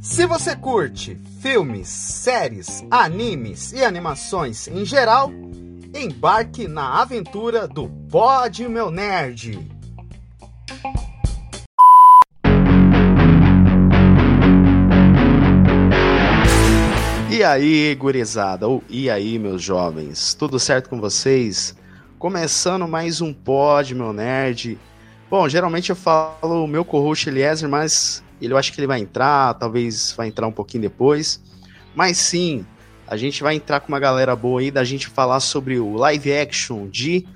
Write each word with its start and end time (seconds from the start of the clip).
Se 0.00 0.26
você 0.26 0.56
curte 0.56 1.16
filmes, 1.40 1.88
séries, 1.88 2.84
animes 2.90 3.72
e 3.72 3.84
animações 3.84 4.66
em 4.66 4.84
geral, 4.84 5.30
embarque 5.94 6.66
na 6.66 7.00
aventura 7.00 7.68
do 7.68 7.88
Pod 8.10 8.68
Meu 8.68 8.90
Nerd. 8.90 9.58
E 17.30 17.44
aí, 17.44 17.94
gurizada, 17.94 18.66
ou 18.66 18.82
e 18.88 19.08
aí, 19.08 19.38
meus 19.38 19.62
jovens, 19.62 20.34
tudo 20.34 20.58
certo 20.58 20.90
com 20.90 21.00
vocês? 21.00 21.76
Começando 22.18 22.88
mais 22.88 23.20
um 23.20 23.32
Pod 23.32 23.94
Meu 23.94 24.12
Nerd. 24.12 24.76
Bom, 25.30 25.46
geralmente 25.46 25.90
eu 25.90 25.96
falo 25.96 26.64
o 26.64 26.66
meu 26.66 26.84
co-host 26.84 27.28
Eliezer, 27.28 27.68
mas 27.68 28.24
ele, 28.40 28.54
eu 28.54 28.56
acho 28.56 28.72
que 28.72 28.80
ele 28.80 28.86
vai 28.86 29.00
entrar, 29.00 29.54
talvez 29.54 30.12
vai 30.12 30.28
entrar 30.28 30.46
um 30.46 30.52
pouquinho 30.52 30.82
depois. 30.82 31.42
Mas 31.94 32.16
sim, 32.16 32.64
a 33.06 33.16
gente 33.16 33.42
vai 33.42 33.54
entrar 33.54 33.80
com 33.80 33.88
uma 33.88 34.00
galera 34.00 34.34
boa 34.34 34.60
aí 34.60 34.70
da 34.70 34.84
gente 34.84 35.06
falar 35.06 35.40
sobre 35.40 35.78
o 35.78 35.96
live 35.96 36.32
action 36.32 36.88
de 36.88 37.26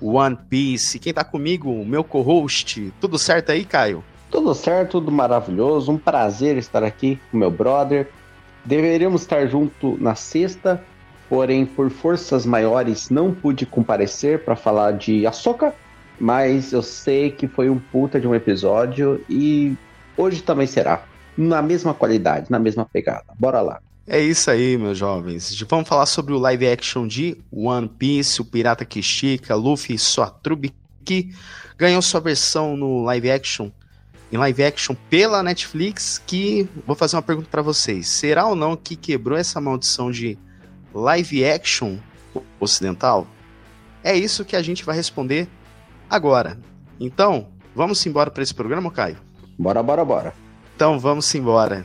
One 0.00 0.36
Piece. 0.48 0.98
Quem 0.98 1.14
tá 1.14 1.22
comigo, 1.22 1.70
o 1.70 1.86
meu 1.86 2.02
co-host, 2.02 2.92
tudo 3.00 3.16
certo 3.16 3.52
aí, 3.52 3.64
Caio? 3.64 4.02
Tudo 4.28 4.52
certo, 4.52 4.98
tudo 4.98 5.12
maravilhoso. 5.12 5.92
Um 5.92 5.98
prazer 5.98 6.56
estar 6.56 6.82
aqui 6.82 7.20
com 7.30 7.38
meu 7.38 7.50
brother. 7.50 8.08
Deveríamos 8.64 9.22
estar 9.22 9.46
junto 9.46 9.96
na 10.00 10.16
sexta, 10.16 10.82
porém 11.28 11.64
por 11.64 11.90
forças 11.90 12.44
maiores 12.44 13.08
não 13.08 13.32
pude 13.32 13.64
comparecer 13.66 14.44
para 14.44 14.56
falar 14.56 14.92
de 14.92 15.26
Ahsoka, 15.26 15.72
mas 16.18 16.72
eu 16.72 16.82
sei 16.82 17.30
que 17.30 17.46
foi 17.48 17.68
um 17.68 17.78
puta 17.78 18.20
de 18.20 18.26
um 18.26 18.34
episódio 18.34 19.24
e 19.28 19.76
Hoje 20.16 20.42
também 20.42 20.66
será. 20.66 21.04
Na 21.36 21.60
mesma 21.60 21.92
qualidade, 21.92 22.50
na 22.50 22.58
mesma 22.58 22.84
pegada. 22.84 23.24
Bora 23.38 23.60
lá. 23.60 23.80
É 24.06 24.20
isso 24.20 24.50
aí, 24.50 24.76
meus 24.78 24.96
jovens. 24.98 25.60
Vamos 25.68 25.88
falar 25.88 26.06
sobre 26.06 26.32
o 26.32 26.38
live 26.38 26.68
action 26.68 27.06
de 27.06 27.36
One 27.50 27.88
Piece, 27.88 28.40
o 28.40 28.44
Pirata 28.44 28.84
que 28.84 29.00
Estica, 29.00 29.54
Luffy 29.54 29.96
e 29.96 29.98
sua 29.98 30.30
trupe 30.30 30.72
que 31.04 31.34
ganhou 31.76 32.00
sua 32.00 32.20
versão 32.20 32.76
no 32.76 33.02
live 33.02 33.30
action, 33.30 33.70
em 34.30 34.36
live 34.36 34.62
action 34.62 34.94
pela 35.10 35.42
Netflix, 35.42 36.22
que 36.24 36.68
vou 36.86 36.94
fazer 36.94 37.16
uma 37.16 37.22
pergunta 37.22 37.48
para 37.50 37.62
vocês. 37.62 38.08
Será 38.08 38.46
ou 38.46 38.54
não 38.54 38.76
que 38.76 38.94
quebrou 38.94 39.36
essa 39.36 39.60
maldição 39.60 40.10
de 40.10 40.38
live 40.94 41.44
action 41.44 41.96
ocidental? 42.60 43.26
É 44.02 44.14
isso 44.14 44.44
que 44.44 44.54
a 44.54 44.62
gente 44.62 44.84
vai 44.84 44.94
responder 44.94 45.48
agora. 46.08 46.58
Então, 46.98 47.48
vamos 47.74 48.04
embora 48.06 48.30
para 48.30 48.42
esse 48.42 48.54
programa, 48.54 48.90
Caio? 48.90 49.18
Bora, 49.58 49.82
bora, 49.82 50.04
bora. 50.04 50.34
Então 50.74 50.98
vamos 50.98 51.32
embora. 51.34 51.84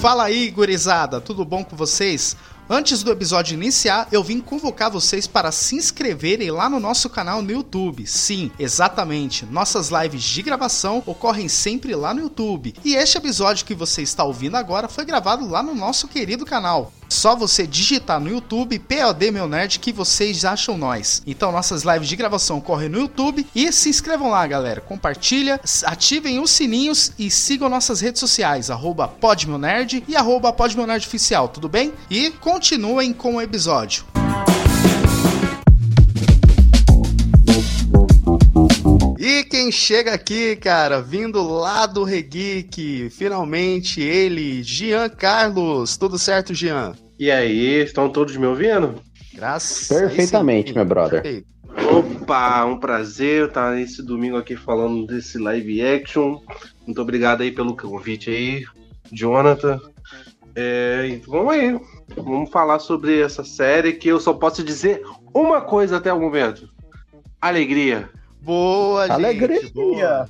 Fala 0.00 0.24
aí, 0.24 0.50
gurizada, 0.50 1.20
tudo 1.20 1.44
bom 1.44 1.64
com 1.64 1.74
vocês? 1.74 2.36
Antes 2.68 3.02
do 3.02 3.10
episódio 3.12 3.54
iniciar, 3.54 4.08
eu 4.12 4.22
vim 4.22 4.40
convocar 4.40 4.90
vocês 4.90 5.26
para 5.26 5.50
se 5.52 5.74
inscreverem 5.76 6.50
lá 6.50 6.68
no 6.68 6.78
nosso 6.78 7.08
canal 7.08 7.40
no 7.40 7.50
YouTube. 7.50 8.06
Sim, 8.06 8.50
exatamente. 8.58 9.46
Nossas 9.46 9.88
lives 9.88 10.22
de 10.22 10.42
gravação 10.42 11.02
ocorrem 11.06 11.48
sempre 11.48 11.94
lá 11.94 12.12
no 12.12 12.22
YouTube. 12.22 12.74
E 12.84 12.94
este 12.94 13.18
episódio 13.18 13.64
que 13.64 13.74
você 13.74 14.02
está 14.02 14.22
ouvindo 14.22 14.56
agora 14.56 14.88
foi 14.88 15.04
gravado 15.04 15.48
lá 15.48 15.62
no 15.62 15.74
nosso 15.74 16.08
querido 16.08 16.44
canal. 16.44 16.92
Só 17.08 17.36
você 17.36 17.66
digitar 17.66 18.20
no 18.20 18.28
YouTube 18.28 18.78
POD 18.78 19.30
Meu 19.30 19.48
Nerd 19.48 19.78
que 19.78 19.92
vocês 19.92 20.44
acham 20.44 20.76
nós. 20.76 21.22
Então 21.26 21.52
nossas 21.52 21.82
lives 21.82 22.08
de 22.08 22.16
gravação 22.16 22.58
ocorrem 22.58 22.88
no 22.88 22.98
YouTube 22.98 23.46
e 23.54 23.72
se 23.72 23.88
inscrevam 23.88 24.30
lá, 24.30 24.46
galera. 24.46 24.80
Compartilha, 24.80 25.60
ativem 25.84 26.40
os 26.40 26.50
sininhos 26.50 27.12
e 27.18 27.30
sigam 27.30 27.68
nossas 27.68 28.00
redes 28.00 28.20
sociais, 28.20 28.70
arroba 28.70 29.12
Nerd 29.58 30.04
e 30.08 30.16
arroba 30.16 30.54
Oficial, 31.06 31.48
tudo 31.48 31.68
bem? 31.68 31.92
E 32.10 32.30
continuem 32.30 33.12
com 33.12 33.36
o 33.36 33.40
episódio. 33.40 34.04
E 39.26 39.42
quem 39.42 39.72
chega 39.72 40.14
aqui, 40.14 40.54
cara, 40.54 41.02
vindo 41.02 41.42
lá 41.42 41.84
do 41.84 42.04
Regeek, 42.04 43.10
finalmente 43.10 44.00
ele, 44.00 44.62
Jean 44.62 45.08
Carlos. 45.08 45.96
Tudo 45.96 46.16
certo, 46.16 46.54
Jean? 46.54 46.94
E 47.18 47.28
aí, 47.28 47.82
estão 47.82 48.08
todos 48.08 48.36
me 48.36 48.46
ouvindo? 48.46 49.02
Graças 49.34 49.88
Perfeitamente, 49.88 50.72
meu 50.72 50.84
brother. 50.84 51.22
Perfeito. 51.22 51.48
Opa, 51.90 52.64
um 52.66 52.78
prazer 52.78 53.48
estar 53.48 53.74
nesse 53.74 54.00
domingo 54.00 54.36
aqui 54.36 54.54
falando 54.54 55.04
desse 55.08 55.38
live 55.38 55.82
action. 55.82 56.40
Muito 56.86 57.02
obrigado 57.02 57.40
aí 57.40 57.50
pelo 57.50 57.76
convite 57.76 58.30
aí, 58.30 58.64
Jonathan. 59.10 59.80
É, 60.54 61.18
vamos 61.26 61.52
aí, 61.52 61.76
vamos 62.16 62.48
falar 62.48 62.78
sobre 62.78 63.22
essa 63.22 63.42
série 63.42 63.94
que 63.94 64.06
eu 64.06 64.20
só 64.20 64.32
posso 64.32 64.62
dizer 64.62 65.02
uma 65.34 65.60
coisa 65.60 65.96
até 65.96 66.12
o 66.12 66.20
momento: 66.20 66.68
alegria. 67.40 68.08
Boa, 68.40 69.12
Alegria. 69.12 69.60
gente. 69.60 69.72
Boa. 69.72 70.28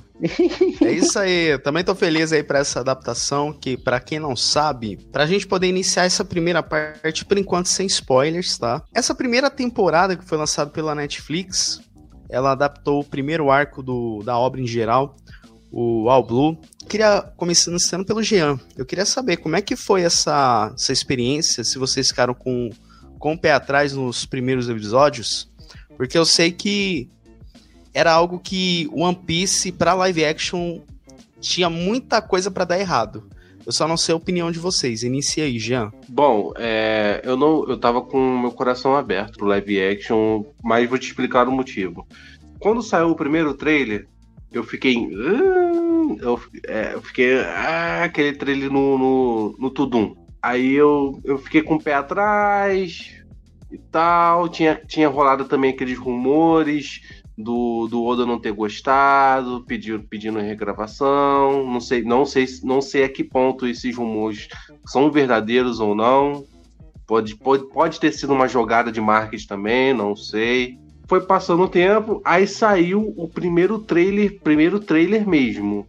É 0.81 0.91
isso 0.91 1.19
aí. 1.19 1.57
Também 1.59 1.83
tô 1.83 1.93
feliz 1.93 2.33
aí 2.33 2.41
para 2.41 2.59
essa 2.59 2.79
adaptação 2.79 3.53
que, 3.53 3.77
para 3.77 3.99
quem 3.99 4.19
não 4.19 4.35
sabe, 4.35 4.97
pra 5.11 5.27
gente 5.27 5.45
poder 5.45 5.67
iniciar 5.67 6.05
essa 6.05 6.25
primeira 6.25 6.63
parte, 6.63 7.23
por 7.23 7.37
enquanto 7.37 7.67
sem 7.67 7.85
spoilers, 7.85 8.57
tá? 8.57 8.81
Essa 8.93 9.13
primeira 9.13 9.49
temporada 9.49 10.15
que 10.15 10.25
foi 10.25 10.37
lançada 10.37 10.71
pela 10.71 10.95
Netflix, 10.95 11.79
ela 12.29 12.51
adaptou 12.51 13.01
o 13.01 13.03
primeiro 13.03 13.51
arco 13.51 13.83
do, 13.83 14.23
da 14.23 14.37
obra 14.37 14.59
em 14.59 14.67
geral, 14.67 15.15
o 15.71 16.09
All 16.09 16.25
Blue. 16.25 16.57
Queria 16.89 17.21
começando 17.35 18.05
pelo 18.05 18.23
Jean. 18.23 18.59
Eu 18.75 18.85
queria 18.85 19.05
saber 19.05 19.37
como 19.37 19.55
é 19.55 19.61
que 19.61 19.75
foi 19.75 20.01
essa, 20.01 20.71
essa 20.73 20.91
experiência, 20.91 21.63
se 21.63 21.77
vocês 21.77 22.07
ficaram 22.07 22.33
com, 22.33 22.69
com 23.19 23.33
o 23.33 23.39
pé 23.39 23.51
atrás 23.51 23.93
nos 23.93 24.25
primeiros 24.25 24.69
episódios, 24.69 25.51
porque 25.97 26.17
eu 26.17 26.25
sei 26.25 26.51
que 26.51 27.09
era 27.97 28.13
algo 28.13 28.37
que 28.37 28.87
One 28.93 29.15
Piece 29.25 29.71
para 29.71 29.95
live 29.95 30.23
action 30.23 30.81
tinha 31.41 31.67
muita 31.67 32.21
coisa 32.21 32.51
para 32.51 32.63
dar 32.63 32.79
errado. 32.79 33.23
Eu 33.65 33.71
só 33.71 33.87
não 33.87 33.97
sei 33.97 34.13
a 34.13 34.15
opinião 34.15 34.51
de 34.51 34.59
vocês. 34.59 35.01
Inicia 35.01 35.45
aí, 35.45 35.57
Jean. 35.57 35.91
Bom, 36.07 36.53
é, 36.57 37.21
eu 37.23 37.35
não, 37.35 37.67
eu 37.67 37.75
tava 37.75 38.03
com 38.03 38.37
meu 38.39 38.51
coração 38.51 38.95
aberto 38.95 39.39
pro 39.39 39.47
live 39.47 39.81
action, 39.81 40.45
mas 40.63 40.87
vou 40.87 40.99
te 40.99 41.07
explicar 41.07 41.47
o 41.47 41.51
motivo. 41.51 42.07
Quando 42.59 42.83
saiu 42.83 43.09
o 43.09 43.15
primeiro 43.15 43.55
trailer, 43.55 44.07
eu 44.51 44.63
fiquei, 44.63 44.95
uh, 44.95 46.17
eu, 46.21 46.39
é, 46.67 46.93
eu, 46.93 47.01
fiquei 47.01 47.39
ah, 47.39 48.03
aquele 48.03 48.33
trailer 48.33 48.71
no, 48.71 48.97
no, 48.99 49.55
no 49.57 49.71
Tudum. 49.71 50.15
Aí 50.39 50.75
eu, 50.75 51.19
eu 51.25 51.39
fiquei 51.39 51.63
com 51.63 51.75
o 51.75 51.83
pé 51.83 51.95
atrás 51.95 53.11
e 53.71 53.77
tal. 53.77 54.47
Tinha, 54.49 54.75
tinha 54.87 55.09
rolado 55.09 55.45
também 55.45 55.71
aqueles 55.71 55.97
rumores 55.97 57.01
do, 57.37 57.87
do 57.87 58.03
Oda 58.03 58.25
não 58.25 58.39
ter 58.39 58.51
gostado, 58.51 59.63
pedindo, 59.67 60.03
pedindo 60.03 60.39
regravação. 60.39 61.69
Não 61.69 61.79
sei, 61.79 62.03
não 62.03 62.25
sei, 62.25 62.45
não 62.63 62.81
sei 62.81 63.03
a 63.03 63.09
que 63.09 63.23
ponto 63.23 63.67
esses 63.67 63.95
rumores 63.95 64.47
são 64.87 65.11
verdadeiros 65.11 65.79
ou 65.79 65.93
não. 65.93 66.45
Pode, 67.05 67.35
pode, 67.35 67.69
pode 67.69 67.99
ter 67.99 68.11
sido 68.11 68.33
uma 68.33 68.47
jogada 68.47 68.91
de 68.91 68.99
marketing 68.99 69.47
também, 69.47 69.93
não 69.93 70.15
sei. 70.15 70.79
Foi 71.07 71.21
passando 71.21 71.63
o 71.63 71.69
tempo, 71.69 72.21
aí 72.25 72.45
saiu 72.45 73.13
o 73.15 73.29
primeiro 73.29 73.79
trailer, 73.79 74.41
primeiro 74.41 74.77
trailer 74.77 75.25
mesmo, 75.25 75.87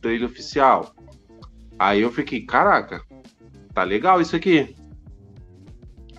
trailer 0.00 0.26
oficial. 0.26 0.94
Aí 1.78 2.00
eu 2.00 2.10
fiquei, 2.10 2.46
caraca, 2.46 3.02
tá 3.74 3.82
legal 3.82 4.22
isso 4.22 4.34
aqui. 4.34 4.74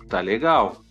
Tá 0.08 0.20
legal. 0.20 0.84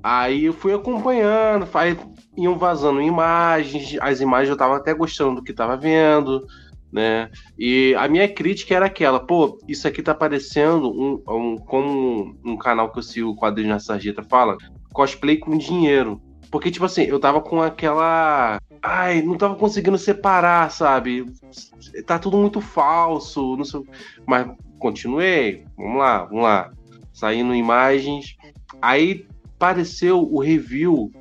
Aí 0.00 0.44
eu 0.44 0.52
fui 0.52 0.72
acompanhando, 0.72 1.66
faz, 1.66 1.98
iam 2.36 2.56
vazando 2.56 3.00
imagens, 3.00 3.96
as 4.00 4.20
imagens 4.20 4.50
eu 4.50 4.56
tava 4.56 4.76
até 4.76 4.94
gostando 4.94 5.36
do 5.36 5.42
que 5.42 5.52
tava 5.52 5.76
vendo, 5.76 6.46
né? 6.92 7.30
E 7.58 7.94
a 7.96 8.08
minha 8.08 8.28
crítica 8.28 8.74
era 8.74 8.86
aquela, 8.86 9.20
pô, 9.20 9.58
isso 9.68 9.86
aqui 9.86 10.02
tá 10.02 10.14
parecendo 10.14 10.90
um, 10.90 11.22
um 11.28 11.56
como 11.56 12.36
um 12.44 12.56
canal 12.56 12.90
que 12.90 12.98
eu 12.98 13.02
sigo, 13.02 13.30
o 13.30 13.36
Quadrinho 13.36 13.68
na 13.68 13.78
Sarjeta 13.78 14.22
fala, 14.22 14.56
cosplay 14.92 15.36
com 15.36 15.56
dinheiro. 15.56 16.20
Porque, 16.50 16.70
tipo 16.70 16.84
assim, 16.84 17.02
eu 17.02 17.20
tava 17.20 17.40
com 17.40 17.62
aquela. 17.62 18.58
Ai, 18.82 19.22
não 19.22 19.36
tava 19.36 19.54
conseguindo 19.54 19.96
separar, 19.96 20.70
sabe? 20.70 21.24
Tá 22.06 22.18
tudo 22.18 22.36
muito 22.36 22.60
falso, 22.60 23.56
não 23.56 23.64
sei. 23.64 23.82
Mas 24.26 24.50
continuei, 24.78 25.64
vamos 25.76 25.98
lá, 25.98 26.24
vamos 26.24 26.42
lá. 26.42 26.72
Saindo 27.12 27.54
imagens. 27.54 28.36
Aí 28.82 29.26
apareceu 29.56 30.22
o 30.22 30.40
review 30.40 31.12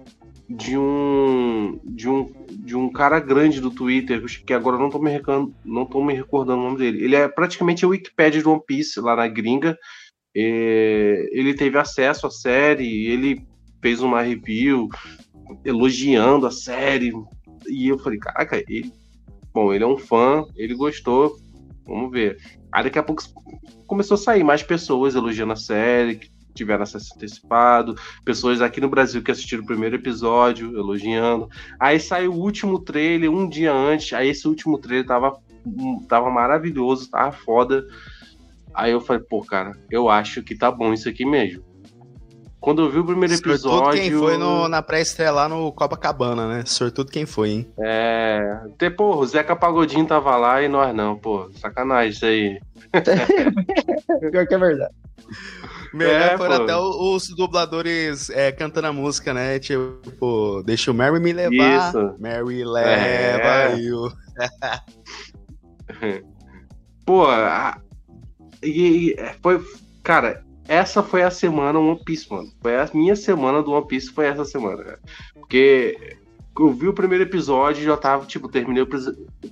de 0.50 0.76
um 0.76 1.80
de 1.86 2.10
um 2.10 2.34
de 2.50 2.76
um 2.76 2.92
cara 2.92 3.20
grande 3.20 3.62
do 3.62 3.70
Twitter, 3.70 4.24
que 4.46 4.54
agora 4.54 4.78
não 4.78 4.90
tô 4.90 5.00
me 5.00 5.12
não 5.64 5.86
tô 5.86 6.04
me 6.04 6.14
recordando 6.14 6.62
o 6.62 6.66
nome 6.66 6.78
dele. 6.78 7.04
Ele 7.04 7.16
é 7.16 7.28
praticamente 7.28 7.86
a 7.86 7.88
Wikipedia 7.88 8.42
de 8.42 8.48
One 8.48 8.62
Piece 8.66 9.00
lá 9.00 9.16
na 9.16 9.28
gringa. 9.28 9.78
é, 10.36 11.28
ele 11.32 11.54
teve 11.54 11.78
acesso 11.78 12.28
à 12.28 12.32
série, 12.32 13.08
ele 13.08 13.46
fez 13.82 14.02
uma 14.02 14.22
review 14.22 14.90
elogiando 15.64 16.48
a 16.48 16.52
série. 16.52 17.12
E 17.68 17.88
eu 17.88 18.00
falei, 18.00 18.20
caraca, 18.20 18.58
ele. 18.68 18.92
Bom, 19.54 19.74
ele 19.74 19.84
é 19.84 19.88
um 19.88 19.98
fã, 19.98 20.46
ele 20.56 20.74
gostou. 20.76 21.38
Vamos 21.86 22.12
ver. 22.12 22.38
Aí 22.72 22.84
daqui 22.84 23.00
a 23.00 23.04
pouco 23.04 23.24
começou 23.86 24.16
a 24.16 24.18
sair 24.18 24.44
mais 24.44 24.64
pessoas 24.64 25.16
elogiando 25.16 25.54
a 25.54 25.56
série, 25.56 26.20
tiveram 26.60 26.84
acesso 26.84 27.14
antecipado, 27.16 27.96
pessoas 28.24 28.62
aqui 28.62 28.80
no 28.80 28.90
Brasil 28.90 29.24
que 29.24 29.32
assistiram 29.32 29.64
o 29.64 29.66
primeiro 29.66 29.96
episódio 29.96 30.78
elogiando. 30.78 31.50
Aí 31.80 32.00
saiu 32.00 32.34
o 32.34 32.40
último 32.40 32.80
trailer 32.80 33.32
um 33.32 33.48
dia 33.48 33.74
antes. 33.74 34.14
Aí 34.14 34.30
esse 34.30 34.48
último 34.48 34.78
trailer 34.78 35.06
tava, 35.06 35.40
tava 36.08 36.30
maravilhoso, 36.30 37.10
tava 37.10 37.32
foda. 37.32 37.86
Aí 38.74 38.92
eu 38.92 39.02
falei, 39.02 39.24
pô, 39.24 39.44
cara, 39.44 39.72
eu 39.90 40.10
acho 40.10 40.44
que 40.44 40.56
tá 40.56 40.70
bom 40.70 40.94
isso 40.94 41.10
aqui 41.10 41.26
mesmo. 41.26 41.64
Quando 42.60 42.82
eu 42.82 42.92
vi 42.92 43.00
o 43.00 43.06
primeiro 43.06 43.34
episódio. 43.34 43.78
Sortudo 43.78 43.94
quem 43.94 44.12
foi 44.12 44.38
no, 44.38 44.68
na 44.68 44.82
pré-estreia 44.82 45.32
lá 45.32 45.48
no 45.48 45.72
Copacabana, 45.72 46.46
né? 46.48 46.64
Sortudo 46.66 47.10
quem 47.10 47.26
foi, 47.26 47.50
hein? 47.52 47.72
É. 47.80 48.60
Até, 48.66 48.90
pô, 48.90 49.16
o 49.16 49.26
Zeca 49.26 49.56
Pagodinho 49.56 50.06
tava 50.06 50.36
lá 50.36 50.62
e 50.62 50.68
nós 50.68 50.94
não, 50.94 51.18
pô. 51.18 51.50
Sacanagem 51.54 52.12
isso 52.12 52.26
aí. 52.26 52.60
Pior 54.32 54.46
que 54.46 54.54
é 54.54 54.58
verdade. 54.58 54.94
Melhor 55.94 56.34
é, 56.34 56.38
foram 56.38 56.64
até 56.64 56.76
os 56.76 57.28
dubladores 57.30 58.30
é, 58.30 58.52
cantando 58.52 58.88
a 58.88 58.94
música, 58.94 59.34
né? 59.34 59.60
Tipo, 59.60 60.62
deixa 60.66 60.92
o 60.92 60.94
Mary 60.94 61.20
me 61.20 61.34
levar. 61.34 61.90
Isso. 61.90 62.16
Mary 62.20 62.64
leva 62.64 62.92
é. 62.92 63.80
eu. 63.80 64.12
pô, 67.06 67.26
a... 67.26 67.80
e, 68.62 69.12
e 69.12 69.16
foi. 69.42 69.64
Cara, 70.04 70.44
essa 70.68 71.02
foi 71.02 71.24
a 71.24 71.32
semana 71.32 71.80
One 71.80 72.00
Piece, 72.04 72.30
mano. 72.32 72.48
Foi 72.62 72.76
a 72.76 72.90
minha 72.94 73.16
semana 73.16 73.64
do 73.64 73.72
One 73.72 73.88
Piece, 73.88 74.12
foi 74.12 74.28
essa 74.28 74.46
semana, 74.46 74.84
cara. 74.84 75.00
Porque 75.34 76.19
eu 76.58 76.74
vi 76.74 76.88
o 76.88 76.94
primeiro 76.94 77.24
episódio 77.24 77.82
e 77.82 77.86
já 77.86 77.96
tava, 77.96 78.26
tipo, 78.26 78.50
terminei 78.50 78.84
o, 78.84 78.88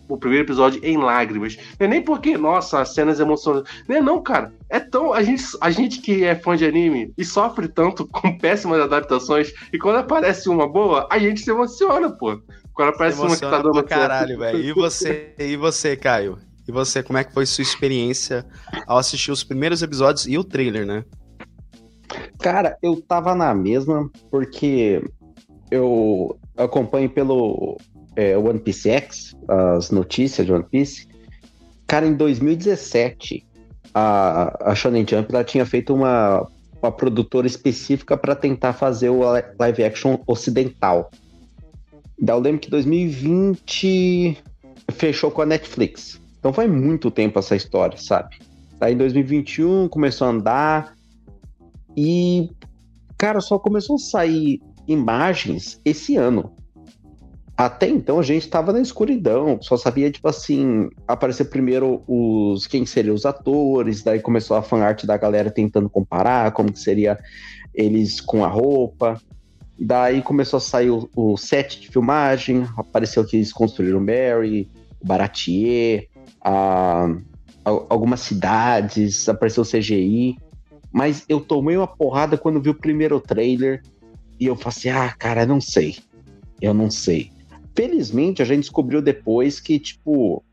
o, 0.09 0.17
primeiro 0.17 0.45
episódio 0.45 0.83
em 0.83 0.97
lágrimas. 0.97 1.57
Não 1.79 1.85
é 1.85 1.89
nem 1.89 2.01
porque, 2.01 2.37
nossa, 2.37 2.81
as 2.81 2.93
cenas 2.93 3.19
emocionantes. 3.19 3.71
Não 3.87 3.95
é 3.95 4.01
não, 4.01 4.21
cara. 4.21 4.53
É 4.69 4.79
tão. 4.79 5.13
A 5.13 5.23
gente, 5.23 5.43
a 5.61 5.69
gente 5.69 6.01
que 6.01 6.23
é 6.23 6.35
fã 6.35 6.55
de 6.55 6.65
anime 6.65 7.13
e 7.17 7.23
sofre 7.23 7.67
tanto 7.67 8.05
com 8.11 8.37
péssimas 8.37 8.81
adaptações, 8.81 9.53
e 9.71 9.77
quando 9.77 9.97
aparece 9.97 10.49
uma 10.49 10.67
boa, 10.67 11.07
a 11.09 11.17
gente 11.17 11.41
se 11.41 11.51
emociona, 11.51 12.09
pô. 12.09 12.41
Quando 12.73 12.89
aparece 12.89 13.19
uma 13.19 13.35
que 13.35 13.41
tá 13.41 13.61
dando 13.61 13.83
caralho, 13.83 14.37
velho. 14.37 14.59
E 14.59 14.73
você, 14.73 15.33
e 15.39 15.55
você, 15.55 15.95
Caio? 15.95 16.37
E 16.67 16.71
você, 16.71 17.01
como 17.01 17.17
é 17.17 17.23
que 17.23 17.33
foi 17.33 17.45
sua 17.45 17.61
experiência 17.61 18.45
ao 18.85 18.97
assistir 18.97 19.31
os 19.31 19.43
primeiros 19.43 19.81
episódios 19.81 20.27
e 20.27 20.37
o 20.37 20.43
trailer, 20.43 20.85
né? 20.85 21.03
Cara, 22.39 22.77
eu 22.81 23.01
tava 23.01 23.33
na 23.33 23.53
mesma, 23.55 24.09
porque 24.29 25.01
eu 25.71 26.37
acompanho 26.57 27.09
pelo 27.09 27.77
é, 28.15 28.37
One 28.37 28.59
Piece 28.59 28.89
X, 28.89 29.35
as 29.47 29.91
notícias 29.91 30.45
de 30.45 30.51
One 30.51 30.65
Piece. 30.69 31.07
Cara, 31.85 32.05
em 32.05 32.13
2017, 32.13 33.45
a, 33.93 34.71
a 34.71 34.75
Shonen 34.75 35.05
Jump 35.07 35.33
ela 35.33 35.43
tinha 35.43 35.65
feito 35.65 35.93
uma, 35.93 36.47
uma 36.81 36.91
produtora 36.91 37.47
específica 37.47 38.17
para 38.17 38.35
tentar 38.35 38.73
fazer 38.73 39.09
o 39.09 39.21
live 39.59 39.83
action 39.83 40.19
ocidental. 40.27 41.09
Daí 42.19 42.35
eu 42.35 42.39
lembro 42.39 42.59
que 42.59 42.69
2020 42.69 44.37
fechou 44.91 45.31
com 45.31 45.41
a 45.41 45.45
Netflix. 45.45 46.19
Então 46.39 46.51
foi 46.51 46.67
muito 46.67 47.11
tempo 47.11 47.39
essa 47.39 47.55
história, 47.55 47.97
sabe? 47.97 48.37
Aí 48.79 48.93
em 48.93 48.97
2021 48.97 49.87
começou 49.87 50.27
a 50.27 50.31
andar 50.31 50.95
e, 51.95 52.49
cara, 53.17 53.41
só 53.41 53.57
começou 53.57 53.95
a 53.95 53.99
sair 53.99 54.61
imagens 54.87 55.79
esse 55.83 56.15
ano. 56.15 56.53
Até 57.57 57.87
então 57.87 58.19
a 58.19 58.23
gente 58.23 58.43
estava 58.43 58.71
na 58.71 58.79
escuridão, 58.79 59.59
só 59.59 59.75
sabia, 59.75 60.11
tipo 60.11 60.27
assim, 60.27 60.89
aparecer 61.07 61.45
primeiro 61.45 62.03
os 62.07 62.67
quem 62.67 62.85
seriam 62.85 63.15
os 63.15 63.25
atores, 63.25 64.03
daí 64.03 64.19
começou 64.19 64.55
a 64.55 64.61
fanart 64.61 65.05
da 65.05 65.17
galera 65.17 65.49
tentando 65.49 65.89
comparar 65.89 66.51
como 66.51 66.71
que 66.71 66.79
seria 66.79 67.17
eles 67.73 68.21
com 68.21 68.45
a 68.45 68.47
roupa. 68.47 69.19
Daí 69.79 70.21
começou 70.21 70.57
a 70.57 70.61
sair 70.61 70.91
o, 70.91 71.09
o 71.15 71.35
set 71.35 71.81
de 71.81 71.87
filmagem, 71.87 72.63
apareceu 72.77 73.25
que 73.25 73.37
eles 73.37 73.51
construíram 73.51 73.99
Mary, 73.99 74.69
Baratier, 75.03 76.07
a, 76.41 77.05
a, 77.65 77.69
algumas 77.89 78.19
cidades, 78.19 79.27
apareceu 79.27 79.63
CGI, 79.63 80.37
mas 80.91 81.25
eu 81.27 81.39
tomei 81.39 81.75
uma 81.75 81.87
porrada 81.87 82.37
quando 82.37 82.61
vi 82.61 82.69
o 82.69 82.75
primeiro 82.75 83.19
trailer 83.19 83.81
e 84.39 84.45
eu 84.45 84.55
falei 84.55 84.77
assim, 84.77 84.89
ah, 84.89 85.13
cara, 85.17 85.45
não 85.45 85.59
sei, 85.59 85.97
eu 86.61 86.73
não 86.73 86.89
sei. 86.89 87.31
Felizmente 87.75 88.41
a 88.41 88.45
gente 88.45 88.61
descobriu 88.61 89.01
depois 89.01 89.59
que, 89.59 89.79
tipo, 89.79 90.43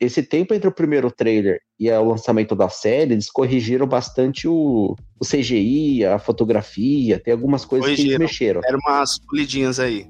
esse 0.00 0.22
tempo 0.22 0.54
entre 0.54 0.66
o 0.66 0.72
primeiro 0.72 1.10
trailer 1.10 1.60
e 1.78 1.90
o 1.90 2.04
lançamento 2.04 2.56
da 2.56 2.70
série, 2.70 3.12
eles 3.12 3.30
corrigiram 3.30 3.86
bastante 3.86 4.48
o, 4.48 4.96
o 5.20 5.24
CGI, 5.24 6.06
a 6.06 6.18
fotografia, 6.18 7.18
tem 7.18 7.32
algumas 7.32 7.66
coisas 7.66 7.86
corrigiram. 7.86 8.08
que 8.08 8.14
eles 8.14 8.30
mexeram. 8.30 8.60
Eram 8.64 8.78
umas 8.86 9.18
polidinhas 9.18 9.78
aí. 9.78 10.06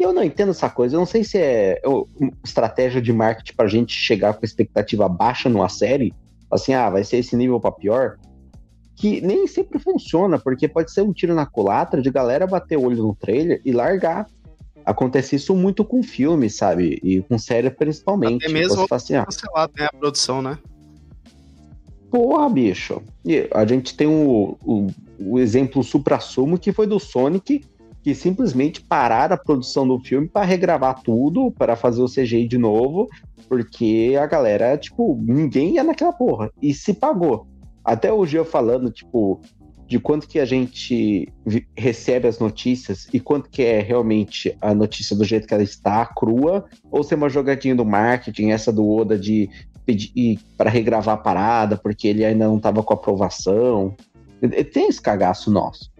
E 0.00 0.02
eu 0.02 0.12
não 0.12 0.24
entendo 0.24 0.48
essa 0.50 0.68
coisa. 0.70 0.96
Eu 0.96 1.00
não 1.00 1.06
sei 1.06 1.22
se 1.22 1.36
é 1.36 1.80
estratégia 2.42 3.02
de 3.02 3.12
marketing 3.12 3.54
pra 3.54 3.68
gente 3.68 3.92
chegar 3.92 4.32
com 4.32 4.44
expectativa 4.44 5.06
baixa 5.08 5.48
numa 5.48 5.68
série. 5.68 6.12
Assim, 6.50 6.72
ah, 6.72 6.88
vai 6.88 7.04
ser 7.04 7.18
esse 7.18 7.36
nível 7.36 7.60
pra 7.60 7.70
pior. 7.70 8.16
Que 9.00 9.18
nem 9.22 9.46
sempre 9.46 9.78
funciona, 9.78 10.38
porque 10.38 10.68
pode 10.68 10.92
ser 10.92 11.00
um 11.00 11.10
tiro 11.10 11.34
na 11.34 11.46
culatra 11.46 12.02
de 12.02 12.10
galera 12.10 12.46
bater 12.46 12.76
o 12.76 12.82
olho 12.82 13.02
no 13.02 13.14
trailer 13.14 13.58
e 13.64 13.72
largar. 13.72 14.26
Acontece 14.84 15.36
isso 15.36 15.54
muito 15.54 15.82
com 15.86 16.02
filme, 16.02 16.50
sabe? 16.50 17.00
E 17.02 17.22
com 17.22 17.38
série 17.38 17.70
principalmente. 17.70 18.44
Até 18.44 18.52
mesmo 18.52 18.86
assim, 18.90 19.14
ah, 19.14 19.24
cancelado, 19.24 19.72
né? 19.74 19.86
A 19.86 19.96
produção, 19.96 20.42
né? 20.42 20.58
Porra, 22.10 22.46
bicho. 22.50 23.00
E 23.24 23.48
a 23.54 23.64
gente 23.64 23.96
tem 23.96 24.06
o, 24.06 24.58
o, 24.62 24.88
o 25.18 25.38
exemplo 25.38 25.82
supra-sumo 25.82 26.58
que 26.58 26.70
foi 26.70 26.86
do 26.86 27.00
Sonic, 27.00 27.64
que 28.02 28.14
simplesmente 28.14 28.82
pararam 28.82 29.34
a 29.34 29.38
produção 29.38 29.88
do 29.88 29.98
filme 29.98 30.28
para 30.28 30.44
regravar 30.44 31.00
tudo, 31.02 31.50
para 31.52 31.74
fazer 31.74 32.02
o 32.02 32.08
CGI 32.08 32.46
de 32.46 32.58
novo, 32.58 33.08
porque 33.48 34.14
a 34.20 34.26
galera, 34.26 34.76
tipo, 34.76 35.18
ninguém 35.22 35.76
ia 35.76 35.84
naquela 35.84 36.12
porra. 36.12 36.50
E 36.60 36.74
se 36.74 36.92
pagou. 36.92 37.46
Até 37.84 38.12
hoje 38.12 38.36
eu 38.36 38.44
falando, 38.44 38.90
tipo, 38.90 39.40
de 39.90 39.98
quanto 39.98 40.28
que 40.28 40.38
a 40.38 40.44
gente 40.44 41.28
recebe 41.76 42.28
as 42.28 42.38
notícias 42.38 43.08
e 43.12 43.18
quanto 43.18 43.50
que 43.50 43.62
é 43.62 43.80
realmente 43.80 44.56
a 44.60 44.72
notícia 44.72 45.16
do 45.16 45.24
jeito 45.24 45.48
que 45.48 45.54
ela 45.54 45.64
está, 45.64 46.06
crua, 46.06 46.64
ou 46.90 47.02
se 47.02 47.12
é 47.12 47.16
uma 47.16 47.28
jogadinha 47.28 47.74
do 47.74 47.84
marketing, 47.84 48.50
essa 48.50 48.72
do 48.72 48.88
Oda 48.88 49.18
de 49.18 49.50
pedir 49.84 50.38
para 50.56 50.70
regravar 50.70 51.16
a 51.16 51.18
parada, 51.18 51.76
porque 51.76 52.06
ele 52.06 52.24
ainda 52.24 52.46
não 52.46 52.58
estava 52.58 52.84
com 52.84 52.94
aprovação. 52.94 53.96
Tem 54.72 54.88
esse 54.88 55.02
cagaço 55.02 55.50
nosso. 55.50 55.90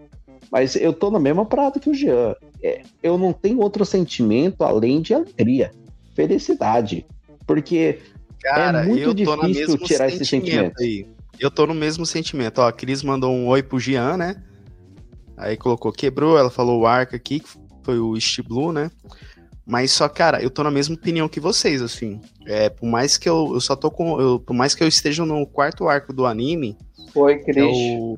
Mas 0.49 0.75
eu 0.75 0.93
tô 0.93 1.11
na 1.11 1.19
mesma 1.19 1.45
parada 1.45 1.79
que 1.79 1.89
o 1.89 1.93
Jean. 1.93 2.35
É, 2.63 2.83
eu 3.03 3.17
não 3.17 3.33
tenho 3.33 3.59
outro 3.59 3.85
sentimento 3.85 4.63
além 4.63 5.01
de 5.01 5.13
alegria, 5.13 5.71
felicidade. 6.15 7.05
Porque 7.45 7.99
Cara, 8.41 8.83
é 8.83 8.85
muito 8.85 9.13
difícil 9.13 9.77
tirar 9.79 10.07
esse 10.07 10.25
sentimento. 10.25 10.79
Aí. 10.79 11.05
Eu 11.41 11.49
tô 11.49 11.65
no 11.65 11.73
mesmo 11.73 12.05
sentimento. 12.05 12.61
Ó, 12.61 12.67
a 12.67 12.71
Cris 12.71 13.01
mandou 13.01 13.33
um 13.33 13.47
oi 13.47 13.63
pro 13.63 13.79
Jean, 13.79 14.15
né? 14.15 14.35
Aí 15.35 15.57
colocou 15.57 15.91
quebrou, 15.91 16.37
ela 16.37 16.51
falou 16.51 16.81
o 16.81 16.85
arco 16.85 17.15
aqui, 17.15 17.39
que 17.39 17.49
foi 17.83 17.97
o 17.97 18.15
East 18.15 18.41
Blue, 18.43 18.71
né? 18.71 18.91
Mas 19.65 19.91
só, 19.91 20.07
cara, 20.07 20.39
eu 20.39 20.51
tô 20.51 20.63
na 20.63 20.69
mesma 20.69 20.93
opinião 20.93 21.27
que 21.27 21.39
vocês, 21.39 21.81
assim. 21.81 22.21
É, 22.45 22.69
por 22.69 22.85
mais 22.85 23.17
que 23.17 23.27
eu, 23.27 23.55
eu 23.55 23.59
só 23.59 23.75
tô 23.75 23.89
com. 23.89 24.21
Eu, 24.21 24.39
por 24.39 24.53
mais 24.53 24.75
que 24.75 24.83
eu 24.83 24.87
esteja 24.87 25.25
no 25.25 25.47
quarto 25.47 25.89
arco 25.89 26.13
do 26.13 26.27
anime. 26.27 26.77
Foi, 27.11 27.39
Cris. 27.39 27.57
É 27.57 27.65
o, 27.65 28.17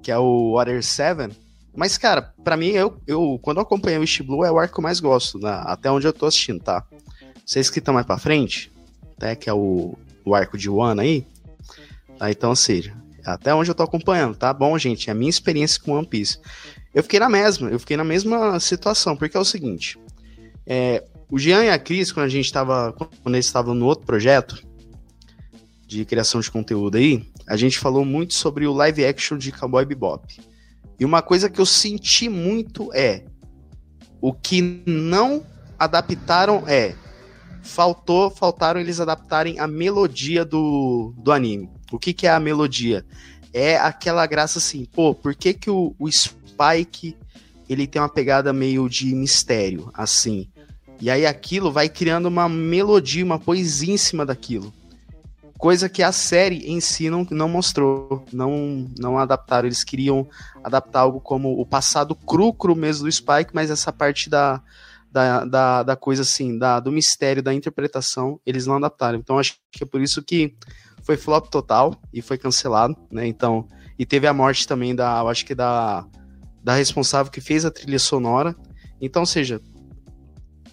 que 0.00 0.12
é 0.12 0.18
o 0.18 0.52
Water 0.52 0.80
7. 0.80 1.36
Mas, 1.74 1.98
cara, 1.98 2.32
para 2.44 2.56
mim, 2.56 2.68
eu, 2.68 2.96
eu 3.08 3.40
quando 3.42 3.56
eu 3.56 3.64
acompanhei 3.64 3.98
o 3.98 4.02
East 4.04 4.22
Blue, 4.22 4.44
é 4.44 4.52
o 4.52 4.58
arco 4.58 4.74
que 4.74 4.80
eu 4.80 4.84
mais 4.84 5.00
gosto, 5.00 5.36
né? 5.40 5.62
até 5.64 5.90
onde 5.90 6.06
eu 6.06 6.12
tô 6.12 6.26
assistindo, 6.26 6.60
tá? 6.60 6.84
Vocês 7.44 7.68
que 7.68 7.80
estão 7.80 7.92
mais 7.92 8.06
pra 8.06 8.18
frente, 8.18 8.70
até 9.16 9.34
que 9.34 9.50
é 9.50 9.52
o, 9.52 9.98
o 10.24 10.34
arco 10.34 10.56
de 10.56 10.70
One 10.70 11.00
aí. 11.00 11.26
Tá? 12.18 12.30
Então, 12.30 12.54
seja, 12.54 12.96
até 13.24 13.54
onde 13.54 13.70
eu 13.70 13.74
tô 13.74 13.82
acompanhando, 13.82 14.36
tá 14.36 14.52
bom, 14.52 14.76
gente? 14.78 15.08
É 15.08 15.12
a 15.12 15.14
minha 15.14 15.30
experiência 15.30 15.80
com 15.80 15.92
One 15.92 16.06
Piece. 16.06 16.38
Eu 16.94 17.02
fiquei 17.02 17.20
na 17.20 17.28
mesma, 17.28 17.70
eu 17.70 17.78
fiquei 17.78 17.96
na 17.96 18.04
mesma 18.04 18.58
situação, 18.58 19.16
porque 19.16 19.36
é 19.36 19.40
o 19.40 19.44
seguinte. 19.44 19.98
É, 20.66 21.04
o 21.30 21.38
Jean 21.38 21.64
e 21.64 21.70
a 21.70 21.78
Cris, 21.78 22.10
quando 22.10 22.26
a 22.26 22.30
gente 22.30 22.52
tava. 22.52 22.92
Quando 22.92 23.34
eles 23.34 23.46
estavam 23.46 23.74
no 23.74 23.86
outro 23.86 24.06
projeto 24.06 24.62
de 25.86 26.04
criação 26.04 26.40
de 26.40 26.50
conteúdo 26.50 26.96
aí, 26.96 27.26
a 27.46 27.56
gente 27.56 27.78
falou 27.78 28.04
muito 28.04 28.34
sobre 28.34 28.66
o 28.66 28.72
live 28.72 29.04
action 29.04 29.38
de 29.38 29.52
Cowboy 29.52 29.84
Bebop. 29.84 30.40
E 30.98 31.04
uma 31.04 31.22
coisa 31.22 31.48
que 31.48 31.60
eu 31.60 31.66
senti 31.66 32.28
muito 32.28 32.92
é 32.92 33.24
o 34.20 34.32
que 34.32 34.82
não 34.86 35.46
adaptaram 35.78 36.64
é 36.66 36.94
faltou, 37.62 38.30
faltaram 38.30 38.80
eles 38.80 38.98
adaptarem 38.98 39.58
a 39.60 39.66
melodia 39.66 40.44
do, 40.44 41.14
do 41.16 41.30
anime. 41.30 41.70
O 41.90 41.98
que, 41.98 42.12
que 42.12 42.26
é 42.26 42.30
a 42.30 42.40
melodia? 42.40 43.04
É 43.52 43.76
aquela 43.76 44.26
graça 44.26 44.58
assim, 44.58 44.84
pô, 44.84 45.14
por 45.14 45.34
que, 45.34 45.54
que 45.54 45.70
o, 45.70 45.94
o 45.98 46.10
Spike 46.10 47.16
ele 47.68 47.86
tem 47.86 48.00
uma 48.00 48.08
pegada 48.08 48.52
meio 48.52 48.88
de 48.88 49.14
mistério, 49.14 49.90
assim? 49.94 50.48
E 51.00 51.10
aí 51.10 51.24
aquilo 51.26 51.70
vai 51.70 51.88
criando 51.88 52.26
uma 52.26 52.48
melodia, 52.48 53.24
uma 53.24 53.38
poesia 53.38 53.94
em 53.94 53.98
cima 53.98 54.26
daquilo. 54.26 54.72
Coisa 55.56 55.88
que 55.88 56.02
a 56.02 56.12
série 56.12 56.70
em 56.70 56.80
si 56.80 57.10
não, 57.10 57.26
não 57.30 57.48
mostrou, 57.48 58.24
não, 58.32 58.86
não 58.98 59.18
adaptaram. 59.18 59.66
Eles 59.66 59.82
queriam 59.82 60.26
adaptar 60.62 61.00
algo 61.00 61.20
como 61.20 61.60
o 61.60 61.66
passado 61.66 62.14
cru, 62.14 62.52
cru 62.52 62.76
mesmo 62.76 63.04
do 63.04 63.12
Spike, 63.12 63.50
mas 63.52 63.70
essa 63.70 63.92
parte 63.92 64.30
da, 64.30 64.62
da, 65.10 65.44
da, 65.44 65.82
da 65.82 65.96
coisa 65.96 66.22
assim, 66.22 66.56
da, 66.56 66.78
do 66.78 66.92
mistério, 66.92 67.42
da 67.42 67.52
interpretação, 67.52 68.40
eles 68.46 68.66
não 68.66 68.76
adaptaram. 68.76 69.18
Então 69.18 69.38
acho 69.38 69.56
que 69.72 69.82
é 69.82 69.86
por 69.86 70.00
isso 70.00 70.22
que 70.22 70.54
foi 71.08 71.16
flop 71.16 71.48
total 71.48 71.98
e 72.12 72.20
foi 72.20 72.36
cancelado, 72.36 72.94
né? 73.10 73.26
Então, 73.26 73.66
e 73.98 74.04
teve 74.04 74.26
a 74.26 74.32
morte 74.34 74.68
também 74.68 74.94
da, 74.94 75.20
eu 75.20 75.28
acho 75.28 75.46
que 75.46 75.54
da, 75.54 76.06
da 76.62 76.74
responsável 76.74 77.32
que 77.32 77.40
fez 77.40 77.64
a 77.64 77.70
trilha 77.70 77.98
sonora. 77.98 78.54
Então, 79.00 79.22
ou 79.22 79.26
seja, 79.26 79.58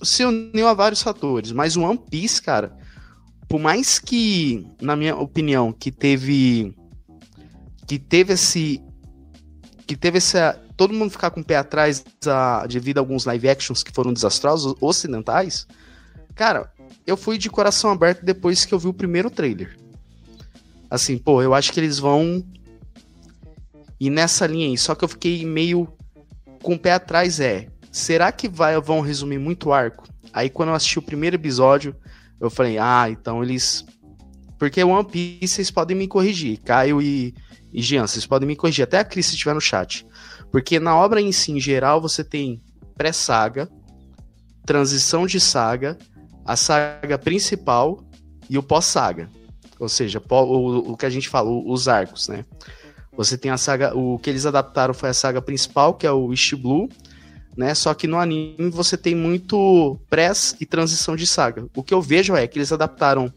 se 0.03 0.25
uniu 0.25 0.67
a 0.67 0.73
vários 0.73 1.01
fatores, 1.01 1.53
mas 1.53 1.77
o 1.77 1.83
One 1.83 1.97
Piece, 2.11 2.41
cara, 2.41 2.77
por 3.47 3.61
mais 3.61 3.97
que, 3.97 4.67
na 4.81 4.93
minha 4.97 5.15
opinião, 5.15 5.71
que 5.71 5.89
teve 5.89 6.75
que 7.87 7.97
teve 7.97 8.33
esse 8.33 8.83
que 9.87 9.95
teve 9.95 10.17
essa 10.17 10.61
todo 10.75 10.93
mundo 10.93 11.11
ficar 11.11 11.29
com 11.29 11.39
o 11.39 11.45
pé 11.45 11.55
atrás 11.55 12.03
devido 12.67 12.97
a 12.97 12.99
alguns 12.99 13.23
live 13.23 13.47
actions 13.47 13.83
que 13.83 13.93
foram 13.93 14.11
desastrosos 14.11 14.75
ocidentais, 14.81 15.65
cara, 16.35 16.69
eu 17.07 17.15
fui 17.15 17.37
de 17.37 17.49
coração 17.49 17.89
aberto 17.89 18.25
depois 18.25 18.65
que 18.65 18.73
eu 18.73 18.79
vi 18.79 18.89
o 18.89 18.93
primeiro 18.93 19.29
trailer. 19.29 19.84
Assim, 20.89 21.17
pô, 21.17 21.41
eu 21.41 21.53
acho 21.53 21.73
que 21.73 21.79
eles 21.79 21.99
vão 21.99 22.43
ir 23.99 24.09
nessa 24.09 24.45
linha 24.45 24.67
aí, 24.67 24.77
só 24.77 24.93
que 24.93 25.03
eu 25.03 25.09
fiquei 25.09 25.45
meio 25.45 25.87
com 26.61 26.73
o 26.73 26.79
pé 26.79 26.93
atrás 26.93 27.39
é, 27.39 27.67
será 27.91 28.31
que 28.31 28.49
vai, 28.49 28.79
vão 28.81 28.99
resumir 28.99 29.39
muito 29.39 29.71
arco? 29.71 30.07
Aí 30.33 30.49
quando 30.49 30.69
eu 30.69 30.75
assisti 30.75 30.99
o 30.99 31.01
primeiro 31.01 31.35
episódio, 31.35 31.95
eu 32.39 32.49
falei, 32.49 32.77
ah, 32.77 33.07
então 33.09 33.43
eles. 33.43 33.85
Porque 34.59 34.83
One 34.83 35.07
Piece 35.07 35.55
vocês 35.55 35.71
podem 35.71 35.95
me 35.95 36.07
corrigir. 36.07 36.59
Caio 36.59 37.01
e, 37.01 37.33
e 37.71 37.81
Jean, 37.81 38.07
vocês 38.07 38.25
podem 38.25 38.47
me 38.47 38.55
corrigir. 38.55 38.83
Até 38.83 38.99
a 38.99 39.05
Cris 39.05 39.27
se 39.27 39.33
estiver 39.33 39.53
no 39.53 39.61
chat. 39.61 40.05
Porque 40.51 40.79
na 40.79 40.95
obra 40.95 41.21
em 41.21 41.31
si, 41.31 41.51
em 41.51 41.59
geral, 41.59 42.01
você 42.01 42.23
tem 42.23 42.61
pré-saga, 42.97 43.69
transição 44.65 45.25
de 45.25 45.39
saga, 45.39 45.97
a 46.45 46.55
saga 46.55 47.17
principal 47.17 48.03
e 48.49 48.57
o 48.57 48.63
pós-saga. 48.63 49.29
Ou 49.79 49.89
seja, 49.89 50.21
o, 50.29 50.91
o 50.91 50.97
que 50.97 51.05
a 51.05 51.09
gente 51.09 51.29
falou, 51.29 51.69
os 51.69 51.87
arcos, 51.87 52.27
né? 52.27 52.45
Você 53.17 53.37
tem 53.37 53.51
a 53.51 53.57
saga. 53.57 53.95
O 53.95 54.19
que 54.19 54.29
eles 54.29 54.45
adaptaram 54.45 54.93
foi 54.93 55.09
a 55.09 55.13
saga 55.13 55.41
principal, 55.41 55.93
que 55.93 56.05
é 56.05 56.11
o 56.11 56.31
East 56.31 56.53
Blue 56.55 56.89
né? 57.55 57.73
Só 57.73 57.93
que 57.93 58.07
no 58.07 58.17
anime 58.17 58.69
você 58.69 58.97
tem 58.97 59.15
muito 59.15 59.97
press 60.09 60.55
e 60.59 60.65
transição 60.65 61.15
de 61.15 61.25
saga. 61.25 61.67
O 61.75 61.81
que 61.81 61.93
eu 61.93 62.01
vejo 62.01 62.35
é 62.35 62.45
que 62.47 62.57
eles 62.57 62.71
adaptaram 62.71 63.33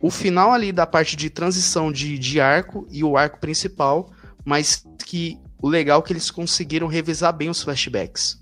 o 0.00 0.10
final 0.10 0.52
ali 0.52 0.72
da 0.72 0.86
parte 0.86 1.16
de 1.16 1.28
transição 1.28 1.92
de, 1.92 2.18
de 2.18 2.40
arco 2.40 2.86
e 2.90 3.04
o 3.04 3.16
arco 3.16 3.38
principal, 3.38 4.10
mas 4.44 4.86
que 5.04 5.38
o 5.60 5.68
legal 5.68 6.00
é 6.00 6.02
que 6.02 6.12
eles 6.12 6.30
conseguiram 6.30 6.86
revisar 6.86 7.32
bem 7.32 7.50
os 7.50 7.62
flashbacks. 7.62 8.40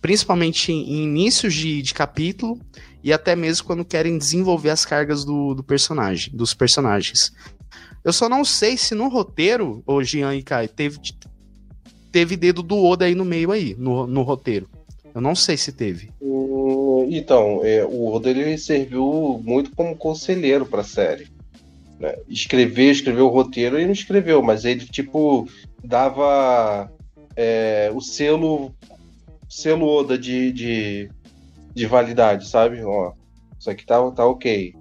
Principalmente 0.00 0.70
em, 0.70 0.94
em 0.94 1.04
inícios 1.04 1.54
de, 1.54 1.82
de 1.82 1.94
capítulo 1.94 2.60
e 3.02 3.12
até 3.12 3.34
mesmo 3.34 3.66
quando 3.66 3.84
querem 3.84 4.18
desenvolver 4.18 4.70
as 4.70 4.84
cargas 4.84 5.24
do, 5.24 5.54
do 5.54 5.62
personagem, 5.62 6.34
dos 6.34 6.54
personagens. 6.54 7.32
Eu 8.04 8.12
só 8.12 8.28
não 8.28 8.44
sei 8.44 8.76
se 8.76 8.94
no 8.94 9.08
roteiro, 9.08 9.82
o 9.86 10.02
Jean 10.02 10.34
e 10.34 10.42
Kai, 10.42 10.68
teve, 10.68 10.98
teve 12.10 12.36
dedo 12.36 12.62
do 12.62 12.82
Oda 12.82 13.04
aí 13.04 13.14
no 13.14 13.24
meio 13.24 13.50
aí, 13.52 13.74
no, 13.78 14.06
no 14.06 14.22
roteiro. 14.22 14.68
Eu 15.14 15.20
não 15.20 15.34
sei 15.34 15.56
se 15.56 15.72
teve. 15.72 16.10
então, 17.10 17.60
é, 17.64 17.84
o 17.84 18.12
Oda 18.12 18.30
ele 18.30 18.56
serviu 18.56 19.40
muito 19.44 19.72
como 19.74 19.96
conselheiro 19.96 20.64
para 20.64 20.82
a 20.82 20.84
série. 20.84 21.28
Né? 21.98 22.16
Escreveu 22.28 23.26
o 23.26 23.28
roteiro, 23.28 23.76
ele 23.76 23.86
não 23.86 23.92
escreveu, 23.92 24.42
mas 24.42 24.64
ele 24.64 24.86
tipo 24.86 25.48
dava 25.82 26.90
é, 27.36 27.90
o 27.94 28.00
selo 28.00 28.74
selo 29.48 29.86
Oda 29.86 30.16
de, 30.16 30.52
de, 30.52 31.10
de 31.74 31.86
validade, 31.86 32.48
sabe? 32.48 32.82
Ó, 32.82 33.12
isso 33.58 33.70
aqui 33.70 33.84
tá, 33.84 34.10
tá 34.10 34.26
ok. 34.26 34.74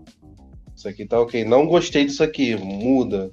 Isso 0.76 0.88
aqui 0.88 1.06
tá 1.06 1.20
ok. 1.20 1.44
Não 1.44 1.68
gostei 1.68 2.06
disso 2.06 2.24
aqui, 2.24 2.56
muda. 2.56 3.32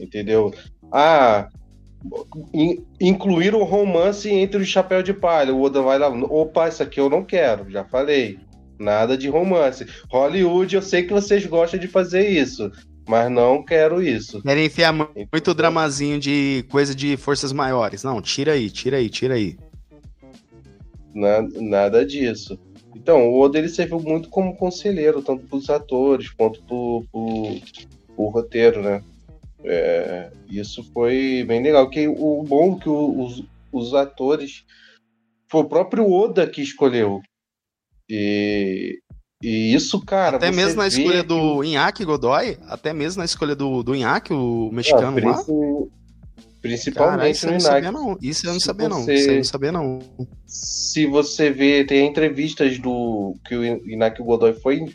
Entendeu? 0.00 0.52
Ah, 0.90 1.48
incluir 3.00 3.54
um 3.54 3.64
romance 3.64 4.28
entre 4.28 4.62
o 4.62 4.66
chapéu 4.66 5.02
de 5.02 5.14
palha. 5.14 5.54
O 5.54 5.62
Oda 5.62 5.80
vai 5.80 5.98
lá, 5.98 6.08
opa, 6.08 6.68
isso 6.68 6.82
aqui 6.82 7.00
eu 7.00 7.08
não 7.08 7.24
quero, 7.24 7.70
já 7.70 7.84
falei. 7.84 8.38
Nada 8.78 9.16
de 9.16 9.28
romance. 9.28 9.86
Hollywood, 10.10 10.74
eu 10.74 10.82
sei 10.82 11.04
que 11.04 11.12
vocês 11.12 11.46
gostam 11.46 11.78
de 11.78 11.86
fazer 11.86 12.28
isso, 12.28 12.70
mas 13.08 13.30
não 13.30 13.64
quero 13.64 14.02
isso. 14.02 14.42
Querem 14.42 14.66
enfiar 14.66 14.92
muito 14.92 15.54
dramazinho 15.54 16.18
de 16.18 16.64
coisa 16.68 16.94
de 16.94 17.16
forças 17.16 17.52
maiores. 17.52 18.02
Não, 18.02 18.20
tira 18.20 18.52
aí, 18.52 18.68
tira 18.68 18.96
aí, 18.96 19.08
tira 19.08 19.34
aí. 19.34 19.56
Nada, 21.14 21.48
nada 21.60 22.04
disso. 22.04 22.58
Então, 22.94 23.28
o 23.28 23.40
Oda 23.40 23.58
ele 23.58 23.68
serviu 23.68 24.00
muito 24.00 24.28
como 24.28 24.56
conselheiro, 24.56 25.22
tanto 25.22 25.46
para 25.46 25.56
os 25.56 25.70
atores 25.70 26.30
quanto 26.30 26.62
para 26.62 26.74
o 28.16 28.28
roteiro, 28.28 28.82
né? 28.82 29.02
É, 29.64 30.30
isso 30.48 30.84
foi 30.92 31.44
bem 31.46 31.62
legal. 31.62 31.88
Que 31.88 32.08
o 32.08 32.42
bom 32.42 32.78
que 32.78 32.88
os, 32.88 33.44
os 33.72 33.94
atores 33.94 34.64
foi 35.50 35.62
o 35.62 35.68
próprio 35.68 36.10
Oda 36.10 36.46
que 36.46 36.62
escolheu. 36.62 37.20
E, 38.08 38.98
e 39.42 39.74
isso, 39.74 40.04
cara. 40.04 40.36
Até 40.36 40.50
mesmo 40.50 40.80
na 40.80 40.88
escolha 40.88 41.22
que... 41.22 41.28
do 41.28 41.64
Inaki 41.64 42.04
Godoy, 42.04 42.58
até 42.62 42.92
mesmo 42.92 43.20
na 43.20 43.24
escolha 43.24 43.54
do, 43.54 43.82
do 43.82 43.94
Inaki, 43.94 44.32
o 44.32 44.70
mexicano 44.72 45.16
ah, 45.18 45.30
lá. 45.30 45.44
Principalmente 46.62 47.40
Cara, 47.40 47.52
no 47.52 47.60
Inaki. 47.60 47.90
Não. 47.90 48.18
Isso 48.22 48.46
eu 48.46 48.52
não 48.52 48.60
sabia, 48.60 48.88
não. 48.88 49.00
Isso 49.10 49.30
eu 49.30 49.36
não 49.36 49.44
sabia, 49.44 49.72
não. 49.72 49.98
Se 50.46 51.06
você 51.06 51.50
vê, 51.50 51.84
tem 51.84 52.06
entrevistas 52.06 52.78
do 52.78 53.34
que 53.44 53.56
o 53.56 53.64
Inaki 53.90 54.22
Godoy 54.22 54.54
foi, 54.54 54.94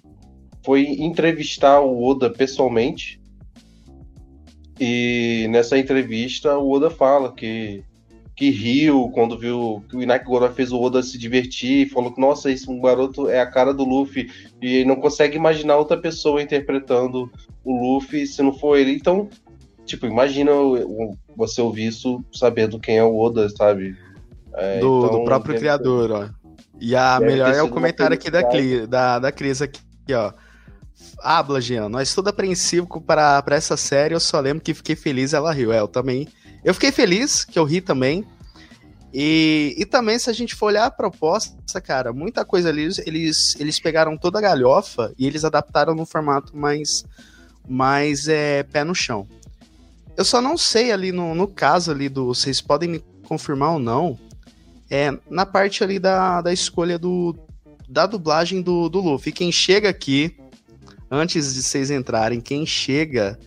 foi 0.64 0.86
entrevistar 0.86 1.82
o 1.82 2.02
Oda 2.02 2.30
pessoalmente. 2.30 3.22
E 4.80 5.48
nessa 5.50 5.78
entrevista 5.78 6.58
o 6.58 6.72
Oda 6.72 6.90
fala 6.90 7.34
que, 7.34 7.84
que 8.34 8.50
riu 8.50 9.10
quando 9.14 9.38
viu 9.38 9.84
que 9.90 9.98
o 9.98 10.02
Inaki 10.02 10.26
Gora 10.26 10.50
fez 10.50 10.72
o 10.72 10.80
Oda 10.80 11.04
se 11.04 11.18
divertir, 11.18 11.90
falou 11.90 12.14
que, 12.14 12.22
nossa, 12.22 12.50
esse 12.50 12.66
garoto 12.80 13.28
é 13.28 13.42
a 13.42 13.46
cara 13.46 13.74
do 13.74 13.84
Luffy, 13.84 14.32
e 14.62 14.86
não 14.86 14.96
consegue 14.96 15.36
imaginar 15.36 15.76
outra 15.76 15.98
pessoa 15.98 16.42
interpretando 16.42 17.30
o 17.66 17.96
Luffy 17.96 18.26
se 18.26 18.42
não 18.42 18.54
for 18.54 18.78
ele. 18.78 18.94
Então, 18.94 19.28
tipo, 19.88 20.06
imagina 20.06 20.52
você 21.36 21.62
ouvir 21.62 21.88
isso 21.88 22.24
sabendo 22.32 22.80
quem 22.80 22.98
é 22.98 23.04
o 23.04 23.18
Oda, 23.18 23.50
sabe? 23.50 23.98
É, 24.54 24.80
do, 24.80 25.06
então, 25.06 25.20
do, 25.20 25.24
próprio 25.24 25.58
criador, 25.58 26.12
ó. 26.12 26.30
E 26.80 26.96
a 26.96 27.20
melhor 27.20 27.54
é 27.54 27.62
o 27.62 27.70
comentário 27.70 28.14
aqui 28.14 28.30
da, 28.30 28.42
da, 28.88 29.20
da 29.20 29.32
Cris 29.32 29.62
aqui, 29.62 29.82
ó. 30.12 30.32
Habla, 31.20 31.62
Jean. 31.62 31.90
Nós 31.90 32.14
tudo 32.14 32.30
apreensivo 32.30 32.88
para 33.02 33.44
essa 33.50 33.78
série. 33.78 34.14
Eu 34.14 34.20
só 34.20 34.40
lembro 34.40 34.64
que 34.64 34.74
fiquei 34.74 34.96
feliz 34.96 35.34
ela 35.34 35.52
riu. 35.52 35.72
É, 35.72 35.80
eu 35.80 35.88
também. 35.88 36.28
Eu 36.64 36.74
fiquei 36.74 36.92
feliz 36.92 37.46
que 37.46 37.58
eu 37.58 37.64
ri 37.64 37.82
também. 37.82 38.26
E, 39.14 39.74
e 39.78 39.86
também, 39.86 40.20
se 40.20 40.30
a 40.30 40.34
gente 40.34 40.54
for 40.54 40.68
olhar 40.68 40.86
a 40.86 40.92
proposta, 40.92 41.82
cara, 41.82 42.12
muita 42.12 42.44
coisa 42.44 42.70
ali, 42.70 42.90
eles, 43.06 43.56
eles 43.60 43.80
pegaram 43.80 44.18
toda 44.18 44.38
a 44.38 44.42
galhofa 44.42 45.14
e 45.18 45.26
eles 45.26 45.46
adaptaram 45.46 45.96
no 45.96 46.06
formato 46.06 46.56
mais, 46.56 47.04
mais 47.68 48.28
é, 48.28 48.64
pé 48.64 48.84
no 48.84 48.94
chão. 48.94 49.28
Eu 50.18 50.26
só 50.26 50.42
não 50.42 50.58
sei 50.58 50.92
ali 50.92 51.12
no, 51.12 51.36
no 51.36 51.48
caso 51.48 51.92
ali 51.92 52.10
do. 52.10 52.26
Vocês 52.26 52.60
podem 52.60 52.90
me 52.90 53.00
confirmar 53.28 53.74
ou 53.74 53.80
não. 53.80 54.20
É, 54.90 55.16
na 55.30 55.46
parte 55.46 55.84
ali 55.84 56.00
da, 56.00 56.42
da 56.42 56.52
escolha 56.52 56.98
do, 56.98 57.36
da 57.88 58.08
dublagem 58.08 58.64
do, 58.64 58.90
do 58.90 59.00
Luffy. 59.00 59.32
Quem 59.32 59.52
chega 59.52 59.90
aqui 59.90 60.36
antes 61.12 61.54
de 61.54 61.62
vocês 61.62 61.92
entrarem, 61.92 62.42
quem 62.42 62.66
chega 62.66 63.38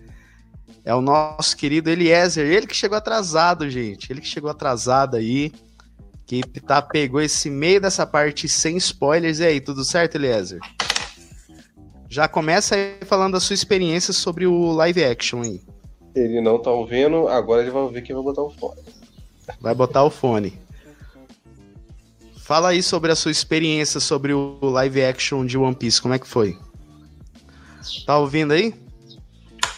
é 0.85 0.95
o 0.95 1.01
nosso 1.01 1.57
querido 1.57 1.91
Eliezer. 1.91 2.47
Ele 2.47 2.69
que 2.69 2.77
chegou 2.77 2.97
atrasado, 2.97 3.69
gente. 3.69 4.13
Ele 4.13 4.21
que 4.21 4.29
chegou 4.29 4.49
atrasado 4.49 5.17
aí. 5.17 5.53
Que 6.25 6.43
tá, 6.61 6.81
pegou 6.81 7.21
esse 7.21 7.51
meio 7.51 7.81
dessa 7.81 8.07
parte 8.07 8.49
sem 8.49 8.77
spoilers. 8.77 9.41
E 9.41 9.45
aí, 9.45 9.61
tudo 9.61 9.85
certo, 9.85 10.15
Eliezer? 10.15 10.61
Já 12.09 12.29
começa 12.29 12.77
aí 12.77 12.99
falando 13.07 13.33
da 13.33 13.41
sua 13.41 13.55
experiência 13.55 14.13
sobre 14.13 14.47
o 14.47 14.71
live 14.71 15.05
action 15.05 15.43
aí. 15.43 15.61
Ele 16.15 16.41
não 16.41 16.61
tá 16.61 16.71
ouvindo, 16.71 17.29
agora 17.29 17.63
ele 17.63 17.71
vai 17.71 17.83
ouvir 17.83 18.03
que 18.03 18.13
vai 18.13 18.23
botar 18.23 18.43
o 18.43 18.51
fone. 18.51 18.81
Vai 19.61 19.75
botar 19.75 20.05
o 20.05 20.11
fone. 20.11 20.59
Fala 22.37 22.71
aí 22.71 22.83
sobre 22.83 23.13
a 23.13 23.17
sua 23.17 23.31
experiência 23.31 24.01
sobre 24.01 24.33
o 24.33 24.59
live 24.63 25.05
action 25.05 25.47
de 25.47 25.57
One 25.57 25.75
Piece, 25.75 26.03
como 26.03 26.15
é 26.15 26.19
que 26.19 26.27
foi? 26.27 26.59
Tá 28.05 28.19
ouvindo 28.19 28.53
aí? 28.53 28.75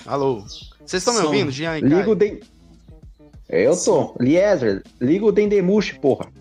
Alô. 0.06 0.40
Vocês 0.84 1.02
estão 1.02 1.14
me 1.14 1.20
ouvindo, 1.20 1.50
Jean 1.50 1.78
Liga 1.78 2.10
o 2.10 2.14
Den... 2.14 2.40
Eu 3.48 3.76
tô. 3.76 4.16
Liezer, 4.18 4.82
liga 4.98 5.26
o 5.26 5.32
Dendemush, 5.32 5.92
porra. 6.00 6.32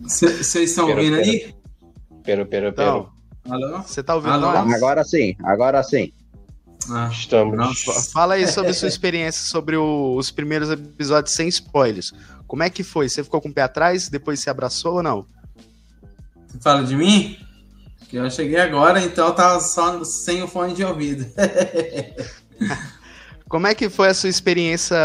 Vocês 0.00 0.70
estão 0.70 0.88
ouvindo 0.88 1.16
aí? 1.16 1.52
Pero, 2.22 2.46
pero, 2.46 2.72
pero. 2.72 3.10
Alô? 3.48 3.82
Você 3.82 4.02
tá 4.02 4.14
ouvindo 4.14 4.34
Alô? 4.34 4.52
nós? 4.52 4.74
Agora 4.74 5.04
sim, 5.04 5.34
agora 5.42 5.82
sim. 5.82 6.12
Ah, 6.90 7.08
Estamos. 7.12 7.56
Nossa. 7.56 8.10
Fala 8.12 8.34
aí 8.34 8.46
sobre 8.48 8.70
a 8.70 8.74
sua 8.74 8.88
experiência 8.88 9.42
sobre 9.48 9.76
o, 9.76 10.14
os 10.16 10.30
primeiros 10.30 10.70
episódios 10.70 11.34
sem 11.34 11.48
spoilers. 11.48 12.12
Como 12.46 12.62
é 12.62 12.70
que 12.70 12.82
foi? 12.82 13.08
Você 13.08 13.24
ficou 13.24 13.40
com 13.40 13.48
o 13.48 13.52
pé 13.52 13.62
atrás, 13.62 14.08
depois 14.08 14.40
se 14.40 14.48
abraçou 14.48 14.94
ou 14.94 15.02
não? 15.02 15.26
Você 16.46 16.58
fala 16.60 16.84
de 16.84 16.96
mim? 16.96 17.38
Que 18.08 18.16
eu 18.16 18.30
cheguei 18.30 18.60
agora, 18.60 19.02
então 19.02 19.34
tava 19.34 19.60
só 19.60 20.04
sem 20.04 20.42
o 20.42 20.48
fone 20.48 20.74
de 20.74 20.84
ouvido. 20.84 21.26
Como 23.48 23.66
é 23.66 23.74
que 23.74 23.88
foi 23.88 24.08
a 24.08 24.14
sua 24.14 24.28
experiência 24.28 24.96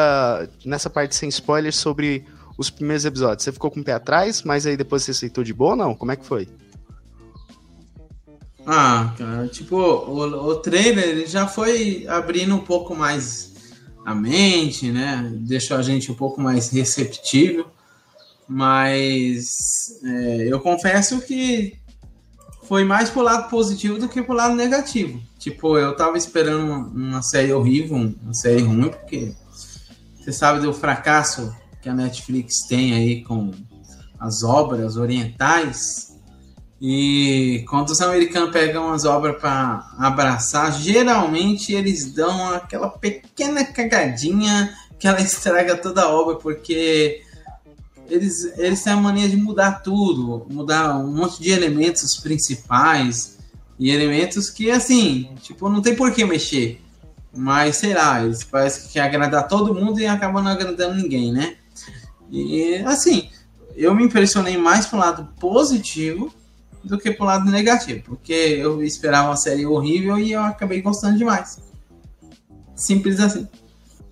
nessa 0.66 0.90
parte 0.90 1.16
sem 1.16 1.30
spoilers 1.30 1.76
sobre 1.76 2.26
os 2.58 2.70
primeiros 2.70 3.06
episódios? 3.06 3.44
Você 3.44 3.52
ficou 3.52 3.72
com 3.72 3.80
o 3.80 3.84
pé 3.84 3.94
atrás, 3.94 4.44
mas 4.44 4.66
aí 4.66 4.78
depois 4.78 5.04
você 5.04 5.12
aceitou 5.12 5.44
de 5.44 5.54
boa 5.54 5.72
ou 5.72 5.78
não? 5.78 5.96
Como 5.96 6.12
é 6.12 6.16
que 6.16 6.26
foi? 6.26 6.48
Ah, 8.66 9.14
cara, 9.18 9.48
tipo, 9.48 9.76
o, 9.76 10.20
o 10.22 10.56
trailer 10.56 11.08
ele 11.08 11.26
já 11.26 11.48
foi 11.48 12.06
abrindo 12.08 12.56
um 12.56 12.60
pouco 12.60 12.96
mais 12.96 13.52
a 14.06 14.14
mente, 14.14 14.92
né? 14.92 15.32
Deixou 15.36 15.78
a 15.78 15.82
gente 15.82 16.12
um 16.12 16.16
pouco 16.16 16.42
mais 16.42 16.70
receptível. 16.70 17.68
Mas 18.48 20.00
é, 20.04 20.48
eu 20.52 20.60
confesso 20.60 21.22
que 21.22 21.80
foi 22.64 22.84
mais 22.84 23.10
pro 23.10 23.22
lado 23.22 23.50
positivo 23.50 23.98
do 23.98 24.10
que 24.10 24.22
pro 24.22 24.36
lado 24.36 24.56
negativo. 24.56 25.22
Tipo, 25.40 25.78
eu 25.78 25.96
tava 25.96 26.18
esperando 26.18 26.66
uma, 26.66 26.78
uma 26.88 27.22
série 27.22 27.54
horrível, 27.54 27.96
uma 27.96 28.34
série 28.34 28.62
ruim, 28.62 28.90
porque 28.90 29.34
você 30.18 30.32
sabe 30.32 30.60
do 30.60 30.74
fracasso 30.74 31.56
que 31.82 31.90
a 31.90 31.94
Netflix 31.94 32.68
tem 32.68 32.94
aí 32.94 33.24
com 33.24 33.52
as 34.20 34.44
obras 34.44 34.98
orientais. 34.98 36.11
E 36.84 37.64
quando 37.70 37.92
os 37.92 38.02
americanos 38.02 38.50
pegam 38.50 38.92
as 38.92 39.06
obras 39.06 39.40
para 39.40 39.88
abraçar, 40.00 40.74
geralmente 40.74 41.72
eles 41.72 42.12
dão 42.12 42.50
aquela 42.50 42.90
pequena 42.90 43.64
cagadinha 43.64 44.76
que 44.98 45.08
ela 45.08 45.22
estraga 45.22 45.78
toda 45.78 46.02
a 46.02 46.10
obra, 46.10 46.38
porque 46.38 47.22
eles, 48.10 48.46
eles 48.58 48.82
têm 48.84 48.94
a 48.94 48.98
mania 48.98 49.30
de 49.30 49.38
mudar 49.38 49.84
tudo, 49.84 50.48
mudar 50.50 50.98
um 50.98 51.14
monte 51.14 51.40
de 51.44 51.52
elementos 51.52 52.18
principais 52.18 53.38
e 53.78 53.92
elementos 53.92 54.50
que, 54.50 54.72
assim, 54.72 55.30
tipo, 55.44 55.70
não 55.70 55.84
tem 55.84 55.96
por 55.96 56.12
que 56.12 56.26
mexer. 56.26 56.82
Mas, 57.32 57.78
sei 57.78 57.94
lá, 57.94 58.24
eles 58.24 58.44
parecem 58.44 58.88
que 58.88 58.94
quer 58.94 59.02
agradar 59.02 59.48
todo 59.48 59.76
mundo 59.76 60.00
e 60.00 60.08
acabam 60.08 60.44
não 60.44 60.52
agradando 60.52 60.96
ninguém, 60.96 61.32
né? 61.32 61.58
E, 62.32 62.78
assim, 62.88 63.30
eu 63.76 63.94
me 63.94 64.04
impressionei 64.04 64.58
mais 64.58 64.88
pro 64.88 64.98
lado 64.98 65.30
positivo 65.40 66.41
do 66.84 66.98
que 66.98 67.12
pro 67.12 67.26
lado 67.26 67.50
negativo, 67.50 68.02
porque 68.06 68.34
eu 68.34 68.84
esperava 68.84 69.30
uma 69.30 69.38
série 69.38 69.66
horrível 69.66 70.18
e 70.18 70.32
eu 70.32 70.42
acabei 70.42 70.82
gostando 70.82 71.18
demais. 71.18 71.62
Simples 72.76 73.20
assim. 73.20 73.48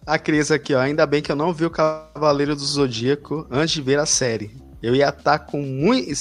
A 0.05 0.17
Cris 0.17 0.51
aqui, 0.51 0.73
ó. 0.73 0.79
Ainda 0.79 1.05
bem 1.05 1.21
que 1.21 1.31
eu 1.31 1.35
não 1.35 1.53
vi 1.53 1.65
o 1.65 1.69
Cavaleiro 1.69 2.55
do 2.55 2.63
Zodíaco 2.63 3.45
antes 3.49 3.75
de 3.75 3.81
ver 3.81 3.99
a 3.99 4.05
série. 4.05 4.51
Eu 4.81 4.95
ia 4.95 5.09
estar 5.09 5.37
tá 5.37 5.39
com 5.39 5.61
muito. 5.61 6.11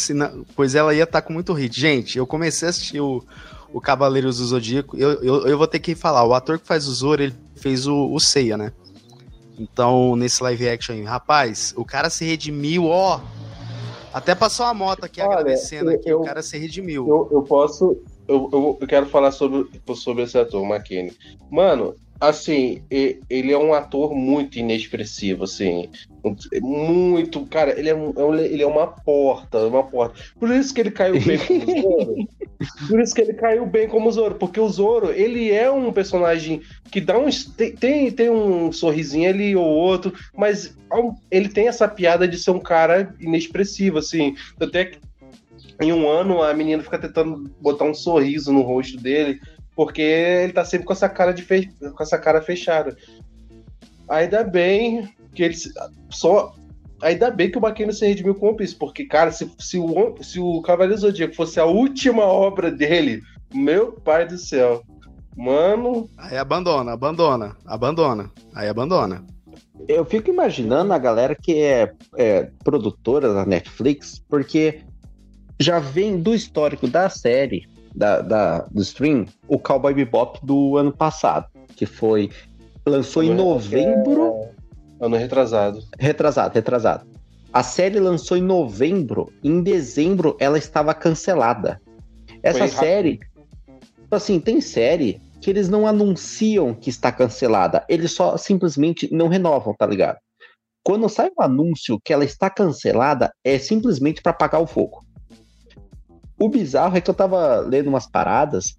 Pois 0.54 0.74
ela 0.74 0.94
ia 0.94 1.04
estar 1.04 1.22
tá 1.22 1.26
com 1.26 1.32
muito 1.32 1.52
hit. 1.52 1.80
Gente, 1.80 2.18
eu 2.18 2.26
comecei 2.26 2.66
a 2.66 2.70
assistir 2.70 3.00
o, 3.00 3.24
o 3.72 3.80
Cavaleiro 3.80 4.28
do 4.28 4.32
Zodíaco. 4.32 4.96
Eu, 4.96 5.22
eu, 5.22 5.46
eu, 5.46 5.58
vou 5.58 5.66
ter 5.66 5.78
que 5.78 5.94
falar. 5.94 6.24
O 6.24 6.34
ator 6.34 6.58
que 6.58 6.66
faz 6.66 6.86
o 6.86 6.92
Zoro, 6.92 7.22
ele 7.22 7.34
fez 7.56 7.86
o, 7.86 8.12
o 8.12 8.18
Seiya, 8.18 8.56
né? 8.56 8.72
Então, 9.58 10.14
nesse 10.16 10.42
live 10.42 10.68
action 10.68 10.94
aí, 10.94 11.02
rapaz, 11.02 11.72
o 11.76 11.84
cara 11.84 12.10
se 12.10 12.24
redimiu, 12.24 12.84
ó. 12.86 13.20
Até 14.12 14.34
passou 14.34 14.66
a 14.66 14.74
moto 14.74 15.04
aqui 15.04 15.20
Olha, 15.20 15.32
agradecendo 15.32 15.90
aqui, 15.90 16.08
eu, 16.08 16.20
o 16.20 16.24
cara 16.24 16.42
se 16.42 16.58
redimiu. 16.58 17.06
Eu, 17.08 17.28
eu 17.30 17.42
posso. 17.42 18.02
Eu, 18.26 18.48
eu, 18.52 18.78
eu, 18.80 18.86
quero 18.86 19.06
falar 19.06 19.30
sobre, 19.32 19.68
sobre 19.94 20.24
esse 20.24 20.38
ator, 20.38 20.64
McKinney. 20.64 21.12
Mano, 21.50 21.94
assim, 22.20 22.82
ele 22.90 23.52
é 23.52 23.58
um 23.58 23.72
ator 23.72 24.14
muito 24.14 24.58
inexpressivo, 24.58 25.44
assim. 25.44 25.88
Muito, 26.60 27.44
cara, 27.46 27.78
ele 27.78 27.88
é, 27.88 27.92
é 27.92 28.44
ele 28.44 28.62
é 28.62 28.66
uma 28.66 28.86
porta, 28.86 29.58
uma 29.66 29.82
porta. 29.82 30.20
Por 30.38 30.50
isso 30.50 30.74
que 30.74 30.80
ele 30.80 30.90
caiu 30.90 31.20
bem 31.20 31.38
como 31.38 31.66
Zoro. 31.82 32.28
Por 32.88 33.00
isso 33.00 33.14
que 33.14 33.20
ele 33.20 33.34
caiu 33.34 33.66
bem 33.66 33.88
como 33.88 34.10
Zoro, 34.10 34.34
porque 34.34 34.60
o 34.60 34.68
Zoro, 34.68 35.10
ele 35.12 35.50
é 35.50 35.70
um 35.70 35.92
personagem 35.92 36.60
que 36.90 37.00
dá 37.00 37.18
um 37.18 37.28
tem, 37.78 38.10
tem 38.10 38.30
um 38.30 38.72
sorrisinho 38.72 39.28
ali 39.28 39.54
ou 39.54 39.66
outro, 39.66 40.12
mas 40.36 40.76
ele 41.30 41.48
tem 41.48 41.68
essa 41.68 41.86
piada 41.86 42.26
de 42.26 42.38
ser 42.38 42.50
um 42.50 42.60
cara 42.60 43.14
inexpressivo, 43.20 43.98
assim. 43.98 44.34
Até 44.60 44.86
que 44.86 44.98
em 45.80 45.92
um 45.92 46.08
ano 46.08 46.42
a 46.42 46.52
menina 46.52 46.82
fica 46.82 46.98
tentando 46.98 47.50
botar 47.60 47.84
um 47.84 47.94
sorriso 47.94 48.52
no 48.52 48.62
rosto 48.62 48.96
dele 48.96 49.40
porque 49.78 50.02
ele 50.02 50.52
tá 50.52 50.64
sempre 50.64 50.84
com 50.84 50.92
essa 50.92 51.08
cara 51.08 51.30
de 51.30 51.42
fe... 51.42 51.70
com 51.94 52.02
essa 52.02 52.18
cara 52.18 52.42
fechada. 52.42 52.96
Ainda 54.08 54.42
bem 54.42 55.08
que 55.34 55.42
ele 55.42 55.54
só 56.10 56.54
ainda 57.02 57.30
bem 57.30 57.50
que 57.50 57.58
o 57.58 57.60
Baqueno 57.60 57.92
se 57.92 58.06
redimiu 58.06 58.34
com 58.34 58.46
o 58.46 58.48
One 58.50 58.58
Piece, 58.58 58.74
porque 58.74 59.04
cara, 59.04 59.30
se, 59.30 59.50
se 59.58 59.78
o 59.78 60.16
se 60.22 60.40
o 60.40 60.60
Cavaleiro 60.62 61.00
Zodíaco 61.00 61.34
fosse 61.34 61.60
a 61.60 61.64
última 61.64 62.24
obra 62.24 62.70
dele, 62.70 63.22
meu 63.52 63.92
pai 63.92 64.26
do 64.26 64.38
céu. 64.38 64.82
Mano, 65.36 66.10
aí 66.18 66.36
abandona, 66.36 66.92
abandona, 66.92 67.56
abandona. 67.64 68.30
Aí 68.54 68.68
abandona. 68.68 69.24
Eu 69.86 70.04
fico 70.04 70.30
imaginando 70.30 70.92
a 70.92 70.98
galera 70.98 71.36
que 71.36 71.62
é, 71.62 71.92
é 72.16 72.50
produtora 72.64 73.32
da 73.32 73.46
Netflix, 73.46 74.20
porque 74.28 74.80
já 75.60 75.78
vem 75.78 76.20
do 76.20 76.34
histórico 76.34 76.88
da 76.88 77.08
série 77.08 77.68
da, 77.94 78.20
da, 78.20 78.58
do 78.70 78.82
stream 78.82 79.26
o 79.46 79.58
Cowboy 79.58 79.94
Bebop 79.94 80.44
do 80.44 80.76
ano 80.76 80.92
passado, 80.92 81.46
que 81.76 81.86
foi 81.86 82.30
lançou 82.84 83.22
em 83.22 83.34
novembro. 83.34 84.48
Ano 85.00 85.16
retrasado. 85.16 85.82
Retrasado, 85.98 86.54
retrasado. 86.54 87.06
A 87.52 87.62
série 87.62 87.98
lançou 87.98 88.36
em 88.36 88.42
novembro, 88.42 89.32
em 89.42 89.62
dezembro 89.62 90.36
ela 90.38 90.58
estava 90.58 90.92
cancelada. 90.92 91.80
Essa 92.42 92.58
foi 92.58 92.68
série, 92.68 93.18
tipo 93.18 94.14
assim, 94.14 94.38
tem 94.38 94.60
série 94.60 95.20
que 95.40 95.50
eles 95.50 95.68
não 95.68 95.86
anunciam 95.86 96.74
que 96.74 96.90
está 96.90 97.10
cancelada, 97.10 97.84
eles 97.88 98.12
só 98.12 98.36
simplesmente 98.36 99.12
não 99.12 99.28
renovam, 99.28 99.74
tá 99.74 99.86
ligado? 99.86 100.18
Quando 100.84 101.08
sai 101.08 101.30
um 101.38 101.42
anúncio 101.42 101.98
que 102.04 102.12
ela 102.12 102.24
está 102.24 102.50
cancelada, 102.50 103.30
é 103.44 103.58
simplesmente 103.58 104.20
para 104.20 104.30
apagar 104.30 104.60
o 104.60 104.66
fogo. 104.66 105.04
O 106.38 106.48
bizarro 106.48 106.96
é 106.96 107.00
que 107.00 107.10
eu 107.10 107.14
tava 107.14 107.60
lendo 107.60 107.88
umas 107.88 108.06
paradas. 108.06 108.76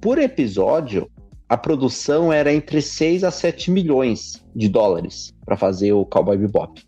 Por 0.00 0.18
episódio, 0.18 1.10
a 1.48 1.56
produção 1.56 2.32
era 2.32 2.52
entre 2.52 2.80
6 2.80 3.24
a 3.24 3.30
7 3.30 3.70
milhões 3.70 4.42
de 4.54 4.68
dólares 4.68 5.33
para 5.44 5.56
fazer 5.56 5.92
o 5.92 6.04
Cowboy 6.04 6.36
Bebop. 6.36 6.82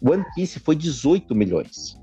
One 0.00 0.24
Piece 0.34 0.60
foi 0.60 0.76
18 0.76 1.34
milhões. 1.34 1.98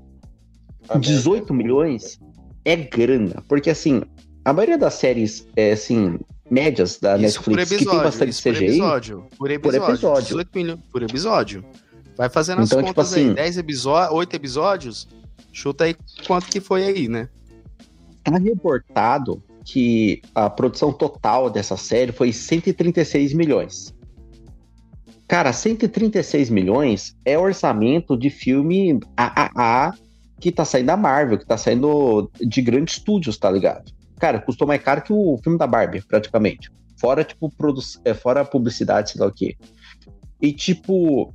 18 0.98 1.52
milhões 1.52 2.20
é 2.64 2.76
grana, 2.76 3.42
porque 3.48 3.70
assim, 3.70 4.02
a 4.44 4.52
maioria 4.52 4.78
das 4.78 4.94
séries, 4.94 5.46
é, 5.56 5.72
assim, 5.72 6.18
médias 6.50 6.98
da 6.98 7.16
isso 7.16 7.38
Netflix, 7.38 7.72
episódio, 7.72 7.78
que 7.78 7.96
tem 7.96 8.04
bastante 8.04 8.32
CGI... 8.32 8.42
Por 8.42 8.62
episódio, 8.62 9.26
por 9.38 9.50
episódio, 9.50 9.80
por 9.80 9.90
episódio. 9.90 10.22
18 10.22 10.50
milhões 10.54 10.80
por 10.92 11.02
episódio. 11.02 11.64
Vai 12.16 12.28
fazendo 12.28 12.62
as 12.62 12.68
então, 12.68 12.82
tipo 12.82 12.94
contas 12.94 13.10
tipo 13.10 13.20
assim, 13.20 13.28
aí, 13.30 13.34
10 13.34 13.58
episódios, 13.58 14.14
8 14.16 14.36
episódios, 14.36 15.08
Chuta 15.56 15.84
aí 15.84 15.96
quanto 16.26 16.48
que 16.48 16.60
foi 16.60 16.84
aí, 16.84 17.08
né? 17.08 17.30
Tá 18.22 18.36
reportado 18.36 19.42
que 19.64 20.20
a 20.34 20.50
produção 20.50 20.92
total 20.92 21.48
dessa 21.48 21.78
série 21.78 22.12
foi 22.12 22.30
136 22.30 23.32
milhões. 23.32 23.94
Cara, 25.28 25.52
136 25.52 26.50
milhões 26.50 27.16
é 27.24 27.36
orçamento 27.36 28.16
de 28.16 28.30
filme 28.30 29.00
AAA 29.16 29.92
que 30.40 30.52
tá 30.52 30.64
saindo 30.64 30.86
da 30.86 30.96
Marvel, 30.96 31.38
que 31.38 31.46
tá 31.46 31.56
saindo 31.56 32.30
de 32.40 32.62
grandes 32.62 32.96
estúdios, 32.96 33.36
tá 33.38 33.50
ligado? 33.50 33.90
Cara, 34.18 34.38
custou 34.38 34.66
mais 34.66 34.82
caro 34.82 35.02
que 35.02 35.12
o 35.12 35.38
filme 35.42 35.58
da 35.58 35.66
Barbie, 35.66 36.02
praticamente. 36.02 36.70
Fora, 36.98 37.24
tipo, 37.24 37.50
produ 37.50 37.80
é, 38.04 38.14
fora 38.14 38.44
publicidade, 38.44 39.10
sei 39.10 39.20
lá 39.20 39.26
o 39.26 39.32
quê. 39.32 39.56
E, 40.40 40.52
tipo. 40.52 41.34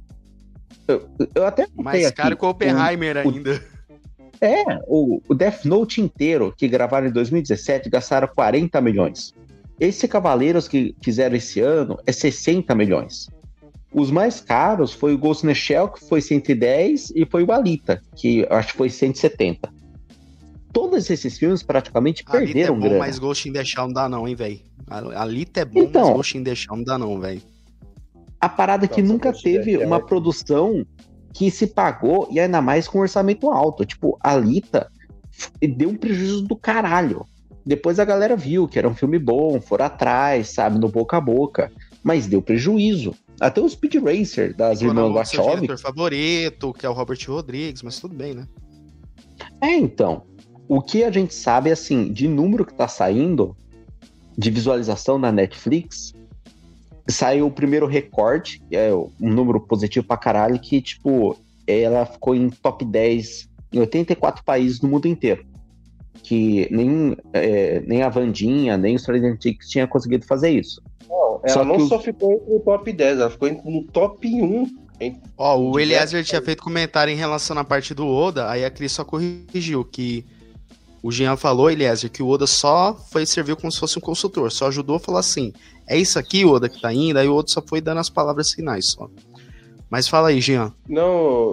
Eu, 0.87 1.07
eu 1.35 1.45
até. 1.45 1.67
Mais 1.75 2.09
caro 2.11 2.35
que 2.35 2.45
o 2.45 2.49
Oppenheimer 2.49 3.17
o, 3.17 3.19
ainda. 3.19 3.63
É, 4.39 4.63
o, 4.87 5.21
o 5.27 5.35
Death 5.35 5.65
Note 5.65 6.01
inteiro, 6.01 6.53
que 6.57 6.67
gravaram 6.67 7.07
em 7.07 7.11
2017, 7.11 7.89
gastaram 7.89 8.27
40 8.27 8.81
milhões. 8.81 9.33
Esse 9.79 10.07
Cavaleiros 10.07 10.67
que 10.67 10.95
fizeram 11.03 11.35
esse 11.35 11.59
ano 11.59 11.97
é 12.07 12.11
60 12.11 12.73
milhões. 12.73 13.27
Os 13.93 14.09
mais 14.09 14.39
caros 14.39 14.93
foi 14.93 15.13
o 15.13 15.17
Ghost 15.17 15.45
in 15.45 15.49
the 15.49 15.53
Shell, 15.53 15.89
que 15.89 16.07
foi 16.07 16.21
110, 16.21 17.11
e 17.15 17.25
foi 17.25 17.43
o 17.43 17.51
Alita, 17.51 18.01
que 18.15 18.45
acho 18.49 18.69
que 18.71 18.77
foi 18.77 18.89
170. 18.89 19.69
Todos 20.71 21.09
esses 21.09 21.37
filmes 21.37 21.61
praticamente 21.61 22.23
Alita 22.25 22.37
é 22.37 22.45
perderam 22.45 22.75
é 22.75 22.77
bom, 22.77 22.83
grana. 22.83 22.99
Mas 22.99 23.19
Ghost 23.19 23.49
in 23.49 23.53
the 23.53 23.63
Shell 23.65 23.87
não 23.87 23.93
dá 23.93 24.07
não, 24.07 24.27
hein, 24.27 24.35
velho? 24.35 24.59
A 24.87 25.21
Alita 25.21 25.61
é 25.61 25.65
bom, 25.65 25.81
Então. 25.81 26.07
mas 26.07 26.15
Ghost 26.15 26.37
in 26.37 26.43
the 26.43 26.55
Shell 26.55 26.77
não 26.77 26.83
dá 26.83 26.97
não, 26.97 27.19
velho. 27.19 27.41
A 28.39 28.47
parada 28.49 28.85
é 28.85 28.87
que 28.87 29.01
Nossa, 29.01 29.13
nunca 29.13 29.33
teve 29.33 29.77
uma 29.77 29.97
é- 29.97 30.01
produção 30.01 30.85
que 31.33 31.51
se 31.51 31.67
pagou 31.67 32.27
e 32.31 32.39
ainda 32.39 32.61
mais 32.61 32.87
com 32.87 32.99
orçamento 32.99 33.49
alto. 33.51 33.85
Tipo, 33.85 34.17
a 34.21 34.31
Alita 34.31 34.89
deu 35.61 35.89
um 35.89 35.95
prejuízo 35.95 36.41
do 36.43 36.55
caralho. 36.55 37.25
Depois 37.65 37.99
a 37.99 38.05
galera 38.05 38.35
viu 38.35 38.67
que 38.67 38.79
era 38.79 38.87
um 38.89 38.95
filme 38.95 39.19
bom, 39.19 39.61
foram 39.61 39.85
atrás, 39.85 40.49
sabe, 40.49 40.79
no 40.79 40.87
boca 40.89 41.17
a 41.17 41.21
boca. 41.21 41.71
Mas 42.03 42.25
deu 42.25 42.41
prejuízo. 42.41 43.13
Até 43.41 43.59
o 43.59 43.67
Speed 43.67 43.95
Racer 43.95 44.55
das 44.55 44.81
irmãs 44.83 45.11
Wachowski. 45.11 45.55
diretor 45.55 45.79
favorito, 45.79 46.71
que 46.73 46.85
é 46.85 46.89
o 46.89 46.93
Robert 46.93 47.17
Rodrigues, 47.27 47.81
mas 47.81 47.99
tudo 47.99 48.13
bem, 48.13 48.35
né? 48.35 48.47
É, 49.59 49.75
então. 49.75 50.23
O 50.67 50.79
que 50.79 51.03
a 51.03 51.09
gente 51.09 51.33
sabe, 51.33 51.71
assim, 51.71 52.13
de 52.13 52.27
número 52.27 52.63
que 52.63 52.73
tá 52.73 52.87
saindo 52.87 53.57
de 54.37 54.51
visualização 54.51 55.17
na 55.17 55.31
Netflix, 55.31 56.13
saiu 57.09 57.47
o 57.47 57.51
primeiro 57.51 57.87
recorde, 57.87 58.61
que 58.69 58.75
é 58.75 58.93
um 58.93 59.09
número 59.19 59.59
positivo 59.59 60.05
pra 60.05 60.17
caralho, 60.17 60.59
que, 60.59 60.79
tipo, 60.79 61.35
ela 61.65 62.05
ficou 62.05 62.35
em 62.35 62.47
top 62.47 62.85
10 62.85 63.49
em 63.73 63.79
84 63.79 64.43
países 64.43 64.81
no 64.81 64.87
mundo 64.87 65.07
inteiro. 65.07 65.43
Que 66.23 66.67
nem, 66.71 67.15
é, 67.33 67.81
nem 67.85 68.03
a 68.03 68.09
Vandinha, 68.09 68.77
nem 68.77 68.95
o 68.95 68.99
Stranger 68.99 69.37
Things 69.37 69.67
tinha 69.69 69.87
conseguido 69.87 70.25
fazer 70.25 70.49
isso. 70.51 70.81
Não, 71.09 71.39
ela 71.43 71.49
Só 71.53 71.63
não 71.65 71.75
que 71.77 71.81
o- 71.83 71.87
só 71.87 71.99
ficou 71.99 72.33
entre 72.33 72.55
o 72.55 72.59
top 72.59 72.93
10, 72.93 73.19
ela 73.19 73.29
ficou 73.29 73.47
entre- 73.47 73.69
no 73.69 73.83
top 73.87 74.27
1. 74.27 74.67
Ó, 75.35 75.57
o 75.57 75.71
Diversos 75.71 75.81
Eliezer 75.81 76.23
tinha 76.23 76.41
feito 76.41 76.61
comentário 76.63 77.11
em 77.11 77.17
relação 77.17 77.57
à 77.57 77.63
parte 77.63 77.93
do 77.93 78.07
Oda, 78.07 78.49
aí 78.49 78.63
a 78.63 78.69
Cris 78.69 78.91
só 78.91 79.03
corrigiu 79.03 79.83
que 79.83 80.23
o 81.01 81.11
Jean 81.11 81.35
falou, 81.35 81.71
Eliezer, 81.71 82.11
que 82.11 82.21
o 82.21 82.27
Oda 82.27 82.45
só 82.45 82.95
foi 83.11 83.25
serviu 83.25 83.57
como 83.57 83.71
se 83.71 83.79
fosse 83.79 83.97
um 83.97 84.01
consultor, 84.01 84.51
só 84.51 84.67
ajudou 84.67 84.97
a 84.97 84.99
falar 84.99 85.19
assim, 85.21 85.51
é 85.87 85.97
isso 85.97 86.19
aqui, 86.19 86.45
Oda, 86.45 86.69
que 86.69 86.79
tá 86.79 86.93
indo, 86.93 87.17
aí 87.17 87.27
o 87.27 87.35
Oda 87.35 87.47
só 87.49 87.63
foi 87.67 87.81
dando 87.81 87.97
as 87.97 88.11
palavras 88.11 88.51
finais 88.53 88.91
só. 88.91 89.09
Mas 89.89 90.07
fala 90.07 90.29
aí, 90.29 90.39
Jean. 90.39 90.71
Não, 90.87 91.03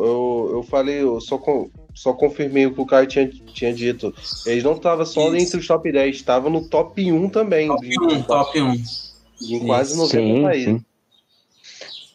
eu, 0.05 0.51
eu 0.57 0.63
falei, 0.63 1.03
eu 1.03 1.19
só, 1.21 1.39
con- 1.39 1.71
só 1.99 2.13
confirmei 2.13 2.65
o 2.65 2.73
que 2.73 2.81
o 2.81 2.87
Caio 2.87 3.09
tinha, 3.09 3.29
tinha 3.29 3.75
dito. 3.75 4.15
Eles 4.47 4.63
não 4.63 4.75
estavam 4.75 5.05
só 5.05 5.35
Isso. 5.35 5.47
entre 5.47 5.59
os 5.59 5.67
top 5.67 5.91
10, 5.91 6.15
estavam 6.15 6.49
no 6.49 6.69
top 6.69 7.11
1 7.11 7.29
também. 7.29 7.67
Top 7.67 7.85
em, 7.85 8.17
1, 8.19 8.23
top 8.23 8.61
1. 8.61 8.73
em 9.43 9.67
quase 9.67 9.91
Isso. 9.91 10.01
90 10.03 10.17
Sim, 10.17 10.43
países. 10.43 10.65
sim. 10.67 10.85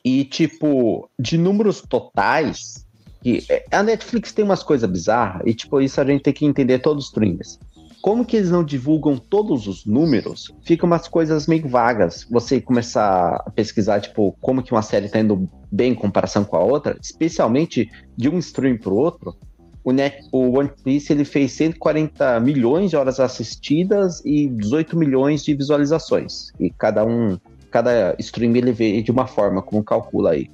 E, 0.05 0.23
tipo, 0.23 1.09
de 1.19 1.37
números 1.37 1.81
totais, 1.81 2.85
que 3.21 3.43
é, 3.49 3.65
a 3.71 3.83
Netflix 3.83 4.31
tem 4.31 4.45
umas 4.45 4.63
coisas 4.63 4.89
bizarras, 4.89 5.41
e, 5.45 5.53
tipo, 5.53 5.81
isso 5.81 5.99
a 5.99 6.05
gente 6.05 6.21
tem 6.23 6.33
que 6.33 6.45
entender 6.45 6.79
todos 6.79 7.03
os 7.03 7.09
streamers. 7.09 7.59
Como 8.01 8.23
que 8.23 8.37
eles 8.37 8.51
não 8.51 8.63
divulgam 8.63 9.17
todos 9.17 9.67
os 9.67 9.85
números, 9.85 10.49
fica 10.63 10.85
umas 10.85 11.09
coisas 11.09 11.45
meio 11.45 11.67
vagas. 11.67 12.25
Você 12.31 12.61
começar 12.61 13.35
a 13.45 13.51
pesquisar, 13.51 13.99
tipo, 13.99 14.33
como 14.39 14.63
que 14.63 14.71
uma 14.71 14.81
série 14.81 15.09
tá 15.09 15.19
indo 15.19 15.49
bem 15.69 15.91
em 15.91 15.95
comparação 15.95 16.45
com 16.45 16.55
a 16.55 16.63
outra, 16.63 16.97
especialmente 17.01 17.89
de 18.15 18.29
um 18.29 18.39
stream 18.39 18.77
pro 18.77 18.95
outro. 18.95 19.35
O, 19.83 19.91
Net, 19.91 20.25
o 20.31 20.57
One 20.57 20.71
Piece 20.83 21.11
ele 21.11 21.25
fez 21.25 21.51
140 21.53 22.39
milhões 22.39 22.89
de 22.89 22.95
horas 22.95 23.19
assistidas 23.19 24.21
e 24.23 24.47
18 24.47 24.97
milhões 24.97 25.43
de 25.43 25.53
visualizações. 25.53 26.51
E 26.59 26.69
cada 26.69 27.05
um 27.05 27.37
cada 27.69 28.15
stream 28.19 28.55
ele 28.55 28.71
vê 28.71 29.01
de 29.01 29.09
uma 29.09 29.25
forma, 29.25 29.61
como 29.61 29.83
calcula 29.83 30.31
aí. 30.31 30.47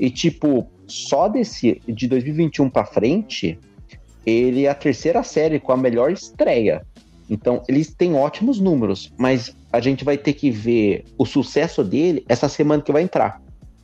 E 0.00 0.08
tipo, 0.08 0.66
só 0.86 1.28
desse 1.28 1.82
de 1.86 2.08
2021 2.08 2.70
pra 2.70 2.86
frente, 2.86 3.58
ele 4.24 4.64
é 4.64 4.70
a 4.70 4.74
terceira 4.74 5.22
série 5.22 5.60
com 5.60 5.72
a 5.72 5.76
melhor 5.76 6.10
estreia. 6.10 6.86
Então, 7.28 7.62
eles 7.68 7.94
têm 7.94 8.14
ótimos 8.14 8.58
números, 8.58 9.12
mas 9.18 9.54
a 9.70 9.80
gente 9.80 10.02
vai 10.02 10.16
ter 10.16 10.32
que 10.32 10.50
ver 10.50 11.04
o 11.18 11.26
sucesso 11.26 11.84
dele 11.84 12.24
essa 12.26 12.48
semana 12.48 12.82
que 12.82 12.90
vai 12.90 13.02
entrar. 13.02 13.42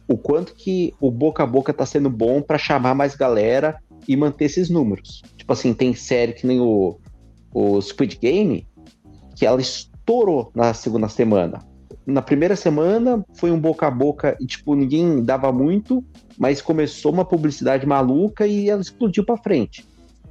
O 0.08 0.16
quanto 0.16 0.54
que 0.54 0.94
o 1.00 1.10
boca 1.10 1.42
a 1.42 1.46
boca 1.46 1.72
tá 1.72 1.84
sendo 1.84 2.08
bom 2.08 2.40
pra 2.40 2.56
chamar 2.56 2.94
mais 2.94 3.14
galera 3.14 3.78
e 4.06 4.16
manter 4.16 4.46
esses 4.46 4.68
números. 4.70 5.22
Tipo 5.36 5.52
assim, 5.52 5.72
tem 5.74 5.94
série 5.94 6.32
que 6.32 6.46
nem 6.46 6.60
o, 6.60 6.98
o 7.52 7.80
Squid 7.80 8.18
Game, 8.18 8.66
que 9.36 9.46
ela 9.46 9.60
estourou 9.60 10.50
na 10.54 10.74
segunda 10.74 11.08
semana 11.08 11.64
na 12.06 12.20
primeira 12.20 12.54
semana 12.54 13.24
foi 13.34 13.50
um 13.50 13.58
boca 13.58 13.86
a 13.86 13.90
boca 13.90 14.36
e, 14.40 14.46
tipo, 14.46 14.74
ninguém 14.74 15.22
dava 15.22 15.50
muito, 15.52 16.04
mas 16.38 16.60
começou 16.60 17.12
uma 17.12 17.24
publicidade 17.24 17.86
maluca 17.86 18.46
e 18.46 18.68
ela 18.68 18.80
explodiu 18.80 19.24
pra 19.24 19.36
frente. 19.36 19.86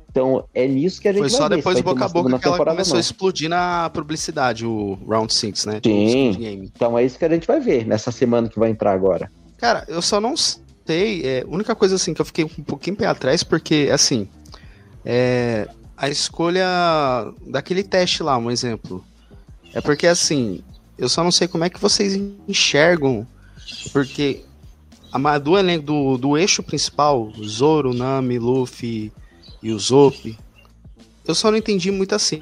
Então, 0.10 0.46
é 0.54 0.68
nisso 0.68 1.02
que 1.02 1.08
a 1.08 1.12
gente 1.12 1.22
Foi 1.22 1.30
só 1.32 1.50
depois 1.50 1.78
do 1.78 1.84
boca 1.84 2.06
a 2.06 2.08
boca 2.08 2.38
que 2.38 2.48
ela 2.48 2.58
começou 2.58 2.94
a 2.94 2.96
não. 2.96 3.00
explodir 3.02 3.50
na 3.50 3.90
publicidade, 3.90 4.64
o 4.64 5.00
Round 5.08 5.34
6, 5.34 5.66
né? 5.66 5.82
Sim. 5.84 6.70
Então, 6.76 6.96
é 6.98 7.04
isso 7.04 7.18
que 7.18 7.26
a 7.26 7.30
gente 7.30 7.48
vai 7.48 7.60
ver 7.60 7.88
nessa 7.88 8.12
semana 8.12 8.48
que 8.48 8.60
vai 8.60 8.70
entrar 8.70 8.92
agora. 8.92 9.32
Cara, 9.58 9.84
eu 9.88 10.02
só 10.04 10.22
não 10.22 10.38
sei. 10.38 10.62
É, 10.88 11.44
a 11.46 11.50
única 11.50 11.76
coisa 11.76 11.96
assim 11.96 12.14
que 12.14 12.22
eu 12.22 12.26
fiquei 12.26 12.46
um 12.46 12.64
pouquinho 12.64 12.96
pé 12.96 13.08
atrás, 13.08 13.44
porque 13.44 13.90
assim. 13.92 14.28
É, 15.06 15.68
a 15.96 16.10
escolha 16.10 16.66
daquele 17.46 17.84
teste 17.84 18.24
lá, 18.24 18.38
um 18.38 18.52
exemplo. 18.52 19.04
É 19.74 19.82
porque 19.82 20.08
assim. 20.08 20.62
Eu 20.98 21.10
só 21.10 21.24
não 21.24 21.32
sei 21.32 21.48
como 21.48 21.64
é 21.64 21.70
que 21.70 21.80
vocês 21.80 22.20
enxergam. 22.48 23.28
Porque 23.92 24.44
a, 25.12 25.38
do 25.38 25.58
elenco 25.58 25.86
do, 25.86 26.18
do 26.18 26.38
eixo 26.38 26.64
principal, 26.64 27.32
Zoro, 27.44 27.94
Nami, 27.94 28.40
Luffy 28.40 29.12
e 29.62 29.72
o 29.72 29.80
Zop. 29.80 30.38
Eu 31.26 31.36
só 31.36 31.50
não 31.50 31.58
entendi 31.58 31.90
muito 31.92 32.14
assim. 32.14 32.42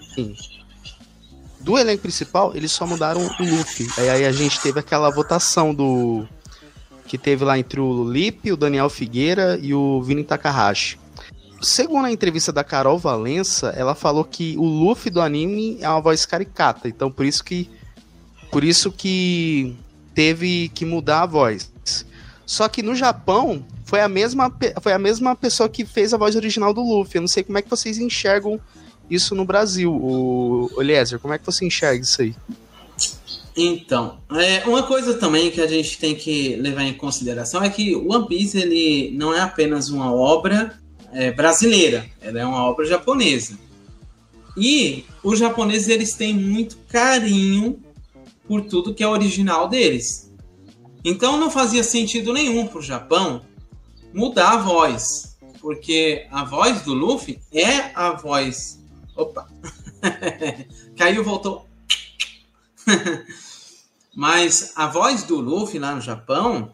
Do 1.60 1.78
elenco 1.78 2.02
principal, 2.02 2.56
eles 2.56 2.72
só 2.72 2.88
mudaram 2.88 3.22
o 3.22 3.44
Luffy. 3.44 3.88
Aí, 3.98 4.10
aí 4.10 4.26
a 4.26 4.32
gente 4.32 4.60
teve 4.60 4.80
aquela 4.80 5.12
votação 5.12 5.74
do 5.74 6.28
que 7.08 7.18
teve 7.18 7.44
lá 7.44 7.58
entre 7.58 7.80
o 7.80 8.10
Lipe, 8.10 8.52
o 8.52 8.58
Daniel 8.58 8.90
Figueira 8.90 9.60
e 9.62 9.74
o 9.74 10.02
Vini 10.02 10.24
Takahashi. 10.24 11.00
Segundo 11.62 12.06
a 12.06 12.12
entrevista 12.12 12.52
da 12.52 12.64
Carol 12.64 12.98
Valença, 12.98 13.70
ela 13.78 13.94
falou 13.94 14.24
que 14.24 14.56
o 14.58 14.66
Luffy 14.66 15.12
do 15.12 15.22
anime 15.22 15.78
é 15.80 15.88
uma 15.88 16.02
voz 16.02 16.26
caricata, 16.26 16.88
então 16.88 17.12
por 17.12 17.26
isso 17.26 17.44
que 17.44 17.70
por 18.52 18.64
isso 18.64 18.92
que 18.92 19.76
teve 20.14 20.70
que 20.70 20.84
mudar 20.84 21.22
a 21.22 21.26
voz. 21.26 21.72
Só 22.46 22.68
que 22.68 22.82
no 22.82 22.96
Japão 22.96 23.64
foi 23.86 24.02
a 24.02 24.10
mesma 24.10 24.52
foi 24.82 24.92
a 24.92 25.00
mesma 25.00 25.36
pessoa 25.36 25.70
que 25.70 25.86
fez 25.86 26.14
a 26.14 26.18
voz 26.18 26.36
original 26.36 26.74
do 26.74 26.82
Luffy. 26.82 27.18
Eu 27.18 27.22
não 27.22 27.28
sei 27.28 27.44
como 27.44 27.58
é 27.58 27.62
que 27.62 27.70
vocês 27.70 27.98
enxergam 27.98 28.60
isso 29.10 29.36
no 29.36 29.46
Brasil, 29.46 29.94
o 29.94 30.70
Eliezer, 30.80 31.20
como 31.20 31.34
é 31.34 31.38
que 31.38 31.46
você 31.46 31.66
enxerga 31.66 32.02
isso 32.02 32.22
aí? 32.22 32.36
Então, 33.56 34.20
é, 34.32 34.64
uma 34.66 34.84
coisa 34.84 35.16
também 35.16 35.52
que 35.52 35.60
a 35.60 35.68
gente 35.68 35.98
tem 35.98 36.16
que 36.16 36.56
levar 36.56 36.84
em 36.84 36.94
consideração 36.94 37.62
é 37.62 37.70
que 37.70 37.96
One 37.96 38.28
Piece 38.28 38.58
ele 38.58 39.12
não 39.18 39.34
é 39.34 39.42
apenas 39.42 39.90
uma 39.90 40.14
obra 40.14 40.80
é, 41.12 41.32
brasileira, 41.32 42.06
ela 42.22 42.40
é 42.40 42.46
uma 42.46 42.64
obra 42.64 42.86
japonesa. 42.86 43.58
E 44.58 45.06
os 45.24 45.40
japoneses 45.40 45.90
eles 45.90 46.14
têm 46.14 46.34
muito 46.34 46.78
carinho 46.90 47.82
por 48.48 48.62
tudo 48.62 48.94
que 48.94 49.04
é 49.04 49.08
original 49.08 49.68
deles. 49.68 50.32
Então 51.04 51.38
não 51.38 51.50
fazia 51.50 51.84
sentido 51.84 52.34
nenhum 52.34 52.68
para 52.68 52.80
o 52.80 52.84
Japão 52.84 53.42
mudar 54.14 54.52
a 54.52 54.58
voz, 54.58 55.38
porque 55.60 56.28
a 56.32 56.44
voz 56.44 56.82
do 56.82 56.94
Luffy 56.94 57.40
é 57.52 57.92
a 57.96 58.12
voz. 58.12 58.80
Opa! 59.16 59.48
Caiu, 60.96 61.24
voltou. 61.24 61.71
Mas 64.16 64.74
a 64.76 64.88
voz 64.88 65.24
do 65.24 65.40
Luffy 65.40 65.80
lá 65.80 65.96
no 65.96 66.02
Japão 66.02 66.74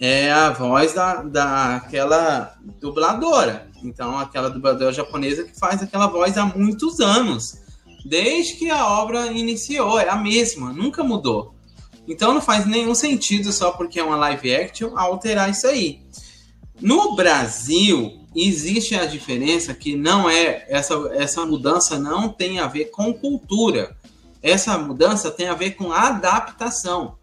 é 0.00 0.32
a 0.32 0.50
voz 0.50 0.94
da, 0.94 1.22
daquela 1.22 2.56
dubladora. 2.80 3.68
Então, 3.82 4.18
aquela 4.18 4.48
dubladora 4.48 4.92
japonesa 4.92 5.44
que 5.44 5.58
faz 5.58 5.82
aquela 5.82 6.06
voz 6.06 6.36
há 6.36 6.46
muitos 6.46 7.00
anos. 7.00 7.58
Desde 8.04 8.54
que 8.54 8.70
a 8.70 8.86
obra 8.86 9.26
iniciou, 9.26 9.98
é 9.98 10.08
a 10.08 10.16
mesma, 10.16 10.72
nunca 10.72 11.04
mudou. 11.04 11.54
Então 12.08 12.32
não 12.32 12.40
faz 12.40 12.64
nenhum 12.64 12.94
sentido 12.94 13.52
só 13.52 13.72
porque 13.72 14.00
é 14.00 14.02
uma 14.02 14.16
live 14.16 14.54
action 14.54 14.96
alterar 14.96 15.50
isso 15.50 15.66
aí. 15.66 16.00
No 16.80 17.14
Brasil, 17.14 18.20
existe 18.34 18.94
a 18.94 19.04
diferença 19.04 19.74
que 19.74 19.94
não 19.94 20.30
é 20.30 20.64
essa, 20.68 20.94
essa 21.12 21.44
mudança 21.44 21.98
não 21.98 22.30
tem 22.30 22.60
a 22.60 22.66
ver 22.66 22.86
com 22.86 23.12
cultura. 23.12 23.94
Essa 24.42 24.78
mudança 24.78 25.30
tem 25.30 25.48
a 25.48 25.54
ver 25.54 25.72
com 25.72 25.92
adaptação. 25.92 27.16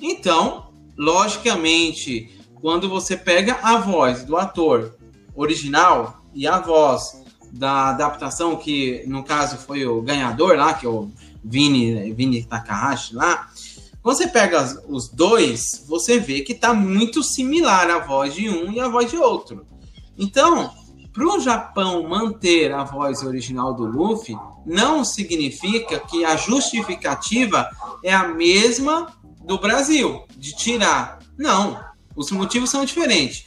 Então, 0.00 0.70
logicamente, 0.96 2.38
quando 2.60 2.88
você 2.88 3.16
pega 3.16 3.58
a 3.62 3.78
voz 3.78 4.24
do 4.24 4.36
ator 4.36 4.94
original 5.34 6.22
e 6.34 6.46
a 6.46 6.58
voz 6.58 7.22
da 7.52 7.90
adaptação, 7.90 8.56
que 8.56 9.04
no 9.06 9.22
caso 9.22 9.56
foi 9.56 9.86
o 9.86 10.02
ganhador 10.02 10.56
lá, 10.56 10.74
que 10.74 10.86
é 10.86 10.88
o 10.88 11.10
Vini, 11.42 12.12
Vini 12.12 12.44
Takahashi 12.44 13.14
lá, 13.14 13.48
você 14.02 14.26
pega 14.26 14.82
os 14.88 15.08
dois, 15.08 15.84
você 15.86 16.18
vê 16.18 16.40
que 16.40 16.54
tá 16.54 16.72
muito 16.72 17.22
similar 17.22 17.90
a 17.90 17.98
voz 17.98 18.34
de 18.34 18.48
um 18.48 18.72
e 18.72 18.80
a 18.80 18.88
voz 18.88 19.10
de 19.10 19.16
outro. 19.16 19.66
Então, 20.16 20.72
para 21.12 21.26
o 21.26 21.40
Japão 21.40 22.08
manter 22.08 22.72
a 22.72 22.84
voz 22.84 23.22
original 23.22 23.74
do 23.74 23.84
Luffy, 23.84 24.36
não 24.68 25.02
significa 25.02 25.98
que 25.98 26.24
a 26.24 26.36
justificativa 26.36 27.68
é 28.04 28.14
a 28.14 28.28
mesma 28.28 29.14
do 29.42 29.58
Brasil, 29.58 30.24
de 30.36 30.54
tirar. 30.54 31.20
Não, 31.38 31.82
os 32.14 32.30
motivos 32.30 32.68
são 32.68 32.84
diferentes. 32.84 33.46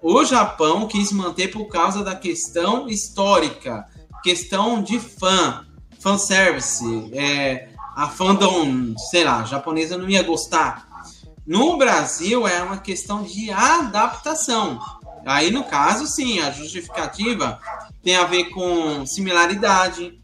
O 0.00 0.24
Japão 0.24 0.86
quis 0.86 1.10
manter 1.10 1.48
por 1.48 1.66
causa 1.66 2.04
da 2.04 2.14
questão 2.14 2.88
histórica, 2.88 3.84
questão 4.22 4.80
de 4.80 5.00
fã, 5.00 5.66
fanservice, 5.98 7.10
é, 7.12 7.68
a 7.96 8.08
fandom, 8.08 8.96
sei 9.10 9.24
lá, 9.24 9.44
japonesa 9.44 9.98
não 9.98 10.08
ia 10.08 10.22
gostar. 10.22 10.88
No 11.44 11.76
Brasil 11.76 12.46
é 12.46 12.62
uma 12.62 12.78
questão 12.78 13.24
de 13.24 13.50
adaptação. 13.50 14.78
Aí, 15.26 15.50
no 15.50 15.64
caso, 15.64 16.06
sim, 16.06 16.40
a 16.40 16.52
justificativa 16.52 17.60
tem 18.02 18.16
a 18.16 18.24
ver 18.24 18.44
com 18.50 19.04
similaridade, 19.06 20.21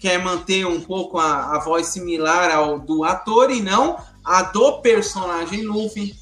quer 0.00 0.18
manter 0.18 0.66
um 0.66 0.80
pouco 0.80 1.18
a, 1.18 1.54
a 1.54 1.58
voz 1.58 1.88
similar 1.88 2.50
ao 2.50 2.78
do 2.78 3.04
ator 3.04 3.50
e 3.50 3.60
não 3.60 3.98
a 4.24 4.42
do 4.42 4.80
personagem 4.80 5.62
Luffy. 5.62 6.14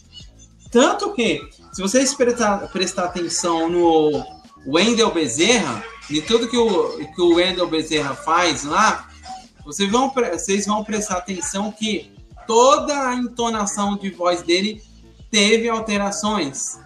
Tanto 0.70 1.12
que, 1.12 1.48
se 1.72 1.80
vocês 1.80 2.12
prestar, 2.12 2.68
prestar 2.72 3.04
atenção 3.04 3.70
no 3.70 4.22
Wendell 4.66 5.12
Bezerra, 5.12 5.82
em 6.10 6.20
tudo 6.20 6.48
que 6.48 6.56
o, 6.56 6.98
que 7.14 7.20
o 7.22 7.36
Wendell 7.36 7.68
Bezerra 7.68 8.14
faz 8.14 8.64
lá, 8.64 9.08
vocês 9.64 9.90
vão, 9.90 10.12
vocês 10.32 10.66
vão 10.66 10.82
prestar 10.82 11.18
atenção 11.18 11.70
que 11.70 12.10
toda 12.46 13.08
a 13.08 13.14
entonação 13.14 13.96
de 13.96 14.10
voz 14.10 14.42
dele 14.42 14.82
teve 15.30 15.68
alterações. 15.68 16.78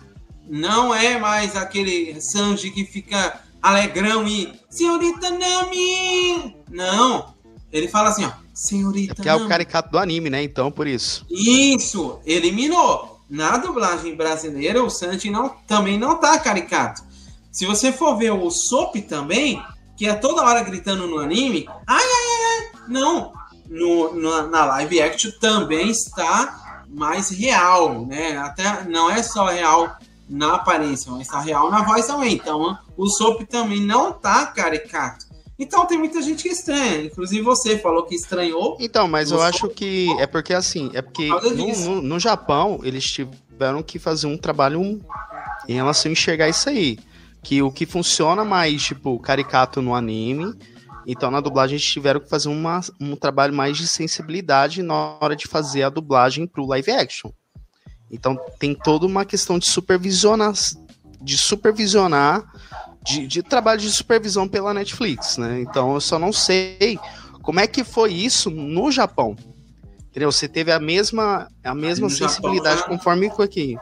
Não 0.46 0.94
é 0.94 1.18
mais 1.18 1.56
aquele 1.56 2.20
Sanji 2.20 2.70
que 2.70 2.84
fica 2.84 3.40
alegrão 3.62 4.26
e 4.26 4.52
Senhorita 4.72 5.28
Nami! 5.28 6.56
Não. 6.70 7.34
Ele 7.70 7.88
fala 7.88 8.08
assim, 8.08 8.24
ó. 8.24 8.32
Senhorita. 8.54 9.20
É 9.20 9.22
que 9.22 9.28
é 9.28 9.34
o 9.34 9.46
caricato 9.46 9.90
do 9.90 9.98
anime, 9.98 10.30
né? 10.30 10.42
Então, 10.42 10.72
por 10.72 10.86
isso. 10.86 11.26
Isso, 11.30 12.18
eliminou. 12.24 13.20
Na 13.28 13.58
dublagem 13.58 14.16
brasileira, 14.16 14.82
o 14.82 14.88
Sanji 14.88 15.30
não, 15.30 15.50
também 15.66 15.98
não 15.98 16.16
tá 16.18 16.38
caricato. 16.38 17.02
Se 17.50 17.66
você 17.66 17.92
for 17.92 18.16
ver 18.16 18.32
o 18.32 18.50
Sop 18.50 18.96
também, 19.02 19.62
que 19.94 20.06
é 20.06 20.14
toda 20.14 20.42
hora 20.42 20.62
gritando 20.62 21.06
no 21.06 21.18
anime, 21.18 21.68
ai, 21.86 22.02
ai, 22.02 22.46
ai, 22.46 22.82
não. 22.88 23.34
No, 23.68 24.14
no, 24.14 24.48
na 24.48 24.64
live 24.64 25.02
action 25.02 25.32
também 25.38 25.90
está 25.90 26.84
mais 26.88 27.28
real, 27.28 28.06
né? 28.06 28.38
Até 28.38 28.84
não 28.84 29.10
é 29.10 29.22
só 29.22 29.46
real 29.46 29.98
na 30.28 30.54
aparência, 30.54 31.10
mas 31.10 31.22
está 31.22 31.40
real 31.40 31.70
na 31.70 31.82
voz 31.82 32.06
também. 32.06 32.34
Então, 32.34 32.78
o 32.96 33.06
Sop 33.08 33.42
também 33.42 33.80
não 33.80 34.12
tá 34.12 34.46
caricato. 34.46 35.32
Então 35.58 35.86
tem 35.86 35.98
muita 35.98 36.20
gente 36.20 36.42
que 36.42 36.48
estranha, 36.48 37.04
inclusive 37.04 37.42
você 37.42 37.78
falou 37.78 38.04
que 38.04 38.14
estranhou. 38.14 38.76
Então, 38.80 39.06
mas 39.06 39.30
eu 39.30 39.40
acho 39.40 39.68
que 39.68 40.08
é 40.18 40.26
porque 40.26 40.52
assim, 40.52 40.90
é 40.92 41.00
porque 41.00 41.28
no, 41.28 41.76
no, 41.76 42.02
no, 42.02 42.18
Japão 42.18 42.80
eles 42.82 43.04
tiveram 43.04 43.80
que 43.82 43.98
fazer 43.98 44.26
um 44.26 44.36
trabalho 44.36 45.00
em 45.68 45.74
relação 45.74 46.10
a 46.10 46.12
enxergar 46.12 46.48
isso 46.48 46.68
aí. 46.68 46.98
Que 47.42 47.62
o 47.62 47.70
que 47.70 47.86
funciona 47.86 48.44
mais, 48.44 48.82
tipo, 48.82 49.18
caricato 49.20 49.82
no 49.82 49.94
anime, 49.94 50.52
então 51.06 51.30
na 51.30 51.40
dublagem 51.40 51.76
eles 51.76 51.86
tiveram 51.86 52.20
que 52.20 52.28
fazer 52.28 52.48
uma, 52.48 52.80
um 53.00 53.14
trabalho 53.14 53.54
mais 53.54 53.76
de 53.76 53.86
sensibilidade 53.86 54.82
na 54.82 55.16
hora 55.20 55.36
de 55.36 55.46
fazer 55.46 55.82
a 55.82 55.90
dublagem 55.90 56.46
pro 56.46 56.66
live 56.66 56.90
action. 56.90 57.30
Então 58.12 58.38
tem 58.58 58.74
toda 58.74 59.06
uma 59.06 59.24
questão 59.24 59.58
de 59.58 59.66
supervisionar, 59.66 60.52
de 61.20 61.38
supervisionar 61.38 62.44
de, 63.02 63.26
de 63.26 63.42
trabalho 63.42 63.80
de 63.80 63.90
supervisão 63.90 64.46
pela 64.46 64.72
Netflix, 64.72 65.38
né? 65.38 65.60
Então 65.62 65.94
eu 65.94 66.00
só 66.00 66.18
não 66.18 66.32
sei 66.32 66.98
como 67.42 67.58
é 67.58 67.66
que 67.66 67.82
foi 67.82 68.12
isso 68.12 68.50
no 68.50 68.92
Japão. 68.92 69.34
Entendeu? 70.10 70.30
Você 70.30 70.46
teve 70.46 70.70
a 70.70 70.78
mesma, 70.78 71.48
a 71.64 71.74
mesma 71.74 72.10
sensibilidade 72.10 72.80
Japão, 72.80 72.98
conforme 72.98 73.30
foi 73.30 73.46
aqui. 73.46 73.76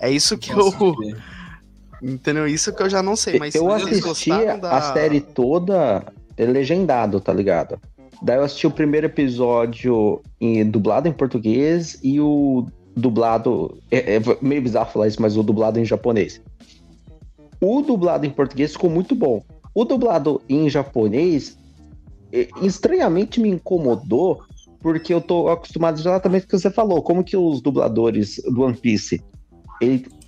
É 0.00 0.10
isso 0.10 0.36
que 0.36 0.50
eu. 0.50 0.72
Entendeu? 2.02 2.46
Isso 2.46 2.74
que 2.74 2.82
eu 2.82 2.90
já 2.90 3.02
não 3.02 3.16
sei. 3.16 3.38
Mas 3.38 3.54
eu 3.54 3.70
assisti 3.70 4.30
da... 4.60 4.76
a 4.76 4.92
série 4.92 5.20
toda 5.20 6.04
legendado, 6.36 7.20
tá 7.20 7.32
ligado? 7.32 7.80
Daí 8.20 8.36
eu 8.36 8.42
assisti 8.42 8.66
o 8.66 8.70
primeiro 8.70 9.06
episódio 9.06 10.20
em, 10.40 10.68
dublado 10.68 11.08
em 11.08 11.12
português 11.12 11.98
e 12.02 12.20
o 12.20 12.66
dublado. 12.96 13.78
É, 13.90 14.16
é 14.16 14.20
meio 14.40 14.62
bizarro 14.62 14.90
falar 14.90 15.08
isso, 15.08 15.20
mas 15.20 15.36
o 15.36 15.42
dublado 15.42 15.78
em 15.78 15.84
japonês. 15.84 16.40
O 17.60 17.82
dublado 17.82 18.26
em 18.26 18.30
português 18.30 18.72
ficou 18.72 18.90
muito 18.90 19.14
bom. 19.14 19.42
O 19.74 19.84
dublado 19.84 20.40
em 20.48 20.68
japonês, 20.68 21.58
estranhamente 22.62 23.40
me 23.40 23.48
incomodou, 23.48 24.40
porque 24.80 25.12
eu 25.12 25.20
tô 25.20 25.48
acostumado 25.48 25.98
exatamente 25.98 26.42
com 26.42 26.48
o 26.48 26.50
que 26.50 26.58
você 26.58 26.70
falou. 26.70 27.02
Como 27.02 27.24
que 27.24 27.36
os 27.36 27.60
dubladores 27.60 28.40
do 28.44 28.62
One 28.62 28.76
Piece 28.76 29.22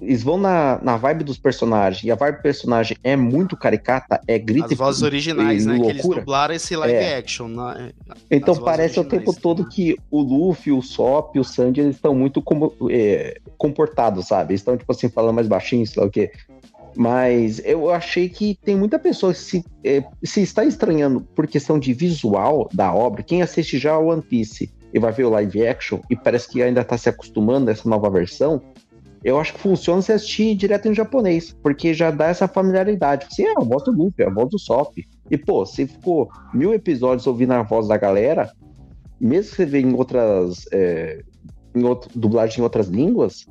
eles 0.01 0.23
vão 0.23 0.37
na, 0.37 0.79
na 0.83 0.97
vibe 0.97 1.25
dos 1.25 1.38
personagens, 1.38 2.05
e 2.05 2.11
a 2.11 2.14
vibe 2.14 2.37
do 2.37 2.42
personagem 2.42 2.97
é 3.03 3.16
muito 3.16 3.57
caricata, 3.57 4.21
é 4.27 4.38
grita 4.38 4.73
As 4.73 4.79
vozes 4.79 5.03
originais, 5.03 5.64
e, 5.64 5.66
né? 5.66 5.75
Loucura. 5.75 5.95
Que 5.95 6.01
eles 6.01 6.16
dublaram 6.16 6.55
esse 6.55 6.77
live 6.77 6.95
é. 6.95 7.16
action. 7.16 7.49
Né? 7.49 7.92
Então 8.31 8.57
parece 8.57 9.01
o 9.01 9.05
tempo 9.05 9.33
todo 9.35 9.69
que 9.69 9.97
o 10.11 10.21
Luffy, 10.21 10.73
o 10.73 10.83
Sop, 10.83 11.38
o 11.38 11.45
Sandy, 11.45 11.81
eles 11.81 11.97
estão 11.97 12.14
muito 12.14 12.42
como, 12.42 12.73
é, 12.90 13.38
comportados, 13.57 14.27
sabe? 14.27 14.53
Eles 14.53 14.61
estão, 14.61 14.77
tipo 14.77 14.92
assim, 14.92 15.09
falando 15.09 15.35
mais 15.35 15.49
baixinho, 15.49 15.87
sei 15.87 16.03
lá 16.03 16.09
o 16.09 16.11
quê. 16.11 16.31
Mas 16.95 17.61
eu 17.64 17.90
achei 17.90 18.29
que 18.29 18.59
tem 18.64 18.75
muita 18.75 18.99
pessoa 18.99 19.33
que 19.33 19.38
se, 19.38 19.64
é, 19.85 20.03
se 20.23 20.40
está 20.40 20.64
estranhando 20.64 21.21
por 21.21 21.47
questão 21.47 21.79
de 21.79 21.92
visual 21.92 22.69
da 22.73 22.92
obra. 22.92 23.23
Quem 23.23 23.42
assiste 23.42 23.79
já 23.79 23.99
o 23.99 24.07
One 24.09 24.23
Piece 24.23 24.71
e 24.95 24.99
vai 24.99 25.12
ver 25.12 25.25
o 25.25 25.31
live 25.31 25.66
action 25.66 26.01
e 26.09 26.16
parece 26.16 26.49
que 26.49 26.62
ainda 26.62 26.81
está 26.81 26.97
se 26.97 27.09
acostumando 27.09 27.69
a 27.69 27.73
essa 27.73 27.87
nova 27.87 28.09
versão, 28.09 28.62
eu 29.26 29.40
acho 29.40 29.54
que 29.54 29.58
funciona 29.58 30.00
se 30.00 30.12
assistir 30.12 30.54
direto 30.54 30.86
em 30.86 30.94
japonês, 30.94 31.52
porque 31.60 31.92
já 31.92 32.12
dá 32.12 32.26
essa 32.26 32.46
familiaridade. 32.46 33.26
Você 33.28 33.42
é 33.42 33.54
a 33.56 33.60
voz 33.60 33.82
do 33.82 33.90
Luffy, 33.90 34.24
é 34.24 34.28
a 34.28 34.32
voz 34.32 34.48
do 34.48 34.56
Sop. 34.56 34.96
E, 35.28 35.36
pô, 35.36 35.66
se 35.66 35.84
ficou 35.84 36.30
mil 36.54 36.72
episódios 36.72 37.26
ouvindo 37.26 37.50
a 37.50 37.62
voz 37.64 37.88
da 37.88 37.96
galera, 37.96 38.52
mesmo 39.20 39.50
que 39.50 39.56
você 39.56 39.66
vê 39.66 39.80
em 39.80 39.92
outras. 39.94 40.64
É, 40.70 41.24
em 41.74 41.82
outro, 41.82 42.08
dublagem 42.14 42.60
em 42.60 42.62
outras 42.62 42.86
línguas, 42.86 43.44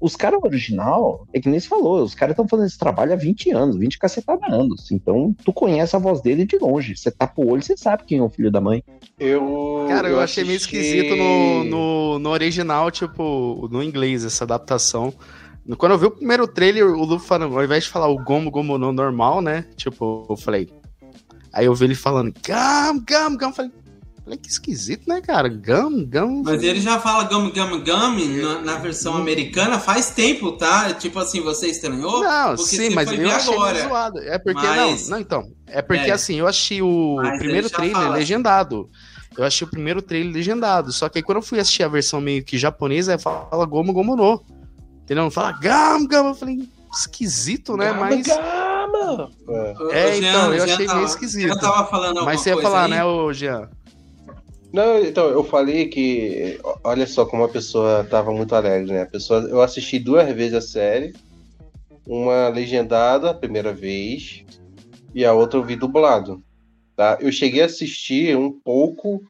os 0.00 0.14
caras 0.14 0.40
original, 0.42 1.26
é 1.32 1.40
que 1.40 1.48
nem 1.48 1.58
se 1.58 1.68
falou, 1.68 2.02
os 2.02 2.14
caras 2.14 2.32
estão 2.32 2.46
fazendo 2.46 2.66
esse 2.66 2.78
trabalho 2.78 3.12
há 3.12 3.16
20 3.16 3.50
anos, 3.50 3.76
20 3.76 3.98
cacetada 3.98 4.46
anos. 4.46 4.90
Então, 4.92 5.34
tu 5.44 5.52
conhece 5.52 5.96
a 5.96 5.98
voz 5.98 6.20
dele 6.20 6.44
de 6.44 6.56
longe. 6.58 6.96
Você 6.96 7.10
tapa 7.10 7.40
o 7.40 7.50
olho, 7.50 7.62
você 7.62 7.76
sabe 7.76 8.04
quem 8.04 8.18
é 8.18 8.22
o 8.22 8.28
filho 8.28 8.50
da 8.50 8.60
mãe. 8.60 8.82
Eu. 9.18 9.86
Cara, 9.88 10.08
eu, 10.08 10.14
eu 10.14 10.20
achei 10.20 10.44
meio 10.44 10.56
esquisito 10.56 11.16
no, 11.16 11.64
no, 11.64 12.18
no, 12.18 12.30
original, 12.30 12.90
tipo, 12.90 13.68
no 13.70 13.82
inglês, 13.82 14.24
essa 14.24 14.44
adaptação. 14.44 15.12
Quando 15.76 15.92
eu 15.92 15.98
vi 15.98 16.06
o 16.06 16.10
primeiro 16.10 16.46
trailer, 16.46 16.86
o 16.86 17.04
Luffy 17.04 17.26
falando, 17.26 17.56
ao 17.56 17.64
invés 17.64 17.84
de 17.84 17.90
falar 17.90 18.08
o 18.08 18.22
Gomo 18.22 18.50
Gomo 18.50 18.78
no 18.78 18.92
normal, 18.92 19.42
né? 19.42 19.66
Tipo, 19.76 20.26
eu 20.30 20.36
falei. 20.36 20.70
Aí 21.52 21.66
eu 21.66 21.74
vi 21.74 21.86
ele 21.86 21.94
falando, 21.94 22.32
Gam, 22.46 23.02
Gam, 23.04 23.36
Gam. 23.36 23.52
Falei, 23.52 23.70
Olha 24.28 24.36
que 24.36 24.50
esquisito, 24.50 25.08
né, 25.08 25.22
cara? 25.22 25.48
Gum, 25.48 26.04
gum. 26.04 26.42
Mas 26.44 26.62
ele 26.62 26.82
já 26.82 27.00
fala 27.00 27.24
gum, 27.24 27.50
gum, 27.50 27.82
gum 27.82 28.42
na, 28.42 28.60
na 28.60 28.76
versão 28.76 29.14
hum. 29.14 29.16
americana 29.16 29.80
faz 29.80 30.10
tempo, 30.10 30.52
tá? 30.52 30.92
Tipo 30.92 31.18
assim, 31.18 31.40
você 31.40 31.68
estranhou? 31.68 32.20
Não, 32.20 32.54
sim, 32.58 32.90
mas 32.90 33.10
eu 33.10 33.30
achei 33.30 33.54
agora. 33.54 33.88
zoado. 33.88 34.18
É 34.18 34.38
porque, 34.38 34.66
mas... 34.66 35.04
não, 35.04 35.12
não, 35.12 35.18
então. 35.18 35.50
É 35.66 35.80
porque, 35.80 36.10
é. 36.10 36.12
assim, 36.12 36.34
eu 36.34 36.46
achei 36.46 36.82
o 36.82 37.16
mas 37.16 37.38
primeiro 37.38 37.70
trailer 37.70 37.96
fala. 37.96 38.16
legendado. 38.16 38.90
Eu 39.34 39.44
achei 39.44 39.66
o 39.66 39.70
primeiro 39.70 40.02
trailer 40.02 40.30
legendado. 40.30 40.92
Só 40.92 41.08
que 41.08 41.20
aí 41.20 41.22
quando 41.22 41.36
eu 41.36 41.42
fui 41.42 41.58
assistir 41.58 41.84
a 41.84 41.88
versão 41.88 42.20
meio 42.20 42.44
que 42.44 42.58
japonesa, 42.58 43.18
fala 43.18 43.64
Gomu 43.64 43.94
Gomu 43.94 44.14
no. 44.14 44.44
Entendeu? 45.04 45.30
Fala 45.30 45.52
Gam, 45.52 46.06
Gam. 46.06 46.26
Eu 46.26 46.34
falei, 46.34 46.68
esquisito, 46.92 47.78
né? 47.78 47.86
Gama, 47.86 48.00
mas. 48.00 48.26
Gama. 48.26 49.30
É, 49.90 50.00
é 50.00 50.18
então, 50.18 50.52
eu 50.52 50.64
achei 50.64 50.86
meio 50.86 51.04
esquisito. 51.04 51.48
Eu 51.50 51.58
tava 51.58 51.86
falando 51.86 52.24
Mas 52.24 52.40
você 52.40 52.50
ia 52.50 52.60
falar, 52.60 52.84
aí? 52.84 52.90
né, 52.90 53.04
ô 53.04 53.32
Jean? 53.32 53.68
Não, 54.72 55.02
então, 55.02 55.28
eu 55.28 55.42
falei 55.42 55.88
que. 55.88 56.60
Olha 56.84 57.06
só 57.06 57.24
como 57.24 57.44
a 57.44 57.48
pessoa 57.48 58.04
tava 58.04 58.32
muito 58.32 58.54
alegre, 58.54 58.92
né? 58.92 59.02
A 59.02 59.06
pessoa, 59.06 59.40
eu 59.40 59.62
assisti 59.62 59.98
duas 59.98 60.30
vezes 60.34 60.54
a 60.54 60.60
série. 60.60 61.14
Uma 62.06 62.48
legendada 62.48 63.30
a 63.30 63.34
primeira 63.34 63.72
vez. 63.72 64.44
E 65.14 65.24
a 65.24 65.32
outra 65.32 65.58
eu 65.58 65.64
vi 65.64 65.74
dublado. 65.74 66.42
Tá? 66.94 67.18
Eu 67.20 67.32
cheguei 67.32 67.62
a 67.62 67.66
assistir 67.66 68.36
um 68.36 68.50
pouco 68.50 69.22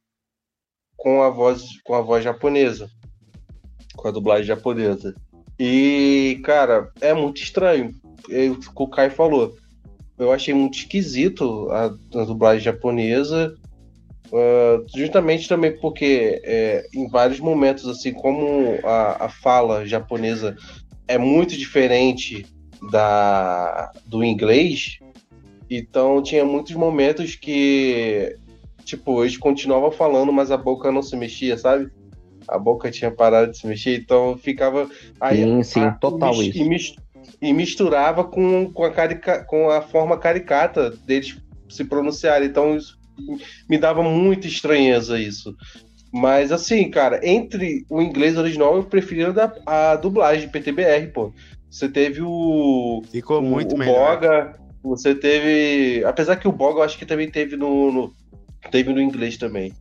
com 0.97 1.23
a 1.23 1.31
voz, 1.31 1.81
com 1.85 1.95
a 1.95 2.01
voz 2.01 2.25
japonesa. 2.25 2.91
Com 3.97 4.09
a 4.09 4.11
dublagem 4.11 4.47
japonesa. 4.47 5.15
E, 5.59 6.41
cara, 6.45 6.91
é 7.01 7.13
muito 7.13 7.41
estranho. 7.41 7.95
É 8.29 8.49
que 8.49 8.71
o 8.75 8.89
Kai 8.89 9.11
falou. 9.11 9.55
Eu 10.19 10.33
achei 10.33 10.53
muito 10.53 10.79
esquisito 10.79 11.69
a, 11.71 11.85
a 11.87 12.25
dublagem 12.25 12.65
japonesa 12.65 13.57
Uh, 14.31 14.85
justamente 14.95 15.49
também 15.49 15.79
porque 15.79 16.41
é, 16.45 16.87
em 16.93 17.09
vários 17.09 17.41
momentos, 17.41 17.87
assim 17.89 18.13
como 18.13 18.79
a, 18.85 19.25
a, 19.25 19.29
fala 19.31 19.87
japonesa 19.87 20.55
é 21.07 21.17
muito 21.17 21.57
diferente 21.57 22.45
da 22.91 23.91
do 24.05 24.23
inglês, 24.23 24.99
então 25.71 26.23
tinha 26.23 26.45
muitos 26.45 26.75
momentos 26.75 27.35
que 27.35 28.37
tipo, 28.89 29.23
eles 29.23 29.37
continuavam 29.37 29.91
falando, 29.91 30.33
mas 30.33 30.51
a 30.51 30.57
boca 30.57 30.91
não 30.91 31.03
se 31.03 31.15
mexia, 31.15 31.59
sabe? 31.59 31.91
A 32.47 32.59
boca 32.59 32.91
tinha 32.91 33.11
parado 33.11 33.53
de 33.53 33.59
se 33.59 33.67
mexer, 33.67 33.99
então 33.99 34.37
ficava. 34.39 34.89
Aí, 35.21 35.43
sim, 35.43 35.63
sim, 35.63 35.81
a, 35.81 35.91
total 35.93 36.35
e, 36.43 36.75
isso. 36.75 36.97
E, 37.43 37.53
misturava 37.53 38.25
com, 38.25 38.73
com, 38.73 38.85
a 38.85 38.91
carica, 38.91 39.45
com 39.45 39.69
a 39.69 39.83
forma 39.83 40.17
caricata 40.17 40.91
deles 40.91 41.37
se 41.69 41.85
pronunciarem. 41.85 42.49
Então 42.49 42.75
isso 42.77 42.98
me 43.69 43.79
dava 43.79 44.03
muita 44.03 44.47
estranheza 44.47 45.19
isso. 45.19 45.57
Mas 46.13 46.51
assim, 46.51 46.91
cara, 46.91 47.21
entre 47.23 47.85
o 47.91 48.01
inglês 48.01 48.37
original, 48.39 48.77
eu 48.77 48.85
preferia 48.85 49.33
a, 49.67 49.93
a 49.93 49.97
dublagem 49.97 50.49
PTBR, 50.49 51.09
pô. 51.13 51.33
Você 51.71 51.89
teve 51.89 52.23
o. 52.23 53.03
Ficou 53.11 53.41
o, 53.41 53.43
muito 53.43 53.75
o 53.75 53.79
melhor. 53.79 54.15
Boga, 54.15 54.59
você 54.83 55.15
teve. 55.15 56.03
Apesar 56.05 56.37
que 56.37 56.49
o 56.49 56.53
Boga 56.53 56.81
eu 56.81 56.83
acho 56.83 56.99
que 56.99 57.05
também 57.05 57.31
teve 57.31 57.57
no. 57.57 57.93
no 57.93 58.15
teve 58.71 58.93
no 58.93 59.01
inglês 59.01 59.37
também. 59.37 59.73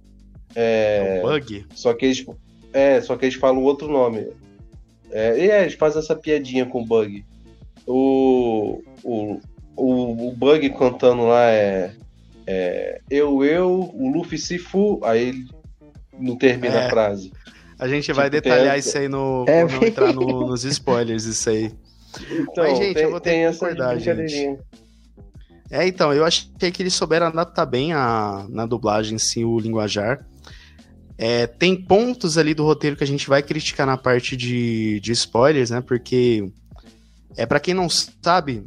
É, 0.54 1.20
é 1.20 1.22
bug? 1.22 1.66
Só 1.74 1.94
que 1.94 2.06
eles. 2.06 2.26
É, 2.74 3.00
só 3.02 3.16
que 3.16 3.26
eles 3.26 3.36
falam 3.36 3.64
outro 3.64 3.88
nome. 3.88 4.28
É, 5.12 5.40
e 5.40 5.50
é, 5.50 5.62
eles 5.62 5.76
fazem 5.76 6.00
essa 6.00 6.16
piadinha 6.16 6.66
com 6.66 6.82
o 6.82 6.86
Bug. 6.86 7.24
O, 7.86 8.82
o, 9.04 9.40
o, 9.76 10.28
o 10.28 10.32
Bug 10.34 10.70
cantando 10.72 11.26
lá 11.26 11.50
é, 11.50 11.94
é, 12.48 13.02
Eu, 13.10 13.44
eu, 13.44 13.92
o 13.94 14.10
Luffy 14.12 14.38
se 14.38 14.58
fu, 14.58 15.00
aí 15.04 15.30
ele 15.30 15.48
não 16.18 16.38
termina 16.38 16.76
é. 16.76 16.86
a 16.88 16.90
frase. 16.90 17.32
A 17.78 17.88
gente 17.88 18.06
tipo, 18.06 18.16
vai 18.16 18.30
detalhar 18.30 18.72
tem... 18.72 18.80
isso 18.80 18.98
aí 18.98 19.08
no. 19.08 19.46
É, 19.48 19.64
não 19.66 19.84
entrar 19.84 20.14
no, 20.14 20.48
nos 20.48 20.64
spoilers, 20.64 21.26
isso 21.26 21.50
aí. 21.50 21.72
Então, 22.32 22.64
Mas, 22.64 22.78
gente, 22.78 22.94
tem, 22.96 23.04
eu 23.04 23.12
vou 23.12 23.20
ter 23.20 23.52
que 23.52 23.54
concordar, 23.54 24.00
gente. 24.00 24.58
É, 25.70 25.86
então, 25.86 26.14
eu 26.14 26.24
achei 26.24 26.72
que 26.72 26.82
eles 26.82 26.94
souberam 26.94 27.28
adaptar 27.28 27.66
bem 27.66 27.94
a, 27.94 28.46
na 28.50 28.66
dublagem, 28.66 29.18
sim, 29.18 29.44
o 29.44 29.60
linguajar. 29.60 30.26
É, 31.18 31.46
tem 31.46 31.76
pontos 31.76 32.38
ali 32.38 32.54
do 32.54 32.64
roteiro 32.64 32.96
que 32.96 33.04
a 33.04 33.08
gente 33.08 33.28
vai 33.28 33.44
criticar 33.44 33.86
na 33.86 33.98
parte 33.98 34.38
de, 34.38 35.00
de 35.02 35.12
spoilers, 35.12 35.70
né? 35.70 35.82
Porque, 35.82 36.50
é 37.36 37.46
para 37.46 37.60
quem 37.60 37.74
não 37.74 37.88
sabe, 37.90 38.64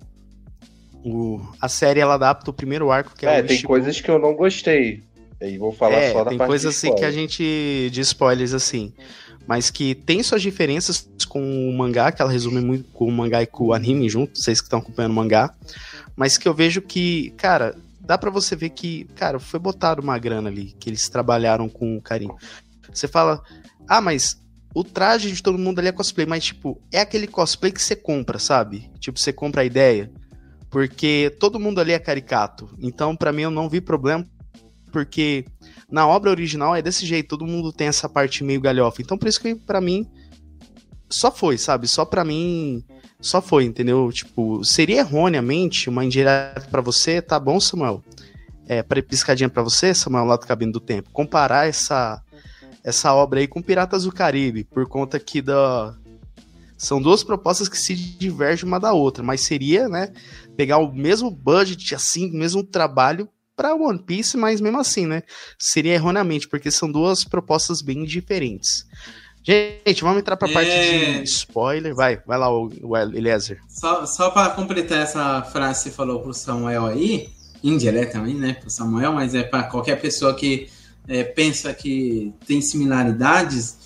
o, 1.04 1.40
a 1.60 1.68
série 1.68 2.00
ela 2.00 2.14
adapta 2.14 2.50
o 2.50 2.54
primeiro 2.54 2.90
arco 2.90 3.14
que 3.16 3.26
é, 3.26 3.38
é 3.38 3.42
o 3.42 3.46
tem 3.46 3.62
coisas 3.62 4.00
que 4.00 4.10
eu 4.10 4.18
não 4.18 4.34
gostei. 4.34 5.02
E 5.40 5.56
vou 5.56 5.72
falar 5.72 5.96
é, 5.96 6.12
só 6.12 6.22
da 6.22 6.30
tem 6.30 6.38
parte 6.38 6.48
coisas 6.48 6.76
assim 6.76 6.94
que 6.94 7.04
a 7.04 7.10
gente 7.10 7.88
de 7.90 8.00
spoilers 8.02 8.52
assim, 8.52 8.92
mas 9.46 9.70
que 9.70 9.94
tem 9.94 10.22
suas 10.22 10.42
diferenças 10.42 11.08
com 11.28 11.40
o 11.40 11.72
mangá, 11.72 12.12
que 12.12 12.20
ela 12.20 12.30
resume 12.30 12.60
muito 12.60 12.90
com 12.90 13.06
o 13.06 13.12
mangá 13.12 13.42
e 13.42 13.46
com 13.46 13.66
o 13.66 13.72
anime 13.72 14.08
junto, 14.08 14.38
vocês 14.38 14.60
que 14.60 14.66
estão 14.66 14.80
acompanhando 14.80 15.12
o 15.12 15.14
mangá, 15.14 15.54
mas 16.14 16.36
que 16.36 16.46
eu 16.46 16.52
vejo 16.52 16.82
que, 16.82 17.30
cara, 17.38 17.74
dá 18.00 18.18
para 18.18 18.30
você 18.30 18.54
ver 18.54 18.70
que, 18.70 19.04
cara, 19.14 19.38
foi 19.38 19.58
botado 19.58 20.02
uma 20.02 20.18
grana 20.18 20.50
ali, 20.50 20.74
que 20.78 20.90
eles 20.90 21.08
trabalharam 21.08 21.68
com 21.68 22.00
carinho. 22.00 22.36
Você 22.92 23.08
fala, 23.08 23.42
ah, 23.88 24.00
mas 24.00 24.38
o 24.74 24.84
traje 24.84 25.32
de 25.32 25.42
todo 25.42 25.56
mundo 25.56 25.78
ali 25.78 25.88
é 25.88 25.92
cosplay, 25.92 26.26
mas, 26.26 26.44
tipo, 26.44 26.80
é 26.92 27.00
aquele 27.00 27.26
cosplay 27.26 27.72
que 27.72 27.82
você 27.82 27.96
compra, 27.96 28.38
sabe? 28.38 28.90
Tipo, 28.98 29.18
você 29.18 29.32
compra 29.32 29.62
a 29.62 29.64
ideia. 29.64 30.10
Porque 30.70 31.34
todo 31.40 31.58
mundo 31.58 31.80
ali 31.80 31.92
é 31.92 31.98
caricato. 31.98 32.70
Então, 32.78 33.16
para 33.16 33.32
mim, 33.32 33.42
eu 33.42 33.50
não 33.50 33.68
vi 33.68 33.80
problema 33.80 34.24
porque 34.90 35.44
na 35.90 36.06
obra 36.06 36.30
original 36.30 36.74
é 36.76 36.82
desse 36.82 37.06
jeito, 37.06 37.28
todo 37.28 37.46
mundo 37.46 37.72
tem 37.72 37.88
essa 37.88 38.08
parte 38.08 38.44
meio 38.44 38.60
galhofa. 38.60 39.00
Então 39.00 39.16
por 39.16 39.28
isso 39.28 39.40
que 39.40 39.54
para 39.54 39.80
mim 39.80 40.06
só 41.08 41.30
foi, 41.30 41.56
sabe? 41.56 41.88
Só 41.88 42.04
para 42.04 42.24
mim 42.24 42.84
só 43.20 43.40
foi, 43.40 43.64
entendeu? 43.64 44.10
Tipo, 44.12 44.64
seria 44.64 45.00
erroneamente 45.00 45.88
uma 45.88 46.04
indireta 46.04 46.66
para 46.70 46.80
você, 46.80 47.20
tá 47.20 47.38
bom, 47.38 47.58
Samuel? 47.60 48.02
É, 48.66 48.82
para 48.82 49.02
piscadinha 49.02 49.48
para 49.48 49.62
você, 49.62 49.92
Samuel, 49.92 50.24
lá 50.24 50.36
do 50.36 50.46
Cabine 50.46 50.72
do 50.72 50.80
Tempo, 50.80 51.10
comparar 51.12 51.68
essa 51.68 52.22
essa 52.82 53.12
obra 53.12 53.40
aí 53.40 53.46
com 53.46 53.60
Piratas 53.60 54.04
do 54.04 54.12
Caribe, 54.12 54.64
por 54.64 54.86
conta 54.88 55.18
que 55.18 55.42
da 55.42 55.94
são 56.78 57.00
duas 57.00 57.22
propostas 57.22 57.68
que 57.68 57.76
se 57.76 57.94
divergem 57.94 58.64
uma 58.66 58.80
da 58.80 58.94
outra, 58.94 59.22
mas 59.22 59.42
seria, 59.42 59.86
né, 59.86 60.10
pegar 60.60 60.76
o 60.76 60.92
mesmo 60.92 61.30
budget 61.30 61.94
assim, 61.94 62.28
o 62.28 62.34
mesmo 62.34 62.62
trabalho 62.62 63.26
para 63.56 63.74
One 63.74 63.98
Piece, 63.98 64.36
mas 64.36 64.60
mesmo 64.60 64.78
assim, 64.78 65.06
né? 65.06 65.22
Seria 65.58 65.94
erroneamente, 65.94 66.46
porque 66.46 66.70
são 66.70 66.92
duas 66.92 67.24
propostas 67.24 67.80
bem 67.80 68.04
diferentes. 68.04 68.84
Gente, 69.42 70.02
vamos 70.02 70.18
entrar 70.18 70.36
para 70.36 70.48
a 70.48 70.50
é... 70.50 70.52
parte 70.52 70.70
de 70.70 71.22
spoiler. 71.22 71.94
Vai, 71.94 72.18
vai 72.26 72.38
lá, 72.38 72.54
o, 72.54 72.70
o 72.82 72.94
Eliezer. 72.94 73.58
Só, 73.70 74.04
só 74.04 74.30
para 74.30 74.50
completar 74.50 74.98
essa 74.98 75.40
frase 75.44 75.84
que 75.84 75.88
você 75.88 75.96
falou 75.96 76.20
pro 76.20 76.34
Samuel 76.34 76.84
aí, 76.84 77.30
indiretamente, 77.64 78.36
né, 78.38 78.52
pro 78.52 78.68
Samuel, 78.68 79.14
mas 79.14 79.34
é 79.34 79.42
para 79.42 79.62
qualquer 79.62 79.98
pessoa 79.98 80.34
que 80.34 80.68
é, 81.08 81.24
pensa 81.24 81.72
que 81.72 82.34
tem 82.46 82.60
similaridades, 82.60 83.78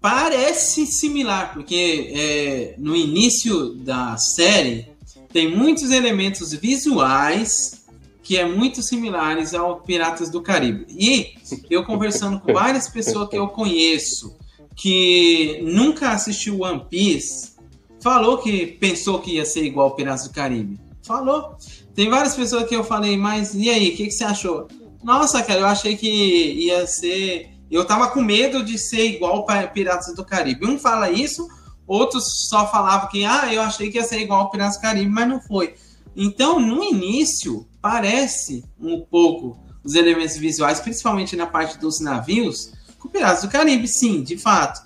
parece 0.00 0.86
similar, 0.86 1.52
porque 1.52 2.12
é, 2.14 2.74
no 2.78 2.94
início 2.94 3.74
da 3.74 4.16
série 4.16 4.91
tem 5.32 5.54
muitos 5.54 5.90
elementos 5.90 6.52
visuais 6.52 7.82
que 8.22 8.38
é 8.38 8.46
muito 8.46 8.82
similares 8.82 9.52
ao 9.52 9.80
Piratas 9.80 10.30
do 10.30 10.40
Caribe. 10.40 10.86
E 10.88 11.34
eu 11.68 11.84
conversando 11.84 12.38
com 12.40 12.52
várias 12.52 12.88
pessoas 12.88 13.28
que 13.28 13.36
eu 13.36 13.48
conheço 13.48 14.36
que 14.76 15.60
nunca 15.62 16.10
assistiu 16.10 16.60
One 16.60 16.86
Piece, 16.88 17.52
falou 18.00 18.38
que 18.38 18.66
pensou 18.66 19.18
que 19.18 19.32
ia 19.32 19.44
ser 19.44 19.64
igual 19.64 19.88
ao 19.88 19.94
Piratas 19.94 20.28
do 20.28 20.34
Caribe. 20.34 20.78
Falou. 21.02 21.56
Tem 21.94 22.08
várias 22.08 22.34
pessoas 22.34 22.68
que 22.68 22.74
eu 22.74 22.84
falei, 22.84 23.16
mas 23.16 23.54
e 23.54 23.68
aí, 23.68 23.90
o 23.90 23.96
que, 23.96 24.06
que 24.06 24.12
você 24.12 24.24
achou? 24.24 24.68
Nossa, 25.02 25.42
cara, 25.42 25.60
eu 25.60 25.66
achei 25.66 25.96
que 25.96 26.08
ia 26.08 26.86
ser. 26.86 27.50
Eu 27.70 27.84
tava 27.84 28.08
com 28.08 28.22
medo 28.22 28.62
de 28.62 28.78
ser 28.78 29.06
igual 29.06 29.44
para 29.44 29.66
Piratas 29.66 30.14
do 30.14 30.24
Caribe. 30.24 30.66
Um 30.66 30.78
fala 30.78 31.10
isso, 31.10 31.46
outros 31.86 32.48
só 32.48 32.66
falavam 32.70 33.08
que, 33.08 33.24
ah, 33.24 33.52
eu 33.52 33.62
achei 33.62 33.90
que 33.90 33.98
ia 33.98 34.04
ser 34.04 34.20
igual 34.20 34.40
ao 34.40 34.50
Piratas 34.50 34.76
Caribe, 34.76 35.10
mas 35.10 35.28
não 35.28 35.40
foi. 35.40 35.74
Então, 36.16 36.60
no 36.60 36.82
início, 36.82 37.66
parece 37.80 38.64
um 38.80 39.00
pouco 39.00 39.58
os 39.82 39.94
elementos 39.94 40.36
visuais, 40.36 40.80
principalmente 40.80 41.36
na 41.36 41.46
parte 41.46 41.78
dos 41.78 42.00
navios, 42.00 42.72
com 42.98 43.08
Piratas 43.08 43.42
do 43.42 43.48
Caribe, 43.48 43.88
sim, 43.88 44.22
de 44.22 44.36
fato. 44.36 44.82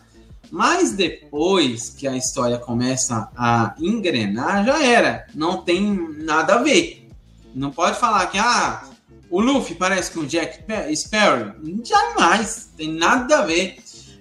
Mas 0.51 0.93
depois 0.93 1.91
que 1.91 2.07
a 2.07 2.17
história 2.17 2.59
começa 2.59 3.29
a 3.37 3.75
engrenar, 3.79 4.65
já 4.65 4.83
era. 4.83 5.27
Não 5.35 5.63
tem 5.63 5.83
nada 6.19 6.55
a 6.55 6.63
ver. 6.63 7.09
Não 7.55 7.71
pode 7.71 7.99
falar 7.99 8.27
que 8.27 8.39
ah, 8.39 8.85
o 9.31 9.41
Luffy 9.41 9.75
parece 9.75 10.13
com 10.13 10.21
o 10.21 10.27
Jack 10.27 10.65
Sparrow. 10.95 11.55
Jamais. 11.85 12.71
Tem 12.77 12.93
nada 12.93 13.41
a 13.41 13.43
ver. 13.43 13.79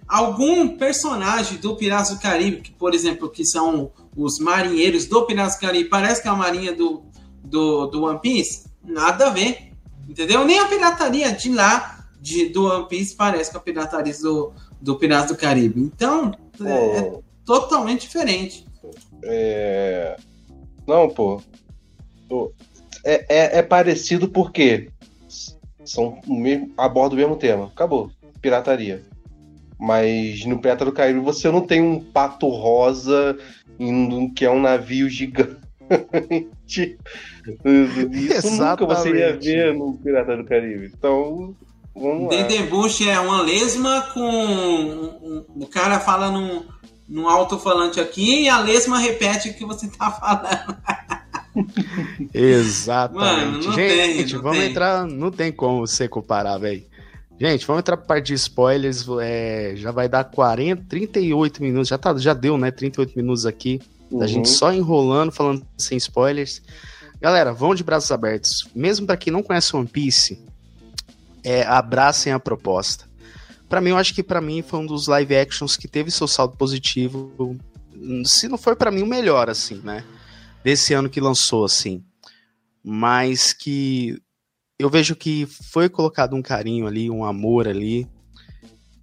Algum 0.07 0.77
personagem 0.77 1.57
do 1.57 1.75
Piratas 1.75 2.11
do 2.11 2.19
Caribe, 2.19 2.61
que, 2.61 2.71
por 2.71 2.93
exemplo, 2.93 3.29
que 3.29 3.43
são 3.43 3.91
os 4.15 4.39
marinheiros 4.39 5.05
do 5.05 5.25
Piratas 5.25 5.55
do 5.55 5.61
Caribe, 5.61 5.89
parece 5.89 6.21
que 6.21 6.27
é 6.27 6.31
a 6.31 6.35
marinha 6.35 6.73
do, 6.73 7.03
do, 7.43 7.87
do 7.87 8.03
One 8.03 8.19
Piece, 8.19 8.65
nada 8.83 9.27
a 9.27 9.29
ver. 9.31 9.71
Entendeu? 10.07 10.45
Nem 10.45 10.59
a 10.59 10.65
pirataria 10.65 11.31
de 11.31 11.51
lá, 11.51 12.07
de, 12.21 12.49
do 12.49 12.65
One 12.65 12.87
Piece, 12.87 13.15
parece 13.15 13.51
com 13.51 13.57
a 13.57 13.61
pirataria 13.61 14.13
do, 14.19 14.53
do 14.79 14.95
Piratas 14.95 15.31
do 15.31 15.37
Caribe. 15.37 15.81
Então, 15.81 16.31
é, 16.63 16.97
é 16.97 17.19
totalmente 17.43 18.01
diferente. 18.01 18.65
É... 19.23 20.17
Não, 20.87 21.09
pô. 21.09 21.41
É, 23.03 23.25
é, 23.29 23.59
é, 23.59 23.61
parecido 23.61 24.27
porque 24.27 24.91
são 25.83 26.19
mesmo, 26.27 26.73
abordam 26.77 27.17
o 27.17 27.21
mesmo 27.21 27.35
tema. 27.35 27.65
Acabou. 27.65 28.11
Pirataria. 28.41 29.03
Mas 29.79 30.45
no 30.45 30.59
Pirata 30.59 30.85
do 30.85 30.91
Caribe 30.91 31.19
você 31.19 31.51
não 31.51 31.61
tem 31.61 31.81
um 31.81 31.99
pato 31.99 32.47
rosa 32.47 33.38
em, 33.79 34.29
que 34.29 34.45
é 34.45 34.51
um 34.51 34.61
navio 34.61 35.09
gigante. 35.09 35.57
Isso 36.65 38.47
Exatamente. 38.47 38.81
nunca 38.81 38.85
você 38.85 39.09
ia 39.11 39.38
ver 39.38 39.73
no 39.73 39.93
Pirata 39.97 40.35
do 40.38 40.45
Caribe. 40.45 40.91
Então, 40.97 41.55
vamos 41.95 42.23
lá. 42.23 42.41
Dendebush 42.41 43.08
é 43.08 43.19
uma 43.19 43.41
lesma 43.41 44.02
com. 44.13 45.45
O 45.56 45.67
cara 45.67 46.00
fala 46.00 46.31
num, 46.31 46.63
num 47.08 47.27
alto-falante 47.27 48.00
aqui 48.00 48.43
e 48.43 48.50
a 48.50 48.60
lesma 48.60 48.97
repete 48.97 49.50
o 49.50 49.54
que 49.54 49.65
você 49.65 49.87
tá 49.87 50.10
falando. 50.10 50.77
Exatamente. 52.33 53.67
Mano, 53.67 53.73
Gente, 53.73 54.31
tem, 54.31 54.41
vamos 54.41 54.58
tem. 54.60 54.69
entrar. 54.71 55.06
Não 55.06 55.31
tem 55.31 55.52
como 55.52 55.85
você 55.85 56.08
comparar, 56.08 56.58
velho. 56.58 56.83
Gente, 57.40 57.67
vamos 57.67 57.81
entrar 57.81 57.98
para 57.98 58.06
parte 58.06 58.27
de 58.27 58.33
spoilers. 58.36 59.06
É, 59.21 59.73
já 59.75 59.92
vai 59.92 60.08
dar 60.08 60.23
40, 60.23 60.86
38 60.88 61.62
minutos. 61.62 61.90
Já, 61.90 61.98
tá, 61.98 62.17
já 62.17 62.33
deu, 62.33 62.58
né? 62.58 62.71
38 62.71 63.13
minutos 63.15 63.46
aqui. 63.46 63.81
Uhum. 64.10 64.21
A 64.21 64.27
gente 64.27 64.50
só 64.50 64.73
enrolando, 64.73 65.31
falando 65.31 65.65
sem 65.77 65.98
spoilers. 65.98 66.62
Galera, 67.19 67.52
vão 67.52 67.75
de 67.75 67.83
braços 67.83 68.12
abertos. 68.12 68.67
Mesmo 68.73 69.06
para 69.06 69.17
quem 69.17 69.33
não 69.33 69.44
conhece 69.44 69.75
One 69.75 69.88
Piece, 69.88 70.40
é, 71.44 71.63
abracem 71.63 72.31
a 72.31 72.40
proposta. 72.40 73.06
Para 73.67 73.81
mim, 73.81 73.90
eu 73.90 73.98
acho 73.98 74.13
que 74.13 74.23
para 74.23 74.40
mim 74.40 74.62
foi 74.62 74.79
um 74.79 74.86
dos 74.86 75.08
live 75.08 75.36
actions 75.36 75.75
que 75.75 75.88
teve 75.88 76.12
seu 76.12 76.27
saldo 76.27 76.56
positivo. 76.56 77.58
Se 78.25 78.48
não 78.48 78.58
for 78.58 78.75
para 78.75 78.92
mim 78.92 79.02
o 79.02 79.08
melhor, 79.08 79.50
assim, 79.50 79.81
né? 79.83 80.04
Desse 80.63 80.94
ano 80.94 81.10
que 81.10 81.19
lançou, 81.19 81.65
assim. 81.65 82.04
Mas 82.83 83.52
que 83.52 84.21
eu 84.78 84.90
vejo 84.90 85.15
que 85.15 85.46
foi 85.46 85.88
colocado 85.88 86.36
um 86.36 86.42
carinho 86.42 86.86
ali, 86.86 87.10
um 87.10 87.23
amor 87.23 87.67
ali, 87.67 88.08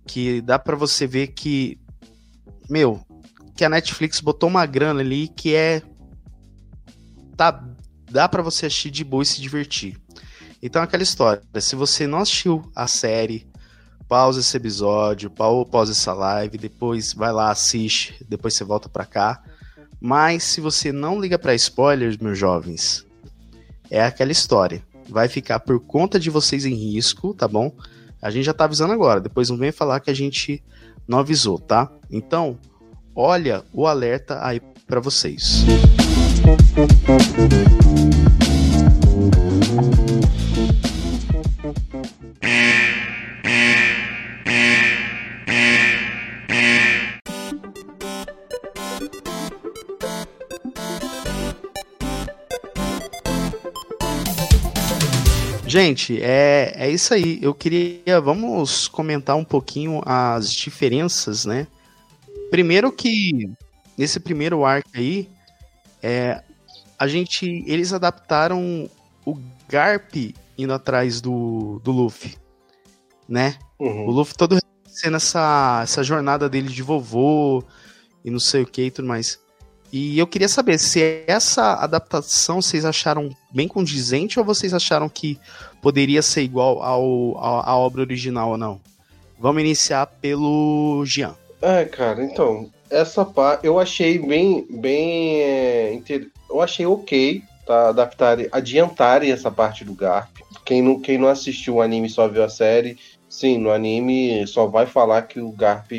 que 0.06 0.40
dá 0.42 0.58
para 0.58 0.76
você 0.76 1.06
ver 1.06 1.28
que, 1.28 1.78
meu, 2.68 3.00
que 3.56 3.64
a 3.64 3.68
Netflix 3.68 4.20
botou 4.20 4.48
uma 4.48 4.66
grana 4.66 5.00
ali 5.00 5.28
que 5.28 5.54
é 5.54 5.82
tá 7.36 7.64
dá 8.10 8.28
para 8.28 8.42
você 8.42 8.66
assistir 8.66 8.90
de 8.90 9.02
boa 9.02 9.22
e 9.22 9.26
se 9.26 9.40
divertir. 9.40 9.98
Então 10.62 10.82
aquela 10.82 11.02
história, 11.02 11.42
se 11.60 11.74
você 11.74 12.06
não 12.06 12.18
assistiu 12.18 12.70
a 12.76 12.86
série, 12.86 13.46
pausa 14.06 14.40
esse 14.40 14.54
episódio, 14.54 15.30
pausa 15.30 15.92
essa 15.92 16.12
live, 16.12 16.58
depois 16.58 17.14
vai 17.14 17.32
lá 17.32 17.50
assiste, 17.50 18.22
depois 18.28 18.54
você 18.54 18.62
volta 18.62 18.88
para 18.88 19.06
cá. 19.06 19.42
Mas 19.98 20.42
se 20.42 20.60
você 20.60 20.92
não 20.92 21.18
liga 21.18 21.38
para 21.38 21.54
spoilers, 21.54 22.18
meus 22.18 22.36
jovens, 22.36 23.06
é 23.90 24.04
aquela 24.04 24.32
história. 24.32 24.84
Vai 25.12 25.28
ficar 25.28 25.60
por 25.60 25.78
conta 25.78 26.18
de 26.18 26.30
vocês 26.30 26.64
em 26.64 26.74
risco, 26.74 27.34
tá 27.34 27.46
bom? 27.46 27.70
A 28.20 28.30
gente 28.30 28.44
já 28.44 28.54
tá 28.54 28.64
avisando 28.64 28.92
agora, 28.92 29.20
depois 29.20 29.50
não 29.50 29.56
vem 29.56 29.70
falar 29.70 30.00
que 30.00 30.10
a 30.10 30.14
gente 30.14 30.62
não 31.06 31.18
avisou, 31.18 31.58
tá? 31.58 31.90
Então, 32.10 32.58
olha 33.14 33.62
o 33.72 33.86
alerta 33.86 34.44
aí 34.44 34.60
para 34.86 35.00
vocês. 35.00 35.64
Gente, 55.72 56.22
é, 56.22 56.74
é 56.76 56.90
isso 56.90 57.14
aí. 57.14 57.38
Eu 57.40 57.54
queria. 57.54 58.20
Vamos 58.20 58.88
comentar 58.88 59.36
um 59.36 59.44
pouquinho 59.44 60.02
as 60.04 60.52
diferenças, 60.52 61.46
né? 61.46 61.66
Primeiro 62.50 62.92
que 62.92 63.50
nesse 63.96 64.20
primeiro 64.20 64.66
arco 64.66 64.90
aí, 64.92 65.30
é, 66.02 66.42
a 66.98 67.06
gente. 67.06 67.64
Eles 67.66 67.94
adaptaram 67.94 68.86
o 69.24 69.38
Garp 69.66 70.14
indo 70.58 70.74
atrás 70.74 71.22
do, 71.22 71.80
do 71.82 71.90
Luffy, 71.90 72.36
né? 73.26 73.56
Uhum. 73.78 74.08
O 74.08 74.10
Luffy 74.10 74.34
todo 74.36 74.58
sendo 74.84 75.16
essa, 75.16 75.80
essa 75.82 76.04
jornada 76.04 76.50
dele 76.50 76.68
de 76.68 76.82
vovô 76.82 77.64
e 78.22 78.30
não 78.30 78.38
sei 78.38 78.60
o 78.60 78.66
que 78.66 78.82
e 78.82 78.90
tudo 78.90 79.08
mais. 79.08 79.40
E 79.92 80.18
eu 80.18 80.26
queria 80.26 80.48
saber 80.48 80.78
se 80.78 81.22
essa 81.26 81.74
adaptação 81.74 82.62
vocês 82.62 82.82
acharam 82.82 83.28
bem 83.52 83.68
condizente 83.68 84.38
ou 84.38 84.44
vocês 84.44 84.72
acharam 84.72 85.06
que 85.06 85.38
poderia 85.82 86.22
ser 86.22 86.40
igual 86.40 86.82
ao, 86.82 87.36
à 87.38 87.76
obra 87.76 88.00
original 88.00 88.52
ou 88.52 88.56
não? 88.56 88.80
Vamos 89.38 89.60
iniciar 89.60 90.06
pelo 90.06 91.04
Jean. 91.04 91.34
É, 91.60 91.84
cara, 91.84 92.24
então, 92.24 92.70
essa 92.88 93.22
parte 93.22 93.66
eu 93.66 93.78
achei 93.78 94.18
bem, 94.18 94.66
bem, 94.70 95.40
é, 95.42 95.92
inter... 95.92 96.28
eu 96.48 96.62
achei 96.62 96.86
ok, 96.86 97.42
tá, 97.66 97.90
adaptar, 97.90 98.38
adiantarem 98.50 99.30
essa 99.30 99.50
parte 99.50 99.84
do 99.84 99.92
Garp. 99.92 100.30
Quem 100.64 100.80
não, 100.80 101.00
quem 101.00 101.18
não 101.18 101.28
assistiu 101.28 101.74
o 101.74 101.82
anime 101.82 102.08
só 102.08 102.26
viu 102.28 102.42
a 102.42 102.48
série, 102.48 102.96
sim, 103.28 103.58
no 103.58 103.70
anime 103.70 104.46
só 104.46 104.66
vai 104.66 104.86
falar 104.86 105.22
que 105.22 105.38
o 105.38 105.52
Garp 105.52 105.92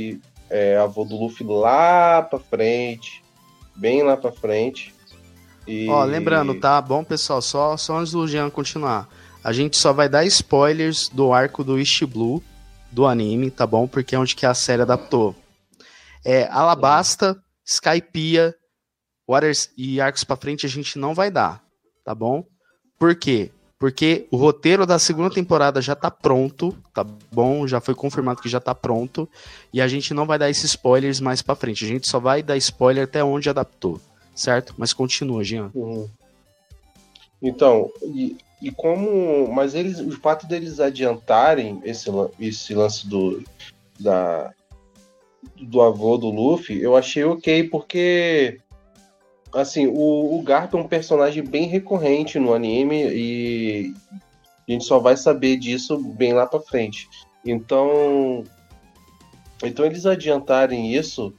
é 0.49 0.77
avô 0.77 1.03
do 1.03 1.15
Luffy 1.15 1.45
lá 1.45 2.21
pra 2.23 2.39
frente, 2.39 3.22
bem 3.75 4.03
lá 4.03 4.15
pra 4.17 4.31
frente. 4.31 4.93
E... 5.67 5.87
Ó, 5.89 6.03
lembrando, 6.03 6.59
tá 6.59 6.81
bom, 6.81 7.03
pessoal? 7.03 7.41
Só, 7.41 7.77
só 7.77 7.99
antes 7.99 8.11
do 8.11 8.27
Jean 8.27 8.49
continuar. 8.49 9.07
A 9.43 9.51
gente 9.51 9.77
só 9.77 9.91
vai 9.91 10.07
dar 10.07 10.25
spoilers 10.25 11.09
do 11.09 11.33
arco 11.33 11.63
do 11.63 11.77
East 11.77 12.03
Blue 12.05 12.43
do 12.91 13.05
anime, 13.05 13.49
tá 13.49 13.65
bom? 13.65 13.87
Porque 13.87 14.15
é 14.15 14.19
onde 14.19 14.35
que 14.35 14.45
a 14.45 14.53
série 14.53 14.83
adaptou. 14.83 15.35
É, 16.23 16.47
Alabasta, 16.47 17.41
Skypiea, 17.65 18.53
Waters 19.27 19.69
e 19.77 19.99
arcos 19.99 20.23
pra 20.23 20.35
frente 20.35 20.65
a 20.65 20.69
gente 20.69 20.99
não 20.99 21.13
vai 21.13 21.31
dar, 21.31 21.63
tá 22.05 22.13
bom? 22.13 22.45
Por 22.99 23.15
quê? 23.15 23.51
Porque 23.83 24.27
o 24.31 24.37
roteiro 24.37 24.85
da 24.85 24.97
segunda 24.97 25.29
temporada 25.29 25.81
já 25.81 25.93
tá 25.93 26.09
pronto, 26.09 26.73
tá 26.93 27.05
bom? 27.29 27.67
Já 27.67 27.81
foi 27.81 27.93
confirmado 27.93 28.41
que 28.41 28.47
já 28.47 28.61
tá 28.61 28.73
pronto. 28.73 29.27
E 29.73 29.81
a 29.81 29.89
gente 29.89 30.13
não 30.13 30.25
vai 30.25 30.39
dar 30.39 30.49
esses 30.49 30.63
spoilers 30.63 31.19
mais 31.19 31.41
pra 31.41 31.53
frente. 31.53 31.83
A 31.83 31.87
gente 31.89 32.07
só 32.07 32.17
vai 32.17 32.41
dar 32.41 32.55
spoiler 32.55 33.03
até 33.03 33.21
onde 33.21 33.49
adaptou, 33.49 33.99
certo? 34.33 34.73
Mas 34.77 34.93
continua, 34.93 35.43
Jean. 35.43 35.69
Uhum. 35.75 36.07
Então, 37.41 37.91
e, 38.03 38.37
e, 38.61 38.71
como. 38.71 39.51
Mas 39.53 39.75
eles. 39.75 39.99
O 39.99 40.11
fato 40.11 40.47
deles 40.47 40.79
adiantarem 40.79 41.81
esse, 41.83 42.09
esse 42.39 42.73
lance 42.73 43.05
do. 43.05 43.43
Da, 43.99 44.53
do 45.61 45.81
avô 45.81 46.17
do 46.17 46.29
Luffy, 46.29 46.81
eu 46.81 46.95
achei 46.95 47.25
ok, 47.25 47.65
porque 47.65 48.61
assim, 49.53 49.87
o, 49.87 50.37
o 50.37 50.41
Garp 50.41 50.73
é 50.73 50.77
um 50.77 50.87
personagem 50.87 51.43
bem 51.43 51.67
recorrente 51.67 52.39
no 52.39 52.53
anime 52.53 53.03
e 53.13 53.93
a 54.67 54.71
gente 54.71 54.85
só 54.85 54.99
vai 54.99 55.15
saber 55.15 55.57
disso 55.57 55.97
bem 55.97 56.33
lá 56.33 56.45
pra 56.45 56.59
frente. 56.59 57.07
Então, 57.45 58.43
então 59.63 59.85
eles 59.85 60.05
adiantarem 60.05 60.93
isso, 60.93 61.33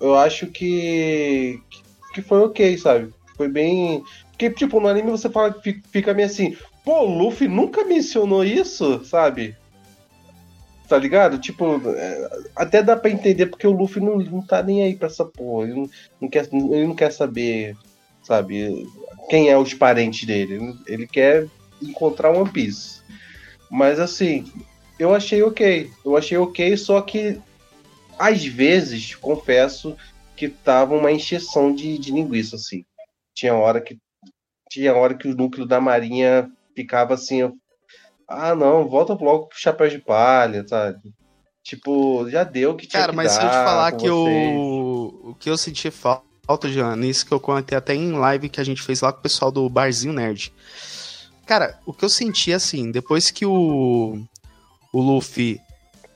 eu 0.00 0.14
acho 0.14 0.46
que 0.46 1.60
que 2.14 2.20
foi 2.20 2.40
ok, 2.40 2.76
sabe? 2.76 3.12
Foi 3.36 3.48
bem, 3.48 4.04
porque 4.30 4.50
tipo 4.50 4.78
no 4.78 4.88
anime 4.88 5.10
você 5.10 5.30
fala 5.30 5.54
fica 5.90 6.12
meio 6.12 6.26
assim, 6.26 6.56
pô, 6.84 7.00
o 7.00 7.18
Luffy 7.18 7.48
nunca 7.48 7.84
mencionou 7.84 8.44
isso, 8.44 9.02
sabe? 9.04 9.56
Tá 10.92 10.98
ligado? 10.98 11.38
Tipo, 11.38 11.80
é, 11.88 12.30
até 12.54 12.82
dá 12.82 12.94
pra 12.94 13.08
entender 13.08 13.46
porque 13.46 13.66
o 13.66 13.72
Luffy 13.72 13.98
não, 13.98 14.18
não 14.18 14.42
tá 14.46 14.62
nem 14.62 14.82
aí 14.82 14.94
pra 14.94 15.06
essa 15.06 15.24
porra. 15.24 15.64
Ele 15.64 15.74
não, 15.74 15.90
não 16.20 16.28
quer, 16.28 16.46
ele 16.52 16.86
não 16.86 16.94
quer 16.94 17.10
saber, 17.10 17.74
sabe, 18.22 18.86
quem 19.30 19.48
é 19.48 19.56
os 19.56 19.72
parentes 19.72 20.26
dele. 20.26 20.76
Ele 20.86 21.06
quer 21.06 21.48
encontrar 21.80 22.36
One 22.36 22.50
Piece. 22.50 23.00
Mas 23.70 23.98
assim, 23.98 24.44
eu 24.98 25.14
achei 25.14 25.42
ok. 25.42 25.90
Eu 26.04 26.14
achei 26.14 26.36
ok, 26.36 26.76
só 26.76 27.00
que 27.00 27.40
às 28.18 28.44
vezes, 28.44 29.14
confesso, 29.14 29.96
que 30.36 30.46
tava 30.46 30.94
uma 30.94 31.10
encheção 31.10 31.74
de, 31.74 31.96
de 31.96 32.12
linguiça, 32.12 32.56
assim. 32.56 32.84
Tinha 33.34 33.54
hora 33.54 33.80
que. 33.80 33.96
Tinha 34.68 34.94
hora 34.94 35.14
que 35.14 35.26
o 35.26 35.34
núcleo 35.34 35.64
da 35.64 35.80
marinha 35.80 36.52
ficava 36.76 37.14
assim, 37.14 37.50
ah, 38.32 38.54
não, 38.54 38.88
volta 38.88 39.12
logo 39.12 39.46
pro 39.46 39.58
chapéu 39.58 39.88
de 39.88 39.98
palha, 39.98 40.66
sabe? 40.66 41.12
Tipo, 41.62 42.28
já 42.28 42.42
deu 42.42 42.74
que 42.74 42.86
tinha 42.86 43.00
Cara, 43.00 43.12
que 43.12 43.16
mas 43.16 43.32
se 43.32 43.38
eu 43.38 43.48
te 43.48 43.54
falar 43.54 43.92
que 43.92 44.10
o, 44.10 45.30
o 45.30 45.34
que 45.34 45.48
eu 45.48 45.56
senti 45.56 45.90
falta, 45.90 46.68
Jean, 46.68 46.96
nisso 46.96 47.24
que 47.24 47.32
eu 47.32 47.38
comentei 47.38 47.78
até 47.78 47.94
em 47.94 48.12
live 48.12 48.48
que 48.48 48.60
a 48.60 48.64
gente 48.64 48.82
fez 48.82 49.00
lá 49.00 49.12
com 49.12 49.20
o 49.20 49.22
pessoal 49.22 49.52
do 49.52 49.68
Barzinho 49.68 50.12
Nerd. 50.12 50.52
Cara, 51.46 51.78
o 51.86 51.92
que 51.92 52.04
eu 52.04 52.08
senti, 52.08 52.52
assim, 52.52 52.90
depois 52.90 53.30
que 53.30 53.46
o, 53.46 54.20
o 54.92 55.00
Luffy, 55.00 55.60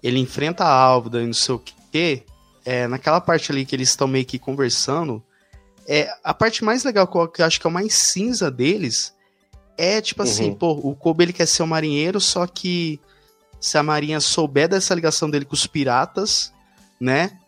ele 0.02 0.18
enfrenta 0.18 0.64
a 0.64 0.72
Álvida 0.72 1.22
e 1.22 1.26
não 1.26 1.32
sei 1.32 1.54
o 1.54 1.62
quê, 1.92 2.24
é, 2.64 2.88
naquela 2.88 3.20
parte 3.20 3.52
ali 3.52 3.64
que 3.64 3.76
eles 3.76 3.88
estão 3.88 4.08
meio 4.08 4.24
que 4.24 4.38
conversando, 4.38 5.22
é, 5.86 6.12
a 6.24 6.34
parte 6.34 6.64
mais 6.64 6.82
legal, 6.82 7.06
que 7.28 7.40
eu 7.40 7.46
acho 7.46 7.60
que 7.60 7.66
é 7.66 7.70
o 7.70 7.72
mais 7.72 7.94
cinza 7.94 8.50
deles, 8.50 9.14
é 9.76 10.00
tipo 10.00 10.22
assim, 10.22 10.50
uhum. 10.50 10.54
pô, 10.54 10.72
o 10.72 10.94
Kobe 10.94 11.24
ele 11.24 11.32
quer 11.32 11.46
ser 11.46 11.62
um 11.62 11.66
marinheiro, 11.66 12.20
só 12.20 12.46
que 12.46 13.00
se 13.60 13.76
a 13.78 13.82
marinha 13.82 14.20
souber 14.20 14.68
dessa 14.68 14.94
ligação 14.94 15.28
dele 15.28 15.44
com 15.44 15.54
os 15.54 15.66
piratas, 15.66 16.52
né? 17.00 17.38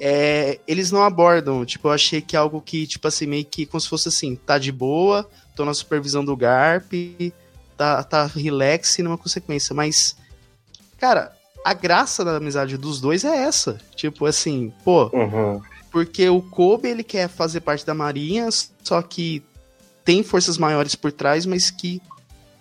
É, 0.00 0.60
eles 0.66 0.90
não 0.90 1.02
abordam. 1.02 1.64
Tipo, 1.64 1.88
eu 1.88 1.92
achei 1.92 2.20
que 2.20 2.36
é 2.36 2.38
algo 2.38 2.60
que, 2.60 2.86
tipo 2.86 3.06
assim, 3.08 3.26
meio 3.26 3.44
que 3.44 3.66
como 3.66 3.80
se 3.80 3.88
fosse 3.88 4.08
assim, 4.08 4.36
tá 4.36 4.58
de 4.58 4.70
boa, 4.70 5.28
tô 5.56 5.64
na 5.64 5.74
supervisão 5.74 6.24
do 6.24 6.36
Garp, 6.36 6.92
tá, 7.76 8.02
tá 8.02 8.26
relax 8.26 8.98
e 8.98 9.02
numa 9.02 9.18
consequência. 9.18 9.74
Mas, 9.74 10.16
cara, 10.98 11.32
a 11.64 11.74
graça 11.74 12.24
da 12.24 12.36
amizade 12.36 12.76
dos 12.76 13.00
dois 13.00 13.24
é 13.24 13.36
essa. 13.42 13.78
Tipo, 13.94 14.26
assim, 14.26 14.72
pô. 14.84 15.10
Uhum. 15.12 15.60
Porque 15.90 16.28
o 16.28 16.42
Kobe, 16.42 16.88
ele 16.88 17.02
quer 17.02 17.28
fazer 17.28 17.60
parte 17.60 17.84
da 17.84 17.94
marinha, 17.94 18.48
só 18.82 19.00
que 19.02 19.42
tem 20.08 20.22
forças 20.22 20.56
maiores 20.56 20.94
por 20.94 21.12
trás, 21.12 21.44
mas 21.44 21.70
que, 21.70 22.00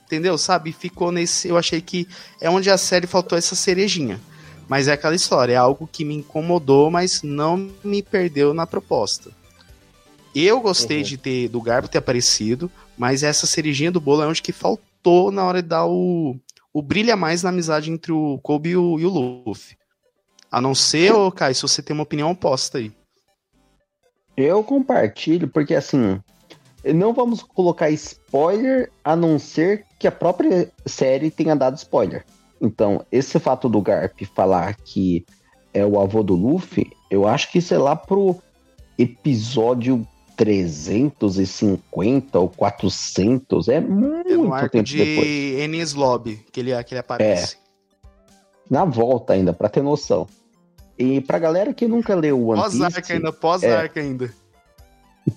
entendeu? 0.05 0.37
Sabe? 0.37 0.73
Ficou 0.73 1.13
nesse. 1.13 1.47
Eu 1.47 1.57
achei 1.57 1.79
que 1.79 2.05
é 2.41 2.49
onde 2.49 2.69
a 2.69 2.77
série 2.77 3.07
faltou 3.07 3.37
essa 3.37 3.55
cerejinha. 3.55 4.19
Mas 4.67 4.89
é 4.89 4.91
aquela 4.91 5.15
história, 5.15 5.53
é 5.53 5.55
algo 5.55 5.87
que 5.89 6.03
me 6.03 6.15
incomodou, 6.15 6.91
mas 6.91 7.23
não 7.23 7.71
me 7.81 8.03
perdeu 8.03 8.53
na 8.53 8.67
proposta. 8.67 9.31
Eu 10.35 10.59
gostei 10.59 10.97
uhum. 10.97 11.03
de 11.03 11.17
ter 11.17 11.47
do 11.47 11.61
Garbo 11.61 11.87
ter 11.87 11.99
aparecido, 11.99 12.69
mas 12.97 13.23
essa 13.23 13.47
cerejinha 13.47 13.93
do 13.93 14.01
bolo 14.01 14.23
é 14.23 14.27
onde 14.27 14.41
que 14.41 14.51
faltou 14.51 15.31
na 15.31 15.45
hora 15.45 15.61
de 15.61 15.69
dar 15.69 15.85
o, 15.85 16.35
o 16.73 16.81
brilha 16.81 17.15
mais 17.15 17.43
na 17.43 17.49
amizade 17.49 17.89
entre 17.89 18.11
o 18.11 18.37
Kobe 18.43 18.71
e 18.71 18.75
o, 18.75 18.99
e 18.99 19.05
o 19.05 19.09
Luffy. 19.09 19.77
A 20.51 20.59
não 20.59 20.75
ser, 20.75 21.13
ô 21.13 21.31
Kai, 21.31 21.53
se 21.53 21.61
você 21.61 21.81
tem 21.81 21.93
uma 21.93 22.03
opinião 22.03 22.29
oposta 22.29 22.77
aí. 22.77 22.91
Eu 24.35 24.61
compartilho, 24.65 25.47
porque 25.47 25.73
assim, 25.73 26.19
não 26.83 27.13
vamos 27.13 27.43
colocar 27.43 27.89
spoiler 27.91 28.91
a 29.03 29.15
não 29.15 29.39
ser 29.39 29.85
que 29.99 30.07
a 30.07 30.11
própria 30.11 30.71
série 30.85 31.31
tenha 31.31 31.55
dado 31.55 31.77
spoiler. 31.77 32.25
Então, 32.61 33.03
esse 33.11 33.39
fato 33.39 33.67
do 33.69 33.81
Garp 33.81 34.21
falar 34.35 34.75
que 34.75 35.25
é 35.73 35.83
o 35.85 35.99
avô 35.99 36.23
do 36.23 36.35
Luffy, 36.35 36.91
eu 37.09 37.27
acho 37.27 37.51
que 37.51 37.57
isso 37.59 37.73
é 37.73 37.77
lá 37.77 37.95
pro 37.95 38.35
episódio 38.97 40.05
350 40.35 42.39
ou 42.39 42.49
400, 42.49 43.69
é 43.69 43.79
muito 43.79 44.29
é 44.29 44.37
no 44.37 44.53
arco 44.53 44.69
tempo 44.69 44.83
de 44.83 44.97
depois. 44.97 45.27
Enies 45.27 45.93
Lobby 45.93 46.45
que 46.51 46.59
ele, 46.59 46.83
que 46.83 46.93
ele 46.93 46.99
aparece. 46.99 47.55
É. 47.55 47.59
Na 48.69 48.83
volta 48.85 49.33
ainda, 49.33 49.53
para 49.53 49.69
ter 49.69 49.81
noção. 49.81 50.27
E 50.97 51.21
pra 51.21 51.39
galera 51.39 51.73
que 51.73 51.87
nunca 51.87 52.13
leu 52.15 52.47
One 52.47 52.61
Piece... 52.61 52.77
Pós-arca 52.77 53.13
ainda, 53.13 53.33
pós-arca 53.33 53.99
é, 53.99 54.03
ainda. 54.03 54.33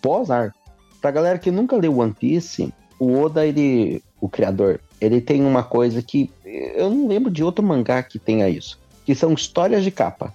Pós-arca. 0.01 0.60
Pra 1.01 1.11
galera 1.11 1.39
que 1.39 1.51
nunca 1.51 1.77
leu 1.77 1.99
One 1.99 2.13
Piece, 2.13 2.73
o 2.99 3.19
Oda, 3.19 3.47
ele, 3.47 4.03
o 4.21 4.29
criador, 4.29 4.81
ele 5.01 5.21
tem 5.21 5.43
uma 5.43 5.63
coisa 5.63 6.03
que 6.03 6.31
eu 6.45 6.91
não 6.91 7.09
lembro 7.09 7.31
de 7.31 7.43
outro 7.43 7.65
mangá 7.65 8.03
que 8.03 8.19
tenha 8.19 8.49
isso, 8.49 8.79
que 9.05 9.15
são 9.15 9.33
histórias 9.33 9.83
de 9.83 9.91
capa. 9.91 10.33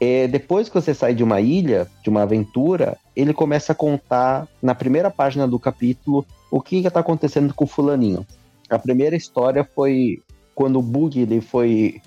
É, 0.00 0.28
depois 0.28 0.68
que 0.68 0.74
você 0.74 0.94
sai 0.94 1.14
de 1.14 1.24
uma 1.24 1.40
ilha, 1.40 1.88
de 2.04 2.10
uma 2.10 2.22
aventura, 2.22 2.96
ele 3.16 3.32
começa 3.32 3.72
a 3.72 3.74
contar 3.74 4.46
na 4.62 4.74
primeira 4.74 5.10
página 5.10 5.48
do 5.48 5.58
capítulo 5.58 6.24
o 6.50 6.60
que 6.60 6.76
está 6.76 7.00
acontecendo 7.00 7.52
com 7.52 7.64
o 7.64 7.68
fulaninho. 7.68 8.24
A 8.70 8.78
primeira 8.78 9.16
história 9.16 9.68
foi 9.74 10.22
quando 10.54 10.78
o 10.78 10.82
Bug 10.82 11.20
ele 11.20 11.40
foi 11.40 12.00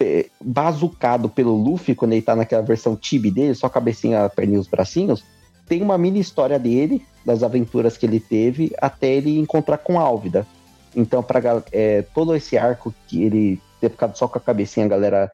é, 0.00 0.26
bazucado 0.40 1.28
pelo 1.28 1.56
Luffy, 1.56 1.94
quando 1.94 2.12
ele 2.12 2.22
tá 2.22 2.34
naquela 2.34 2.62
versão 2.62 2.96
tibi 2.96 3.30
dele, 3.30 3.54
só 3.54 3.68
cabecinha, 3.68 4.28
perninha 4.28 4.58
e 4.58 4.60
os 4.60 4.68
bracinhos. 4.68 5.24
Tem 5.68 5.82
uma 5.82 5.98
mini 5.98 6.20
história 6.20 6.58
dele, 6.58 7.04
das 7.24 7.42
aventuras 7.42 7.96
que 7.96 8.06
ele 8.06 8.20
teve, 8.20 8.72
até 8.80 9.14
ele 9.14 9.38
encontrar 9.38 9.78
com 9.78 9.98
Álvida. 9.98 10.46
Então, 10.94 11.22
para 11.22 11.62
é, 11.72 12.02
todo 12.02 12.34
esse 12.34 12.56
arco 12.56 12.94
que 13.06 13.22
ele 13.22 13.60
ter 13.80 13.90
ficado 13.90 14.16
só 14.16 14.26
com 14.26 14.38
a 14.38 14.40
cabecinha, 14.40 14.86
a 14.86 14.88
galera 14.88 15.32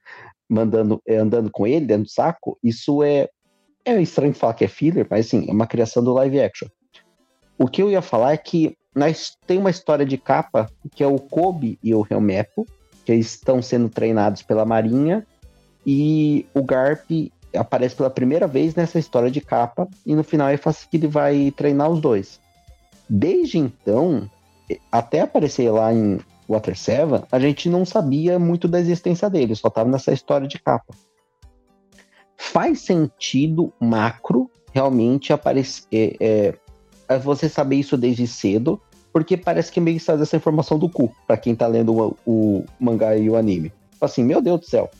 mandando, 0.48 1.00
é, 1.06 1.16
andando 1.16 1.50
com 1.50 1.66
ele 1.66 1.86
dentro 1.86 2.04
do 2.04 2.10
saco, 2.10 2.58
isso 2.62 3.02
é, 3.02 3.28
é 3.84 4.00
estranho 4.00 4.34
falar 4.34 4.54
que 4.54 4.64
é 4.64 4.68
filler, 4.68 5.06
mas 5.08 5.26
assim, 5.26 5.48
é 5.48 5.52
uma 5.52 5.66
criação 5.66 6.02
do 6.02 6.12
live 6.14 6.40
action. 6.40 6.68
O 7.58 7.68
que 7.68 7.82
eu 7.82 7.90
ia 7.90 8.02
falar 8.02 8.32
é 8.32 8.36
que 8.36 8.76
nós 8.94 9.36
tem 9.46 9.58
uma 9.58 9.70
história 9.70 10.04
de 10.04 10.18
capa 10.18 10.68
que 10.94 11.02
é 11.02 11.06
o 11.06 11.18
Kobe 11.18 11.78
e 11.82 11.94
o 11.94 12.06
Helmepo, 12.08 12.66
que 13.04 13.14
estão 13.14 13.62
sendo 13.62 13.88
treinados 13.88 14.42
pela 14.42 14.64
Marinha, 14.64 15.26
e 15.86 16.46
o 16.54 16.62
Garp 16.62 17.10
aparece 17.55 17.94
pela 17.94 18.11
primeira 18.11 18.46
vez 18.46 18.74
nessa 18.74 18.98
história 18.98 19.30
de 19.30 19.40
capa, 19.40 19.88
e 20.05 20.14
no 20.14 20.24
final 20.24 20.48
é 20.48 20.57
fácil 20.57 20.88
que 20.90 20.96
ele 20.96 21.07
vai 21.07 21.53
treinar 21.57 21.90
os 21.90 22.00
dois. 22.00 22.40
Desde 23.09 23.59
então, 23.59 24.30
até 24.90 25.20
aparecer 25.20 25.70
lá 25.70 25.92
em 25.92 26.18
Water 26.48 26.76
Seven, 26.76 27.22
a 27.30 27.38
gente 27.38 27.68
não 27.68 27.84
sabia 27.84 28.38
muito 28.38 28.68
da 28.68 28.80
existência 28.80 29.28
dele, 29.28 29.55
só 29.55 29.70
tava 29.70 29.90
nessa 29.90 30.12
história 30.12 30.46
de 30.46 30.59
capa. 30.59 30.94
Faz 32.36 32.80
sentido 32.80 33.72
macro 33.80 34.50
realmente 34.72 35.32
aparecer, 35.32 35.86
é, 35.92 36.16
é, 36.20 36.55
é 37.09 37.18
você 37.18 37.48
saber 37.48 37.76
isso 37.76 37.96
desde 37.96 38.26
cedo, 38.26 38.80
porque 39.12 39.36
parece 39.36 39.70
que 39.70 39.80
meio 39.80 39.98
que 39.98 40.03
sai 40.03 40.20
essa 40.20 40.36
informação 40.36 40.78
do 40.78 40.88
cu, 40.88 41.14
para 41.26 41.36
quem 41.36 41.55
tá 41.55 41.66
lendo 41.66 41.94
o, 41.94 42.16
o, 42.26 42.64
mangá 42.80 43.16
e 43.16 43.28
o 43.28 43.36
anime. 43.36 43.72
Assim, 44.00 44.24
meu 44.24 44.40
Deus 44.40 44.61
do 44.61 44.66
céu. 44.66 44.90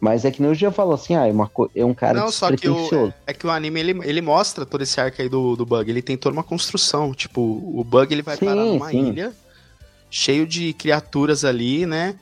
Mas 0.00 0.24
é 0.24 0.30
que 0.30 0.40
nem 0.40 0.50
o 0.50 0.56
dia 0.56 0.70
falou 0.70 0.94
assim, 0.94 1.14
ah, 1.14 1.26
é, 1.26 1.30
uma, 1.30 1.50
é 1.76 1.84
um 1.84 1.92
cara 1.92 2.20
Não, 2.20 2.32
só 2.32 2.50
que 2.56 2.66
o, 2.66 3.12
é 3.26 3.34
que 3.34 3.46
o 3.46 3.50
anime, 3.50 3.80
ele, 3.80 4.00
ele 4.02 4.22
mostra 4.22 4.64
todo 4.64 4.80
esse 4.80 4.98
arco 4.98 5.20
aí 5.20 5.28
do, 5.28 5.54
do 5.54 5.66
Bug, 5.66 5.90
ele 5.90 6.00
tem 6.00 6.16
toda 6.16 6.32
uma 6.32 6.42
construção, 6.42 7.12
tipo, 7.12 7.40
o 7.40 7.84
Bug 7.84 8.10
ele 8.10 8.22
vai 8.22 8.38
sim, 8.38 8.46
parar 8.46 8.64
numa 8.64 8.88
sim. 8.88 9.08
ilha, 9.08 9.32
cheio 10.10 10.46
de 10.46 10.72
criaturas 10.72 11.44
ali, 11.44 11.84
né, 11.84 12.16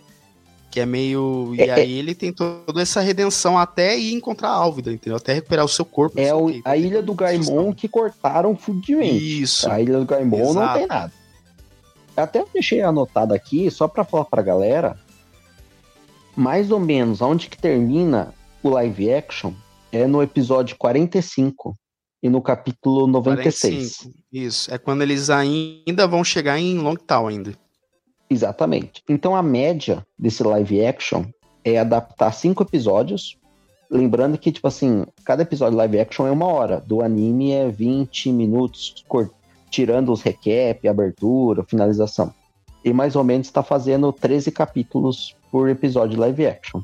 que 0.73 0.81
é 0.81 0.87
meio... 0.87 1.55
É, 1.57 1.67
e 1.67 1.71
aí 1.71 1.97
é... 1.97 1.99
ele 1.99 2.17
tem 2.17 2.33
toda 2.33 2.83
essa 2.83 3.01
redenção 3.01 3.57
até 3.57 3.97
ir 3.97 4.13
encontrar 4.13 4.49
a 4.49 4.55
Álvida, 4.55 4.93
entendeu? 4.93 5.17
Até 5.17 5.35
recuperar 5.35 5.65
o 5.65 5.69
seu 5.69 5.85
corpo. 5.85 6.19
É 6.19 6.35
o, 6.35 6.61
a 6.65 6.77
ilha 6.77 7.01
do 7.01 7.15
Gaimon 7.15 7.73
que 7.73 7.87
cortaram 7.87 8.57
fudimente. 8.57 9.43
Isso. 9.43 9.71
A 9.71 9.81
ilha 9.81 10.01
do 10.01 10.05
Gaimon 10.05 10.51
Exato. 10.51 10.59
não 10.59 10.75
tem 10.75 10.87
nada. 10.89 11.13
Até 12.17 12.45
deixei 12.53 12.83
anotado 12.83 13.33
aqui, 13.33 13.71
só 13.71 13.87
para 13.87 14.03
falar 14.03 14.25
pra 14.25 14.43
galera, 14.43 14.99
mais 16.39 16.71
ou 16.71 16.79
menos 16.79 17.21
onde 17.21 17.49
que 17.49 17.59
termina 17.59 18.33
o 18.63 18.71
live 18.71 19.13
action 19.13 19.53
é 19.91 20.07
no 20.07 20.23
episódio 20.23 20.77
45 20.77 21.75
e 22.23 22.29
no 22.29 22.41
capítulo 22.41 23.09
96. 23.09 23.97
45. 23.97 24.15
Isso, 24.33 24.73
é 24.73 24.79
quando 24.79 25.03
eles 25.03 25.31
ainda 25.31 26.07
vão 26.07 26.23
chegar 26.23 26.57
em 26.57 26.79
Longtown 26.79 27.27
ainda. 27.27 27.55
Exatamente. 28.31 29.03
Então 29.09 29.35
a 29.35 29.43
média 29.43 30.07
desse 30.17 30.45
live 30.45 30.87
action 30.87 31.25
é 31.65 31.77
adaptar 31.77 32.33
cinco 32.33 32.63
episódios. 32.63 33.37
Lembrando 33.91 34.39
que, 34.39 34.53
tipo 34.53 34.69
assim, 34.69 35.05
cada 35.25 35.43
episódio 35.43 35.77
live 35.77 35.99
action 35.99 36.27
é 36.29 36.31
uma 36.31 36.47
hora. 36.47 36.81
Do 36.81 37.03
anime 37.03 37.51
é 37.51 37.69
20 37.69 38.31
minutos, 38.31 38.95
tirando 39.71 40.13
os 40.13 40.23
recap, 40.23 40.87
abertura, 40.87 41.65
finalização. 41.65 42.33
E 42.85 42.93
mais 42.93 43.17
ou 43.17 43.25
menos 43.25 43.49
está 43.49 43.63
fazendo 43.63 44.13
13 44.13 44.53
capítulos 44.53 45.35
por 45.51 45.69
episódio 45.69 46.19
live 46.19 46.47
action. 46.47 46.83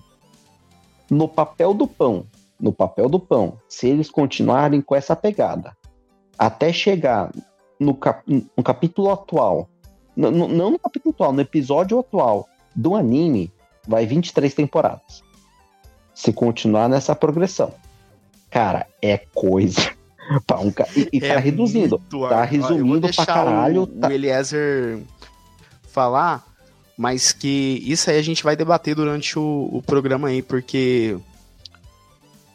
No 1.11 1.29
papel 1.29 1.75
do 1.75 1.87
pão, 1.87 2.27
no 2.59 2.73
papel 2.73 3.09
do 3.09 3.19
pão, 3.19 3.59
se 3.69 3.89
eles 3.89 4.11
continuarem 4.11 4.81
com 4.81 4.95
essa 4.95 5.15
pegada, 5.15 5.77
até 6.39 6.73
chegar 6.73 7.31
no, 7.79 7.95
cap 7.95 8.23
no 8.57 8.63
capítulo 8.63 9.11
atual, 9.11 9.69
não 10.17 10.71
no 10.71 10.79
capítulo 10.79 11.15
atual, 11.15 11.33
no 11.33 11.41
episódio 11.41 11.99
atual 11.99 12.49
do 12.75 12.95
anime, 12.95 13.53
vai 13.87 14.07
23 14.07 14.53
temporadas. 14.55 15.23
Se 16.15 16.33
continuar 16.33 16.89
nessa 16.89 17.15
progressão. 17.15 17.75
Cara, 18.51 18.87
é 19.03 19.19
coisa. 19.35 19.91
Pra 20.47 20.59
um 20.59 20.71
ca... 20.71 20.87
E, 20.97 21.09
e 21.13 21.21
tá 21.21 21.27
é 21.27 21.39
reduzindo. 21.39 22.01
Tá 22.31 22.45
resumindo 22.45 23.13
pra 23.15 23.27
caralho. 23.27 23.83
O, 23.83 23.87
tá... 23.87 24.09
o 24.09 24.11
Eliezer 24.11 25.03
falar 25.83 26.43
mas 26.97 27.33
que 27.33 27.83
isso 27.85 28.09
aí 28.11 28.19
a 28.19 28.23
gente 28.23 28.43
vai 28.45 28.57
debater 28.57 28.95
durante 28.95 29.39
o, 29.39 29.69
o 29.73 29.83
programa 29.83 30.29
aí, 30.29 30.43
porque. 30.43 31.17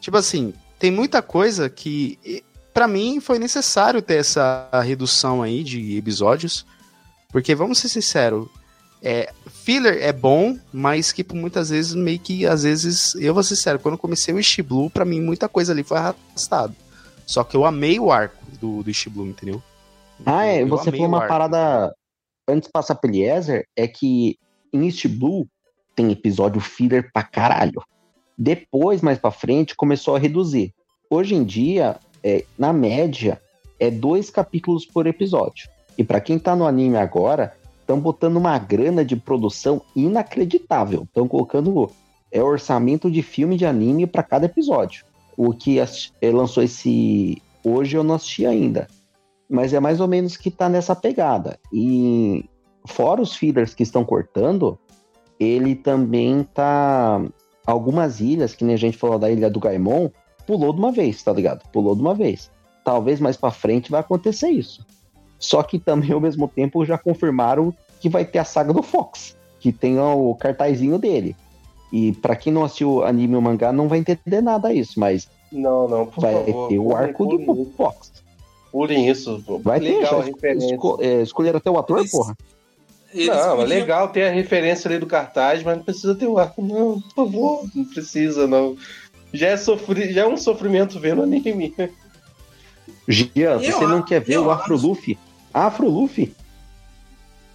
Tipo 0.00 0.16
assim, 0.16 0.54
tem 0.78 0.90
muita 0.90 1.20
coisa 1.20 1.68
que. 1.68 2.42
para 2.72 2.88
mim 2.88 3.20
foi 3.20 3.38
necessário 3.38 4.00
ter 4.00 4.16
essa 4.16 4.68
redução 4.82 5.42
aí 5.42 5.62
de 5.62 5.96
episódios. 5.96 6.66
Porque, 7.30 7.54
vamos 7.54 7.78
ser 7.78 7.88
sinceros, 7.88 8.48
é, 9.02 9.32
filler 9.48 10.02
é 10.02 10.12
bom, 10.12 10.58
mas 10.72 11.12
que 11.12 11.24
muitas 11.32 11.70
vezes, 11.70 11.94
meio 11.94 12.18
que, 12.18 12.44
às 12.46 12.64
vezes, 12.64 13.14
eu 13.14 13.32
vou 13.32 13.42
ser 13.42 13.56
sincero, 13.56 13.78
quando 13.78 13.94
eu 13.94 13.98
comecei 13.98 14.34
o 14.34 14.38
East 14.38 14.60
Blue, 14.62 14.90
pra 14.90 15.04
mim 15.04 15.20
muita 15.20 15.48
coisa 15.48 15.72
ali 15.72 15.84
foi 15.84 15.98
arrastado. 15.98 16.74
Só 17.26 17.44
que 17.44 17.56
eu 17.56 17.64
amei 17.64 18.00
o 18.00 18.10
arco 18.10 18.44
do, 18.60 18.82
do 18.82 18.90
East 18.90 19.08
Blue, 19.08 19.26
entendeu? 19.26 19.62
Ah, 20.26 20.46
é, 20.46 20.62
eu 20.62 20.68
você 20.68 20.90
falou 20.90 21.06
uma 21.06 21.26
parada 21.26 21.94
antes 22.50 22.68
de 22.68 22.72
passar 22.72 22.94
pro 22.96 23.10
Eliezer, 23.10 23.66
é 23.76 23.86
que 23.86 24.38
em 24.72 24.86
East 24.86 25.06
Blue 25.08 25.46
tem 25.94 26.10
episódio 26.10 26.60
filler 26.60 27.10
pra 27.12 27.22
caralho. 27.22 27.82
Depois, 28.36 29.02
mais 29.02 29.18
pra 29.18 29.30
frente, 29.30 29.76
começou 29.76 30.16
a 30.16 30.18
reduzir. 30.18 30.72
Hoje 31.08 31.34
em 31.34 31.44
dia, 31.44 31.98
é, 32.22 32.44
na 32.58 32.72
média, 32.72 33.40
é 33.78 33.90
dois 33.90 34.30
capítulos 34.30 34.86
por 34.86 35.06
episódio. 35.06 35.68
E 35.98 36.04
para 36.04 36.20
quem 36.20 36.38
tá 36.38 36.56
no 36.56 36.66
anime 36.66 36.96
agora, 36.96 37.54
estão 37.80 38.00
botando 38.00 38.36
uma 38.36 38.56
grana 38.58 39.04
de 39.04 39.16
produção 39.16 39.82
inacreditável. 39.94 41.02
Estão 41.02 41.26
colocando 41.26 41.90
é 42.32 42.40
orçamento 42.40 43.10
de 43.10 43.22
filme 43.22 43.56
de 43.56 43.66
anime 43.66 44.06
para 44.06 44.22
cada 44.22 44.46
episódio. 44.46 45.04
O 45.36 45.52
que 45.52 45.80
é, 45.80 46.30
lançou 46.30 46.62
esse 46.62 47.42
hoje 47.64 47.96
eu 47.96 48.04
não 48.04 48.14
assisti 48.14 48.46
ainda 48.46 48.86
mas 49.50 49.74
é 49.74 49.80
mais 49.80 50.00
ou 50.00 50.06
menos 50.06 50.36
que 50.36 50.50
tá 50.50 50.68
nessa 50.68 50.94
pegada. 50.94 51.58
E 51.72 52.48
fora 52.86 53.20
os 53.20 53.34
fillers 53.34 53.74
que 53.74 53.82
estão 53.82 54.04
cortando, 54.04 54.78
ele 55.38 55.74
também 55.74 56.44
tá. 56.54 57.20
Algumas 57.66 58.20
ilhas, 58.20 58.54
que 58.54 58.64
nem 58.64 58.74
a 58.74 58.78
gente 58.78 58.96
falou 58.96 59.18
da 59.18 59.30
ilha 59.30 59.50
do 59.50 59.60
Gaimon, 59.60 60.08
pulou 60.46 60.72
de 60.72 60.78
uma 60.78 60.92
vez, 60.92 61.22
tá 61.22 61.32
ligado? 61.32 61.68
Pulou 61.70 61.94
de 61.94 62.00
uma 62.00 62.14
vez. 62.14 62.50
Talvez 62.84 63.20
mais 63.20 63.36
para 63.36 63.50
frente 63.50 63.90
vai 63.90 64.00
acontecer 64.00 64.48
isso. 64.48 64.84
Só 65.38 65.62
que 65.62 65.78
também, 65.78 66.12
ao 66.14 66.20
mesmo 66.20 66.48
tempo, 66.48 66.84
já 66.84 66.96
confirmaram 66.96 67.74
que 68.00 68.08
vai 68.08 68.24
ter 68.24 68.38
a 68.38 68.44
saga 68.44 68.72
do 68.72 68.82
Fox, 68.82 69.36
que 69.58 69.72
tem 69.72 69.98
o 69.98 70.34
cartazinho 70.36 70.98
dele. 70.98 71.36
E 71.92 72.12
para 72.12 72.36
quem 72.36 72.52
não 72.52 72.64
assistiu 72.64 73.04
anime 73.04 73.34
ou 73.34 73.42
mangá, 73.42 73.72
não 73.72 73.88
vai 73.88 73.98
entender 73.98 74.40
nada 74.40 74.72
isso, 74.72 74.98
mas. 74.98 75.28
Não, 75.50 75.88
não, 75.88 76.04
vai 76.06 76.32
favor, 76.32 76.68
ter 76.68 76.78
o 76.78 76.94
arco 76.94 77.26
do 77.26 77.64
Fox. 77.76 78.12
Pulem 78.70 79.08
isso. 79.08 79.42
Pô. 79.46 79.58
Vai 79.58 79.80
legal 79.80 80.08
ter, 80.08 80.16
a 80.16 80.22
referência. 80.22 80.74
Esco, 80.74 80.98
é, 81.00 81.22
escolher 81.22 81.56
até 81.56 81.70
o 81.70 81.78
ator, 81.78 81.98
Eles... 81.98 82.10
porra. 82.10 82.36
Eles 83.12 83.26
não, 83.26 83.56
podiam... 83.56 83.62
é 83.62 83.66
legal 83.66 84.08
ter 84.08 84.28
a 84.28 84.30
referência 84.30 84.88
ali 84.88 84.98
do 84.98 85.06
cartaz, 85.06 85.62
mas 85.62 85.76
não 85.76 85.84
precisa 85.84 86.14
ter 86.14 86.26
o 86.26 86.38
arco, 86.38 86.62
não, 86.62 87.00
por 87.00 87.14
favor, 87.14 87.64
não 87.74 87.84
precisa, 87.84 88.46
não. 88.46 88.76
Já 89.32 89.48
é, 89.48 89.56
sofri... 89.56 90.12
Já 90.12 90.22
é 90.22 90.26
um 90.26 90.36
sofrimento 90.36 91.00
vendo 91.00 91.22
anime. 91.22 91.74
Gia, 93.08 93.58
você 93.58 93.86
não 93.86 94.02
quer 94.02 94.20
ver 94.20 94.38
o 94.38 94.50
Afro 94.50 94.76
Luffy? 94.76 95.18
Afro 95.52 95.88
Luffy? 95.88 96.32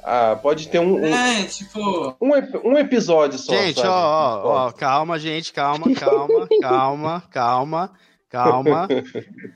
Ah, 0.03 0.37
pode 0.39 0.67
ter 0.67 0.79
um. 0.79 1.01
um 1.01 1.05
é, 1.05 1.43
tipo. 1.45 2.15
Um, 2.21 2.29
um 2.63 2.77
episódio 2.77 3.39
só. 3.39 3.53
Gente, 3.55 3.81
ó, 3.81 3.89
ó, 3.89 4.67
ó, 4.67 4.71
calma, 4.71 5.17
gente, 5.17 5.51
calma, 5.51 5.91
calma, 5.95 6.47
calma, 6.61 7.23
calma, 7.31 7.91
calma. 8.43 8.87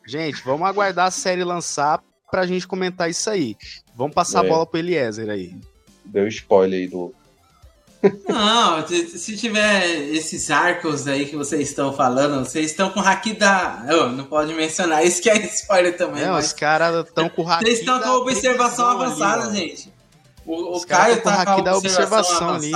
gente, 0.08 0.44
vamos 0.44 0.68
aguardar 0.68 1.08
a 1.08 1.12
série 1.12 1.44
lançar 1.44 2.02
pra 2.32 2.46
gente 2.46 2.68
comentar 2.68 3.10
isso 3.10 3.30
aí. 3.30 3.56
Vamos 3.96 4.14
passar 4.14 4.44
é. 4.44 4.48
a 4.48 4.50
bola 4.50 4.66
pro 4.66 4.80
Eliezer 4.80 5.30
aí. 5.30 5.56
Deu 6.06 6.28
spoiler 6.28 6.80
aí 6.80 6.88
do. 6.88 7.14
Não, 8.30 8.88
se 8.88 9.36
tiver 9.36 9.86
esses 10.14 10.50
arcos 10.50 11.06
aí 11.06 11.26
que 11.26 11.36
vocês 11.36 11.68
estão 11.68 11.92
falando, 11.92 12.46
vocês 12.46 12.68
estão 12.68 12.90
com 12.92 13.02
o 13.02 13.04
Haki 13.04 13.34
da. 13.34 13.86
Oh, 13.90 14.06
não 14.08 14.24
pode 14.24 14.54
mencionar, 14.54 15.06
isso 15.06 15.22
que 15.22 15.30
é 15.30 15.38
spoiler 15.48 15.98
também. 15.98 16.24
É, 16.24 16.30
mas... 16.30 16.48
os 16.48 16.54
caras 16.54 17.06
estão 17.06 17.28
com 17.28 17.44
o 17.44 17.50
Haki 17.50 17.66
Vocês 17.66 17.80
estão 17.80 18.00
com 18.00 18.10
observação 18.10 18.88
avançada, 18.88 19.48
ali, 19.48 19.58
gente. 19.58 19.99
O, 20.50 20.78
o 20.78 20.82
Caio 20.84 21.22
tá 21.22 21.46
com 21.46 21.52
a 21.52 21.62
da 21.62 21.78
observação 21.78 22.56
ali. 22.56 22.72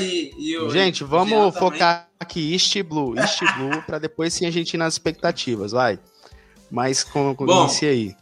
E, 0.00 0.34
e 0.38 0.56
o, 0.56 0.70
gente, 0.70 1.02
vamos 1.02 1.52
focar 1.58 2.02
também. 2.02 2.16
aqui 2.20 2.52
East 2.52 2.80
Blue, 2.84 3.18
East 3.18 3.40
Blue, 3.56 3.82
para 3.82 3.98
depois 3.98 4.32
sim 4.32 4.46
a 4.46 4.52
gente 4.52 4.74
ir 4.74 4.76
nas 4.76 4.94
expectativas, 4.94 5.72
vai. 5.72 5.98
Mas 6.70 7.02
com, 7.02 7.34
com 7.34 7.44
Bom, 7.44 7.64
inicia 7.64 7.90
aí. 7.90 8.14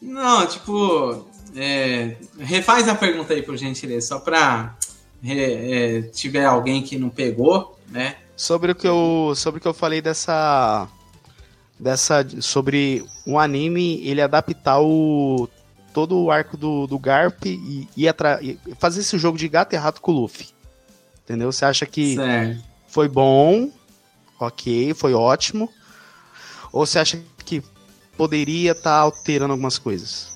Não, 0.00 0.46
tipo, 0.46 1.26
é, 1.56 2.14
refaz 2.38 2.86
a 2.86 2.94
pergunta 2.94 3.34
aí 3.34 3.42
por 3.42 3.56
gentileza, 3.56 4.06
só 4.06 4.20
para 4.20 4.76
é, 5.24 6.02
tiver 6.02 6.44
alguém 6.44 6.82
que 6.82 6.96
não 6.96 7.10
pegou, 7.10 7.76
né? 7.88 8.14
Sobre 8.36 8.70
o 8.70 8.76
que 8.76 8.86
eu, 8.86 9.32
sobre 9.34 9.58
o 9.58 9.60
que 9.60 9.66
eu 9.66 9.74
falei 9.74 10.00
dessa 10.00 10.86
dessa 11.80 12.24
sobre 12.40 13.04
um 13.26 13.40
anime 13.40 14.06
ele 14.06 14.22
adaptar 14.22 14.80
o 14.80 15.48
todo 15.92 16.18
o 16.18 16.30
arco 16.30 16.56
do, 16.56 16.86
do 16.86 16.98
Garp 16.98 17.44
e, 17.46 17.88
e, 17.96 18.06
e 18.06 18.74
fazer 18.78 19.00
esse 19.00 19.18
jogo 19.18 19.36
de 19.36 19.48
gato 19.48 19.74
e 19.74 19.76
rato 19.76 20.00
com 20.00 20.12
o 20.12 20.20
Luffy. 20.20 20.48
Entendeu? 21.24 21.52
Você 21.52 21.64
acha 21.64 21.86
que 21.86 22.16
certo. 22.16 22.62
foi 22.88 23.08
bom, 23.08 23.70
ok, 24.38 24.94
foi 24.94 25.14
ótimo, 25.14 25.70
ou 26.72 26.86
você 26.86 26.98
acha 26.98 27.22
que 27.44 27.62
poderia 28.16 28.72
estar 28.72 28.82
tá 28.82 28.98
alterando 28.98 29.52
algumas 29.52 29.78
coisas? 29.78 30.30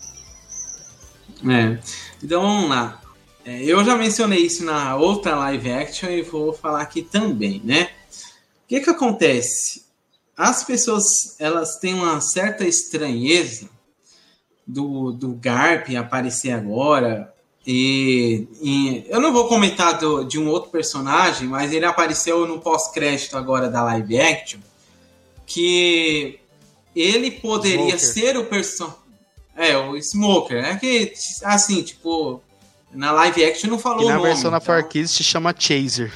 É. 1.48 1.78
Então 2.22 2.42
vamos 2.42 2.70
lá. 2.70 3.00
É, 3.44 3.62
eu 3.62 3.84
já 3.84 3.96
mencionei 3.96 4.46
isso 4.46 4.64
na 4.64 4.96
outra 4.96 5.36
live 5.36 5.70
action 5.70 6.08
e 6.08 6.22
vou 6.22 6.52
falar 6.52 6.80
aqui 6.80 7.02
também, 7.02 7.60
né? 7.62 7.90
O 8.64 8.68
que 8.68 8.80
que 8.80 8.90
acontece? 8.90 9.84
As 10.36 10.64
pessoas 10.64 11.04
elas 11.38 11.76
têm 11.78 11.94
uma 11.94 12.20
certa 12.20 12.64
estranheza 12.64 13.68
do, 14.66 15.12
do 15.12 15.34
Garp 15.34 15.88
aparecer 15.96 16.52
agora. 16.52 17.32
E, 17.66 18.46
e, 18.60 19.06
eu 19.08 19.20
não 19.20 19.32
vou 19.32 19.48
comentar 19.48 19.98
do, 19.98 20.24
de 20.24 20.38
um 20.38 20.48
outro 20.48 20.70
personagem, 20.70 21.48
mas 21.48 21.72
ele 21.72 21.86
apareceu 21.86 22.46
no 22.46 22.60
pós-crédito 22.60 23.36
agora 23.36 23.68
da 23.68 23.82
live 23.82 24.20
action. 24.20 24.60
Que 25.46 26.38
ele 26.94 27.30
poderia 27.30 27.96
Smoker. 27.96 28.00
ser 28.00 28.36
o 28.36 28.44
personagem. 28.44 29.00
É, 29.56 29.76
o 29.76 29.96
Smoker. 29.96 30.64
É 30.64 30.76
que, 30.76 31.12
assim, 31.42 31.82
tipo, 31.82 32.42
na 32.92 33.12
live 33.12 33.44
action 33.44 33.70
não 33.70 33.78
falou 33.78 34.00
que 34.00 34.06
na 34.06 34.16
nome. 34.16 34.26
versão 34.26 34.48
então... 34.48 34.50
na 34.52 34.60
4 34.60 35.08
se 35.08 35.24
chama 35.24 35.54
Chaser. 35.56 36.12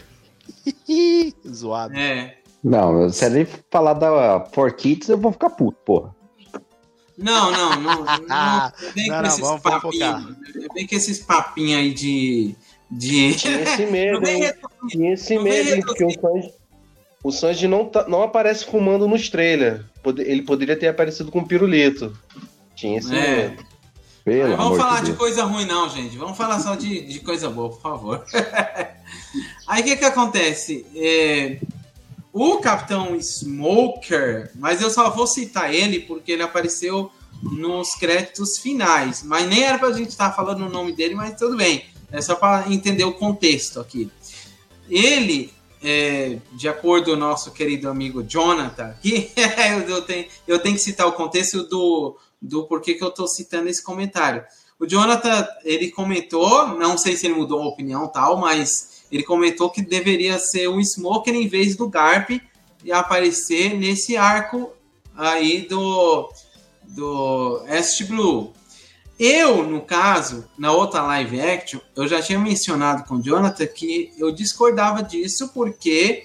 Zoado. 1.49 1.95
É. 1.97 2.39
Não, 2.63 3.09
se 3.11 3.25
ele 3.25 3.49
falar 3.71 3.95
da 3.95 4.41
4Kids, 4.51 5.09
eu 5.09 5.19
vou 5.19 5.33
ficar 5.33 5.51
puto, 5.51 5.79
porra. 5.85 6.15
Não, 7.19 7.51
não, 7.51 7.81
não. 7.81 8.05
não 8.05 8.73
vem 8.95 9.09
com 9.09 9.27
esses 9.27 9.61
papinhos. 9.61 10.37
Vem 10.75 10.87
com 10.87 10.95
esses 10.95 11.19
papinhos 11.19 11.81
aí 11.81 11.93
de. 11.93 12.55
de... 12.89 13.35
Tinha 13.35 13.61
esse 13.61 13.87
medo, 13.87 14.29
hein? 14.29 14.53
Tinha 14.89 15.13
esse 15.15 15.39
medo, 15.39 15.75
hein? 15.75 15.83
Porque 15.85 16.05
o 16.05 16.11
Sanji, 16.11 16.55
o 17.25 17.33
Sanji 17.33 17.69
não, 17.69 17.85
tá, 17.87 18.09
não 18.09 18.23
aparece 18.23 18.65
fumando 18.65 19.09
nos 19.09 19.29
trailers. 19.29 19.85
Ele 20.19 20.43
poderia 20.43 20.79
ter 20.79 20.87
aparecido 20.87 21.33
com 21.33 21.45
pirulito. 21.45 22.17
Tinha 22.77 22.99
esse 22.99 23.15
é. 23.15 23.49
medo. 23.49 23.69
Pelo 24.25 24.57
vamos 24.57 24.79
falar 24.79 25.01
de, 25.01 25.13
de, 25.13 25.17
coisa 25.17 25.45
ruim, 25.45 25.65
não, 25.65 25.89
gente. 25.89 26.17
Vamos 26.17 26.37
falar 26.37 26.61
só 26.61 26.75
de, 26.75 27.01
de 27.01 27.21
coisa 27.21 27.49
boa, 27.49 27.71
por 27.71 27.81
favor. 27.81 28.25
Aí 29.67 29.83
o 29.83 29.85
que, 29.85 29.97
que 29.97 30.05
acontece? 30.05 30.87
É, 30.95 31.59
o 32.41 32.59
Capitão 32.59 33.19
Smoker, 33.21 34.53
mas 34.55 34.81
eu 34.81 34.91
só 34.91 35.11
vou 35.11 35.27
citar 35.27 35.75
ele 35.75 36.01
porque 36.01 36.33
ele 36.33 36.43
apareceu 36.43 37.11
nos 37.43 37.95
créditos 37.95 38.59
finais. 38.59 39.23
Mas 39.25 39.49
nem 39.49 39.65
era 39.65 39.79
pra 39.79 39.93
gente 39.93 40.11
estar 40.11 40.33
falando 40.33 40.65
o 40.65 40.69
nome 40.69 40.93
dele, 40.93 41.15
mas 41.15 41.37
tudo 41.37 41.57
bem. 41.57 41.85
É 42.13 42.21
só 42.23 42.35
para 42.35 42.73
entender 42.73 43.05
o 43.05 43.15
contexto 43.15 43.81
aqui. 43.81 44.11
Ele 44.89 45.53
é, 45.83 46.39
de 46.53 46.69
acordo 46.69 47.07
com 47.07 47.13
o 47.13 47.17
nosso 47.17 47.51
querido 47.51 47.89
amigo 47.89 48.23
Jonathan, 48.23 48.95
que 49.03 49.31
eu, 49.89 50.03
tenho, 50.03 50.27
eu 50.47 50.59
tenho 50.59 50.75
que 50.77 50.81
citar 50.81 51.07
o 51.07 51.13
contexto 51.13 51.65
do, 51.65 52.17
do 52.41 52.65
porquê 52.65 52.95
que 52.95 53.03
eu 53.03 53.09
estou 53.09 53.27
citando 53.27 53.69
esse 53.69 53.83
comentário. 53.83 54.45
O 54.79 54.87
Jonathan, 54.87 55.47
ele 55.65 55.91
comentou, 55.91 56.69
não 56.69 56.97
sei 56.97 57.17
se 57.17 57.27
ele 57.27 57.35
mudou 57.35 57.61
a 57.63 57.69
opinião 57.69 58.07
tal, 58.07 58.37
mas 58.37 58.98
ele 59.11 59.23
comentou 59.23 59.71
que 59.71 59.83
deveria 59.83 60.39
ser 60.39 60.69
o 60.69 60.81
Smoker 60.81 61.35
em 61.35 61.49
vez 61.49 61.77
do 61.77 61.89
Garp 61.89 62.31
e 62.85 62.93
aparecer 62.93 63.75
nesse 63.75 64.17
arco 64.17 64.71
aí 65.17 65.63
do, 65.63 66.31
do 66.83 67.63
Est 67.69 68.05
Blue. 68.05 68.53
Eu, 69.19 69.65
no 69.65 69.81
caso, 69.81 70.49
na 70.57 70.71
outra 70.71 71.03
live 71.03 71.41
action, 71.41 71.81
eu 71.97 72.07
já 72.07 72.23
tinha 72.23 72.39
mencionado 72.39 73.03
com 73.05 73.17
o 73.17 73.23
Jonathan 73.23 73.67
que 73.67 74.13
eu 74.17 74.31
discordava 74.31 75.03
disso 75.03 75.51
porque 75.53 76.25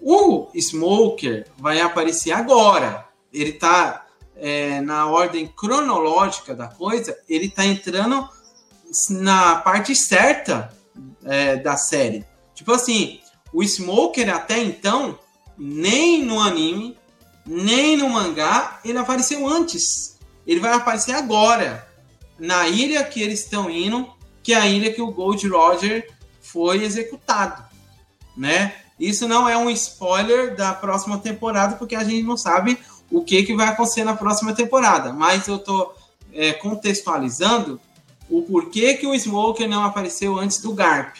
o 0.00 0.48
Smoker 0.54 1.46
vai 1.56 1.80
aparecer 1.80 2.32
agora. 2.32 3.06
Ele 3.32 3.52
tá 3.52 4.04
é, 4.36 4.80
na 4.80 5.06
ordem 5.06 5.46
cronológica 5.46 6.56
da 6.56 6.66
coisa, 6.66 7.16
ele 7.28 7.48
tá 7.48 7.64
entrando 7.64 8.28
na 9.10 9.56
parte 9.56 9.94
certa 9.94 10.73
é, 11.24 11.56
da 11.56 11.76
série. 11.76 12.24
Tipo 12.54 12.72
assim, 12.72 13.20
o 13.52 13.62
Smoker 13.62 14.32
até 14.34 14.58
então, 14.58 15.18
nem 15.58 16.22
no 16.22 16.40
anime, 16.40 16.96
nem 17.46 17.96
no 17.96 18.08
mangá, 18.08 18.80
ele 18.84 18.98
apareceu 18.98 19.46
antes. 19.48 20.18
Ele 20.46 20.60
vai 20.60 20.72
aparecer 20.72 21.12
agora, 21.12 21.86
na 22.38 22.68
ilha 22.68 23.04
que 23.04 23.22
eles 23.22 23.40
estão 23.40 23.70
indo, 23.70 24.08
que 24.42 24.52
é 24.52 24.56
a 24.56 24.66
ilha 24.66 24.92
que 24.92 25.00
o 25.00 25.10
Gold 25.10 25.46
Roger 25.48 26.10
foi 26.40 26.84
executado, 26.84 27.64
né? 28.36 28.74
Isso 28.98 29.26
não 29.26 29.48
é 29.48 29.56
um 29.56 29.70
spoiler 29.70 30.54
da 30.54 30.72
próxima 30.72 31.18
temporada, 31.18 31.76
porque 31.76 31.96
a 31.96 32.04
gente 32.04 32.22
não 32.22 32.36
sabe 32.36 32.78
o 33.10 33.24
que, 33.24 33.42
que 33.42 33.54
vai 33.54 33.68
acontecer 33.68 34.04
na 34.04 34.14
próxima 34.14 34.54
temporada. 34.54 35.12
Mas 35.12 35.48
eu 35.48 35.58
tô 35.58 35.92
é, 36.32 36.52
contextualizando 36.52 37.80
o 38.28 38.42
porquê 38.42 38.94
que 38.94 39.06
o 39.06 39.14
Smoker 39.14 39.68
não 39.68 39.84
apareceu 39.84 40.38
antes 40.38 40.60
do 40.60 40.72
Garp. 40.72 41.16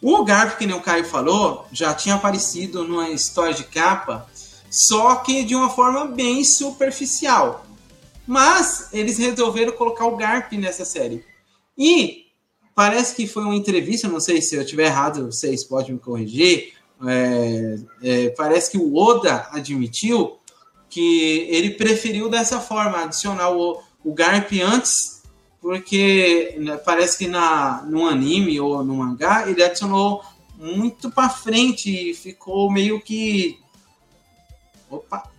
O 0.00 0.24
Garp, 0.24 0.58
que 0.58 0.66
nem 0.66 0.76
o 0.76 0.80
Caio 0.80 1.04
falou, 1.04 1.66
já 1.72 1.92
tinha 1.92 2.14
aparecido 2.14 2.84
numa 2.84 3.10
história 3.10 3.54
de 3.54 3.64
capa, 3.64 4.28
só 4.70 5.16
que 5.16 5.44
de 5.44 5.54
uma 5.54 5.70
forma 5.70 6.06
bem 6.06 6.44
superficial. 6.44 7.66
Mas 8.26 8.88
eles 8.92 9.18
resolveram 9.18 9.72
colocar 9.72 10.06
o 10.06 10.16
Garp 10.16 10.52
nessa 10.52 10.84
série. 10.84 11.24
E 11.76 12.26
parece 12.74 13.14
que 13.14 13.26
foi 13.26 13.42
uma 13.42 13.56
entrevista, 13.56 14.06
não 14.06 14.20
sei 14.20 14.40
se 14.40 14.54
eu 14.54 14.62
estiver 14.62 14.86
errado, 14.86 15.26
vocês 15.32 15.64
podem 15.64 15.94
me 15.94 15.98
corrigir. 15.98 16.74
É, 17.06 17.78
é, 18.02 18.28
parece 18.30 18.72
que 18.72 18.78
o 18.78 18.94
Oda 18.96 19.48
admitiu 19.52 20.38
que 20.90 21.46
ele 21.50 21.70
preferiu 21.70 22.28
dessa 22.28 22.60
forma, 22.60 23.02
adicionar 23.02 23.50
o, 23.50 23.80
o 24.04 24.12
Garp 24.12 24.50
antes, 24.64 25.17
porque 25.60 26.54
né, 26.58 26.76
parece 26.76 27.18
que 27.18 27.26
na, 27.26 27.82
no 27.82 28.06
anime 28.06 28.60
ou 28.60 28.84
no 28.84 28.96
mangá 28.96 29.48
ele 29.48 29.62
adicionou 29.62 30.22
muito 30.56 31.10
para 31.10 31.28
frente 31.28 32.10
e 32.10 32.14
ficou 32.14 32.70
meio 32.70 33.00
que. 33.00 33.58
Opa! 34.90 35.30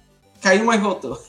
Caiu, 0.42 0.66
mas 0.66 0.82
voltou. 0.82 1.22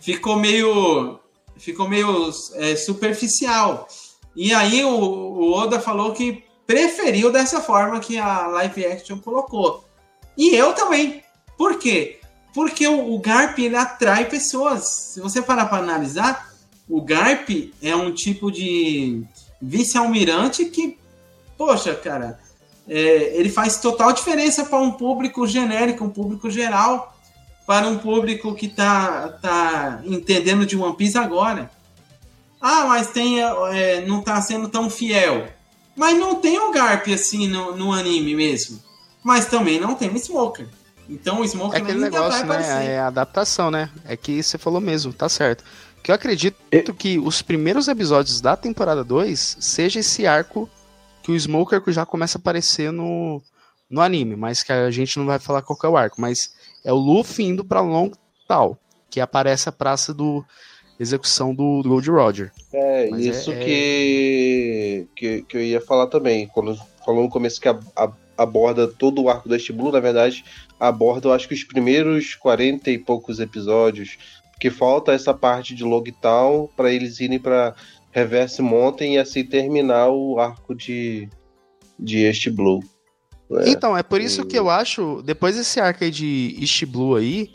ficou 0.00 0.36
meio. 0.36 1.20
Ficou 1.56 1.88
meio 1.88 2.30
é, 2.54 2.76
superficial. 2.76 3.88
E 4.34 4.52
aí 4.52 4.84
o, 4.84 4.90
o 4.90 5.52
Oda 5.52 5.80
falou 5.80 6.12
que 6.12 6.44
preferiu 6.66 7.32
dessa 7.32 7.62
forma 7.62 8.00
que 8.00 8.18
a 8.18 8.46
live 8.48 8.84
action 8.84 9.18
colocou. 9.18 9.84
E 10.36 10.54
eu 10.54 10.74
também. 10.74 11.22
Por 11.56 11.78
quê? 11.78 12.20
Porque 12.56 12.88
o, 12.88 13.12
o 13.12 13.18
Garp 13.18 13.58
ele 13.58 13.76
atrai 13.76 14.24
pessoas. 14.24 14.88
Se 15.12 15.20
você 15.20 15.42
parar 15.42 15.66
para 15.66 15.76
analisar, 15.76 16.50
o 16.88 17.02
Garp 17.02 17.50
é 17.82 17.94
um 17.94 18.14
tipo 18.14 18.50
de 18.50 19.22
vice-almirante 19.60 20.64
que, 20.64 20.96
poxa, 21.58 21.94
cara, 21.94 22.40
é, 22.88 23.36
ele 23.36 23.50
faz 23.50 23.76
total 23.76 24.10
diferença 24.14 24.64
para 24.64 24.78
um 24.78 24.92
público 24.92 25.46
genérico, 25.46 26.02
um 26.02 26.08
público 26.08 26.48
geral. 26.48 27.14
para 27.66 27.86
um 27.88 27.98
público 27.98 28.54
que 28.54 28.68
tá, 28.68 29.28
tá 29.42 30.00
entendendo 30.06 30.64
de 30.64 30.78
One 30.78 30.96
Piece 30.96 31.18
agora. 31.18 31.70
Ah, 32.58 32.86
mas 32.86 33.08
tem, 33.08 33.38
é, 33.38 34.02
não 34.06 34.22
tá 34.22 34.40
sendo 34.40 34.66
tão 34.70 34.88
fiel. 34.88 35.46
Mas 35.94 36.18
não 36.18 36.36
tem 36.36 36.58
o 36.58 36.70
Garp 36.70 37.06
assim 37.08 37.48
no, 37.48 37.76
no 37.76 37.92
anime 37.92 38.34
mesmo. 38.34 38.82
Mas 39.22 39.44
também 39.44 39.78
não 39.78 39.94
tem 39.94 40.08
o 40.08 40.16
Smoker. 40.16 40.66
Então 41.08 41.40
o 41.40 41.44
Smoker 41.44 41.78
é 41.78 41.82
aquele 41.82 42.00
negócio, 42.00 42.46
né? 42.46 42.94
É 42.94 42.98
a 42.98 43.06
adaptação, 43.06 43.70
né? 43.70 43.90
É 44.04 44.16
que 44.16 44.42
você 44.42 44.58
falou 44.58 44.80
mesmo, 44.80 45.12
tá 45.12 45.28
certo. 45.28 45.64
Que 46.02 46.10
eu 46.10 46.14
acredito 46.14 46.94
que 46.94 47.18
os 47.18 47.42
primeiros 47.42 47.88
episódios 47.88 48.40
da 48.40 48.56
temporada 48.56 49.02
2 49.02 49.58
seja 49.60 50.00
esse 50.00 50.26
arco 50.26 50.68
que 51.22 51.32
o 51.32 51.38
Smoker 51.38 51.82
já 51.88 52.06
começa 52.06 52.38
a 52.38 52.40
aparecer 52.40 52.92
no, 52.92 53.42
no 53.90 54.00
anime, 54.00 54.36
mas 54.36 54.62
que 54.62 54.72
a 54.72 54.90
gente 54.90 55.18
não 55.18 55.26
vai 55.26 55.38
falar 55.38 55.62
qual 55.62 55.78
é 55.82 55.88
o 55.88 55.96
arco, 55.96 56.20
mas 56.20 56.54
é 56.84 56.92
o 56.92 56.96
Luffy 56.96 57.46
indo 57.46 57.64
para 57.64 57.80
Long 57.80 58.12
Tal, 58.46 58.78
que 59.10 59.20
aparece 59.20 59.68
a 59.68 59.72
praça 59.72 60.14
do 60.14 60.44
execução 60.98 61.54
do, 61.54 61.82
do 61.82 61.88
Gold 61.88 62.10
Roger. 62.10 62.52
É, 62.72 63.10
mas 63.10 63.24
isso 63.24 63.52
é, 63.52 63.58
que, 63.58 65.08
que, 65.14 65.42
que 65.42 65.56
eu 65.56 65.62
ia 65.62 65.80
falar 65.80 66.06
também, 66.06 66.46
quando 66.46 66.76
falou 67.04 67.24
no 67.24 67.28
começo 67.28 67.60
que 67.60 67.68
a, 67.68 67.78
a, 67.94 68.10
aborda 68.36 68.88
todo 68.88 69.22
o 69.22 69.28
arco 69.28 69.48
da 69.48 69.56
East 69.56 69.70
Blue, 69.72 69.92
na 69.92 70.00
verdade, 70.00 70.44
aborda, 70.78 71.28
eu 71.28 71.32
acho 71.32 71.48
que 71.48 71.54
os 71.54 71.64
primeiros 71.64 72.34
40 72.34 72.90
e 72.90 72.98
poucos 72.98 73.40
episódios, 73.40 74.18
porque 74.52 74.70
falta 74.70 75.12
essa 75.12 75.34
parte 75.34 75.74
de 75.74 75.84
Logtown 75.84 76.68
para 76.76 76.92
eles 76.92 77.20
irem 77.20 77.38
para 77.38 77.74
Reverse 78.10 78.62
Mountain 78.62 79.14
e 79.14 79.18
assim 79.18 79.44
terminar 79.44 80.08
o 80.08 80.38
arco 80.38 80.74
de, 80.74 81.28
de 81.98 82.24
East 82.24 82.48
Blue. 82.50 82.82
É. 83.50 83.68
Então, 83.68 83.96
é 83.96 84.02
por 84.02 84.20
isso 84.20 84.44
que 84.44 84.58
eu 84.58 84.70
acho, 84.70 85.22
depois 85.22 85.56
desse 85.56 85.78
arco 85.78 86.02
aí 86.02 86.10
de 86.10 86.56
East 86.58 86.84
Blue 86.86 87.14
aí, 87.14 87.52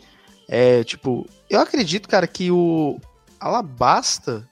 é, 0.48 0.84
tipo, 0.84 1.26
eu 1.50 1.60
acredito, 1.60 2.08
cara, 2.08 2.26
que 2.26 2.50
o 2.50 2.98
Alabasta, 3.40 4.48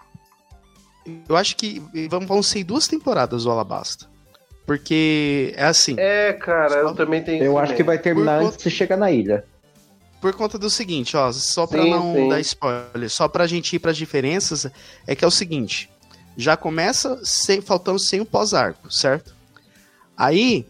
eu 1.29 1.37
acho 1.37 1.57
que 1.57 1.81
vão, 2.09 2.27
vão 2.27 2.43
ser 2.43 2.65
duas 2.65 2.89
temporadas 2.89 3.47
o 3.47 3.51
Alabasta. 3.51 4.10
Porque 4.71 5.53
é 5.57 5.65
assim. 5.65 5.97
É, 5.99 6.33
cara, 6.33 6.77
eu 6.77 6.95
também 6.95 7.21
tenho. 7.25 7.43
Eu 7.43 7.59
acho 7.59 7.75
que 7.75 7.83
vai 7.83 7.99
terminar 7.99 8.39
por 8.39 8.45
antes 8.45 8.57
conta... 8.59 8.71
de 8.71 8.77
chegar 8.77 8.97
na 8.97 9.11
ilha. 9.11 9.45
Por 10.21 10.33
conta 10.33 10.57
do 10.57 10.71
seguinte, 10.71 11.17
ó, 11.17 11.33
só 11.33 11.67
pra 11.67 11.83
sim, 11.83 11.91
não 11.91 12.15
sim. 12.15 12.29
dar 12.29 12.39
spoiler, 12.39 13.11
só 13.11 13.27
pra 13.27 13.49
gente 13.49 13.75
ir 13.75 13.81
pras 13.81 13.97
diferenças, 13.97 14.71
é 15.09 15.17
que 15.17 15.25
é 15.25 15.27
o 15.27 15.31
seguinte: 15.31 15.91
já 16.37 16.57
começa 16.57 17.19
sem, 17.25 17.61
faltando 17.61 17.99
sem 17.99 18.21
o 18.21 18.25
pós-arco, 18.25 18.93
certo? 18.93 19.35
Aí, 20.17 20.65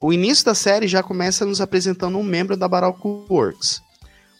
o 0.00 0.12
início 0.12 0.44
da 0.44 0.54
série 0.56 0.88
já 0.88 1.00
começa 1.00 1.46
nos 1.46 1.60
apresentando 1.60 2.18
um 2.18 2.24
membro 2.24 2.56
da 2.56 2.66
Baroque 2.66 3.06
Works. 3.30 3.80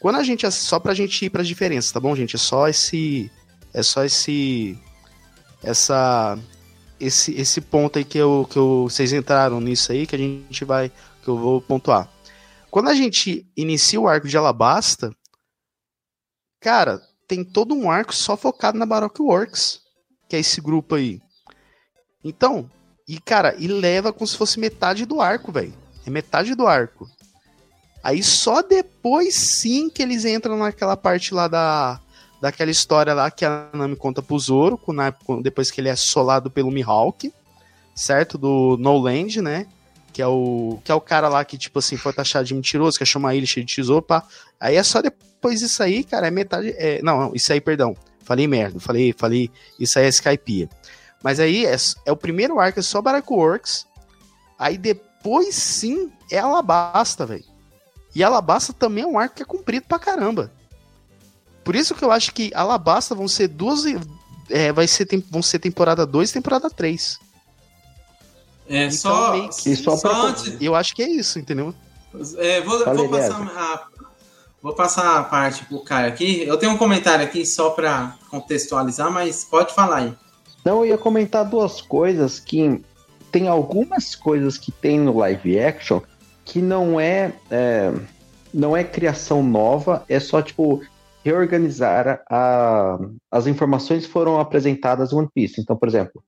Quando 0.01 0.17
a 0.17 0.25
gente 0.25 0.51
só 0.51 0.81
pra 0.81 0.95
gente 0.95 1.27
ir 1.27 1.31
para 1.31 1.43
as 1.43 1.49
diferenças, 1.49 1.93
tá 1.93 2.01
bom, 2.01 2.17
gente? 2.17 2.35
É 2.35 2.41
só 2.41 2.67
esse 2.67 3.31
é 3.73 3.85
só 3.85 4.05
esse 4.05 4.77
essa 5.63 6.37
esse 6.99 7.35
esse 7.35 7.61
ponto 7.61 7.99
aí 7.99 8.05
que 8.05 8.19
eu 8.19 8.47
que 8.51 8.59
eu, 8.59 8.85
vocês 8.89 9.13
entraram 9.13 9.61
nisso 9.61 9.93
aí 9.93 10.07
que 10.07 10.15
a 10.15 10.19
gente 10.19 10.65
vai 10.65 10.91
que 11.23 11.29
eu 11.29 11.37
vou 11.37 11.61
pontuar. 11.61 12.11
Quando 12.71 12.89
a 12.89 12.95
gente 12.95 13.47
inicia 13.57 14.01
o 14.01 14.09
arco 14.09 14.29
de 14.29 14.37
Alabasta, 14.37 15.11
cara, 16.61 17.01
tem 17.27 17.45
todo 17.45 17.75
um 17.75 17.91
arco 17.91 18.15
só 18.15 18.37
focado 18.37 18.79
na 18.79 18.87
Baroque 18.87 19.23
Works, 19.23 19.81
que 20.29 20.37
é 20.37 20.41
esse 20.41 20.61
grupo 20.61 20.95
aí. 20.95 21.21
Então, 22.23 22.71
e, 23.09 23.21
cara, 23.21 23.55
e 23.57 23.69
leva 23.69 24.13
como 24.13 24.27
se 24.27 24.37
fosse 24.37 24.59
metade 24.59 25.07
do 25.07 25.21
arco, 25.21 25.53
velho. 25.53 25.73
É 26.05 26.11
metade 26.11 26.55
do 26.55 26.67
arco. 26.67 27.09
Aí 28.03 28.23
só 28.23 28.63
depois 28.63 29.35
sim 29.35 29.89
que 29.89 30.03
eles 30.03 30.25
entram 30.25 30.57
naquela 30.57 30.97
parte 30.97 31.33
lá 31.33 31.49
da. 31.49 32.01
Daquela 32.41 32.70
história 32.70 33.14
lá 33.14 33.30
que 33.30 33.45
a 33.45 33.68
Nami 33.72 33.97
conta 33.97 34.20
pro 34.20 34.39
Zoro, 34.39 34.78
depois 35.43 35.70
que 35.70 35.80
ele 35.80 35.89
é 35.89 35.97
solado 35.97 36.51
pelo 36.51 36.70
Mihawk, 36.70 37.32
certo? 37.95 38.37
Do 38.37 38.76
No 38.78 38.99
Land, 38.99 39.41
né? 39.41 39.66
Que 40.12 40.22
é, 40.22 40.26
o, 40.26 40.78
que 40.84 40.91
é 40.91 40.95
o 40.95 41.01
cara 41.01 41.28
lá 41.28 41.45
que, 41.45 41.59
tipo 41.59 41.78
assim, 41.78 41.97
foi 41.97 42.12
taxado 42.12 42.45
de 42.45 42.55
mentiroso, 42.55 42.97
que 42.97 43.03
achou 43.03 43.20
uma 43.20 43.34
ilha 43.34 43.47
cheia 43.47 43.64
de 43.64 43.74
tesouro, 43.74 44.03
pá. 44.03 44.22
Aí 44.59 44.76
é 44.76 44.82
só 44.82 45.03
depois 45.03 45.61
disso 45.61 45.82
aí, 45.82 46.05
cara, 46.05 46.26
é 46.26 46.30
metade. 46.30 46.74
É, 46.76 47.03
não, 47.03 47.34
isso 47.34 47.53
aí, 47.53 47.61
perdão. 47.61 47.95
Falei 48.22 48.47
merda, 48.47 48.80
falei, 48.80 49.14
falei, 49.16 49.51
isso 49.78 49.99
aí 49.99 50.07
é 50.07 50.09
Skypiea. 50.09 50.68
Mas 51.22 51.39
aí 51.39 51.64
é, 51.66 51.76
é 52.05 52.12
o 52.12 52.16
primeiro 52.16 52.59
arco, 52.59 52.80
é 52.80 52.82
só 52.82 53.01
Barack 53.01 53.30
Works. 53.32 53.87
Aí 54.59 54.76
depois 54.78 55.55
sim 55.55 56.11
é 56.30 56.39
Alabasta, 56.39 57.26
velho. 57.26 57.45
E 58.14 58.24
Alabasta 58.24 58.72
também 58.72 59.05
é 59.05 59.07
um 59.07 59.18
arco 59.18 59.37
que 59.37 59.43
é 59.43 59.47
comprido 59.47 59.87
pra 59.87 59.99
caramba. 59.99 60.51
Por 61.67 61.75
isso 61.75 61.97
que 61.97 62.05
eu 62.05 62.12
acho 62.12 62.33
que 62.33 62.53
Alabasta 62.55 63.12
vão 63.12 63.27
ser 63.27 63.49
duas. 63.49 63.83
É, 64.49 64.73
vai 64.73 64.87
ser, 64.87 65.09
vão 65.29 65.43
ser 65.43 65.59
temporada 65.59 66.07
2 66.07 66.31
e 66.31 66.33
temporada 66.33 66.71
3. 66.71 67.19
É, 68.69 68.85
então, 68.85 68.93
só, 68.93 69.49
que, 69.49 69.75
só, 69.75 69.97
só 69.97 70.29
antes... 70.29 70.57
Eu 70.61 70.77
acho 70.77 70.95
que 70.95 71.03
é 71.03 71.11
isso, 71.11 71.41
entendeu? 71.41 71.75
É, 72.39 72.61
vou, 72.61 72.85
vou, 72.85 73.09
passar 73.09 73.43
a, 73.43 73.87
vou 74.62 74.75
passar 74.75 75.19
a 75.19 75.25
parte 75.25 75.64
pro 75.64 75.81
Caio 75.81 76.07
aqui. 76.07 76.43
Eu 76.43 76.57
tenho 76.57 76.71
um 76.71 76.79
comentário 76.79 77.25
aqui 77.25 77.45
só 77.45 77.71
para 77.71 78.14
contextualizar, 78.31 79.11
mas 79.11 79.45
pode 79.45 79.75
falar 79.75 79.97
aí. 79.97 80.14
Não, 80.64 80.85
eu 80.85 80.91
ia 80.91 80.99
comentar 80.99 81.45
duas 81.45 81.81
coisas 81.81 82.39
que 82.39 82.81
tem 83.33 83.49
algumas 83.49 84.14
coisas 84.14 84.57
que 84.57 84.71
tem 84.71 85.01
no 85.01 85.19
live 85.19 85.59
action 85.59 86.01
que 86.45 86.62
não 86.62 87.01
é, 87.01 87.33
é 87.51 87.93
não 88.55 88.77
é 88.77 88.85
criação 88.85 89.43
nova, 89.43 90.05
é 90.09 90.21
só 90.21 90.41
tipo 90.41 90.81
reorganizar 91.27 92.22
a, 92.31 92.99
as 93.33 93.49
informações 93.49 94.07
foram 94.07 94.39
apresentadas 94.39 95.11
no 95.11 95.18
One 95.18 95.29
Piece. 95.35 95.61
Então, 95.61 95.77
por 95.77 95.89
exemplo, 95.89 96.22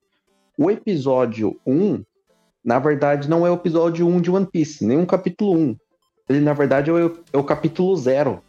o 0.58 0.68
episódio 0.68 1.56
1, 1.64 2.02
na 2.64 2.80
verdade, 2.80 3.30
não 3.30 3.46
é 3.46 3.50
o 3.50 3.54
episódio 3.54 4.08
1 4.08 4.20
de 4.20 4.30
One 4.30 4.46
Piece, 4.46 4.84
nem 4.84 5.00
o 5.00 5.06
capítulo 5.06 5.56
1. 5.56 5.76
Ele, 6.28 6.40
na 6.40 6.52
verdade, 6.52 6.90
é 6.90 6.92
o, 6.92 7.18
é 7.32 7.38
o 7.38 7.44
capítulo 7.44 7.96
0. 7.96 8.42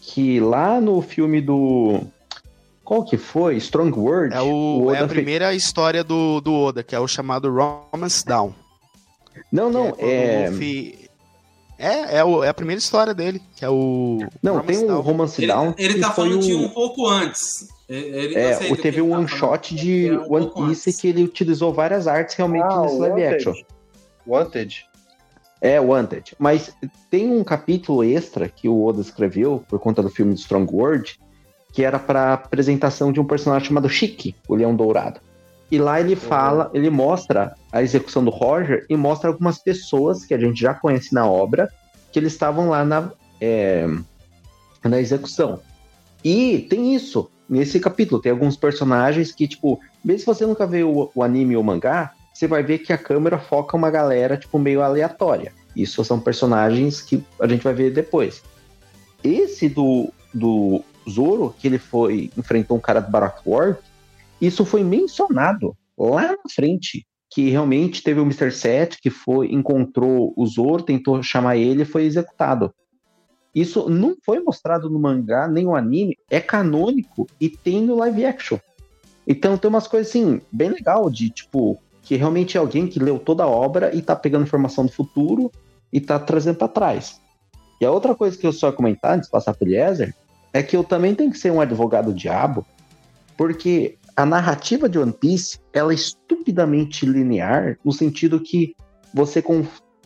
Que 0.00 0.38
lá 0.38 0.80
no 0.80 1.02
filme 1.02 1.40
do 1.40 2.00
qual 2.84 3.04
que 3.04 3.16
foi? 3.16 3.56
Strong 3.56 3.98
World? 3.98 4.34
É, 4.34 4.40
o, 4.40 4.84
o 4.84 4.94
é 4.94 5.00
a 5.00 5.08
primeira 5.08 5.52
história 5.54 6.04
do, 6.04 6.40
do 6.40 6.54
Oda, 6.54 6.84
que 6.84 6.94
é 6.94 7.00
o 7.00 7.08
chamado 7.08 7.52
Romance 7.52 8.24
Down. 8.24 8.54
Não, 9.50 9.68
não, 9.68 9.94
é... 9.98 10.44
É... 10.44 11.09
É, 11.80 12.18
é, 12.18 12.24
o, 12.24 12.44
é, 12.44 12.48
a 12.48 12.54
primeira 12.54 12.78
história 12.78 13.14
dele, 13.14 13.40
que 13.56 13.64
é 13.64 13.70
o... 13.70 14.18
Não, 14.42 14.56
Romance 14.58 14.80
tem 14.80 14.90
o 14.90 14.98
um 14.98 15.00
Romance 15.00 15.46
Down... 15.46 15.74
Ele, 15.78 15.94
ele 15.94 16.00
tá 16.00 16.10
falando 16.10 16.36
o... 16.36 16.42
de 16.42 16.54
um 16.54 16.68
pouco 16.68 17.06
antes. 17.08 17.68
Ele 17.88 18.34
é, 18.36 18.76
teve 18.76 19.00
um 19.00 19.12
one-shot 19.12 19.74
de 19.74 20.12
um 20.12 20.34
One 20.34 20.50
Piece 20.54 20.92
que 21.00 21.08
ele 21.08 21.24
utilizou 21.24 21.72
várias 21.72 22.06
artes 22.06 22.34
realmente 22.36 22.66
ah, 22.70 22.82
nesse 22.82 22.98
live 22.98 23.24
action. 23.24 23.54
Wanted? 24.26 24.86
É, 25.60 25.80
Wanted. 25.80 26.36
Mas 26.38 26.72
tem 27.10 27.30
um 27.30 27.42
capítulo 27.42 28.04
extra 28.04 28.48
que 28.48 28.68
o 28.68 28.84
Oda 28.84 29.00
escreveu 29.00 29.64
por 29.68 29.80
conta 29.80 30.02
do 30.02 30.10
filme 30.10 30.34
de 30.34 30.40
Strong 30.40 30.72
World, 30.72 31.18
que 31.72 31.82
era 31.82 31.98
para 31.98 32.34
apresentação 32.34 33.10
de 33.10 33.20
um 33.20 33.24
personagem 33.24 33.68
chamado 33.68 33.88
Chique, 33.88 34.36
o 34.46 34.54
Leão 34.54 34.76
Dourado. 34.76 35.20
E 35.70 35.78
lá 35.78 36.00
ele 36.00 36.16
fala, 36.16 36.64
uhum. 36.66 36.70
ele 36.74 36.90
mostra 36.90 37.54
a 37.70 37.82
execução 37.82 38.24
do 38.24 38.30
Roger 38.30 38.84
e 38.88 38.96
mostra 38.96 39.30
algumas 39.30 39.58
pessoas 39.58 40.24
que 40.24 40.34
a 40.34 40.38
gente 40.38 40.60
já 40.60 40.74
conhece 40.74 41.14
na 41.14 41.26
obra, 41.26 41.70
que 42.10 42.18
eles 42.18 42.32
estavam 42.32 42.68
lá 42.68 42.84
na, 42.84 43.10
é, 43.40 43.86
na 44.82 45.00
execução. 45.00 45.60
E 46.24 46.66
tem 46.68 46.94
isso, 46.94 47.30
nesse 47.48 47.78
capítulo, 47.78 48.20
tem 48.20 48.32
alguns 48.32 48.56
personagens 48.56 49.32
que, 49.32 49.46
tipo, 49.46 49.80
mesmo 50.04 50.20
se 50.20 50.26
você 50.26 50.44
nunca 50.44 50.66
vê 50.66 50.82
o, 50.82 51.10
o 51.14 51.22
anime 51.22 51.56
ou 51.56 51.62
o 51.62 51.64
mangá, 51.64 52.12
você 52.34 52.46
vai 52.46 52.62
ver 52.62 52.78
que 52.78 52.92
a 52.92 52.98
câmera 52.98 53.38
foca 53.38 53.76
uma 53.76 53.90
galera, 53.90 54.36
tipo, 54.36 54.58
meio 54.58 54.82
aleatória. 54.82 55.52
Isso 55.76 56.04
são 56.04 56.18
personagens 56.18 57.00
que 57.00 57.22
a 57.38 57.46
gente 57.46 57.62
vai 57.62 57.74
ver 57.74 57.92
depois. 57.92 58.42
Esse 59.22 59.68
do, 59.68 60.12
do 60.34 60.82
Zoro, 61.08 61.54
que 61.58 61.68
ele 61.68 61.78
foi 61.78 62.30
enfrentou 62.36 62.76
um 62.76 62.80
cara 62.80 63.00
do 63.00 63.10
Baroque 63.10 63.42
War, 63.46 63.78
isso 64.40 64.64
foi 64.64 64.82
mencionado 64.82 65.76
lá 65.98 66.28
na 66.28 66.50
frente, 66.52 67.06
que 67.30 67.50
realmente 67.50 68.02
teve 68.02 68.20
o 68.20 68.24
Mr. 68.24 68.50
Set 68.50 68.98
que 69.00 69.10
foi 69.10 69.52
encontrou 69.52 70.32
o 70.36 70.46
Zoro, 70.46 70.82
tentou 70.82 71.22
chamar 71.22 71.56
ele 71.56 71.82
e 71.82 71.86
foi 71.86 72.04
executado. 72.04 72.72
Isso 73.54 73.88
não 73.88 74.16
foi 74.24 74.40
mostrado 74.40 74.88
no 74.88 74.98
mangá 74.98 75.48
nem 75.48 75.64
no 75.64 75.74
anime, 75.74 76.16
é 76.30 76.40
canônico 76.40 77.26
e 77.40 77.48
tem 77.48 77.82
no 77.82 77.96
live 77.96 78.24
action. 78.24 78.58
Então 79.26 79.56
tem 79.56 79.68
umas 79.68 79.86
coisas 79.86 80.08
assim, 80.08 80.40
bem 80.50 80.70
legal 80.70 81.10
de 81.10 81.30
tipo, 81.30 81.78
que 82.02 82.16
realmente 82.16 82.56
é 82.56 82.60
alguém 82.60 82.86
que 82.86 82.98
leu 82.98 83.18
toda 83.18 83.44
a 83.44 83.48
obra 83.48 83.94
e 83.94 84.02
tá 84.02 84.16
pegando 84.16 84.44
informação 84.44 84.86
do 84.86 84.92
futuro 84.92 85.50
e 85.92 86.00
tá 86.00 86.18
trazendo 86.18 86.56
para 86.56 86.68
trás. 86.68 87.20
E 87.80 87.84
a 87.84 87.90
outra 87.90 88.14
coisa 88.14 88.36
que 88.36 88.46
eu 88.46 88.52
só 88.52 88.68
ia 88.68 88.72
comentar 88.72 89.14
antes 89.14 89.26
de 89.26 89.32
passar 89.32 89.54
pro 89.54 89.66
Eliezer 89.66 90.14
é 90.52 90.62
que 90.62 90.76
eu 90.76 90.84
também 90.84 91.14
tenho 91.14 91.30
que 91.30 91.38
ser 91.38 91.50
um 91.50 91.60
advogado 91.60 92.12
diabo, 92.12 92.66
porque 93.36 93.98
a 94.20 94.26
narrativa 94.26 94.86
de 94.86 94.98
One 94.98 95.12
Piece 95.12 95.58
ela 95.72 95.92
é 95.92 95.94
estupidamente 95.94 97.06
linear 97.06 97.78
no 97.82 97.90
sentido 97.90 98.38
que 98.38 98.76
você, 99.14 99.42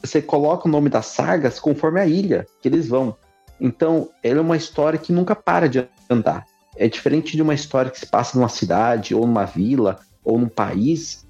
você 0.01 0.23
coloca 0.23 0.69
o 0.69 0.71
nome 0.71 0.89
das 0.89 1.07
sagas 1.07 1.59
conforme 1.59 2.01
a 2.01 2.07
ilha 2.07 2.47
que 2.63 2.69
eles 2.69 2.89
vão. 2.89 3.17
Então, 3.61 4.09
ela 4.23 4.39
é 4.39 4.41
uma 4.41 4.57
história 4.57 4.99
que 4.99 5.13
nunca 5.13 5.35
para 5.35 5.69
de 5.69 5.89
andar. 6.09 6.47
É 6.77 6.89
diferente 6.89 7.37
de 7.37 7.43
uma 7.43 7.55
história 7.55 7.91
que 7.91 7.99
se 7.99 8.07
passa 8.07 8.39
numa 8.39 8.49
cidade, 8.49 9.15
ou 9.15 9.27
numa 9.27 9.45
vila, 9.45 9.99
ou 10.25 10.39
num 10.39 10.49
país, 10.49 11.27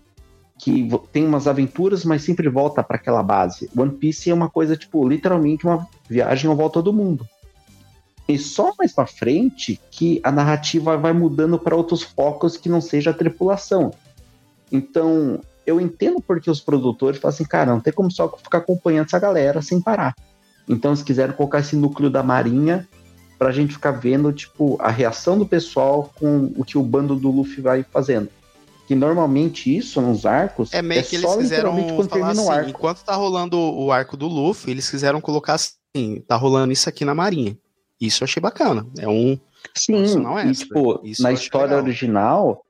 que 0.59 0.89
tem 1.11 1.26
umas 1.26 1.47
aventuras, 1.47 2.05
mas 2.05 2.22
sempre 2.22 2.49
volta 2.49 2.82
para 2.82 2.97
aquela 2.97 3.22
base. 3.22 3.70
One 3.76 3.93
Piece 3.93 4.30
é 4.30 4.35
uma 4.35 4.51
coisa, 4.51 4.76
tipo, 4.76 5.07
literalmente 5.09 5.66
uma 5.66 5.87
viagem 6.09 6.51
ao 6.51 6.57
volta 6.57 6.82
do 6.82 6.93
mundo. 6.93 7.26
E 8.27 8.39
só 8.39 8.72
mais 8.79 8.93
para 8.93 9.07
frente 9.07 9.79
que 9.91 10.20
a 10.22 10.33
narrativa 10.33 10.97
vai 10.97 11.12
mudando 11.12 11.59
para 11.59 11.77
outros 11.77 12.03
focos 12.03 12.57
que 12.57 12.68
não 12.68 12.81
seja 12.81 13.11
a 13.11 13.14
tripulação. 13.14 13.93
Então, 14.72 15.41
eu 15.66 15.81
entendo 15.81 16.22
porque 16.22 16.51
os 16.51 16.61
produtores 16.61 17.20
falam 17.20 17.35
assim, 17.35 17.45
cara, 17.45 17.72
não 17.72 17.81
tem 17.81 17.93
como 17.93 18.11
só 18.11 18.29
ficar 18.37 18.59
acompanhando 18.59 19.07
essa 19.07 19.18
galera 19.18 19.61
sem 19.62 19.81
parar. 19.81 20.14
Então 20.68 20.91
eles 20.91 21.03
quiseram 21.03 21.35
colocar 21.35 21.61
esse 21.61 21.77
núcleo 21.77 22.11
da 22.11 22.22
Marinha 22.22 22.89
pra 23.39 23.53
gente 23.53 23.75
ficar 23.75 23.91
vendo, 23.91 24.33
tipo, 24.33 24.77
a 24.81 24.91
reação 24.91 25.39
do 25.39 25.47
pessoal 25.47 26.11
com 26.18 26.53
o 26.57 26.64
que 26.64 26.79
o 26.79 26.83
bando 26.83 27.14
do 27.14 27.31
Luffy 27.31 27.61
vai 27.61 27.83
fazendo. 27.83 28.29
Que 28.87 28.95
normalmente 28.95 29.75
isso 29.75 30.01
nos 30.01 30.27
arcos 30.27 30.72
é 30.72 30.83
meio 30.83 31.01
é 31.01 31.03
que 31.03 31.16
eles 31.16 31.35
quiseram 31.37 31.75
quando 31.95 32.09
falar 32.09 32.31
assim, 32.31 32.49
arco. 32.51 32.70
enquanto 32.70 33.03
tá 33.03 33.14
rolando 33.14 33.59
o 33.59 33.91
arco 33.91 34.16
do 34.16 34.29
Luffy, 34.29 34.70
eles 34.70 34.89
quiseram 34.89 35.20
colocar 35.20 35.55
assim, 35.55 36.22
tá 36.29 36.37
rolando 36.37 36.72
isso 36.72 36.89
aqui 36.89 37.05
na 37.05 37.14
Marinha. 37.14 37.57
Isso 38.01 38.22
eu 38.22 38.26
achei 38.26 38.40
bacana. 38.40 38.86
É 38.99 39.09
um 39.09 39.38
Sim, 39.74 40.05
e, 40.47 40.53
tipo, 40.53 41.01
isso 41.05 41.22
na 41.22 41.32
história 41.32 41.68
legal. 41.68 41.84
original, 41.84 42.64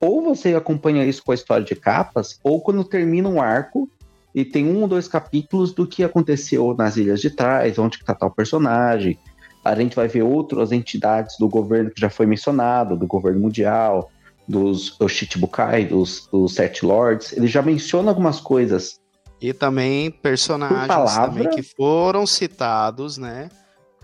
ou 0.00 0.22
você 0.22 0.54
acompanha 0.54 1.04
isso 1.04 1.22
com 1.24 1.32
a 1.32 1.34
história 1.34 1.64
de 1.64 1.74
capas, 1.74 2.38
ou 2.44 2.60
quando 2.60 2.84
termina 2.84 3.28
um 3.28 3.40
arco 3.40 3.90
e 4.34 4.44
tem 4.44 4.66
um 4.66 4.82
ou 4.82 4.88
dois 4.88 5.08
capítulos 5.08 5.72
do 5.72 5.86
que 5.86 6.04
aconteceu 6.04 6.74
nas 6.76 6.96
Ilhas 6.96 7.20
de 7.20 7.30
Trás, 7.30 7.78
onde 7.78 7.96
está 7.96 8.14
tal 8.14 8.30
personagem. 8.30 9.18
A 9.64 9.74
gente 9.74 9.96
vai 9.96 10.06
ver 10.06 10.22
outras 10.22 10.70
entidades 10.70 11.36
do 11.38 11.48
governo 11.48 11.90
que 11.90 12.00
já 12.00 12.08
foi 12.08 12.26
mencionado, 12.26 12.96
do 12.96 13.06
governo 13.06 13.40
mundial, 13.40 14.10
dos, 14.46 14.96
dos 14.96 15.12
Shichibukai, 15.12 15.84
dos, 15.84 16.28
dos 16.30 16.54
Sete 16.54 16.86
Lords. 16.86 17.32
Ele 17.32 17.48
já 17.48 17.60
menciona 17.60 18.10
algumas 18.10 18.40
coisas. 18.40 19.00
E 19.40 19.52
também 19.52 20.10
personagens 20.10 20.86
palavra, 20.86 21.26
também 21.28 21.50
que 21.50 21.62
foram 21.62 22.26
citados, 22.26 23.18
né? 23.18 23.48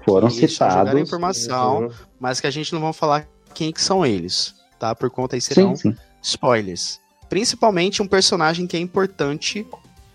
Foram 0.04 0.30
citados. 0.30 1.00
informação, 1.00 1.84
uhum. 1.84 1.90
mas 2.20 2.40
que 2.40 2.46
a 2.46 2.50
gente 2.50 2.72
não 2.72 2.80
vai 2.80 2.92
falar 2.92 3.28
quem 3.54 3.72
que 3.72 3.80
são 3.80 4.04
eles 4.04 4.54
tá? 4.84 4.94
Por 4.94 5.08
conta 5.08 5.34
aí 5.34 5.40
serão 5.40 5.74
sim, 5.74 5.92
sim. 5.92 5.96
spoilers. 6.22 7.00
Principalmente 7.28 8.02
um 8.02 8.06
personagem 8.06 8.66
que 8.66 8.76
é 8.76 8.80
importante 8.80 9.66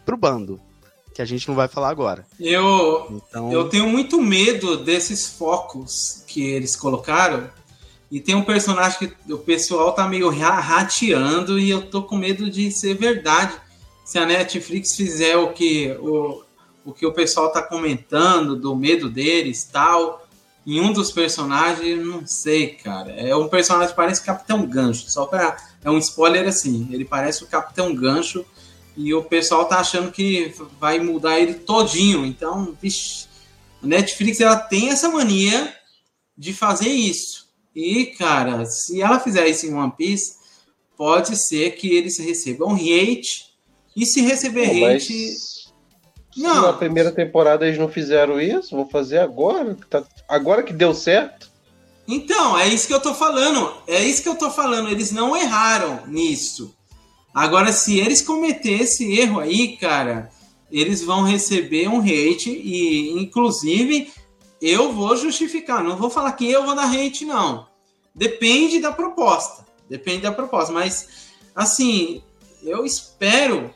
pro 0.06 0.16
bando, 0.16 0.60
que 1.14 1.22
a 1.22 1.26
gente 1.26 1.48
não 1.48 1.56
vai 1.56 1.68
falar 1.68 1.90
agora. 1.90 2.26
Eu, 2.40 3.22
então... 3.28 3.52
eu 3.52 3.68
tenho 3.68 3.88
muito 3.88 4.22
medo 4.22 4.78
desses 4.78 5.28
focos 5.28 6.24
que 6.28 6.44
eles 6.44 6.76
colocaram. 6.76 7.50
E 8.12 8.20
tem 8.20 8.36
um 8.36 8.44
personagem 8.44 8.98
que 9.00 9.34
o 9.34 9.38
pessoal 9.38 9.92
tá 9.92 10.08
meio 10.08 10.30
rateando 10.30 11.60
e 11.60 11.70
eu 11.70 11.90
tô 11.90 12.04
com 12.04 12.16
medo 12.16 12.50
de 12.50 12.72
ser 12.72 12.96
verdade. 12.96 13.54
Se 14.04 14.18
a 14.18 14.26
Netflix 14.26 14.96
fizer 14.96 15.38
o 15.38 15.54
que 15.54 15.92
o, 16.00 16.44
o 16.90 16.94
que 16.94 17.06
o 17.06 17.14
pessoal 17.14 17.52
tá 17.52 17.62
comentando, 17.62 18.56
do 18.56 18.76
medo 18.76 19.10
deles 19.10 19.64
tal, 19.64 20.28
em 20.66 20.82
um 20.82 20.92
dos 20.92 21.12
personagens, 21.12 22.06
não 22.06 22.26
sei, 22.26 22.70
cara. 22.70 23.12
É 23.12 23.36
um 23.36 23.48
personagem 23.48 23.90
que 23.90 23.96
parece 23.96 24.24
Capitão 24.24 24.66
Gancho. 24.66 25.10
Só 25.10 25.26
para 25.26 25.58
é 25.84 25.90
um 25.90 25.98
spoiler 25.98 26.48
assim, 26.48 26.90
ele 26.92 27.06
parece 27.06 27.44
o 27.44 27.48
Capitão 27.48 27.96
Gancho 27.96 28.46
e 28.98 29.14
o 29.14 29.24
pessoal 29.24 29.66
tá 29.66 29.80
achando 29.80 30.12
que 30.12 30.54
vai 30.80 31.00
mudar 31.00 31.40
ele 31.40 31.54
todinho. 31.54 32.26
Então, 32.26 32.78
vixi, 32.82 33.28
a 33.82 33.88
Netflix 33.88 34.42
ela 34.42 34.58
tem 34.58 34.90
essa 34.90 35.10
mania 35.10 35.74
de 36.38 36.54
fazer 36.54 36.90
isso. 36.90 37.48
E, 37.74 38.08
cara, 38.08 38.66
se 38.66 39.02
ela 39.02 39.20
fizer 39.20 39.48
isso 39.48 39.66
em 39.66 39.74
One 39.74 39.94
Piece, 39.98 40.36
pode 40.98 41.36
ser 41.38 41.72
que 41.76 41.96
eles 41.96 42.18
recebam 42.18 42.74
hate. 42.74 43.48
E 43.96 44.06
se 44.06 44.22
receber 44.22 44.68
Pô, 44.68 44.86
hate, 44.86 45.14
mas 45.14 45.59
não. 46.40 46.62
Na 46.64 46.74
primeira 46.74 47.12
temporada 47.12 47.66
eles 47.66 47.78
não 47.78 47.90
fizeram 47.90 48.40
isso, 48.40 48.76
vou 48.76 48.88
fazer 48.88 49.20
agora. 49.20 49.78
Tá, 49.90 50.04
agora 50.28 50.64
que 50.64 50.74
deu 50.74 50.94
certo. 50.94 51.50
Então, 52.08 52.58
é 52.58 52.68
isso 52.68 52.88
que 52.88 52.94
eu 52.94 53.00
tô 53.00 53.14
falando. 53.14 53.72
É 53.86 54.04
isso 54.04 54.24
que 54.24 54.30
eu 54.30 54.36
tô 54.36 54.50
falando. 54.50 54.90
Eles 54.90 55.12
não 55.12 55.38
erraram 55.38 56.08
nisso. 56.08 56.76
Agora, 57.34 57.72
se 57.72 58.00
eles 58.00 58.22
cometerem 58.22 58.82
esse 58.82 59.20
erro 59.20 59.40
aí, 59.40 59.78
cara, 59.78 60.32
eles 60.72 61.04
vão 61.04 61.24
receber 61.24 61.88
um 61.88 62.00
hate 62.00 62.50
e, 62.50 63.12
inclusive, 63.22 64.12
eu 64.60 64.92
vou 64.92 65.16
justificar. 65.16 65.84
Não 65.84 65.98
vou 65.98 66.10
falar 66.10 66.32
que 66.32 66.50
eu 66.50 66.66
vou 66.66 66.76
dar 66.76 66.92
hate, 66.92 67.26
não. 67.26 67.68
Depende 68.16 68.80
da 68.80 68.92
proposta. 68.92 69.66
Depende 69.88 70.22
da 70.22 70.32
proposta. 70.32 70.74
Mas, 70.74 71.08
assim, 71.56 72.24
eu 72.64 72.86
espero 72.86 73.72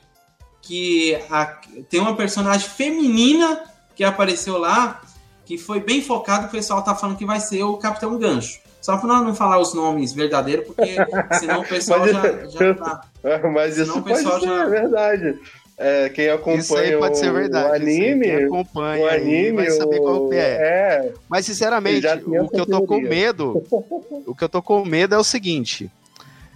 que 0.63 1.15
a, 1.29 1.45
tem 1.89 1.99
uma 1.99 2.15
personagem 2.15 2.67
feminina 2.67 3.61
que 3.95 4.03
apareceu 4.03 4.57
lá, 4.57 5.01
que 5.45 5.57
foi 5.57 5.79
bem 5.79 6.01
focado, 6.01 6.47
o 6.47 6.49
pessoal 6.49 6.81
tá 6.81 6.95
falando 6.95 7.17
que 7.17 7.25
vai 7.25 7.39
ser 7.39 7.63
o 7.63 7.77
Capitão 7.77 8.17
Gancho. 8.17 8.59
Só 8.81 8.97
para 8.97 9.21
não 9.21 9.35
falar 9.35 9.59
os 9.59 9.73
nomes 9.73 10.13
verdadeiros, 10.13 10.65
porque 10.65 10.95
senão 11.39 11.61
o 11.61 11.67
pessoal 11.67 11.99
mas, 11.99 12.11
já, 12.11 12.45
já 12.47 12.73
tá. 12.73 13.01
Mas 13.53 13.77
isso 13.77 14.01
pode 14.01 14.17
ser 14.17 14.39
já... 14.41 14.65
verdade. 14.65 15.39
É, 15.77 16.09
quem 16.09 16.29
acompanha 16.29 16.97
pode 16.99 17.17
ser 17.17 17.33
verdade, 17.33 17.69
o 17.69 17.73
anime, 17.73 18.25
quem 18.25 18.45
acompanha 18.45 19.05
o 19.05 19.09
anime 19.09 19.51
vai 19.53 19.71
saber 19.71 19.99
qual 19.99 20.29
que 20.29 20.35
é. 20.35 20.39
é. 20.39 21.13
Mas 21.27 21.45
sinceramente, 21.45 22.05
o 22.27 22.47
que 22.47 22.59
eu 22.59 22.65
tô 22.65 22.83
com 22.83 23.01
medo, 23.01 23.63
o 24.27 24.35
que 24.35 24.43
eu 24.43 24.49
tô 24.49 24.61
com 24.61 24.85
medo 24.85 25.15
é 25.15 25.17
o 25.17 25.23
seguinte. 25.23 25.91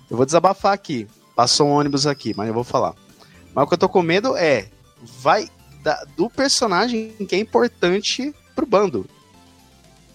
Eu 0.10 0.16
vou 0.16 0.26
desabafar 0.26 0.74
aqui. 0.74 1.08
Passou 1.36 1.68
um 1.68 1.72
ônibus 1.72 2.08
aqui, 2.08 2.34
mas 2.38 2.48
eu 2.48 2.54
vou 2.54 2.64
falar. 2.64 2.94
Mas 3.58 3.64
o 3.64 3.68
que 3.68 3.74
eu 3.74 3.80
tô 3.80 3.90
com 3.90 4.04
medo 4.04 4.38
é. 4.38 4.68
Vai. 5.20 5.50
Da, 5.82 6.06
do 6.16 6.30
personagem 6.30 7.12
que 7.28 7.36
é 7.36 7.40
importante 7.40 8.34
pro 8.56 8.68
bando. 8.68 9.10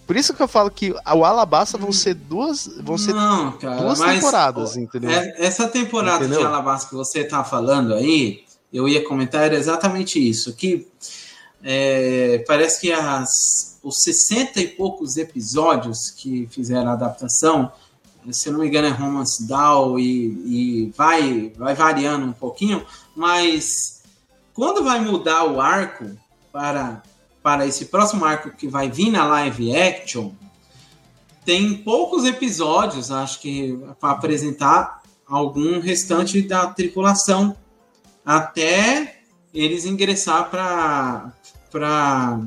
Por 0.07 0.15
isso 0.15 0.33
que 0.33 0.41
eu 0.41 0.47
falo 0.47 0.71
que 0.71 0.91
o 0.91 1.25
Alabasta 1.25 1.77
vão 1.77 1.91
ser 1.91 2.13
duas, 2.13 2.69
vão 2.81 2.97
ser 2.97 3.13
Não, 3.13 3.53
cara, 3.53 3.81
duas 3.81 3.99
temporadas, 3.99 4.77
entendeu? 4.77 5.09
É, 5.09 5.45
essa 5.45 5.67
temporada 5.67 6.23
entendeu? 6.23 6.39
de 6.39 6.45
Alabasta 6.45 6.89
que 6.89 6.95
você 6.95 7.23
tá 7.23 7.43
falando 7.43 7.93
aí, 7.93 8.43
eu 8.71 8.87
ia 8.87 9.03
comentar 9.05 9.43
era 9.43 9.55
exatamente 9.55 10.19
isso, 10.19 10.53
que 10.53 10.87
é, 11.63 12.43
parece 12.45 12.81
que 12.81 12.91
as, 12.91 13.79
os 13.81 13.95
60 14.03 14.59
e 14.59 14.67
poucos 14.67 15.17
episódios 15.17 16.11
que 16.11 16.47
fizeram 16.51 16.91
a 16.91 16.93
adaptação, 16.93 17.71
se 18.31 18.47
eu 18.47 18.53
não 18.53 18.59
me 18.59 18.67
engano 18.67 18.87
é 18.87 18.91
Romance 18.91 19.47
Down 19.47 19.97
e, 19.97 20.05
e 20.45 20.93
vai, 20.95 21.51
vai 21.57 21.73
variando 21.73 22.25
um 22.25 22.33
pouquinho, 22.33 22.85
mas 23.15 24.03
quando 24.53 24.83
vai 24.83 24.99
mudar 24.99 25.45
o 25.45 25.59
arco 25.59 26.11
para, 26.51 27.01
para 27.41 27.65
esse 27.65 27.85
próximo 27.85 28.23
arco 28.25 28.51
que 28.51 28.67
vai 28.67 28.89
vir 28.89 29.11
na 29.11 29.25
live 29.25 29.75
action, 29.75 30.31
tem 31.45 31.75
poucos 31.77 32.23
episódios, 32.25 33.11
acho 33.11 33.41
que, 33.41 33.77
para 33.99 34.11
apresentar 34.11 35.01
algum 35.27 35.79
restante 35.79 36.41
da 36.41 36.67
tripulação 36.67 37.55
até 38.25 39.21
eles 39.53 39.85
ingressar 39.85 40.49
para 40.49 41.31
para 41.71 42.39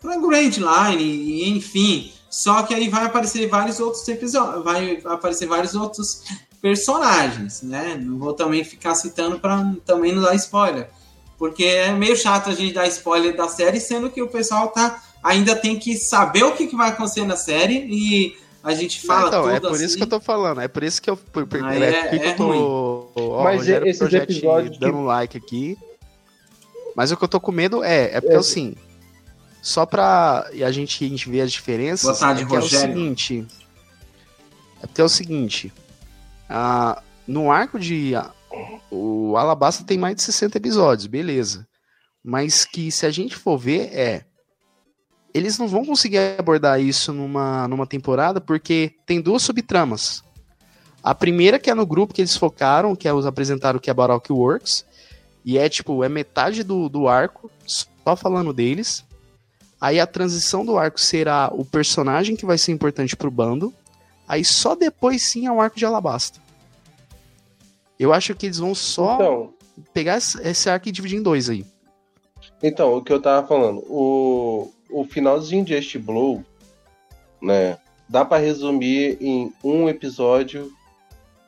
para 0.00 0.16
Grand 0.18 0.50
Line 0.50 1.02
e 1.02 1.48
enfim. 1.50 2.12
Só 2.28 2.62
que 2.62 2.72
aí 2.74 2.88
vai 2.88 3.06
aparecer 3.06 3.48
vários 3.48 3.80
outros 3.80 4.06
episódios 4.08 4.62
vai 4.62 5.00
aparecer 5.04 5.46
vários 5.46 5.74
outros 5.74 6.22
personagens, 6.60 7.62
né? 7.62 7.98
Não 8.00 8.18
vou 8.18 8.32
também 8.32 8.62
ficar 8.64 8.94
citando 8.94 9.38
para 9.38 9.74
também 9.84 10.12
não 10.12 10.22
dar 10.22 10.34
spoiler, 10.34 10.88
porque 11.38 11.64
é 11.64 11.92
meio 11.92 12.16
chato 12.16 12.50
a 12.50 12.54
gente 12.54 12.74
dar 12.74 12.86
spoiler 12.88 13.36
da 13.36 13.48
série, 13.48 13.80
sendo 13.80 14.10
que 14.10 14.22
o 14.22 14.28
pessoal 14.28 14.68
tá 14.68 15.02
ainda 15.22 15.54
tem 15.54 15.78
que 15.78 15.96
saber 15.96 16.44
o 16.44 16.52
que, 16.52 16.66
que 16.66 16.76
vai 16.76 16.90
acontecer 16.90 17.24
na 17.24 17.36
série 17.36 17.86
e 17.88 18.36
a 18.62 18.74
gente 18.74 19.06
fala 19.06 19.28
então, 19.28 19.42
tudo 19.42 19.54
é 19.54 19.60
por 19.60 19.72
assim. 19.72 19.84
isso 19.84 19.96
que 19.96 20.02
eu 20.02 20.06
tô 20.06 20.20
falando, 20.20 20.60
é 20.60 20.68
por 20.68 20.82
isso 20.82 21.00
que 21.00 21.08
eu, 21.08 21.16
por, 21.16 21.46
por, 21.46 21.64
é, 21.72 21.88
é, 21.88 22.18
que 22.18 22.26
eu 22.26 22.36
tô, 22.36 23.10
ó, 23.14 23.44
Mas 23.44 23.60
Rogério, 23.60 23.88
esses 23.88 24.12
episódios 24.12 24.78
dando 24.78 24.98
que... 24.98 25.04
like 25.04 25.36
aqui. 25.36 25.78
Mas 26.94 27.10
o 27.10 27.16
que 27.16 27.24
eu 27.24 27.28
tô 27.28 27.40
com 27.40 27.52
medo 27.52 27.82
é, 27.82 28.16
é 28.16 28.20
porque 28.20 28.34
é. 28.34 28.38
assim, 28.38 28.74
só 29.62 29.86
pra 29.86 30.50
a 30.50 30.70
gente, 30.70 31.04
a 31.04 31.08
gente 31.08 31.30
ver 31.30 31.42
as 31.42 31.52
diferenças, 31.52 32.02
Boa 32.02 32.16
tarde, 32.16 32.42
é, 32.42 32.56
é 32.56 32.58
o 32.58 32.62
seguinte, 32.62 33.46
é 34.82 34.86
porque 34.86 35.00
é 35.00 35.04
o 35.04 35.08
seguinte, 35.08 35.72
ah, 36.50 37.00
no 37.26 37.50
arco 37.50 37.78
de. 37.78 38.12
o 38.90 39.36
Alabasta 39.36 39.84
tem 39.84 39.96
mais 39.96 40.16
de 40.16 40.22
60 40.22 40.58
episódios, 40.58 41.06
beleza. 41.06 41.66
Mas 42.22 42.64
que 42.64 42.90
se 42.90 43.06
a 43.06 43.10
gente 43.10 43.36
for 43.36 43.56
ver, 43.56 43.94
é. 43.94 44.24
Eles 45.32 45.56
não 45.58 45.68
vão 45.68 45.84
conseguir 45.84 46.18
abordar 46.36 46.80
isso 46.80 47.12
numa, 47.12 47.68
numa 47.68 47.86
temporada 47.86 48.40
porque 48.40 48.96
tem 49.06 49.20
duas 49.20 49.42
subtramas. 49.42 50.24
A 51.04 51.14
primeira 51.14 51.56
que 51.56 51.70
é 51.70 51.74
no 51.74 51.86
grupo 51.86 52.12
que 52.12 52.20
eles 52.20 52.36
focaram, 52.36 52.96
que 52.96 53.06
é 53.06 53.14
os 53.14 53.24
apresentaram 53.24 53.78
que 53.78 53.88
é 53.88 53.94
Baroque 53.94 54.32
Works. 54.32 54.84
E 55.44 55.56
é 55.56 55.68
tipo, 55.68 56.02
é 56.02 56.08
metade 56.08 56.64
do, 56.64 56.88
do 56.88 57.06
arco, 57.06 57.48
só 57.64 58.16
falando 58.16 58.52
deles. 58.52 59.04
Aí 59.80 60.00
a 60.00 60.06
transição 60.06 60.64
do 60.66 60.76
arco 60.76 61.00
será 61.00 61.48
o 61.52 61.64
personagem 61.64 62.34
que 62.34 62.44
vai 62.44 62.58
ser 62.58 62.72
importante 62.72 63.16
pro 63.16 63.30
bando. 63.30 63.72
Aí 64.30 64.44
só 64.44 64.76
depois 64.76 65.22
sim 65.22 65.48
é 65.48 65.50
o 65.50 65.60
arco 65.60 65.76
de 65.76 65.84
Alabasta. 65.84 66.38
Eu 67.98 68.12
acho 68.12 68.32
que 68.32 68.46
eles 68.46 68.58
vão 68.58 68.76
só 68.76 69.16
então, 69.16 69.54
pegar 69.92 70.18
esse 70.18 70.70
arco 70.70 70.88
e 70.88 70.92
dividir 70.92 71.18
em 71.18 71.22
dois 71.22 71.50
aí. 71.50 71.66
Então, 72.62 72.96
o 72.96 73.02
que 73.02 73.12
eu 73.12 73.20
tava 73.20 73.44
falando, 73.44 73.80
o, 73.88 74.70
o 74.88 75.04
finalzinho 75.04 75.64
de 75.64 75.74
este 75.74 75.98
Blow, 75.98 76.44
né, 77.42 77.76
dá 78.08 78.24
para 78.24 78.40
resumir 78.40 79.18
em 79.20 79.52
um 79.64 79.88
episódio 79.88 80.70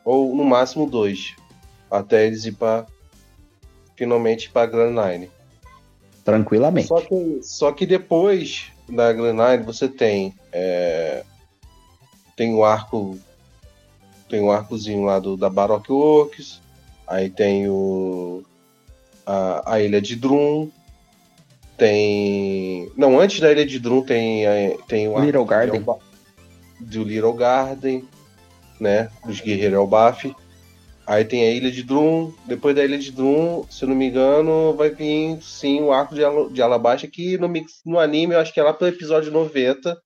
ou 0.05 0.35
no 0.35 0.45
máximo 0.45 0.91
dois, 0.91 1.37
até 1.89 2.26
eles 2.26 2.45
ir 2.47 2.53
para 2.57 2.85
finalmente 3.95 4.51
para 4.51 4.66
Grand 4.66 4.97
Line. 5.01 5.30
Tranquilamente. 6.24 6.89
Só 6.89 7.01
que, 7.01 7.41
só 7.45 7.70
que 7.70 7.87
depois 7.87 8.72
da 8.89 9.12
Grand 9.12 9.37
Line 9.37 9.62
você 9.62 9.87
tem 9.87 10.35
é, 10.51 11.22
tem 12.37 12.55
o 12.55 12.64
arco 12.64 13.18
tem 14.28 14.41
o 14.41 14.51
arcozinho 14.51 15.05
lá 15.05 15.18
do, 15.18 15.37
da 15.37 15.51
Baroque 15.51 15.93
Works, 15.93 16.61
aí 17.07 17.28
tem 17.28 17.68
o 17.68 18.43
a, 19.26 19.74
a 19.74 19.80
ilha 19.80 20.01
de 20.01 20.16
Drum, 20.16 20.70
tem 21.76 22.91
não 22.97 23.20
antes 23.20 23.41
da 23.41 23.53
ilha 23.53 23.66
de 23.66 23.78
Drum 23.78 24.03
tem 24.03 24.45
tem 24.89 25.09
o 25.09 25.18
Little 25.18 25.45
Garden 25.45 25.85
do 26.83 27.05
Little 27.05 27.33
Garden, 27.33 28.05
né, 28.80 29.09
dos 29.24 29.41
Guerreiros 29.41 29.78
Elbaf. 29.78 30.35
Aí 31.07 31.24
tem 31.24 31.45
a 31.45 31.51
Ilha 31.51 31.70
de 31.70 31.83
Drum. 31.83 32.33
Depois 32.47 32.74
da 32.74 32.85
Ilha 32.85 32.99
de 32.99 33.11
Drum, 33.11 33.64
se 33.68 33.85
eu 33.85 33.89
não 33.89 33.97
me 33.97 34.09
engano, 34.09 34.74
vai 34.74 34.91
vir 34.91 35.39
sim 35.43 35.80
o 35.80 35.93
arco 35.93 36.14
de, 36.14 36.24
Al 36.24 36.49
de 36.49 36.62
Alabasta, 36.62 37.09
que 37.09 37.37
no, 37.39 37.53
no 37.85 37.99
anime 37.99 38.35
eu 38.35 38.41
acho 38.41 38.53
que 38.53 38.61
é 38.61 38.62
lá 38.62 38.72
pelo 38.72 38.91
episódio 38.91 39.33
90. 39.33 39.97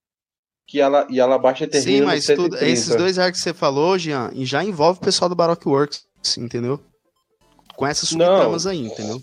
Que 0.66 0.80
ela, 0.80 1.06
e 1.08 1.20
Alabasta 1.20 1.66
termina 1.66 1.98
Sim, 1.98 2.04
mas 2.04 2.26
tudo, 2.26 2.56
esses 2.56 2.94
dois 2.96 3.18
arcos 3.18 3.40
que 3.40 3.44
você 3.44 3.54
falou, 3.54 3.96
Jean, 3.96 4.32
já 4.34 4.64
envolve 4.64 4.98
o 4.98 5.04
pessoal 5.04 5.28
do 5.28 5.36
Baroque 5.36 5.68
Works, 5.68 6.04
entendeu? 6.36 6.80
Com 7.76 7.86
essas 7.86 8.08
subtramas 8.08 8.66
aí, 8.66 8.86
entendeu? 8.86 9.22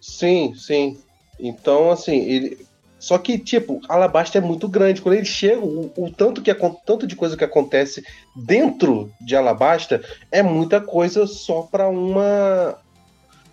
Sim, 0.00 0.54
sim. 0.54 0.98
Então, 1.38 1.90
assim, 1.90 2.20
ele, 2.20 2.66
só 2.98 3.16
que, 3.16 3.38
tipo, 3.38 3.80
Alabasta 3.88 4.38
é 4.38 4.40
muito 4.40 4.68
grande. 4.68 5.00
Quando 5.00 5.14
ele 5.14 5.24
chega, 5.24 5.60
o, 5.60 5.92
o, 5.96 6.10
tanto, 6.10 6.42
que, 6.42 6.52
tanto 6.84 7.06
de 7.06 7.14
coisa 7.14 7.36
que 7.36 7.44
acontece 7.44 8.04
dentro 8.34 9.10
de 9.20 9.36
Alabasta 9.36 10.02
é 10.32 10.42
muita 10.42 10.80
coisa 10.80 11.26
só 11.26 11.62
para 11.62 11.88
uma. 11.88 12.76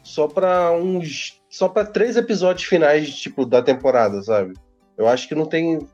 Só 0.04 0.28
para 0.28 0.72
uns. 0.72 1.40
Só 1.50 1.70
para 1.70 1.86
três 1.86 2.18
episódios 2.18 2.68
finais, 2.68 3.16
tipo, 3.16 3.46
da 3.46 3.62
temporada, 3.62 4.22
sabe? 4.24 4.56
Eu 4.98 5.08
acho 5.08 5.28
que 5.28 5.36
não 5.36 5.46
tem. 5.46 5.88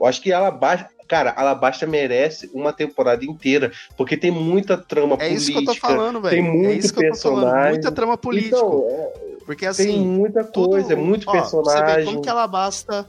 Eu 0.00 0.06
acho 0.06 0.20
que 0.22 0.32
Alabasta. 0.32 0.88
Cara, 1.06 1.32
Alabasta 1.36 1.88
merece 1.88 2.48
uma 2.54 2.72
temporada 2.72 3.24
inteira, 3.24 3.72
porque 3.96 4.16
tem 4.16 4.30
muita 4.30 4.78
trama 4.78 5.14
é 5.14 5.28
política. 5.28 5.32
É 5.32 5.34
isso 5.34 5.52
que 5.52 5.58
eu 5.58 5.64
tô 5.64 5.74
falando, 5.74 6.20
velho. 6.20 6.34
Tem 6.36 6.42
muito 6.42 6.70
é 6.70 6.72
isso 6.74 6.94
que 6.94 7.00
personagem. 7.00 7.42
Eu 7.42 7.44
tô 7.44 7.50
falando. 7.50 7.70
Muita 7.70 7.92
trama 7.92 8.16
política. 8.16 8.56
Então, 8.56 8.86
é 8.88 9.30
porque 9.44 9.66
assim. 9.66 9.84
Tem 9.84 10.00
muita 10.00 10.44
coisa, 10.44 10.88
tudo, 10.88 10.92
é 10.92 10.94
muito 10.94 11.28
ó, 11.28 11.32
personagem. 11.32 11.84
Você 11.84 11.96
vê 11.96 12.04
como 12.04 12.22
que 12.22 12.28
ela 12.28 12.46
basta. 12.46 13.06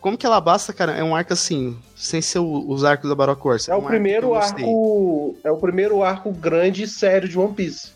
Como 0.00 0.18
que 0.18 0.26
ela 0.26 0.40
basta, 0.40 0.72
cara? 0.72 0.92
É 0.92 1.02
um 1.04 1.14
arco 1.16 1.32
assim, 1.32 1.78
sem 1.96 2.20
ser 2.20 2.40
os 2.40 2.84
arcos 2.84 3.08
da 3.08 3.14
Baroque 3.14 3.46
Wars. 3.46 3.68
É, 3.68 3.72
é 3.72 3.74
um 3.76 3.78
o 3.78 3.82
primeiro 3.84 4.34
arco, 4.34 4.58
arco. 4.58 5.36
É 5.44 5.50
o 5.50 5.56
primeiro 5.56 6.02
arco 6.02 6.32
grande 6.32 6.82
e 6.82 6.88
sério 6.88 7.28
de 7.28 7.38
One 7.38 7.54
Piece. 7.54 7.92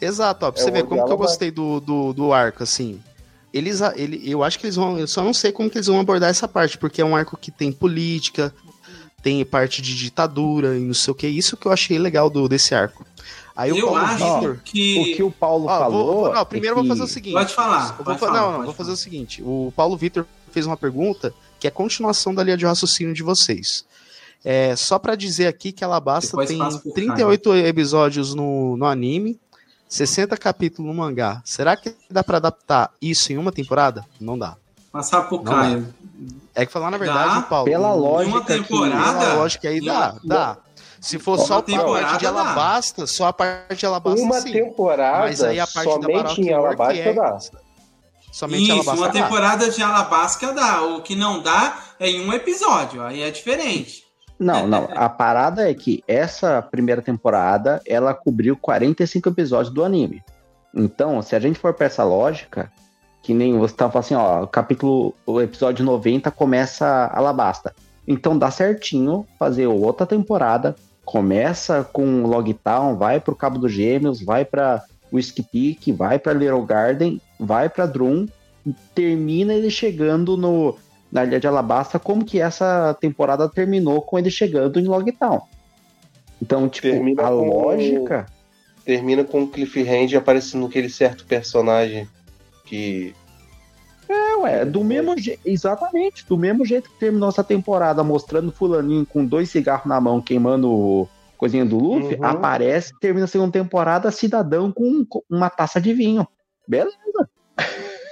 Exato, 0.00 0.46
ó, 0.46 0.52
pra 0.52 0.60
é 0.60 0.64
você 0.64 0.70
ver 0.70 0.84
como 0.84 1.04
que 1.04 1.12
eu 1.12 1.16
gostei 1.16 1.50
do, 1.50 1.80
do, 1.80 2.12
do 2.12 2.32
arco, 2.32 2.62
assim. 2.62 3.02
Eles, 3.52 3.80
ele, 3.96 4.20
eu 4.24 4.44
acho 4.44 4.58
que 4.58 4.66
eles 4.66 4.76
vão. 4.76 4.98
Eu 4.98 5.08
só 5.08 5.22
não 5.24 5.32
sei 5.32 5.52
como 5.52 5.70
que 5.70 5.78
eles 5.78 5.86
vão 5.86 6.00
abordar 6.00 6.30
essa 6.30 6.46
parte, 6.46 6.76
porque 6.76 7.00
é 7.00 7.04
um 7.04 7.16
arco 7.16 7.36
que 7.36 7.50
tem 7.50 7.72
política, 7.72 8.54
tem 9.22 9.44
parte 9.44 9.80
de 9.80 9.94
ditadura 9.94 10.76
e 10.76 10.80
não 10.80 10.94
sei 10.94 11.12
o 11.12 11.14
que. 11.14 11.26
Isso 11.26 11.56
que 11.56 11.66
eu 11.66 11.72
achei 11.72 11.98
legal 11.98 12.28
do, 12.28 12.48
desse 12.48 12.74
arco. 12.74 13.06
Aí 13.56 13.70
eu 13.70 13.96
acho 13.96 14.24
Victor, 14.24 14.60
que. 14.64 15.00
O 15.00 15.16
que 15.16 15.22
o 15.22 15.30
Paulo 15.30 15.66
falou. 15.66 16.14
Vou, 16.14 16.34
não, 16.34 16.46
primeiro 16.46 16.76
é 16.76 16.78
eu 16.78 16.84
vou 16.84 16.88
fazer 16.88 17.02
o 17.02 17.08
seguinte. 17.08 17.32
Pode 17.32 17.54
falar. 17.54 17.96
Vou, 17.96 18.04
pode 18.04 18.08
não, 18.08 18.18
falar, 18.18 18.40
não, 18.40 18.52
vou 18.52 18.60
falar. 18.60 18.74
fazer 18.74 18.92
o 18.92 18.96
seguinte. 18.96 19.42
O 19.42 19.72
Paulo 19.74 19.96
Vitor 19.96 20.24
fez 20.52 20.64
uma 20.64 20.76
pergunta 20.76 21.34
que 21.58 21.66
é 21.66 21.70
continuação 21.70 22.34
da 22.34 22.44
linha 22.44 22.56
de 22.56 22.64
raciocínio 22.64 23.12
de 23.12 23.22
vocês. 23.22 23.84
É, 24.44 24.76
só 24.76 24.98
para 24.98 25.16
dizer 25.16 25.48
aqui 25.48 25.72
que 25.72 25.82
Alabasta 25.82 26.36
Depois 26.36 26.48
tem 26.48 26.92
38 26.92 27.50
cara. 27.50 27.68
episódios 27.68 28.34
no, 28.34 28.76
no 28.76 28.86
anime, 28.86 29.38
60 29.88 30.36
capítulos 30.36 30.90
no 30.90 30.94
mangá. 30.94 31.40
Será 31.44 31.76
que 31.76 31.94
dá 32.10 32.22
para 32.22 32.36
adaptar 32.36 32.90
isso 33.00 33.32
em 33.32 33.38
uma 33.38 33.50
temporada? 33.50 34.04
Não 34.20 34.38
dá. 34.38 34.56
Passar 34.92 35.22
pro 35.22 35.40
Caio. 35.40 35.92
É 36.54 36.66
que 36.66 36.72
falar 36.72 36.90
na 36.90 36.98
verdade, 36.98 37.36
dá? 37.36 37.42
Paulo. 37.42 37.64
Pela 37.64 37.94
lógica. 37.94 38.36
Uma 38.36 38.44
temporada? 38.44 39.18
Pela 39.18 39.34
lógica 39.34 39.68
aí 39.68 39.84
dá, 39.84 40.16
dá. 40.24 40.56
Se 41.00 41.18
for 41.18 41.38
só 41.38 41.58
a 41.58 41.62
parte 41.62 42.18
de 42.18 42.26
Alabasta, 42.26 43.06
só 43.06 43.28
a 43.28 43.32
parte 43.32 43.76
de 43.76 43.86
Alabasta 43.86 44.20
Uma 44.20 44.40
sim. 44.40 44.52
temporada 44.52 45.26
Mas 45.26 45.42
aí 45.42 45.60
a 45.60 45.66
parte 45.66 45.90
somente 45.92 46.40
em 46.40 46.52
Alabasta 46.52 47.00
é... 47.00 47.12
dá. 47.12 47.38
Somente 48.32 48.64
Isso, 48.64 48.72
Alabasta 48.72 49.00
uma 49.00 49.06
dá. 49.06 49.12
temporada 49.12 49.70
de 49.70 49.82
Alabasta 49.82 50.52
dá. 50.52 50.82
O 50.82 51.02
que 51.02 51.14
não 51.14 51.40
dá 51.40 51.78
é 52.00 52.10
em 52.10 52.28
um 52.28 52.32
episódio, 52.32 53.02
aí 53.02 53.22
é 53.22 53.30
diferente. 53.30 54.07
Não, 54.38 54.66
não. 54.66 54.88
A 54.94 55.08
parada 55.08 55.68
é 55.68 55.74
que 55.74 56.02
essa 56.06 56.62
primeira 56.62 57.02
temporada, 57.02 57.80
ela 57.86 58.14
cobriu 58.14 58.56
45 58.56 59.28
episódios 59.28 59.74
do 59.74 59.84
anime. 59.84 60.22
Então, 60.74 61.20
se 61.22 61.34
a 61.34 61.40
gente 61.40 61.58
for 61.58 61.74
pra 61.74 61.86
essa 61.86 62.04
lógica, 62.04 62.70
que 63.22 63.34
nem 63.34 63.58
você 63.58 63.74
tava 63.74 63.90
falando 63.92 64.04
assim, 64.04 64.14
ó, 64.14 64.46
capítulo, 64.46 65.14
o 65.26 65.40
episódio 65.40 65.84
90 65.84 66.30
começa 66.30 67.10
Alabasta. 67.12 67.74
Então 68.06 68.38
dá 68.38 68.50
certinho 68.50 69.26
fazer 69.38 69.66
outra 69.66 70.06
temporada 70.06 70.74
começa 71.08 71.88
com 71.90 72.26
Logtown, 72.26 72.94
vai 72.94 73.18
para 73.18 73.32
o 73.32 73.36
Cabo 73.36 73.58
dos 73.58 73.72
Gêmeos, 73.72 74.20
vai 74.20 74.44
para 74.44 74.84
Whiskey 75.10 75.42
Peak, 75.42 75.90
vai 75.90 76.18
para 76.18 76.34
Little 76.34 76.66
Garden, 76.66 77.18
vai 77.40 77.66
para 77.70 77.86
Drum, 77.86 78.26
termina 78.94 79.54
ele 79.54 79.70
chegando 79.70 80.36
no 80.36 80.76
na 81.10 81.24
Ilha 81.24 81.40
de 81.40 81.46
Alabasta, 81.46 81.98
como 81.98 82.24
que 82.24 82.40
essa 82.40 82.96
temporada 83.00 83.48
terminou 83.48 84.02
com 84.02 84.18
ele 84.18 84.30
chegando 84.30 84.78
em 84.78 84.84
Logtown. 84.84 85.40
Então, 86.40 86.68
tipo, 86.68 86.88
termina 86.88 87.22
a 87.24 87.28
lógica 87.28 88.26
termina 88.88 89.22
com 89.22 89.42
o 89.42 89.46
Cliffhanger 89.46 90.18
aparecendo 90.18 90.64
aquele 90.64 90.88
certo 90.88 91.26
personagem 91.26 92.08
que 92.64 93.14
é, 94.08 94.36
ué, 94.36 94.64
do 94.64 94.82
mesmo 94.82 95.18
jeito, 95.18 95.42
exatamente, 95.44 96.26
do 96.26 96.38
mesmo 96.38 96.64
jeito 96.64 96.88
que 96.88 96.98
terminou 96.98 97.28
essa 97.28 97.44
temporada 97.44 98.02
mostrando 98.02 98.50
fulaninho 98.50 99.04
com 99.04 99.26
dois 99.26 99.50
cigarros 99.50 99.84
na 99.84 100.00
mão 100.00 100.22
queimando 100.22 101.06
coisinha 101.36 101.66
do 101.66 101.76
Luffy, 101.76 102.16
uhum. 102.16 102.24
aparece, 102.24 102.98
termina 102.98 103.26
a 103.26 103.28
segunda 103.28 103.52
temporada, 103.52 104.10
cidadão 104.10 104.72
com 104.72 105.04
uma 105.28 105.50
taça 105.50 105.78
de 105.78 105.92
vinho. 105.92 106.26
Beleza. 106.66 107.28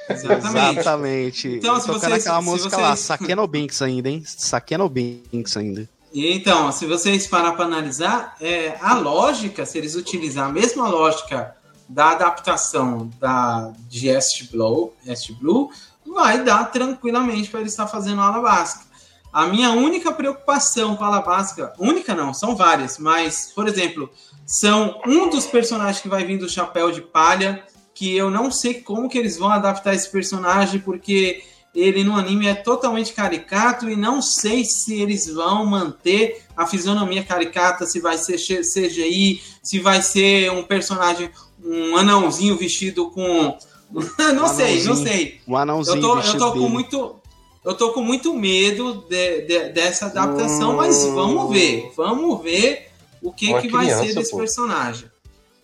Exatamente. 0.08 0.78
Exatamente. 0.78 1.48
Então, 1.48 1.80
se 1.80 1.88
vocês, 1.88 2.12
aquela 2.12 2.42
música 2.42 2.70
vocês... 2.70 2.82
lá, 2.82 2.96
Sakeno 2.96 3.46
Binks 3.46 3.82
ainda, 3.82 4.08
hein? 4.08 4.22
Sakeno 4.24 4.88
Binks 4.88 5.56
ainda. 5.56 5.88
Então, 6.14 6.72
se 6.72 6.86
vocês 6.86 7.26
parar 7.26 7.52
para 7.52 7.66
analisar, 7.66 8.36
é, 8.40 8.76
a 8.80 8.94
lógica, 8.94 9.66
se 9.66 9.76
eles 9.76 9.94
utilizar 9.94 10.48
a 10.48 10.52
mesma 10.52 10.88
lógica 10.88 11.54
da 11.88 12.12
adaptação 12.12 13.10
da, 13.20 13.72
de 13.88 14.08
Est 14.08 14.50
Blue, 14.50 14.92
Est 15.06 15.30
Blue, 15.32 15.70
vai 16.06 16.42
dar 16.42 16.64
tranquilamente 16.70 17.50
para 17.50 17.60
ele 17.60 17.68
estar 17.68 17.86
fazendo 17.86 18.20
a 18.20 18.26
Alabasta. 18.26 18.86
A 19.32 19.46
minha 19.46 19.72
única 19.72 20.12
preocupação 20.12 20.96
com 20.96 21.04
a 21.04 21.08
Alabasta, 21.08 21.72
única 21.78 22.14
não, 22.14 22.32
são 22.32 22.56
várias, 22.56 22.98
mas, 22.98 23.52
por 23.54 23.68
exemplo, 23.68 24.10
são 24.46 25.00
um 25.04 25.28
dos 25.28 25.46
personagens 25.46 26.00
que 26.00 26.08
vai 26.08 26.24
vir 26.24 26.38
do 26.38 26.48
Chapéu 26.48 26.90
de 26.90 27.02
Palha, 27.02 27.62
que 27.96 28.14
eu 28.14 28.30
não 28.30 28.50
sei 28.50 28.74
como 28.74 29.08
que 29.08 29.16
eles 29.16 29.38
vão 29.38 29.48
adaptar 29.48 29.94
esse 29.94 30.10
personagem, 30.10 30.78
porque 30.78 31.42
ele 31.74 32.04
no 32.04 32.14
anime 32.14 32.46
é 32.46 32.54
totalmente 32.54 33.14
caricato 33.14 33.88
e 33.88 33.96
não 33.96 34.20
sei 34.20 34.66
se 34.66 35.00
eles 35.00 35.26
vão 35.26 35.64
manter 35.64 36.42
a 36.54 36.66
fisionomia 36.66 37.24
caricata, 37.24 37.86
se 37.86 37.98
vai 37.98 38.18
ser 38.18 38.36
CGI, 38.36 39.42
se 39.62 39.80
vai 39.80 40.02
ser 40.02 40.52
um 40.52 40.62
personagem 40.62 41.30
um 41.64 41.96
anãozinho 41.96 42.54
vestido 42.54 43.10
com. 43.10 43.56
não 44.34 44.44
um 44.44 44.48
sei, 44.48 44.84
não 44.84 44.94
sei. 44.94 45.40
Um 45.48 45.56
anãozinho 45.56 45.96
eu 45.96 46.00
tô, 46.02 46.20
eu 46.20 46.38
tô 46.38 46.52
com 46.52 46.68
muito. 46.68 47.16
Eu 47.64 47.74
tô 47.74 47.92
com 47.92 48.02
muito 48.02 48.34
medo 48.34 49.06
de, 49.08 49.40
de, 49.40 49.68
dessa 49.70 50.06
adaptação, 50.06 50.74
hum... 50.74 50.76
mas 50.76 51.02
vamos 51.02 51.50
ver. 51.50 51.90
Vamos 51.96 52.42
ver 52.42 52.90
o 53.22 53.32
que, 53.32 53.52
que 53.58 53.68
vai 53.68 53.86
ser 53.86 54.14
desse 54.14 54.32
pô. 54.32 54.36
personagem. 54.36 55.10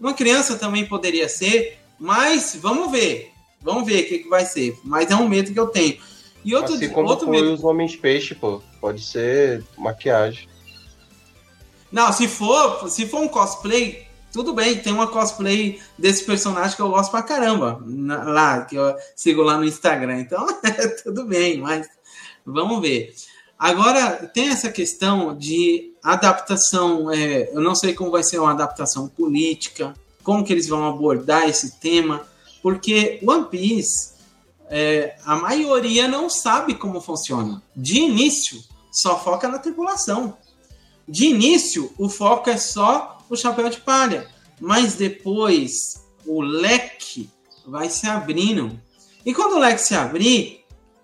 Uma 0.01 0.15
criança 0.15 0.57
também 0.57 0.85
poderia 0.85 1.29
ser, 1.29 1.79
mas 2.03 2.59
vamos 2.61 2.91
ver. 2.91 3.31
Vamos 3.61 3.87
ver 3.87 4.03
o 4.03 4.09
que, 4.09 4.19
que 4.19 4.29
vai 4.29 4.45
ser. 4.45 4.77
Mas 4.83 5.09
é 5.09 5.15
um 5.15 5.29
medo 5.29 5.53
que 5.53 5.61
eu 5.61 5.69
tenho. 5.69 5.97
E 6.45 6.53
outro, 6.53 6.75
assim 6.75 6.89
como 6.89 7.09
outro 7.09 7.29
foi 7.29 7.41
medo. 7.41 7.55
os 7.55 7.63
homens 7.63 7.95
peixe, 7.95 8.35
pô. 8.35 8.61
Pode 8.81 9.01
ser 9.05 9.65
maquiagem. 9.79 10.49
Não, 11.93 12.13
se 12.13 12.27
for, 12.27 12.91
se 12.91 13.07
for 13.07 13.21
um 13.21 13.29
cosplay 13.29 14.09
tudo 14.33 14.55
bem, 14.55 14.79
tem 14.79 14.93
uma 14.93 15.07
cosplay 15.07 15.79
desse 15.97 16.25
personagem 16.25 16.75
que 16.75 16.81
eu 16.81 16.89
gosto 16.89 17.11
pra 17.11 17.23
caramba, 17.23 17.85
lá, 17.87 18.65
que 18.65 18.75
eu 18.75 18.97
sigo 19.15 19.43
lá 19.43 19.59
no 19.59 19.65
Instagram. 19.65 20.21
Então, 20.21 20.47
tudo 21.05 21.27
bem, 21.27 21.59
mas 21.59 21.87
vamos 22.45 22.81
ver. 22.81 23.15
Agora, 23.59 24.27
tem 24.33 24.49
essa 24.49 24.73
questão 24.73 25.37
de 25.37 25.93
adaptação, 26.03 27.13
é, 27.13 27.51
eu 27.53 27.61
não 27.61 27.75
sei 27.75 27.93
como 27.93 28.11
vai 28.11 28.23
ser 28.23 28.39
uma 28.39 28.53
adaptação 28.53 29.07
política, 29.07 29.95
como 30.23 30.45
que 30.45 30.53
eles 30.53 30.69
vão 30.69 30.87
abordar 30.87 31.49
esse 31.49 31.79
tema, 31.79 32.27
porque 32.63 33.21
One 33.27 33.47
Piece, 33.47 34.13
é, 34.69 35.17
a 35.25 35.37
maioria 35.37 36.09
não 36.09 36.31
sabe 36.31 36.75
como 36.75 37.01
funciona. 37.01 37.63
De 37.75 37.99
início, 37.99 38.63
só 38.91 39.19
foca 39.19 39.49
na 39.49 39.59
tripulação. 39.59 40.37
De 41.07 41.27
início, 41.27 41.93
o 41.99 42.09
foco 42.09 42.49
é 42.49 42.57
só 42.57 43.19
o 43.29 43.37
chapéu 43.37 43.69
de 43.69 43.81
palha, 43.81 44.29
mas 44.61 44.95
depois 44.95 46.05
o 46.27 46.41
leque 46.41 47.29
vai 47.67 47.89
se 47.91 48.07
abrindo. 48.07 48.79
E 49.25 49.35
quando 49.35 49.55
o 49.55 49.59
leque 49.59 49.81
se 49.81 49.95
abrir, 49.95 50.63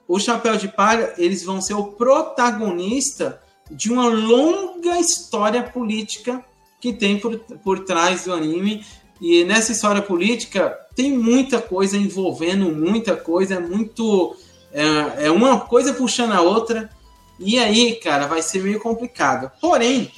o 0.08 0.18
Chapéu 0.18 0.56
de 0.56 0.68
Palha, 0.68 1.12
eles 1.18 1.44
vão 1.44 1.60
ser 1.60 1.74
o 1.74 1.92
protagonista 1.92 3.42
de 3.70 3.92
uma 3.92 4.08
longa 4.08 4.98
história 4.98 5.62
política 5.62 6.42
que 6.80 6.94
tem 6.94 7.20
por, 7.20 7.38
por 7.62 7.84
trás 7.84 8.24
do 8.24 8.32
anime. 8.32 8.84
E 9.20 9.44
nessa 9.44 9.72
história 9.72 10.00
política 10.00 10.78
tem 10.94 11.16
muita 11.16 11.60
coisa 11.60 11.96
envolvendo 11.96 12.70
muita 12.70 13.16
coisa, 13.16 13.54
é 13.54 13.60
muito. 13.60 14.36
É, 14.72 15.26
é 15.26 15.30
uma 15.30 15.60
coisa 15.60 15.94
puxando 15.94 16.32
a 16.32 16.40
outra. 16.40 16.90
E 17.38 17.58
aí, 17.58 17.94
cara, 17.96 18.26
vai 18.26 18.42
ser 18.42 18.62
meio 18.62 18.80
complicado. 18.80 19.50
Porém, 19.60 20.10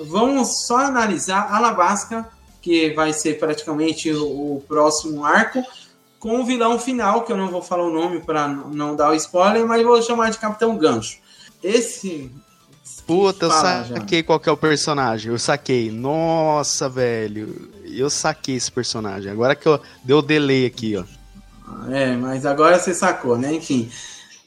vamos 0.00 0.66
só 0.66 0.78
analisar 0.78 1.52
Alabasca, 1.52 2.28
que 2.62 2.90
vai 2.90 3.12
ser 3.12 3.38
praticamente 3.38 4.10
o, 4.12 4.56
o 4.56 4.64
próximo 4.66 5.24
arco 5.24 5.62
com 6.20 6.38
o 6.38 6.44
vilão 6.44 6.78
final, 6.78 7.24
que 7.24 7.32
eu 7.32 7.36
não 7.36 7.48
vou 7.48 7.62
falar 7.62 7.84
o 7.84 7.92
nome 7.92 8.20
para 8.20 8.46
não 8.46 8.94
dar 8.94 9.10
o 9.10 9.14
spoiler, 9.14 9.66
mas 9.66 9.82
vou 9.82 10.00
chamar 10.02 10.30
de 10.30 10.38
Capitão 10.38 10.76
Gancho. 10.76 11.18
Esse. 11.62 12.30
Puta, 13.06 13.46
eu 13.46 13.50
saquei 13.50 14.18
já. 14.18 14.24
qual 14.24 14.38
que 14.38 14.48
é 14.48 14.52
o 14.52 14.56
personagem. 14.56 15.32
Eu 15.32 15.38
saquei. 15.38 15.90
Nossa, 15.90 16.88
velho. 16.88 17.70
Eu 17.96 18.10
saquei 18.10 18.56
esse 18.56 18.70
personagem. 18.70 19.30
Agora 19.30 19.54
que 19.54 19.66
eu 19.66 19.80
deu 20.04 20.22
delay 20.22 20.66
aqui, 20.66 20.96
ó. 20.96 21.04
É, 21.90 22.16
mas 22.16 22.44
agora 22.44 22.78
você 22.78 22.94
sacou, 22.94 23.38
né? 23.38 23.52
Enfim. 23.54 23.90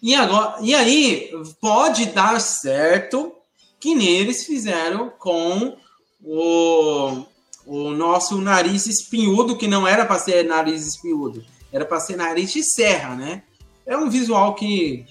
E, 0.02 0.14
agora, 0.14 0.58
e 0.62 0.76
aí, 0.76 1.32
pode 1.62 2.08
dar 2.08 2.40
certo 2.42 3.34
que 3.80 3.96
neles 3.96 4.46
fizeram 4.46 5.10
com 5.10 5.78
o, 6.22 7.26
o 7.66 7.90
nosso 7.92 8.40
nariz 8.40 8.86
espinhudo, 8.86 9.58
que 9.58 9.68
não 9.68 9.88
era 9.88 10.06
para 10.06 10.20
ser 10.20 10.44
nariz 10.44 10.86
espinhudo. 10.86 11.44
Era 11.72 11.86
para 11.86 12.00
ser 12.00 12.16
nariz 12.16 12.52
de 12.52 12.64
serra, 12.64 13.16
né? 13.16 13.44
É 13.86 13.98
um 13.98 14.10
visual 14.10 14.56
que, 14.56 15.06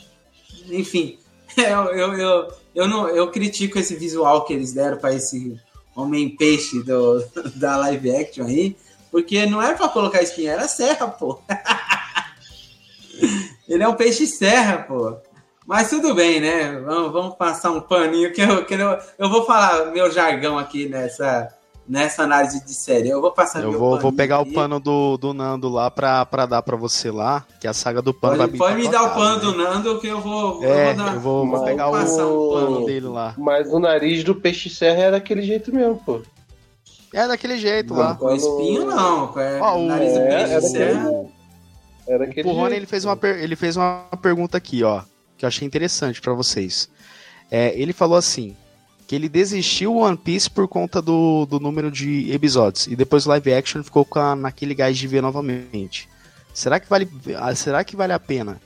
enfim, 0.71 1.19
eu, 1.57 1.85
eu, 1.87 2.15
eu, 2.15 2.49
eu, 2.75 2.89
não, 2.89 3.09
eu 3.09 3.31
critico 3.31 3.79
esse 3.79 3.97
visual 3.97 4.45
que 4.45 4.53
eles 4.53 4.73
deram 4.73 4.99
para 4.99 5.15
esse 5.15 5.59
homem-peixe 5.95 6.83
da 7.57 7.77
live 7.77 8.17
action 8.17 8.47
aí, 8.47 8.77
porque 9.11 9.47
não 9.47 9.63
é 9.63 9.75
para 9.75 9.89
colocar 9.89 10.23
espinha, 10.23 10.53
era 10.53 10.69
serra, 10.69 11.09
pô. 11.09 11.41
Ele 13.69 13.83
é 13.83 13.89
um 13.89 13.95
peixe 13.95 14.27
serra, 14.27 14.79
pô. 14.79 15.17
Mas 15.67 15.91
tudo 15.91 16.15
bem, 16.15 16.41
né? 16.41 16.81
Vamos, 16.81 17.13
vamos 17.13 17.37
passar 17.37 17.71
um 17.71 17.81
paninho 17.81 18.33
que 18.33 18.41
eu, 18.41 18.65
que 18.65 18.75
eu, 18.75 18.99
eu 19.19 19.29
vou 19.29 19.45
falar 19.47 19.93
meu 19.93 20.11
jargão 20.11 20.59
aqui 20.59 20.89
nessa, 20.89 21.49
nessa 21.89 22.23
análise 22.23 22.65
de 22.65 22.75
série. 22.75 23.09
Eu 23.09 23.21
vou 23.21 23.33
passar 23.33 23.63
Eu 23.63 23.73
vou, 23.73 23.99
vou 23.99 24.13
pegar 24.13 24.41
o 24.41 24.47
pano 24.47 24.79
do, 24.79 25.17
do 25.17 25.35
Nando 25.35 25.69
lá 25.69 25.91
pra, 25.91 26.25
pra 26.25 26.47
dar 26.47 26.63
pra 26.63 26.77
você 26.77 27.11
lá, 27.11 27.45
que 27.61 27.67
a 27.67 27.73
saga 27.73 28.01
do 28.01 28.15
pano 28.15 28.39
pode, 28.39 28.57
vai 28.57 28.71
Pode 28.71 28.83
me 28.83 28.89
dar 28.89 29.03
o 29.03 29.15
pano 29.15 29.37
né? 29.37 29.41
do 29.41 29.57
Nando 29.57 30.01
que 30.01 30.07
eu 30.07 30.21
vou. 30.21 30.63
É, 30.63 30.91
eu 30.91 30.95
vou, 30.95 31.05
dar, 31.05 31.15
eu 31.15 31.21
vou, 31.21 31.47
vou 31.47 31.65
pegar 31.65 31.89
o, 31.89 31.93
o 31.93 32.53
pano 32.55 32.87
dele 32.87 33.07
lá. 33.07 33.35
Mas 33.37 33.73
o 33.73 33.79
nariz 33.79 34.25
do 34.25 34.35
peixe 34.35 34.71
serra 34.71 35.03
é 35.03 35.11
daquele 35.11 35.43
jeito 35.43 35.75
mesmo, 35.75 35.97
pô. 36.05 36.23
É 37.13 37.29
daquele 37.29 37.59
jeito 37.59 37.93
não, 37.93 38.01
lá. 38.01 38.15
Com 38.15 38.35
espinho 38.35 38.87
não. 38.87 39.39
É, 39.39 39.61
o 39.61 39.87
nariz 39.87 40.13
do 40.15 40.21
é, 40.21 40.29
peixe 40.29 40.69
serra. 40.69 41.11
Era 42.07 42.29
o 42.45 42.53
Rony, 42.53 42.75
ele 42.77 42.87
fez, 42.87 43.05
uma 43.05 43.17
ele 43.23 43.55
fez 43.55 43.77
uma 43.77 44.09
pergunta 44.21 44.59
aqui, 44.59 44.83
ó, 44.83 45.03
que 45.39 45.45
eu 45.45 45.47
achei 45.47 45.67
interessante 45.67 46.21
para 46.21 46.33
vocês. 46.33 46.89
É, 47.49 47.79
ele 47.79 47.93
falou 47.93 48.17
assim: 48.17 48.57
que 49.07 49.15
ele 49.15 49.29
desistiu 49.29 49.97
One 49.97 50.17
Piece 50.17 50.49
por 50.49 50.67
conta 50.69 51.03
do, 51.03 51.47
do 51.47 51.61
número 51.61 51.91
de 51.91 52.33
episódios. 52.33 52.87
E 52.87 52.97
depois 52.97 53.27
o 53.27 53.29
live 53.31 53.53
action 53.53 53.83
ficou 53.83 54.07
a, 54.15 54.35
naquele 54.35 54.75
gás 54.75 54.97
de 54.97 55.07
ver 55.07 55.23
novamente. 55.23 56.09
Será 56.55 56.79
que 56.79 56.89
vale, 56.89 57.09
ah, 57.37 57.55
será 57.55 57.85
que 57.85 57.97
vale 57.97 58.13
a 58.13 58.19
pena 58.19 58.61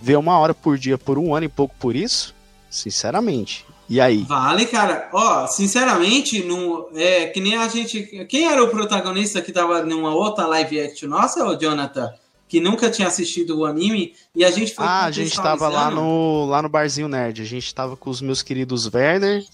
ver 0.00 0.16
uma 0.16 0.38
hora 0.38 0.54
por 0.54 0.78
dia 0.78 0.96
por 0.96 1.18
um 1.18 1.34
ano 1.34 1.46
e 1.46 1.48
pouco 1.48 1.74
por 1.78 1.94
isso? 1.94 2.34
Sinceramente. 2.70 3.64
E 3.88 4.00
aí? 4.00 4.24
Vale, 4.24 4.66
cara. 4.66 5.08
Ó, 5.12 5.46
sinceramente, 5.46 6.42
no, 6.42 6.90
é 6.94 7.26
que 7.26 7.40
nem 7.40 7.56
a 7.56 7.66
gente. 7.68 8.26
Quem 8.28 8.46
era 8.46 8.62
o 8.62 8.68
protagonista 8.68 9.40
que 9.40 9.50
tava 9.50 9.82
numa 9.82 10.14
outra 10.14 10.46
live 10.46 10.80
action 10.80 11.08
nossa, 11.08 11.44
o 11.46 11.56
Jonathan? 11.56 12.12
que 12.48 12.60
nunca 12.60 12.90
tinha 12.90 13.06
assistido 13.06 13.58
o 13.58 13.66
anime 13.66 14.14
e 14.34 14.44
a 14.44 14.50
gente 14.50 14.74
foi 14.74 14.84
Ah, 14.84 15.04
a 15.04 15.10
gente 15.10 15.36
tava 15.36 15.68
lá 15.68 15.90
no, 15.90 16.46
lá 16.46 16.62
no 16.62 16.68
Barzinho 16.68 17.06
Nerd. 17.06 17.42
A 17.42 17.44
gente 17.44 17.74
tava 17.74 17.94
com 17.94 18.08
os 18.08 18.22
meus 18.22 18.42
queridos 18.42 18.90
Werner, 18.92 19.44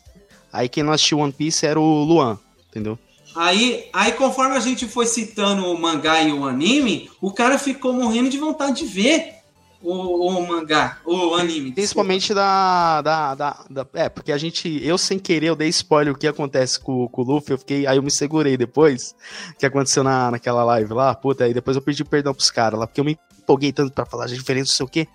Aí 0.55 0.69
quem 0.69 0.85
não 0.85 0.93
assistiu 0.93 1.19
One 1.19 1.33
Piece 1.33 1.67
era 1.67 1.81
o 1.81 2.05
Luan, 2.05 2.39
entendeu? 2.71 2.97
Aí, 3.35 3.89
aí 3.93 4.13
conforme 4.13 4.57
a 4.57 4.61
gente 4.61 4.87
foi 4.87 5.05
citando 5.05 5.67
o 5.67 5.77
mangá 5.77 6.23
e 6.23 6.33
o 6.33 6.45
anime, 6.45 7.11
o 7.21 7.33
cara 7.33 7.59
ficou 7.59 7.93
morrendo 7.93 8.31
de 8.31 8.39
vontade 8.39 8.79
de 8.79 8.87
ver 8.87 9.35
o, 9.83 10.29
o 10.29 10.47
mangá, 10.47 10.99
o 11.05 11.35
anime. 11.35 11.73
Principalmente 11.73 12.33
da, 12.33 13.03
da, 13.03 13.35
da, 13.35 13.65
da, 13.69 13.87
É, 13.95 14.09
porque 14.09 14.31
a 14.31 14.39
gente. 14.39 14.81
Eu 14.87 14.97
sem 14.97 15.19
querer, 15.19 15.49
eu 15.49 15.57
dei 15.57 15.69
spoiler 15.71 16.15
o 16.15 16.17
que 16.17 16.29
acontece 16.29 16.79
com, 16.79 17.09
com 17.09 17.23
o 17.23 17.25
Luffy. 17.25 17.51
Eu 17.51 17.59
fiquei. 17.59 17.85
Aí 17.85 17.97
eu 17.97 18.03
me 18.03 18.11
segurei 18.11 18.57
depois. 18.57 19.13
que 19.59 19.67
aconteceu 19.67 20.05
na, 20.05 20.31
naquela 20.31 20.63
live 20.63 20.95
lá. 20.95 21.13
Puta, 21.17 21.45
aí 21.45 21.53
depois 21.53 21.77
eu 21.77 21.83
pedi 21.83 22.05
perdão 22.05 22.33
pros 22.33 22.53
caras 22.53 22.79
lá. 22.79 22.87
Porque 22.87 23.01
eu 23.01 23.05
me 23.05 23.19
empolguei 23.43 23.73
tanto 23.73 23.93
pra 23.93 24.07
falar 24.07 24.27
de 24.27 24.35
diferença, 24.37 24.71
não 24.71 24.77
sei 24.77 24.87
o 24.87 24.89
quê. 24.89 25.09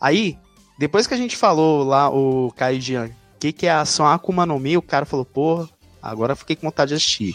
Aí, 0.00 0.38
depois 0.78 1.06
que 1.06 1.12
a 1.12 1.18
gente 1.18 1.36
falou 1.36 1.84
lá, 1.84 2.08
o 2.08 2.50
Kaijian, 2.56 3.10
que, 3.40 3.52
que 3.52 3.66
é 3.66 3.70
a 3.70 3.80
ação 3.80 4.06
Akuma 4.06 4.44
no 4.44 4.58
Mi, 4.58 4.76
o 4.76 4.82
cara 4.82 5.06
falou, 5.06 5.24
porra, 5.24 5.68
agora 6.02 6.36
fiquei 6.36 6.54
com 6.54 6.66
vontade 6.66 6.90
de 6.90 6.94
assistir. 6.96 7.34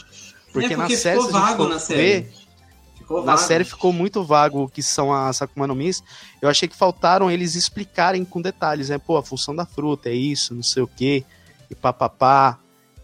Porque, 0.54 0.74
é 0.74 0.78
porque 0.78 0.94
na 0.94 0.98
série, 0.98 1.20
ficou 1.20 1.32
vago 1.32 1.68
na 1.68 1.80
série. 1.80 2.02
Ver, 2.02 2.34
ficou 2.98 3.20
na 3.26 3.36
vago. 3.36 3.48
série 3.48 3.64
ficou 3.64 3.92
muito 3.92 4.24
vago 4.24 4.64
o 4.64 4.70
que 4.70 4.84
são 4.84 5.12
as 5.12 5.42
Akuma 5.42 5.66
no 5.66 5.76
Mis. 5.76 6.04
Eu 6.42 6.48
achei 6.48 6.70
que 6.70 6.76
faltaram 6.76 7.30
eles 7.30 7.56
explicarem 7.56 8.24
com 8.24 8.42
detalhes, 8.42 8.90
né? 8.90 9.00
Pô, 9.00 9.18
a 9.18 9.24
função 9.24 9.56
da 9.56 9.66
fruta 9.66 10.10
é 10.10 10.14
isso, 10.14 10.54
não 10.54 10.64
sei 10.64 10.84
o 10.84 10.88
que, 10.88 11.26
e 11.70 11.76
papapá, 11.76 12.60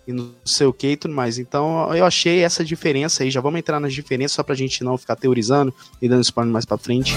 e 0.07 0.13
não 0.13 0.31
sei 0.45 0.67
o 0.67 0.73
que 0.73 0.91
e 0.91 0.97
tudo 0.97 1.13
mais. 1.13 1.39
Então 1.39 1.93
eu 1.95 2.05
achei 2.05 2.43
essa 2.43 2.63
diferença 2.63 3.23
aí. 3.23 3.31
Já 3.31 3.41
vamos 3.41 3.59
entrar 3.59 3.79
nas 3.79 3.93
diferenças 3.93 4.35
só 4.35 4.43
pra 4.43 4.53
gente 4.53 4.83
não 4.83 4.97
ficar 4.97 5.15
teorizando 5.15 5.73
e 6.01 6.07
dando 6.07 6.21
spoiler 6.21 6.53
mais 6.53 6.65
pra 6.65 6.77
frente. 6.77 7.15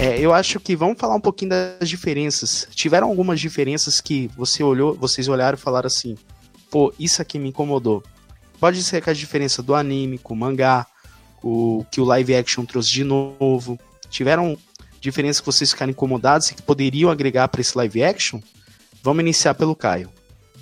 É, 0.00 0.18
eu 0.18 0.32
acho 0.32 0.58
que 0.58 0.74
vamos 0.74 0.98
falar 0.98 1.14
um 1.14 1.20
pouquinho 1.20 1.50
das 1.50 1.86
diferenças. 1.86 2.66
Tiveram 2.70 3.08
algumas 3.08 3.38
diferenças 3.38 4.00
que 4.00 4.28
você 4.28 4.62
olhou, 4.62 4.94
vocês 4.94 5.28
olharam 5.28 5.58
e 5.58 5.60
falaram 5.60 5.88
assim: 5.88 6.16
pô, 6.70 6.90
isso 6.98 7.20
aqui 7.20 7.38
me 7.38 7.50
incomodou. 7.50 8.02
Pode 8.58 8.82
ser 8.82 9.02
que 9.02 9.10
a 9.10 9.12
diferença 9.12 9.62
do 9.62 9.74
anime 9.74 10.16
com 10.16 10.32
o 10.32 10.36
mangá, 10.38 10.86
o 11.42 11.84
que 11.90 12.00
o 12.00 12.04
live 12.04 12.34
action 12.34 12.64
trouxe 12.64 12.88
de 12.90 13.04
novo. 13.04 13.78
Tiveram 14.08 14.56
diferenças 15.02 15.40
que 15.40 15.46
vocês 15.46 15.70
ficaram 15.70 15.90
incomodados 15.90 16.48
e 16.48 16.54
que 16.54 16.62
poderiam 16.62 17.10
agregar 17.10 17.48
para 17.48 17.60
esse 17.60 17.76
live 17.76 18.02
action? 18.02 18.40
Vamos 19.02 19.20
iniciar 19.20 19.52
pelo 19.52 19.76
Caio. 19.76 20.08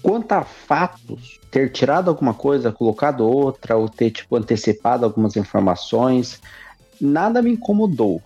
Quanto 0.03 0.33
a 0.33 0.43
fatos, 0.43 1.39
ter 1.49 1.71
tirado 1.71 2.09
alguma 2.09 2.35
coisa, 2.35 2.73
colocado 2.73 3.21
outra, 3.21 3.77
ou 3.77 3.89
ter 3.89 4.11
tipo, 4.11 4.35
antecipado 4.35 5.05
algumas 5.05 5.37
informações, 5.37 6.41
nada 7.01 7.41
me 7.41 7.53
incomodou. 7.53 8.21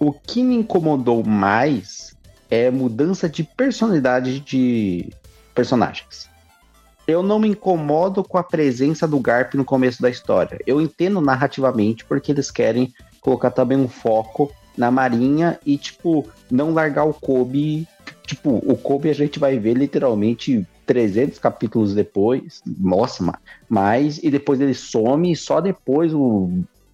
O 0.00 0.12
que 0.12 0.42
me 0.42 0.54
incomodou 0.54 1.22
mais 1.22 2.16
é 2.50 2.70
mudança 2.70 3.28
de 3.28 3.44
personalidade 3.44 4.40
de 4.40 5.10
personagens. 5.54 6.26
Eu 7.06 7.22
não 7.22 7.38
me 7.38 7.48
incomodo 7.48 8.24
com 8.24 8.38
a 8.38 8.42
presença 8.42 9.06
do 9.06 9.20
Garp 9.20 9.52
no 9.54 9.64
começo 9.64 10.00
da 10.00 10.08
história. 10.08 10.58
Eu 10.66 10.80
entendo 10.80 11.20
narrativamente 11.20 12.02
porque 12.06 12.32
eles 12.32 12.50
querem 12.50 12.94
colocar 13.20 13.50
também 13.50 13.76
um 13.76 13.88
foco 13.88 14.50
na 14.74 14.90
Marinha 14.90 15.60
e, 15.66 15.76
tipo, 15.76 16.26
não 16.50 16.72
largar 16.72 17.04
o 17.04 17.12
Kobe. 17.12 17.86
Tipo, 18.24 18.56
o 18.64 18.78
Kobe 18.78 19.10
a 19.10 19.14
gente 19.14 19.38
vai 19.38 19.58
ver 19.58 19.74
literalmente 19.74 20.66
300 20.86 21.38
capítulos 21.38 21.94
depois. 21.94 22.62
Nossa, 22.64 23.38
mas. 23.68 24.18
E 24.22 24.30
depois 24.30 24.62
ele 24.62 24.72
some 24.72 25.30
e 25.30 25.36
só 25.36 25.60
depois 25.60 26.14
o 26.14 26.48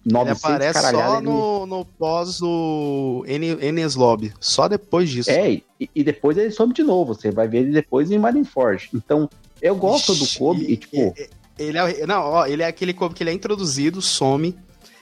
900 0.07 0.43
Ele 0.43 0.55
aparece 0.55 0.91
só 0.91 1.21
no, 1.21 1.65
no 1.65 1.85
pós 1.85 2.39
do 2.39 3.25
Enes 3.27 3.95
Lobby, 3.95 4.33
só 4.39 4.67
depois 4.67 5.09
disso. 5.09 5.29
É, 5.29 5.51
e, 5.51 5.63
e, 5.93 6.03
depois 6.03 6.37
ele 6.37 6.51
some 6.51 6.73
de 6.73 6.81
novo, 6.81 7.13
você 7.13 7.29
vai 7.29 7.47
ver 7.47 7.59
ele 7.59 7.71
depois 7.71 8.09
em 8.09 8.17
Marineford. 8.17 8.89
Então, 8.93 9.29
eu 9.61 9.75
gosto 9.75 10.13
Ixi, 10.13 10.23
do 10.23 10.39
Kobe 10.39 10.63
e, 10.71 10.77
tipo... 10.77 11.13
Ele 11.59 11.77
é, 11.77 12.05
não, 12.05 12.21
ó, 12.21 12.45
ele 12.45 12.63
é 12.63 12.67
aquele 12.67 12.93
Kobe 12.93 13.15
que 13.15 13.23
ele 13.23 13.31
é 13.31 13.33
introduzido, 13.33 14.01
some, 14.01 14.55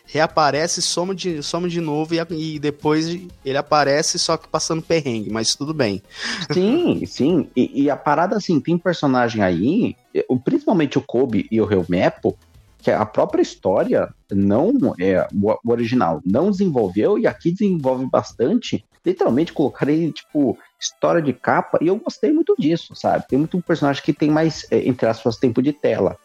reaparece, 0.06 0.82
soma 0.82 1.14
de, 1.14 1.44
soma 1.44 1.68
de 1.68 1.82
novo 1.82 2.16
e, 2.16 2.56
e, 2.56 2.60
depois 2.60 3.20
ele 3.44 3.58
aparece 3.58 4.18
só 4.18 4.38
que 4.38 4.48
passando 4.48 4.82
perrengue, 4.82 5.30
mas 5.30 5.54
tudo 5.54 5.74
bem. 5.74 6.02
Sim, 6.52 7.06
sim. 7.06 7.50
E, 7.56 7.84
e, 7.84 7.90
a 7.90 7.96
parada 7.96 8.38
assim, 8.38 8.60
tem 8.60 8.78
personagem 8.78 9.44
aí, 9.44 9.96
principalmente 10.44 10.98
o 10.98 11.02
Kobe 11.02 11.48
e 11.52 11.60
o 11.62 11.72
Helmepo, 11.72 12.38
que 12.86 12.92
a 12.92 13.04
própria 13.04 13.42
história 13.42 14.14
não 14.32 14.94
é 15.00 15.28
o, 15.34 15.72
original 15.72 16.22
não 16.24 16.52
desenvolveu 16.52 17.18
e 17.18 17.26
aqui 17.26 17.52
desenvolve 17.52 18.06
bastante. 18.06 18.86
Literalmente 19.04 19.52
colocarei 19.52 20.12
tipo 20.12 20.56
história 20.80 21.20
de 21.20 21.34
capa 21.34 21.80
e 21.82 21.88
eu 21.88 21.96
gostei 21.96 22.32
muito 22.32 22.56
disso, 22.60 22.96
sabe? 22.96 23.28
Tem 23.28 23.40
muito 23.40 23.60
personagem 23.60 24.04
que 24.04 24.14
tem 24.14 24.30
mais 24.30 24.68
é, 24.70 24.88
entre 24.88 25.08
aspas 25.08 25.38
tempo 25.38 25.64
de 25.64 25.74
tela. 25.74 26.16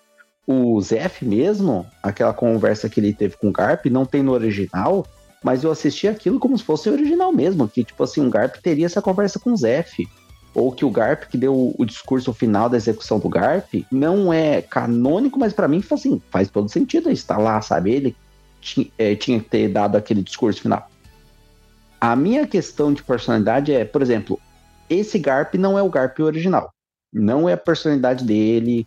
O 0.46 0.78
Zef 0.82 1.24
mesmo, 1.24 1.86
aquela 2.02 2.34
conversa 2.34 2.90
que 2.90 3.00
ele 3.00 3.14
teve 3.14 3.38
com 3.38 3.48
o 3.48 3.52
Garp, 3.52 3.86
não 3.86 4.04
tem 4.04 4.22
no 4.22 4.32
original, 4.32 5.06
mas 5.42 5.64
eu 5.64 5.70
assisti 5.70 6.08
aquilo 6.08 6.38
como 6.38 6.58
se 6.58 6.64
fosse 6.64 6.90
o 6.90 6.92
original 6.92 7.32
mesmo, 7.32 7.66
que 7.66 7.82
tipo 7.82 8.04
assim, 8.04 8.20
um 8.20 8.28
Garp 8.28 8.56
teria 8.56 8.84
essa 8.84 9.00
conversa 9.00 9.38
com 9.38 9.52
o 9.52 9.56
Zef 9.56 10.06
ou 10.54 10.72
que 10.72 10.84
o 10.84 10.90
Garp, 10.90 11.24
que 11.24 11.38
deu 11.38 11.74
o 11.78 11.84
discurso 11.84 12.32
final 12.32 12.68
da 12.68 12.76
execução 12.76 13.18
do 13.18 13.28
Garp, 13.28 13.66
não 13.90 14.32
é 14.32 14.60
canônico, 14.60 15.38
mas 15.38 15.52
para 15.52 15.68
mim 15.68 15.82
assim, 15.90 16.20
faz 16.30 16.50
todo 16.50 16.68
sentido 16.68 17.10
estar 17.10 17.38
lá, 17.38 17.60
sabe? 17.60 17.92
Ele 17.92 18.16
é, 18.98 19.14
tinha 19.14 19.38
que 19.40 19.48
ter 19.48 19.68
dado 19.68 19.96
aquele 19.96 20.22
discurso 20.22 20.60
final. 20.60 20.88
A 22.00 22.16
minha 22.16 22.46
questão 22.46 22.92
de 22.92 23.02
personalidade 23.02 23.72
é, 23.72 23.84
por 23.84 24.02
exemplo, 24.02 24.40
esse 24.88 25.18
Garp 25.18 25.54
não 25.54 25.78
é 25.78 25.82
o 25.82 25.90
Garp 25.90 26.18
original. 26.20 26.72
Não 27.12 27.48
é 27.48 27.52
a 27.52 27.58
personalidade 27.58 28.24
dele, 28.24 28.86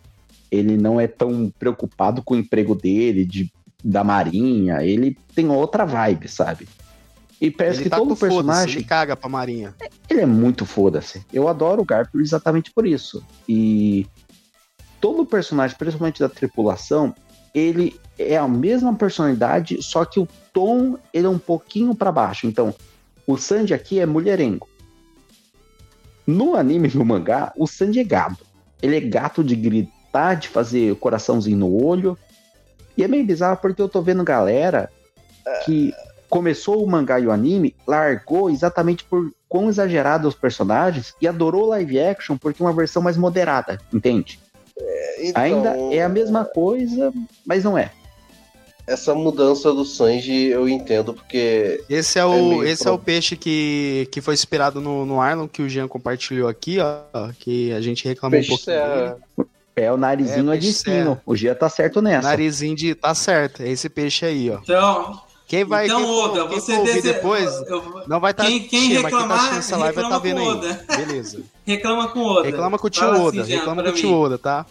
ele 0.50 0.76
não 0.76 1.00
é 1.00 1.06
tão 1.06 1.52
preocupado 1.58 2.22
com 2.22 2.34
o 2.34 2.38
emprego 2.38 2.74
dele, 2.74 3.24
de, 3.24 3.50
da 3.82 4.04
marinha, 4.04 4.82
ele 4.82 5.16
tem 5.34 5.48
outra 5.48 5.84
vibe, 5.84 6.28
sabe? 6.28 6.68
E 7.40 7.50
parece 7.50 7.78
ele 7.78 7.84
que 7.84 7.90
tá 7.90 7.96
todo 7.96 8.16
personagem. 8.16 8.76
Ele 8.76 8.84
caga 8.84 9.16
pra 9.16 9.28
Marinha. 9.28 9.74
Ele 10.08 10.20
é 10.20 10.26
muito 10.26 10.64
foda-se. 10.64 11.24
Eu 11.32 11.48
adoro 11.48 11.82
o 11.82 11.84
Garp 11.84 12.14
exatamente 12.14 12.70
por 12.70 12.86
isso. 12.86 13.24
E 13.48 14.06
todo 15.00 15.26
personagem, 15.26 15.76
principalmente 15.76 16.20
da 16.20 16.28
tripulação, 16.28 17.14
ele 17.54 17.98
é 18.18 18.36
a 18.36 18.48
mesma 18.48 18.94
personalidade, 18.94 19.82
só 19.82 20.04
que 20.04 20.18
o 20.18 20.28
tom 20.52 20.96
ele 21.12 21.26
é 21.26 21.30
um 21.30 21.38
pouquinho 21.38 21.94
para 21.94 22.12
baixo. 22.12 22.46
Então, 22.46 22.74
o 23.26 23.36
Sanji 23.36 23.74
aqui 23.74 23.98
é 23.98 24.06
mulherengo. 24.06 24.68
No 26.26 26.56
anime 26.56 26.90
no 26.94 27.04
mangá, 27.04 27.52
o 27.56 27.66
Sanji 27.66 28.00
é 28.00 28.04
gato. 28.04 28.46
Ele 28.80 28.96
é 28.96 29.00
gato 29.00 29.44
de 29.44 29.54
gritar, 29.54 30.34
de 30.34 30.48
fazer 30.48 30.94
coraçãozinho 30.96 31.58
no 31.58 31.84
olho. 31.84 32.16
E 32.96 33.02
é 33.02 33.08
meio 33.08 33.24
bizarro 33.24 33.58
porque 33.58 33.82
eu 33.82 33.88
tô 33.88 34.00
vendo 34.00 34.24
galera 34.24 34.90
que 35.64 35.92
começou 36.34 36.82
o 36.82 36.90
mangá 36.90 37.20
e 37.20 37.28
o 37.28 37.30
anime, 37.30 37.76
largou 37.86 38.50
exatamente 38.50 39.04
por 39.04 39.30
quão 39.48 39.68
exagerados 39.68 40.34
os 40.34 40.34
personagens 40.34 41.14
e 41.22 41.28
adorou 41.28 41.66
live 41.66 42.00
action 42.00 42.36
porque 42.36 42.60
é 42.60 42.66
uma 42.66 42.72
versão 42.72 43.00
mais 43.00 43.16
moderada, 43.16 43.78
entende? 43.92 44.40
É, 44.76 45.28
então, 45.28 45.42
Ainda 45.44 45.76
é 45.94 46.02
a 46.02 46.08
mesma 46.08 46.44
coisa, 46.44 47.12
mas 47.46 47.62
não 47.62 47.78
é. 47.78 47.92
Essa 48.84 49.14
mudança 49.14 49.72
do 49.72 49.84
Sanji 49.84 50.46
eu 50.46 50.68
entendo 50.68 51.14
porque. 51.14 51.84
Esse 51.88 52.18
é 52.18 52.24
o, 52.24 52.64
é 52.64 52.70
esse 52.70 52.88
é 52.88 52.90
o 52.90 52.98
peixe 52.98 53.36
que, 53.36 54.08
que 54.10 54.20
foi 54.20 54.34
inspirado 54.34 54.80
no, 54.80 55.06
no 55.06 55.20
Arlon, 55.20 55.46
que 55.46 55.62
o 55.62 55.68
Jean 55.68 55.86
compartilhou 55.86 56.48
aqui, 56.48 56.78
ó. 56.80 57.28
Que 57.38 57.72
a 57.72 57.80
gente 57.80 58.04
reclamou 58.08 58.40
peixe 58.40 58.52
um 58.52 58.56
pouquinho. 58.56 58.76
É... 58.76 59.16
É 59.76 59.90
o 59.90 59.96
narizinho 59.96 60.52
é, 60.52 60.56
de 60.56 60.68
espinho. 60.68 61.20
O 61.26 61.34
Gia 61.34 61.52
tá 61.52 61.68
certo 61.68 62.00
nessa. 62.00 62.28
Narizinho 62.28 62.76
de. 62.76 62.94
Tá 62.94 63.12
certo. 63.12 63.60
É 63.60 63.68
esse 63.68 63.88
peixe 63.88 64.24
aí, 64.24 64.48
ó. 64.48 64.60
Então, 64.62 65.20
quem 65.54 65.64
vai 65.64 65.86
então, 65.86 66.00
quem, 66.00 66.10
Oda, 66.10 66.48
quem 66.48 66.60
você 66.60 66.82
dese... 66.82 67.02
depois 67.02 67.62
eu, 67.68 68.02
não 68.08 68.18
vai 68.18 68.32
estar 68.32 68.42
tá, 68.42 68.48
quem, 68.50 68.60
quem 68.64 68.88
reclamar, 68.88 69.60
quem 69.60 69.70
tá 69.70 69.76
live 69.76 69.94
vai 69.94 70.04
estar 70.04 70.16
tá 70.16 70.18
vendo 70.18 70.42
Oda. 70.42 70.84
aí. 70.88 70.96
Beleza. 70.96 71.42
reclama 71.64 72.08
com 72.08 72.18
o 72.18 72.26
Oda. 72.26 72.46
Reclama 72.46 72.78
com 72.78 72.86
o 72.86 72.90
tio 72.90 73.08
Oda, 73.08 73.42
assim, 73.42 73.54
reclama 73.54 73.82
com 73.82 73.88
o 73.88 73.92
tio 73.92 74.12
Oda, 74.12 74.38
tá? 74.38 74.66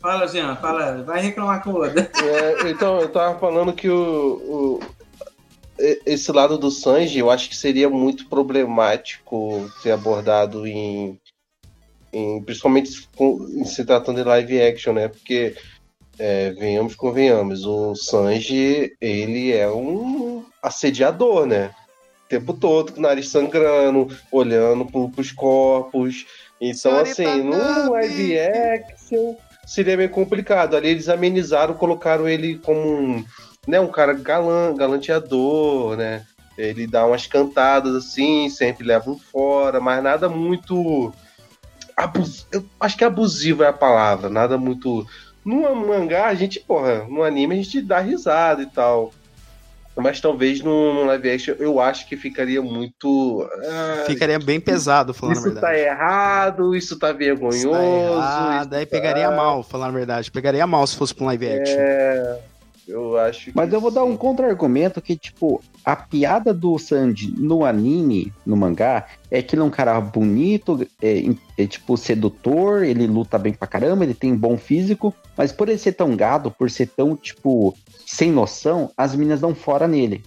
Fala, 0.00 0.28
Jean, 0.28 0.54
fala, 0.56 1.02
vai 1.02 1.20
reclamar 1.20 1.62
com 1.64 1.70
o 1.70 1.82
Oda. 1.82 2.10
É, 2.22 2.70
então, 2.70 3.00
eu 3.00 3.08
tava 3.08 3.38
falando 3.40 3.72
que 3.72 3.88
o, 3.88 3.98
o, 3.98 4.80
esse 6.06 6.30
lado 6.30 6.56
do 6.56 6.70
Sanji, 6.70 7.18
eu 7.18 7.30
acho 7.30 7.48
que 7.48 7.56
seria 7.56 7.90
muito 7.90 8.28
problemático 8.28 9.68
ser 9.82 9.90
abordado 9.90 10.66
em, 10.66 11.18
em 12.12 12.40
principalmente 12.42 13.08
em 13.20 13.64
se 13.64 13.84
tratando 13.84 14.22
de 14.22 14.28
live 14.28 14.62
action, 14.62 14.92
né? 14.92 15.08
Porque 15.08 15.56
é, 16.18 16.50
venhamos 16.50 16.94
convenhamos, 16.94 17.64
o 17.64 17.94
Sanji, 17.94 18.96
ele 19.00 19.52
é 19.52 19.70
um 19.70 20.44
assediador, 20.62 21.46
né? 21.46 21.70
O 22.26 22.28
tempo 22.28 22.52
todo, 22.52 22.92
com 22.92 22.98
o 22.98 23.02
nariz 23.02 23.28
sangrando, 23.28 24.08
olhando 24.30 24.84
pro, 24.84 25.08
pros 25.08 25.32
corpos. 25.32 26.26
Então, 26.60 26.98
assim, 26.98 27.42
no 27.42 27.92
live 27.92 28.38
action 28.38 29.36
seria 29.66 29.96
meio 29.96 30.10
complicado. 30.10 30.76
Ali 30.76 30.88
eles 30.88 31.08
amenizaram, 31.08 31.74
colocaram 31.74 32.28
ele 32.28 32.58
como 32.58 32.80
um, 32.80 33.24
né, 33.66 33.78
um 33.78 33.88
cara 33.88 34.12
galan, 34.12 34.74
galanteador, 34.74 35.96
né? 35.96 36.24
Ele 36.56 36.86
dá 36.88 37.06
umas 37.06 37.26
cantadas 37.26 37.94
assim, 37.94 38.50
sempre 38.50 38.84
leva 38.84 39.08
um 39.10 39.18
fora, 39.18 39.80
mas 39.80 40.02
nada 40.02 40.28
muito. 40.28 41.12
Abus... 41.96 42.46
Eu 42.50 42.64
acho 42.80 42.96
que 42.96 43.04
abusivo 43.04 43.62
é 43.62 43.68
a 43.68 43.72
palavra, 43.72 44.28
nada 44.28 44.58
muito 44.58 45.06
no 45.56 45.86
mangá, 45.86 46.26
a 46.26 46.34
gente, 46.34 46.60
porra, 46.60 47.04
no 47.08 47.22
anime 47.22 47.54
a 47.54 47.56
gente 47.56 47.80
dá 47.80 48.00
risada 48.00 48.62
e 48.62 48.66
tal. 48.66 49.12
Mas 49.96 50.20
talvez 50.20 50.60
no, 50.60 50.94
no 50.94 51.04
live 51.06 51.30
action 51.30 51.54
eu 51.58 51.80
acho 51.80 52.06
que 52.06 52.16
ficaria 52.16 52.62
muito. 52.62 53.48
Ah, 53.68 54.04
ficaria 54.06 54.38
bem 54.38 54.60
pesado, 54.60 55.12
falando 55.12 55.38
a 55.38 55.40
verdade. 55.40 55.56
Isso 55.56 55.66
tá 55.66 55.78
errado, 55.78 56.76
isso 56.76 56.98
tá 56.98 57.12
vergonhoso. 57.12 57.56
Isso 57.56 57.70
tá 57.70 57.82
errado, 57.82 58.74
aí 58.74 58.86
tá... 58.86 58.90
pegaria 58.92 59.30
mal, 59.30 59.64
falando 59.64 59.88
a 59.88 59.98
verdade. 59.98 60.30
Pegaria 60.30 60.66
mal 60.68 60.86
se 60.86 60.94
fosse 60.94 61.12
pra 61.12 61.24
um 61.24 61.26
live 61.26 61.48
action. 61.48 61.76
É. 61.80 62.38
Eu 62.88 63.18
acho 63.18 63.52
Mas 63.54 63.70
eu 63.70 63.80
vou 63.80 63.90
dar 63.90 64.02
um 64.04 64.16
contra-argumento 64.16 65.02
que, 65.02 65.14
tipo, 65.14 65.62
a 65.84 65.94
piada 65.94 66.54
do 66.54 66.78
Sanji 66.78 67.34
no 67.36 67.64
anime, 67.64 68.32
no 68.46 68.56
mangá, 68.56 69.06
é 69.30 69.42
que 69.42 69.54
ele 69.54 69.60
é 69.60 69.64
um 69.64 69.70
cara 69.70 70.00
bonito, 70.00 70.86
é, 71.02 71.24
é, 71.58 71.66
tipo 71.66 71.98
sedutor, 71.98 72.84
ele 72.84 73.06
luta 73.06 73.38
bem 73.38 73.52
pra 73.52 73.68
caramba, 73.68 74.04
ele 74.04 74.14
tem 74.14 74.34
bom 74.34 74.56
físico, 74.56 75.14
mas 75.36 75.52
por 75.52 75.68
ele 75.68 75.76
ser 75.76 75.92
tão 75.92 76.16
gado, 76.16 76.50
por 76.50 76.70
ser 76.70 76.86
tão, 76.86 77.14
tipo, 77.14 77.76
sem 78.06 78.32
noção, 78.32 78.90
as 78.96 79.14
meninas 79.14 79.40
dão 79.40 79.54
fora 79.54 79.86
nele. 79.86 80.24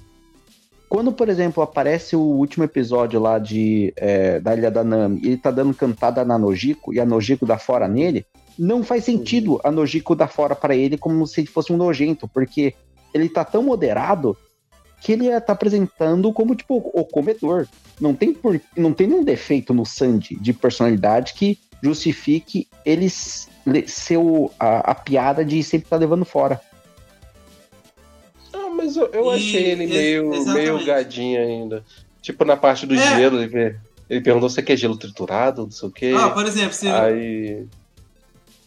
Quando, 0.88 1.12
por 1.12 1.30
exemplo, 1.30 1.64
aparece 1.64 2.16
o 2.16 2.20
último 2.22 2.66
episódio 2.66 3.20
lá 3.20 3.40
de 3.40 3.94
é, 3.96 4.40
da 4.40 4.54
Ilha 4.54 4.70
da 4.70 4.84
Nami, 4.84 5.22
ele 5.24 5.38
tá 5.38 5.50
dando 5.50 5.74
cantada 5.74 6.24
na 6.24 6.38
Nojiko 6.38 6.94
e 6.94 7.00
a 7.00 7.06
Nojiko 7.06 7.46
dá 7.46 7.58
fora 7.58 7.88
nele, 7.88 8.26
não 8.62 8.84
faz 8.84 9.04
sentido 9.06 9.60
a 9.64 9.72
Nojiko 9.72 10.14
dar 10.14 10.28
fora 10.28 10.56
para 10.56 10.76
ele 10.76 10.96
como 10.96 11.26
se 11.26 11.48
fosse 11.48 11.74
um 11.74 11.78
nojento, 11.78 12.28
porque 12.28 12.76
ele 13.12 13.28
tá 13.28 13.44
tão 13.44 13.64
moderado 13.64 14.38
que 15.02 15.14
ele 15.14 15.42
tá 15.42 15.54
apresentando 15.54 16.32
como, 16.32 16.54
tipo, 16.54 16.76
o 16.78 17.04
comedor. 17.04 17.68
Não 18.00 18.14
tem, 18.14 18.32
por, 18.32 18.62
não 18.78 18.94
tem 18.94 19.08
nenhum 19.08 19.24
defeito 19.24 19.74
no 19.74 19.84
Sandy 19.84 20.36
de 20.36 20.54
personalidade 20.54 21.34
que 21.34 21.58
justifique 21.82 22.68
ele 22.86 23.10
ser 23.10 24.18
o, 24.18 24.52
a, 24.60 24.92
a 24.92 24.96
piada 24.96 25.44
de 25.44 25.64
sempre 25.64 25.88
estar 25.88 25.96
tá 25.96 26.00
levando 26.00 26.24
fora. 26.24 26.62
Ah, 28.54 28.70
mas 28.70 28.96
eu, 28.96 29.08
eu 29.08 29.32
achei 29.32 29.72
ele 29.72 29.88
meio, 29.88 30.30
meio 30.54 30.86
gadinho 30.86 31.42
ainda. 31.42 31.84
Tipo, 32.22 32.46
na 32.46 32.56
parte 32.56 32.86
do 32.86 32.94
é. 32.94 33.18
gelo, 33.18 33.42
ele, 33.42 33.76
ele 34.08 34.22
perguntou 34.22 34.52
se 34.52 34.62
quer 34.62 34.78
gelo 34.78 34.98
triturado, 34.98 35.64
não 35.64 35.72
sei 35.72 35.90
o 35.90 35.92
quê. 35.92 36.14
Ah, 36.16 36.30
por 36.30 36.46
exemplo, 36.46 36.74
se. 36.74 36.88
Aí. 36.88 37.66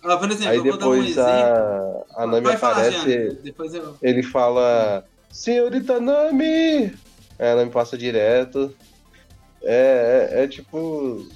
Ah, 0.05 0.17
por 0.19 0.31
exemplo, 0.31 0.53
Aí 0.53 0.63
depois 0.63 1.17
um 1.17 1.23
a, 1.23 2.05
a 2.17 2.27
Nami 2.27 2.43
Vai 2.43 2.55
aparece. 2.55 3.39
Falar, 3.53 3.75
eu... 3.75 3.97
Ele 4.03 4.23
fala: 4.23 5.05
Senhorita 5.31 5.99
Nami! 5.99 6.95
Aí 7.39 7.49
a 7.49 7.57
Nami 7.57 7.71
passa 7.71 7.97
direto. 7.97 8.75
É, 9.63 10.31
é, 10.33 10.45
é, 10.45 10.49
tipo. 10.49 11.27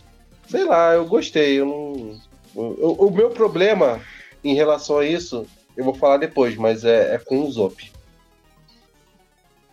Sei 0.49 0.65
lá, 0.65 0.93
eu 0.93 1.07
gostei. 1.07 1.59
Eu 1.59 1.67
não, 1.67 2.21
o, 2.55 3.07
o, 3.07 3.11
meu 3.11 3.31
problema 3.31 4.01
em 4.45 4.55
relação 4.55 4.99
a 4.99 5.07
isso, 5.07 5.47
eu 5.77 5.85
vou 5.85 5.95
falar 5.95 6.19
depois, 6.19 6.57
mas 6.57 6.85
é, 6.85 7.15
é 7.15 7.19
com 7.19 7.41
o 7.41 7.51
Zop. 7.51 7.91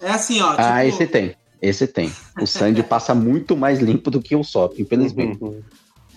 É 0.02 0.10
assim, 0.10 0.42
ó. 0.42 0.50
Ah, 0.50 0.52
tipo... 0.52 0.64
Ah, 0.64 0.86
esse 0.86 1.08
tem. 1.08 1.36
Esse 1.62 1.88
tem. 1.88 2.12
O 2.40 2.46
Sandy 2.46 2.84
passa 2.84 3.16
muito 3.16 3.58
mais 3.58 3.80
limpo 3.80 4.12
do 4.12 4.22
que 4.22 4.36
o 4.36 4.44
Sop, 4.44 4.80
infelizmente. 4.80 5.44
Uhum. 5.44 5.62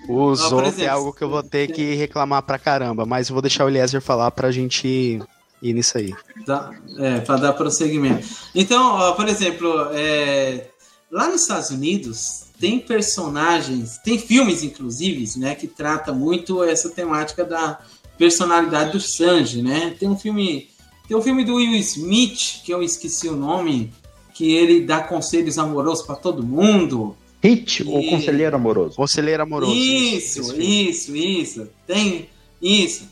O 0.08 0.34
Zop 0.34 0.82
é 0.82 0.88
algo 0.88 1.12
que 1.12 1.22
eu 1.22 1.28
vou 1.28 1.42
ter 1.42 1.70
que 1.70 1.94
reclamar 1.94 2.42
pra 2.42 2.58
caramba, 2.58 3.04
mas 3.04 3.28
eu 3.28 3.34
vou 3.34 3.42
deixar 3.42 3.66
o 3.66 3.68
Eliezer 3.68 4.00
falar 4.00 4.30
pra 4.30 4.50
gente 4.50 5.20
ir 5.62 5.72
nisso 5.74 5.98
aí. 5.98 6.14
Tá, 6.46 6.70
é, 6.98 7.20
para 7.20 7.36
dar 7.36 7.52
prosseguimento. 7.52 8.26
Então, 8.54 8.94
ó, 8.94 9.12
por 9.12 9.28
exemplo, 9.28 9.68
é, 9.92 10.68
lá 11.10 11.28
nos 11.28 11.42
Estados 11.42 11.70
Unidos 11.70 12.44
tem 12.58 12.80
personagens, 12.80 13.98
tem 13.98 14.18
filmes, 14.18 14.62
inclusive, 14.62 15.38
né, 15.38 15.54
que 15.54 15.68
trata 15.68 16.12
muito 16.12 16.64
essa 16.64 16.88
temática 16.88 17.44
da 17.44 17.78
personalidade 18.16 18.92
do 18.92 19.00
Sanji, 19.00 19.62
né? 19.62 19.94
Tem 19.98 20.08
um 20.08 20.18
filme, 20.18 20.68
tem 21.06 21.16
um 21.16 21.22
filme 21.22 21.44
do 21.44 21.54
Will 21.54 21.74
Smith 21.76 22.62
que 22.64 22.72
eu 22.72 22.82
esqueci 22.82 23.28
o 23.28 23.36
nome, 23.36 23.92
que 24.34 24.52
ele 24.52 24.80
dá 24.80 25.00
conselhos 25.00 25.56
amorosos 25.58 26.04
para 26.04 26.16
todo 26.16 26.42
mundo. 26.42 27.16
Hit 27.48 27.82
e... 27.82 27.86
ou 27.86 28.04
conselheiro 28.08 28.56
amoroso? 28.56 28.96
Conselheiro 28.96 29.42
amoroso. 29.42 29.74
Isso, 29.74 30.40
isso, 30.40 30.60
isso, 30.60 31.16
isso. 31.16 31.68
Tem 31.86 32.28
isso. 32.60 33.08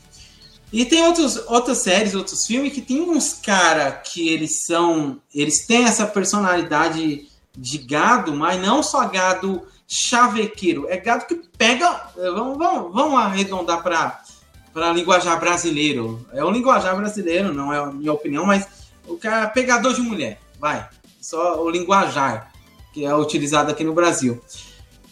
E 0.71 0.85
tem 0.85 1.01
outros, 1.01 1.37
outras 1.47 1.79
séries, 1.79 2.13
outros 2.13 2.45
filmes 2.45 2.73
que 2.73 2.81
tem 2.81 3.01
uns 3.01 3.33
cara 3.33 3.91
que 3.91 4.27
eles 4.27 4.63
são, 4.65 5.19
eles 5.33 5.65
têm 5.65 5.85
essa 5.85 6.05
personalidade 6.05 7.25
de 7.57 7.77
gado, 7.77 8.35
mas 8.35 8.61
não 8.61 8.83
só 8.83 9.07
gado 9.07 9.63
chavequeiro, 9.87 10.85
é 10.89 10.97
gado 10.97 11.25
que 11.25 11.35
pega, 11.57 12.11
vamos, 12.15 12.57
vamos, 12.57 12.93
vamos 12.93 13.19
arredondar 13.19 13.81
para 13.81 14.21
para 14.73 14.93
linguajar 14.93 15.39
brasileiro. 15.39 16.23
É 16.31 16.45
um 16.45 16.51
linguajar 16.51 16.95
brasileiro, 16.95 17.51
não 17.51 17.73
é 17.73 17.79
a 17.79 17.87
minha 17.87 18.13
opinião, 18.13 18.45
mas 18.45 18.67
o 19.07 19.17
cara 19.17 19.45
é 19.45 19.49
pegador 19.49 19.91
de 19.91 20.01
mulher, 20.01 20.39
vai. 20.59 20.87
Só 21.19 21.63
o 21.63 21.67
linguajar 21.67 22.51
que 22.97 23.05
é 23.05 23.15
utilizado 23.15 23.69
aqui 23.69 23.83
no 23.83 23.93
Brasil. 23.93 24.41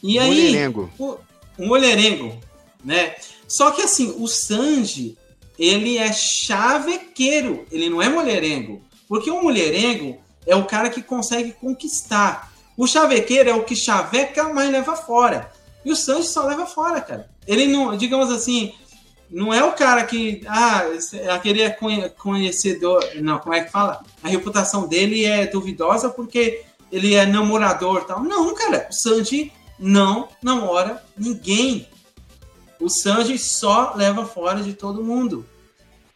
E 0.02 0.18
aí, 0.18 0.28
mulherengo. 0.28 0.90
O, 0.98 1.18
o 1.56 1.68
mulherengo, 1.68 2.36
né? 2.84 3.14
Só 3.48 3.70
que 3.70 3.84
assim, 3.84 4.16
o 4.18 4.28
Sanji, 4.28 5.16
ele 5.58 6.00
é 6.00 6.12
chavequeiro, 6.12 7.64
ele 7.72 7.88
não 7.88 8.02
é 8.02 8.10
mulherengo. 8.10 8.82
Porque 9.08 9.30
o 9.30 9.40
mulherengo 9.40 10.18
é 10.48 10.56
o 10.56 10.66
cara 10.66 10.90
que 10.90 11.04
consegue 11.04 11.52
conquistar. 11.52 12.52
O 12.76 12.88
chavequeiro 12.88 13.52
é 13.52 13.54
o 13.54 13.64
que 13.64 13.76
chaveca, 13.76 14.52
mas 14.52 14.72
leva 14.72 14.96
fora. 14.96 15.52
E 15.86 15.92
o 15.92 15.96
Sanji 15.96 16.28
só 16.28 16.44
leva 16.44 16.66
fora, 16.66 17.00
cara. 17.02 17.30
Ele 17.46 17.68
não, 17.68 17.96
digamos 17.96 18.32
assim, 18.32 18.74
não 19.30 19.54
é 19.54 19.64
o 19.64 19.74
cara 19.74 20.04
que, 20.06 20.42
ah, 20.48 20.86
aquele 21.36 21.62
é 21.62 21.78
conhecedor, 22.18 23.08
não, 23.22 23.38
como 23.38 23.54
é 23.54 23.64
que 23.64 23.72
fala? 23.72 24.02
A 24.24 24.28
reputação 24.28 24.88
dele 24.88 25.24
é 25.24 25.46
duvidosa 25.46 26.10
porque 26.10 26.66
ele 26.92 27.14
é 27.16 27.26
namorador 27.26 28.06
tal. 28.06 28.24
Não, 28.24 28.54
cara, 28.54 28.88
o 28.90 28.94
Sanji 28.94 29.52
não 29.80 30.30
namora 30.42 31.04
ninguém. 31.18 31.88
O 32.80 32.90
Sanji 32.90 33.38
só 33.38 33.94
leva 33.96 34.26
fora 34.26 34.62
de 34.62 34.74
todo 34.74 35.04
mundo. 35.04 35.46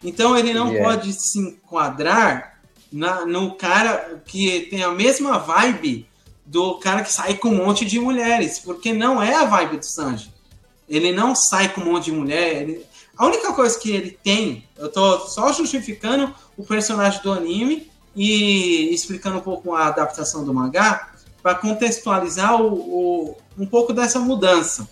Então 0.04 0.38
ele 0.38 0.54
não 0.54 0.70
yeah. 0.72 0.90
pode 0.90 1.14
se 1.14 1.40
enquadrar 1.40 2.60
na, 2.92 3.26
no 3.26 3.56
cara 3.56 4.22
que 4.26 4.62
tem 4.70 4.84
a 4.84 4.92
mesma 4.92 5.38
vibe 5.38 6.08
do 6.46 6.76
cara 6.80 7.04
que 7.04 7.12
sai 7.12 7.36
com 7.36 7.50
um 7.50 7.58
monte 7.58 7.86
de 7.86 8.00
mulheres, 8.00 8.60
porque 8.60 8.92
não 8.94 9.22
é 9.22 9.36
a 9.36 9.46
vibe 9.46 9.78
do 9.78 9.86
Sanji. 9.86 10.34
Ele 10.88 11.12
não 11.12 11.36
sai 11.36 11.70
com 11.70 11.82
um 11.82 11.86
monte 11.86 12.06
de 12.06 12.12
mulher. 12.12 12.64
Ele... 12.64 12.86
A 13.16 13.26
única 13.26 13.54
coisa 13.54 13.78
que 13.78 13.92
ele 13.92 14.18
tem, 14.24 14.68
eu 14.78 14.90
tô 14.90 15.20
só 15.28 15.52
justificando 15.54 16.34
o 16.58 16.64
personagem 16.64 17.22
do 17.22 17.32
anime 17.32 17.89
e 18.16 18.94
explicando 18.94 19.38
um 19.38 19.42
pouco 19.42 19.74
a 19.74 19.88
adaptação 19.88 20.44
do 20.44 20.54
mangá 20.54 21.12
para 21.42 21.56
contextualizar 21.56 22.62
o, 22.62 22.74
o, 22.74 23.38
um 23.58 23.66
pouco 23.66 23.94
dessa 23.94 24.20
mudança. 24.20 24.90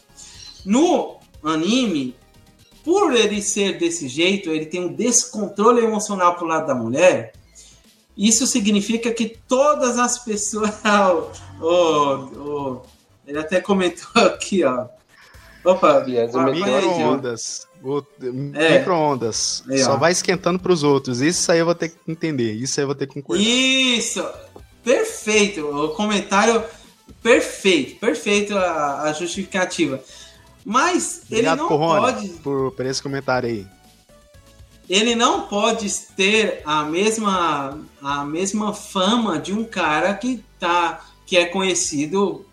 No 0.66 1.18
anime, 1.44 2.16
por 2.84 3.14
ele 3.14 3.42
ser 3.42 3.78
desse 3.78 4.08
jeito, 4.08 4.50
ele 4.50 4.66
tem 4.66 4.82
um 4.82 4.94
descontrole 4.94 5.84
emocional 5.84 6.36
pro 6.36 6.48
lado 6.48 6.68
da 6.68 6.76
mulher. 6.76 7.34
Isso 8.16 8.48
significa 8.48 9.12
que 9.12 9.38
todas 9.48 10.00
as 10.00 10.20
pessoas. 10.20 10.72
oh, 11.62 12.30
oh, 12.40 12.82
ele 13.28 13.40
até 13.40 13.60
comentou 13.60 14.24
aqui, 14.24 14.64
ó. 14.64 14.88
Opa, 15.64 16.00
micro-ondas. 16.06 17.67
É. 18.56 18.80
Micro-ondas. 18.80 19.64
É, 19.70 19.78
Só 19.78 19.98
vai 19.98 20.12
esquentando 20.12 20.60
para 20.60 20.72
os 20.72 20.84
outros. 20.84 21.22
Isso 21.22 21.52
aí 21.52 21.60
eu 21.60 21.66
vou 21.66 21.76
ter 21.76 21.90
que 21.90 21.98
entender. 22.08 22.54
Isso 22.54 22.80
aí 22.80 22.84
eu 22.84 22.88
vou 22.88 22.96
ter 22.96 23.08
que 23.08 23.14
concordar. 23.14 23.44
Isso! 23.44 24.26
Perfeito! 24.84 25.62
O 25.66 25.90
comentário 25.90 26.64
perfeito. 27.22 28.00
Perfeito 28.00 28.58
a, 28.58 29.04
a 29.04 29.14
justificativa. 29.14 30.02
Mas 30.66 31.22
Obrigado, 31.26 31.54
ele 31.54 31.62
não 31.62 31.68
Corona, 31.68 32.14
pode. 32.14 32.28
Por, 32.30 32.72
por 32.72 32.86
esse 32.86 33.02
comentário 33.02 33.50
aí. 33.50 33.68
Ele 34.90 35.16
não 35.16 35.48
pode 35.48 35.90
ter 36.16 36.62
a 36.66 36.84
mesma, 36.84 37.80
a 38.02 38.24
mesma 38.24 38.74
fama 38.74 39.38
de 39.38 39.54
um 39.54 39.66
cara 39.66 40.14
que, 40.14 40.44
tá, 40.60 41.06
que 41.26 41.38
é 41.38 41.46
conhecido. 41.46 42.46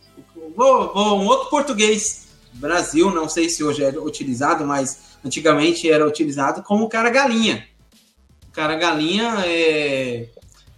Vou, 0.57 0.93
vou, 0.93 1.21
um 1.21 1.27
outro 1.27 1.49
português. 1.49 2.25
Brasil, 2.53 3.11
não 3.11 3.29
sei 3.29 3.49
se 3.49 3.65
hoje 3.65 3.83
é 3.83 3.89
utilizado, 3.99 4.65
mas 4.65 5.14
antigamente 5.25 5.91
era 5.91 6.07
utilizado 6.07 6.63
como 6.63 6.89
cara 6.89 7.11
galinha. 7.11 7.67
O 8.49 8.53
cara 8.53 8.77
galinha 8.77 9.43
é 9.47 10.29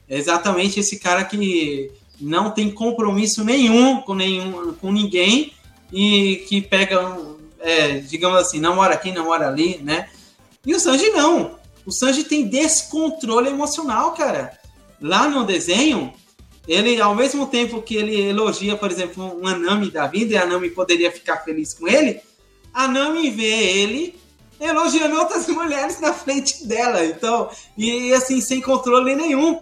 exatamente 0.08 0.80
esse 0.80 0.98
cara 0.98 1.24
que 1.24 1.90
não 2.20 2.50
tem 2.50 2.70
compromisso 2.70 3.44
nenhum 3.44 4.00
com 4.00 4.14
nenhum 4.14 4.72
com 4.74 4.90
ninguém 4.92 5.52
e 5.92 6.44
que 6.48 6.62
pega, 6.62 7.18
é, 7.60 7.98
digamos 7.98 8.38
assim, 8.38 8.60
não 8.60 8.76
mora 8.76 8.94
aqui, 8.94 9.12
não 9.12 9.26
mora 9.26 9.48
ali, 9.48 9.78
né? 9.82 10.08
E 10.64 10.74
o 10.74 10.80
Sanji 10.80 11.10
não. 11.10 11.58
O 11.84 11.92
Sanji 11.92 12.24
tem 12.24 12.48
descontrole 12.48 13.48
emocional, 13.48 14.12
cara. 14.12 14.58
Lá 15.00 15.28
no 15.28 15.44
desenho, 15.44 16.12
ele, 16.66 17.00
ao 17.00 17.14
mesmo 17.14 17.46
tempo 17.46 17.82
que 17.82 17.94
ele 17.94 18.20
elogia, 18.20 18.76
por 18.76 18.90
exemplo, 18.90 19.38
um 19.40 19.46
Anami 19.46 19.90
da 19.90 20.06
vida, 20.06 20.32
e 20.32 20.36
a 20.36 20.42
Anami 20.42 20.70
poderia 20.70 21.12
ficar 21.12 21.38
feliz 21.38 21.74
com 21.74 21.86
ele, 21.86 22.20
a 22.74 22.88
Nami 22.88 23.30
vê 23.30 23.44
ele 23.44 24.16
elogiando 24.60 25.16
outras 25.16 25.46
mulheres 25.48 26.00
na 26.00 26.12
frente 26.12 26.66
dela. 26.66 27.04
Então, 27.04 27.48
e 27.76 28.12
assim, 28.12 28.40
sem 28.40 28.60
controle 28.60 29.14
nenhum. 29.14 29.60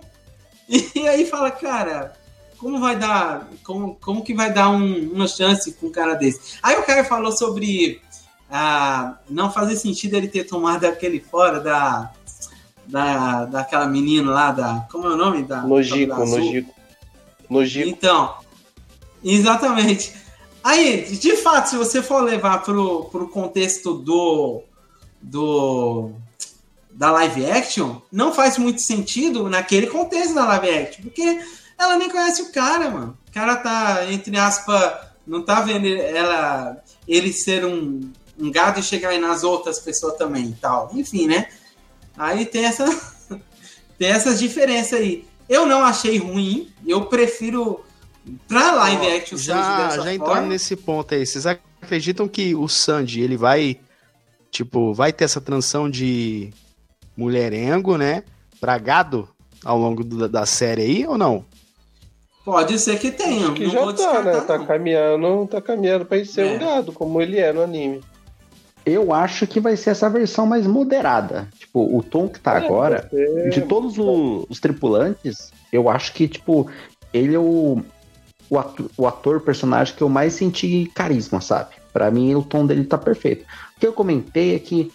E 0.68 1.06
aí 1.06 1.26
fala, 1.26 1.50
cara, 1.50 2.14
como 2.58 2.80
vai 2.80 2.96
dar, 2.96 3.48
como, 3.62 3.96
como 3.96 4.24
que 4.24 4.32
vai 4.32 4.52
dar 4.52 4.70
um, 4.70 5.12
uma 5.12 5.28
chance 5.28 5.72
com 5.72 5.88
um 5.88 5.92
cara 5.92 6.14
desse? 6.14 6.58
Aí 6.62 6.76
o 6.76 6.82
cara 6.82 7.04
falou 7.04 7.32
sobre 7.32 8.00
ah, 8.50 9.18
não 9.28 9.50
fazer 9.50 9.76
sentido 9.76 10.14
ele 10.14 10.28
ter 10.28 10.44
tomado 10.44 10.84
aquele 10.84 11.20
fora 11.20 11.60
da, 11.60 12.12
da 12.86 13.44
daquela 13.46 13.86
menina 13.86 14.30
lá 14.30 14.52
da, 14.52 14.86
como 14.90 15.06
é 15.06 15.10
o 15.10 15.16
nome 15.16 15.42
da? 15.42 15.62
Nojiko, 15.62 16.24
Nojiko. 16.24 16.74
Nojiko. 17.50 17.88
Então, 17.88 18.34
exatamente. 19.22 20.14
Aí, 20.62 21.02
de 21.02 21.36
fato, 21.36 21.68
se 21.68 21.76
você 21.76 22.02
for 22.02 22.22
levar 22.22 22.62
pro, 22.62 23.04
pro 23.10 23.28
contexto 23.28 23.92
do, 23.92 24.62
do 25.24 26.12
da 26.90 27.10
live 27.10 27.50
action, 27.50 28.00
não 28.12 28.32
faz 28.32 28.56
muito 28.56 28.80
sentido 28.80 29.50
naquele 29.50 29.88
contexto 29.88 30.34
da 30.34 30.46
live 30.46 30.70
action, 30.70 31.02
porque 31.02 31.40
ela 31.76 31.96
nem 31.96 32.08
conhece 32.08 32.42
o 32.42 32.52
cara, 32.52 32.88
mano. 32.88 33.18
O 33.28 33.32
cara 33.32 33.56
tá, 33.56 34.06
entre 34.12 34.38
aspas, 34.38 34.94
não 35.26 35.42
tá 35.42 35.60
vendo 35.60 35.88
ela, 35.88 36.76
ele 37.08 37.32
ser 37.32 37.64
um, 37.64 38.12
um 38.38 38.50
gado 38.50 38.78
e 38.78 38.82
chegar 38.82 39.08
aí 39.08 39.18
nas 39.18 39.42
outras 39.42 39.80
pessoas 39.80 40.16
também 40.16 40.50
e 40.50 40.54
tal. 40.54 40.88
Enfim, 40.94 41.26
né? 41.26 41.48
Aí 42.16 42.46
tem 42.46 42.64
essa 42.64 42.84
tem 43.98 44.10
essas 44.10 44.38
diferenças 44.38 45.00
aí. 45.00 45.26
Eu 45.48 45.66
não 45.66 45.82
achei 45.82 46.16
ruim, 46.16 46.72
eu 46.86 47.06
prefiro 47.06 47.84
pra 48.46 48.72
live 48.72 49.16
action 49.16 49.36
já 49.36 49.90
já 49.90 50.14
entrando 50.14 50.46
nesse 50.46 50.76
ponto 50.76 51.12
aí, 51.12 51.26
vocês 51.26 51.44
acreditam 51.44 52.26
que 52.28 52.54
o 52.54 52.68
Sandy 52.68 53.20
ele 53.20 53.36
vai 53.36 53.80
tipo, 54.54 54.94
vai 54.94 55.12
ter 55.12 55.24
essa 55.24 55.40
transição 55.40 55.90
de 55.90 56.50
mulherengo, 57.16 57.98
né, 57.98 58.22
pra 58.60 58.78
gado 58.78 59.28
ao 59.64 59.76
longo 59.76 60.04
do, 60.04 60.28
da 60.28 60.46
série 60.46 60.82
aí 60.82 61.06
ou 61.06 61.18
não? 61.18 61.44
Pode 62.44 62.78
ser 62.78 62.98
que 62.98 63.10
tenha. 63.10 63.46
Acho 63.46 63.54
que 63.54 63.68
já 63.68 63.92
tá, 63.92 64.22
né? 64.22 64.40
Tá 64.42 64.58
caminhando, 64.64 65.46
tá 65.46 65.60
caminhando 65.60 66.04
pra 66.04 66.22
ser 66.24 66.46
é. 66.46 66.54
um 66.54 66.58
gado, 66.58 66.92
como 66.92 67.20
ele 67.20 67.38
é 67.38 67.52
no 67.52 67.62
anime. 67.62 68.00
Eu 68.84 69.14
acho 69.14 69.46
que 69.46 69.58
vai 69.58 69.76
ser 69.76 69.90
essa 69.90 70.10
versão 70.10 70.46
mais 70.46 70.66
moderada. 70.66 71.48
Tipo, 71.58 71.96
o 71.96 72.02
tom 72.02 72.28
que 72.28 72.38
tá 72.38 72.54
é, 72.54 72.58
agora, 72.58 73.10
de 73.50 73.62
todos 73.62 73.96
os, 73.96 74.44
os, 74.48 74.60
tripulantes, 74.60 75.50
eu 75.72 75.88
acho 75.88 76.12
que, 76.12 76.28
tipo, 76.28 76.70
ele 77.14 77.34
é 77.34 77.38
o, 77.38 77.82
o, 78.50 78.58
ator, 78.58 78.90
o 78.98 79.06
ator, 79.06 79.40
personagem 79.40 79.96
que 79.96 80.02
eu 80.02 80.08
mais 80.10 80.34
senti 80.34 80.90
carisma, 80.94 81.40
sabe? 81.40 81.70
Para 81.94 82.10
mim, 82.10 82.34
o 82.34 82.42
tom 82.42 82.66
dele 82.66 82.84
tá 82.84 82.98
perfeito. 82.98 83.46
O 83.76 83.80
que 83.80 83.86
eu 83.86 83.92
comentei 83.92 84.54
é 84.54 84.58
que 84.58 84.92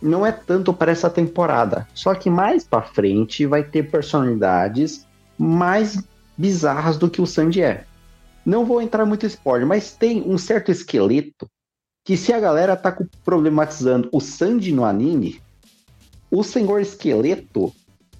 não 0.00 0.24
é 0.24 0.32
tanto 0.32 0.72
para 0.72 0.92
essa 0.92 1.08
temporada, 1.08 1.88
só 1.94 2.14
que 2.14 2.28
mais 2.28 2.64
para 2.64 2.82
frente 2.82 3.46
vai 3.46 3.62
ter 3.62 3.90
personalidades 3.90 5.06
mais 5.38 6.02
bizarras 6.36 6.96
do 6.96 7.08
que 7.08 7.22
o 7.22 7.26
Sandy 7.26 7.62
é. 7.62 7.84
Não 8.44 8.66
vou 8.66 8.82
entrar 8.82 9.06
muito 9.06 9.24
spoiler, 9.26 9.66
mas 9.66 9.92
tem 9.92 10.22
um 10.22 10.36
certo 10.36 10.70
esqueleto 10.70 11.48
que 12.04 12.16
se 12.16 12.32
a 12.32 12.38
galera 12.38 12.76
tá 12.76 12.94
problematizando 13.24 14.10
o 14.12 14.20
Sandy 14.20 14.72
no 14.72 14.84
anime, 14.84 15.40
o 16.30 16.42
Senhor 16.42 16.80
Esqueleto 16.80 17.72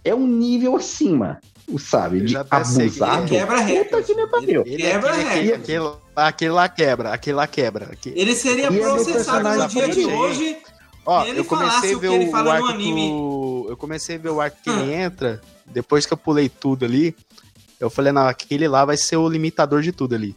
é 0.02 0.14
um 0.14 0.26
nível 0.26 0.76
acima, 0.76 1.38
sabe? 1.78 2.22
De 2.22 2.36
abusado. 2.36 3.28
Quebra 3.28 3.62
Puta 3.62 4.02
que 4.02 4.14
me 4.14 4.26
pariu. 4.26 4.62
Ele 4.64 4.76
Quebra 4.78 5.12
regra. 5.12 5.56
aquele, 5.56 5.90
aquele, 6.16 6.50
lá 6.52 6.68
quebra, 6.68 7.10
aquele 7.12 7.36
lá 7.36 7.46
quebra. 7.46 7.86
Aquele- 7.92 8.18
Ele 8.18 8.34
seria 8.34 8.70
E 8.70 8.78
é 8.78 8.80
processado 8.80 9.48
no 9.48 9.68
dia 9.68 9.88
de 9.88 10.04
hoje. 10.06 10.56
Ó, 11.06 11.24
ele 11.24 11.40
eu 11.40 11.44
comecei 11.44 11.70
falasse 11.70 11.92
a 11.92 11.96
o 11.96 12.00
ver 12.00 12.08
que 12.08 12.14
ele 12.14 12.28
o, 12.28 12.30
fala 12.30 12.44
no 12.44 12.50
arco 12.50 12.66
anime. 12.68 13.08
do- 13.10 13.66
Eu 13.68 13.76
comecei 13.76 14.16
a 14.16 14.18
ver 14.18 14.30
o 14.30 14.40
arco 14.40 14.56
que 14.62 14.70
Hum. 14.70 14.80
ele 14.82 14.92
entra, 14.94 15.40
depois 15.66 16.06
que 16.06 16.12
eu 16.12 16.16
pulei 16.16 16.48
tudo 16.48 16.84
ali, 16.84 17.14
eu 17.78 17.90
falei, 17.90 18.10
não, 18.12 18.26
aquele 18.26 18.66
lá 18.68 18.84
vai 18.84 18.96
ser 18.96 19.16
o 19.16 19.28
limitador 19.28 19.82
de 19.82 19.92
tudo 19.92 20.14
ali. 20.14 20.34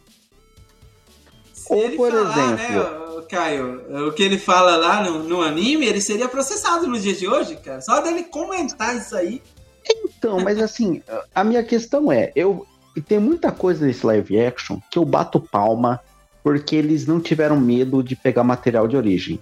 Se 1.52 1.72
Ou, 1.72 1.82
ele 1.84 1.96
por 1.96 2.10
falar, 2.10 2.52
exemplo- 2.54 2.82
né, 2.82 3.08
Caio, 3.28 4.08
o 4.08 4.12
que 4.12 4.22
ele 4.22 4.38
fala 4.38 4.76
lá 4.76 5.02
no, 5.04 5.22
no 5.22 5.42
anime, 5.42 5.84
ele 5.86 6.00
seria 6.00 6.28
processado 6.28 6.86
no 6.86 6.98
dia 6.98 7.12
de 7.14 7.28
hoje, 7.28 7.56
cara. 7.56 7.80
Só 7.82 8.00
dele 8.00 8.24
comentar 8.24 8.96
isso 8.96 9.14
aí. 9.14 9.42
Então, 9.86 10.40
mas 10.40 10.58
assim, 10.58 11.02
a 11.34 11.44
minha 11.44 11.62
questão 11.62 12.10
é, 12.10 12.32
eu 12.34 12.66
e 12.98 13.00
tem 13.00 13.20
muita 13.20 13.52
coisa 13.52 13.86
nesse 13.86 14.04
live 14.04 14.40
action 14.40 14.80
que 14.90 14.98
eu 14.98 15.04
bato 15.04 15.38
palma 15.38 16.00
porque 16.42 16.74
eles 16.74 17.06
não 17.06 17.20
tiveram 17.20 17.60
medo 17.60 18.02
de 18.02 18.16
pegar 18.16 18.42
material 18.42 18.88
de 18.88 18.96
origem. 18.96 19.38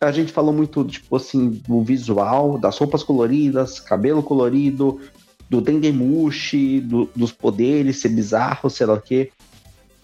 A 0.00 0.10
gente 0.10 0.32
falou 0.32 0.52
muito, 0.52 0.84
tipo 0.84 1.14
assim, 1.14 1.50
do 1.68 1.84
visual, 1.84 2.58
das 2.58 2.76
roupas 2.76 3.04
coloridas, 3.04 3.78
cabelo 3.78 4.24
colorido, 4.24 5.00
do 5.48 5.60
Dendemushi, 5.60 6.80
do, 6.80 7.08
dos 7.14 7.30
poderes 7.30 8.00
ser 8.00 8.08
bizarro, 8.08 8.68
sei 8.68 8.86
lá 8.86 8.94
o 8.94 9.00
quê. 9.00 9.30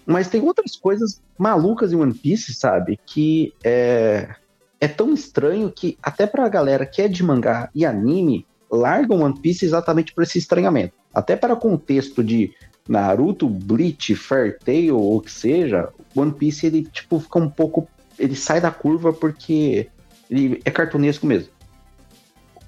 Mas 0.06 0.28
tem 0.28 0.40
outras 0.40 0.76
coisas 0.76 1.20
malucas 1.36 1.92
em 1.92 1.96
One 1.96 2.14
Piece, 2.14 2.54
sabe? 2.54 3.00
Que 3.04 3.52
é, 3.64 4.32
é 4.80 4.86
tão 4.86 5.12
estranho 5.12 5.72
que 5.72 5.98
até 6.00 6.24
pra 6.24 6.48
galera 6.48 6.86
que 6.86 7.02
é 7.02 7.08
de 7.08 7.24
mangá 7.24 7.68
e 7.74 7.84
anime, 7.84 8.46
largam 8.70 9.22
One 9.22 9.40
Piece 9.40 9.64
exatamente 9.64 10.14
por 10.14 10.22
esse 10.22 10.38
estranhamento. 10.38 10.94
Até 11.12 11.34
para 11.34 11.56
contexto 11.56 12.22
de 12.22 12.52
Naruto, 12.88 13.48
Bleach, 13.48 14.14
Fair 14.14 14.58
Tail 14.58 14.98
ou 14.98 15.18
o 15.18 15.20
que 15.20 15.30
seja, 15.30 15.88
One 16.14 16.32
Piece 16.32 16.66
ele 16.66 16.84
tipo 16.84 17.20
fica 17.20 17.38
um 17.38 17.48
pouco, 17.48 17.88
ele 18.18 18.34
sai 18.34 18.60
da 18.60 18.70
curva 18.70 19.12
porque 19.12 19.88
ele 20.30 20.60
é 20.64 20.70
cartunesco 20.70 21.26
mesmo. 21.26 21.50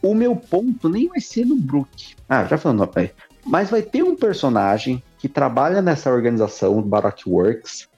O 0.03 0.15
meu 0.15 0.37
ponto 0.37 0.89
nem 0.89 1.09
vai 1.09 1.21
ser 1.21 1.47
no 1.47 1.57
Brook. 1.57 2.15
Ah, 2.29 2.45
já 2.45 2.59
falando, 2.59 2.81
rapaz. 2.81 3.11
Mas 3.47 3.71
vai 3.71 3.83
ter 3.83 4.03
um 4.03 4.15
personagem 4.15 5.03
que 5.19 5.29
trabalha 5.29 5.81
nessa 5.81 6.11
organização, 6.11 6.81
Baroque 6.83 7.29
Works, 7.29 7.89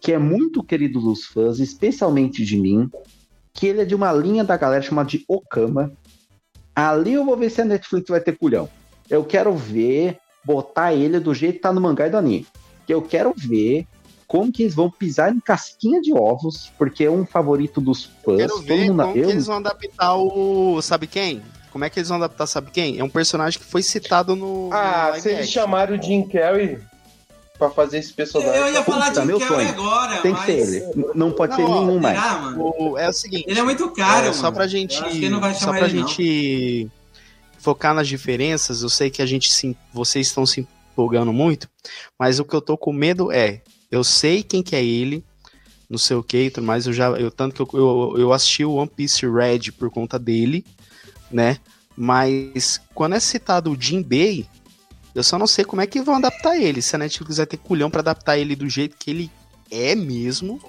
que 0.00 0.12
é 0.12 0.18
muito 0.18 0.62
querido 0.62 1.00
dos 1.00 1.26
fãs, 1.26 1.58
especialmente 1.58 2.44
de 2.44 2.56
mim, 2.56 2.88
que 3.52 3.66
ele 3.66 3.82
é 3.82 3.84
de 3.84 3.94
uma 3.94 4.12
linha 4.12 4.44
da 4.44 4.56
galera 4.56 4.82
chamada 4.82 5.08
de 5.08 5.24
Okama, 5.26 5.92
Ali 6.76 7.14
eu 7.14 7.24
vou 7.24 7.38
ver 7.38 7.48
se 7.48 7.62
a 7.62 7.64
Netflix 7.64 8.10
vai 8.10 8.20
ter 8.20 8.36
culhão. 8.36 8.68
Eu 9.08 9.24
quero 9.24 9.56
ver 9.56 10.18
botar 10.46 10.94
ele 10.94 11.18
do 11.18 11.34
jeito 11.34 11.54
que 11.56 11.60
tá 11.60 11.72
no 11.72 11.80
mangá 11.80 12.06
e 12.06 12.10
do 12.10 12.16
anime. 12.16 12.46
Que 12.86 12.94
eu 12.94 13.02
quero 13.02 13.34
ver 13.36 13.84
como 14.28 14.52
que 14.52 14.62
eles 14.62 14.74
vão 14.74 14.88
pisar 14.88 15.34
em 15.34 15.40
casquinha 15.40 16.00
de 16.00 16.12
ovos, 16.12 16.70
porque 16.78 17.04
é 17.04 17.10
um 17.10 17.26
favorito 17.26 17.80
dos 17.80 18.04
fãs. 18.24 18.36
Quero 18.36 18.58
ver 18.60 18.88
como 18.88 19.12
que 19.12 19.18
eles 19.18 19.46
vão 19.46 19.56
adaptar 19.56 20.14
o. 20.16 20.80
Sabe 20.80 21.06
quem? 21.08 21.42
Como 21.72 21.84
é 21.84 21.90
que 21.90 21.98
eles 21.98 22.08
vão 22.08 22.16
adaptar, 22.18 22.46
sabe 22.46 22.70
quem? 22.70 22.98
É 22.98 23.04
um 23.04 23.08
personagem 23.08 23.58
que 23.58 23.66
foi 23.66 23.82
citado 23.82 24.34
no. 24.36 24.70
Ah, 24.72 25.12
no 25.14 25.20
se 25.20 25.28
eles 25.30 25.50
chamaram 25.50 25.98
o 25.98 26.02
Jim 26.02 26.22
Carrey 26.22 26.78
pra 27.58 27.70
fazer 27.70 27.98
esse 27.98 28.12
personagem. 28.12 28.54
Eu 28.54 28.72
ia 28.72 28.82
falar 28.82 29.08
Puta, 29.08 29.20
de 29.20 29.26
meu 29.26 29.38
Carrey 29.40 29.68
agora, 29.68 30.16
Tem 30.22 30.32
que 30.32 30.38
mas... 30.40 30.46
ser 30.46 30.74
ele. 30.76 31.10
Não 31.14 31.32
pode 31.32 31.50
Não, 31.50 31.56
ser 31.58 31.64
ó, 31.72 31.80
nenhum 31.80 32.00
mais. 32.00 32.18
Será, 32.18 32.38
mano? 32.38 32.74
O- 32.78 32.98
é 32.98 33.08
o 33.08 33.12
seguinte. 33.12 33.44
Ele 33.48 33.60
é 33.60 33.62
muito 33.62 33.90
caro, 33.90 34.18
é, 34.18 34.22
mano. 34.22 34.34
Só 34.34 34.50
pra 34.50 34.66
gente. 34.66 34.96
Eu 34.98 35.06
acho 35.06 35.18
que 35.18 35.28
não 35.28 35.40
vai 35.40 35.52
só 35.54 35.60
chamar 35.60 35.78
pra 35.78 35.88
ele, 35.88 36.00
não. 36.00 36.08
gente 36.08 36.90
focar 37.66 37.92
nas 37.92 38.06
diferenças, 38.06 38.82
eu 38.82 38.88
sei 38.88 39.10
que 39.10 39.20
a 39.20 39.26
gente 39.26 39.52
se, 39.52 39.76
vocês 39.92 40.28
estão 40.28 40.46
se 40.46 40.60
empolgando 40.92 41.32
muito, 41.32 41.68
mas 42.16 42.38
o 42.38 42.44
que 42.44 42.54
eu 42.54 42.60
tô 42.60 42.78
com 42.78 42.92
medo 42.92 43.32
é, 43.32 43.60
eu 43.90 44.04
sei 44.04 44.44
quem 44.44 44.62
que 44.62 44.76
é 44.76 44.84
ele, 44.84 45.24
não 45.90 45.98
sei 45.98 46.16
o 46.16 46.22
que 46.22 46.52
mais, 46.60 46.86
eu 46.86 46.92
já, 46.92 47.08
eu, 47.10 47.28
tanto 47.28 47.66
que 47.66 47.74
eu, 47.74 47.80
eu, 47.80 48.20
eu 48.20 48.32
assisti 48.32 48.64
o 48.64 48.74
One 48.74 48.88
Piece 48.88 49.26
Red 49.26 49.72
por 49.72 49.90
conta 49.90 50.16
dele, 50.16 50.64
né, 51.28 51.58
mas 51.96 52.80
quando 52.94 53.16
é 53.16 53.20
citado 53.20 53.72
o 53.72 53.76
Jinbei, 53.80 54.46
eu 55.12 55.24
só 55.24 55.36
não 55.36 55.48
sei 55.48 55.64
como 55.64 55.82
é 55.82 55.88
que 55.88 56.00
vão 56.00 56.14
adaptar 56.14 56.56
ele, 56.56 56.80
se 56.80 56.94
a 56.94 57.00
Netflix 57.00 57.38
vai 57.38 57.46
ter 57.46 57.56
culhão 57.56 57.90
pra 57.90 58.00
adaptar 58.00 58.38
ele 58.38 58.54
do 58.54 58.68
jeito 58.68 58.96
que 58.96 59.10
ele 59.10 59.28
é 59.72 59.96
mesmo, 59.96 60.60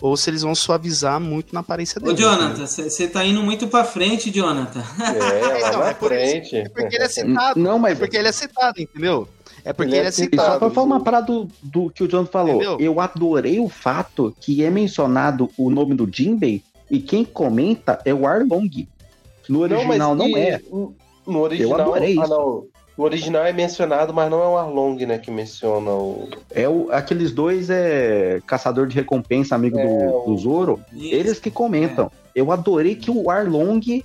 ou 0.00 0.16
se 0.16 0.30
eles 0.30 0.42
vão 0.42 0.54
suavizar 0.54 1.20
muito 1.20 1.52
na 1.54 1.60
aparência 1.60 2.00
dele. 2.00 2.12
Ô, 2.12 2.16
Jonathan, 2.16 2.66
você 2.66 3.06
tá 3.08 3.24
indo 3.24 3.42
muito 3.42 3.68
pra 3.68 3.84
frente, 3.84 4.30
Jonathan. 4.30 4.82
É, 5.00 5.58
lá 5.60 5.68
Então, 5.68 5.80
na 5.80 5.88
é 5.90 5.94
por 5.94 6.12
isso-. 6.12 6.56
É 6.56 6.68
porque 6.68 6.96
ele 6.96 7.04
é 7.04 7.08
citado. 7.08 7.60
Não, 7.60 7.78
mas 7.78 7.96
É 7.96 8.00
porque 8.00 8.16
ele 8.16 8.28
é 8.28 8.32
citado, 8.32 8.80
entendeu? 8.80 9.28
É 9.62 9.72
porque 9.74 9.90
Ele 9.90 9.98
ele, 9.98 10.06
é 10.06 10.08
é 10.08 10.10
E 10.10 10.12
só 10.12 10.22
citado. 10.22 10.58
pra 10.58 10.70
falar 10.70 10.86
uma 10.86 11.00
parada 11.04 11.26
do, 11.26 11.48
do 11.62 11.90
que 11.90 12.02
o 12.02 12.08
John 12.08 12.24
falou, 12.24 12.54
Entendeu? 12.56 12.78
eu 12.80 12.98
adorei 12.98 13.60
o 13.60 13.68
fato 13.68 14.34
que 14.40 14.64
é 14.64 14.70
mencionado 14.70 15.50
o 15.58 15.68
nome 15.70 15.94
do 15.94 16.08
Jinbei 16.10 16.62
e 16.90 16.98
quem 16.98 17.24
comenta 17.26 18.00
é 18.06 18.14
o 18.14 18.26
Arlong. 18.26 18.88
No 19.48 19.60
original 19.60 20.14
não, 20.14 20.26
e- 20.28 20.34
é. 20.38 20.60
No 21.26 21.40
original, 21.40 21.80
adorei 21.80 22.16
ah, 22.18 22.22
isso. 22.22 22.30
não. 22.30 22.64
No 23.00 23.06
original 23.06 23.46
é 23.46 23.52
mencionado, 23.52 24.12
mas 24.12 24.30
não 24.30 24.42
é 24.42 24.46
o 24.46 24.58
Arlong, 24.58 25.06
né, 25.06 25.16
que 25.16 25.30
menciona 25.30 25.90
o. 25.90 26.28
É 26.50 26.68
o, 26.68 26.92
aqueles 26.92 27.32
dois 27.32 27.70
é 27.70 28.42
caçador 28.46 28.86
de 28.86 28.94
recompensa, 28.94 29.54
amigo 29.54 29.78
É, 29.78 29.86
do, 29.86 30.14
o- 30.16 30.24
do 30.26 30.36
Zoro. 30.36 30.80
Eles 30.94 31.40
que 31.40 31.50
comentam. 31.50 32.12
Eu 32.34 32.52
adorei 32.52 32.94
que 32.94 33.10
o 33.10 33.30
Arlong 33.30 34.04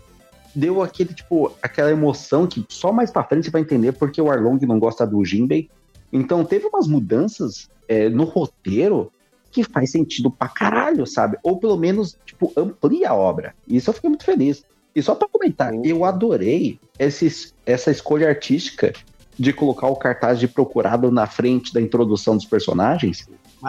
deu 0.56 0.82
aquele, 0.82 1.14
tipo, 1.14 1.52
aquela 1.62 1.92
emoção 1.92 2.48
que 2.48 2.66
só 2.70 2.94
mais 2.94 3.12
pra 3.12 3.26
frente 3.26 3.44
você 3.44 3.52
vai 3.52 3.60
entender 3.64 3.92
porque 3.92 4.22
o 4.22 4.32
Arlong 4.32 4.66
não 4.66 4.80
gosta 4.80 5.06
do 5.06 5.26
Jinbei. 5.26 5.70
Então 6.14 6.46
teve 6.46 6.66
umas 6.68 6.88
mudanças 6.88 7.70
é, 7.90 8.08
no 8.08 8.24
roteiro 8.24 9.12
que 9.52 9.62
faz 9.66 9.92
sentido 9.92 10.32
pra 10.32 10.48
caralho, 10.48 11.06
sabe? 11.06 11.38
Ou 11.44 11.58
pelo 11.60 11.76
menos, 11.76 12.18
tipo, 12.26 12.50
amplia 12.56 13.10
a 13.10 13.14
obra. 13.14 13.54
Isso 13.68 13.90
eu 13.90 13.94
fiquei 13.94 14.10
muito 14.10 14.24
feliz. 14.24 14.64
E 14.96 15.02
só 15.04 15.14
pra 15.14 15.28
comentar, 15.28 15.72
Sim. 15.74 15.82
eu 15.84 16.06
adorei 16.06 16.80
essa 16.98 17.92
escolha 17.92 18.30
artística 18.30 18.94
de 19.38 19.52
colocar 19.52 19.88
o 19.88 19.96
cartaz 19.98 20.40
de 20.40 20.48
procurado 20.48 21.12
na 21.12 21.28
frente 21.28 21.74
da 21.74 21.82
introdução 21.82 22.38
dos 22.38 22.46
personagens. 22.46 23.28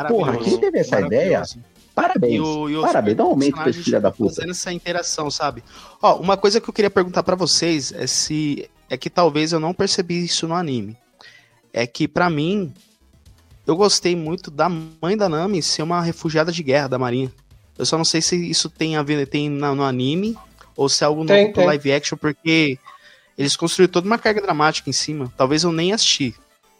Porra, 0.08 0.36
quem 0.36 0.56
teve 0.58 0.78
essa 0.78 1.00
ideia? 1.00 1.42
Parabéns. 1.94 2.34
E 2.34 2.40
o- 2.40 2.68
e 2.70 2.80
Parabéns, 2.80 3.16
dá 3.16 3.24
um 3.24 3.28
aumento 3.30 3.54
pra 3.56 3.70
esse 3.70 3.82
filho 3.82 4.00
da 4.00 4.10
puta. 4.12 4.34
Fazendo 4.34 4.50
essa 4.50 4.72
interação, 4.72 5.30
sabe? 5.30 5.64
Ó, 6.00 6.16
uma 6.20 6.36
coisa 6.36 6.60
que 6.60 6.68
eu 6.68 6.72
queria 6.74 6.90
perguntar 6.90 7.22
pra 7.24 7.34
vocês 7.34 7.90
é 7.92 8.06
se 8.06 8.68
é 8.88 8.96
que 8.96 9.10
talvez 9.10 9.52
eu 9.52 9.58
não 9.58 9.74
percebi 9.74 10.22
isso 10.24 10.46
no 10.46 10.54
anime. 10.54 10.96
É 11.72 11.86
que 11.86 12.06
pra 12.06 12.30
mim 12.30 12.72
eu 13.66 13.74
gostei 13.74 14.14
muito 14.14 14.50
da 14.50 14.68
mãe 14.68 15.16
da 15.16 15.28
Nami 15.28 15.60
ser 15.62 15.82
uma 15.82 16.00
refugiada 16.00 16.52
de 16.52 16.62
guerra 16.62 16.86
da 16.86 16.98
Marinha. 16.98 17.32
Eu 17.76 17.84
só 17.84 17.96
não 17.98 18.04
sei 18.04 18.22
se 18.22 18.36
isso 18.48 18.70
tem 18.70 18.96
a 18.96 19.02
ver 19.02 19.26
tem 19.26 19.48
no 19.50 19.82
anime 19.82 20.36
ou 20.76 20.88
se 20.88 21.02
é 21.02 21.06
algo 21.06 21.24
Tem, 21.24 21.42
novo 21.42 21.52
pro 21.52 21.62
tem. 21.62 21.66
live 21.66 21.92
action 21.92 22.18
porque 22.18 22.78
eles 23.36 23.56
construíram 23.56 23.92
toda 23.92 24.06
uma 24.06 24.18
carga 24.18 24.40
dramática 24.40 24.88
em 24.90 24.92
cima. 24.92 25.32
Talvez 25.36 25.62
eu 25.64 25.72
nem 25.72 25.92
assisti. 25.92 26.34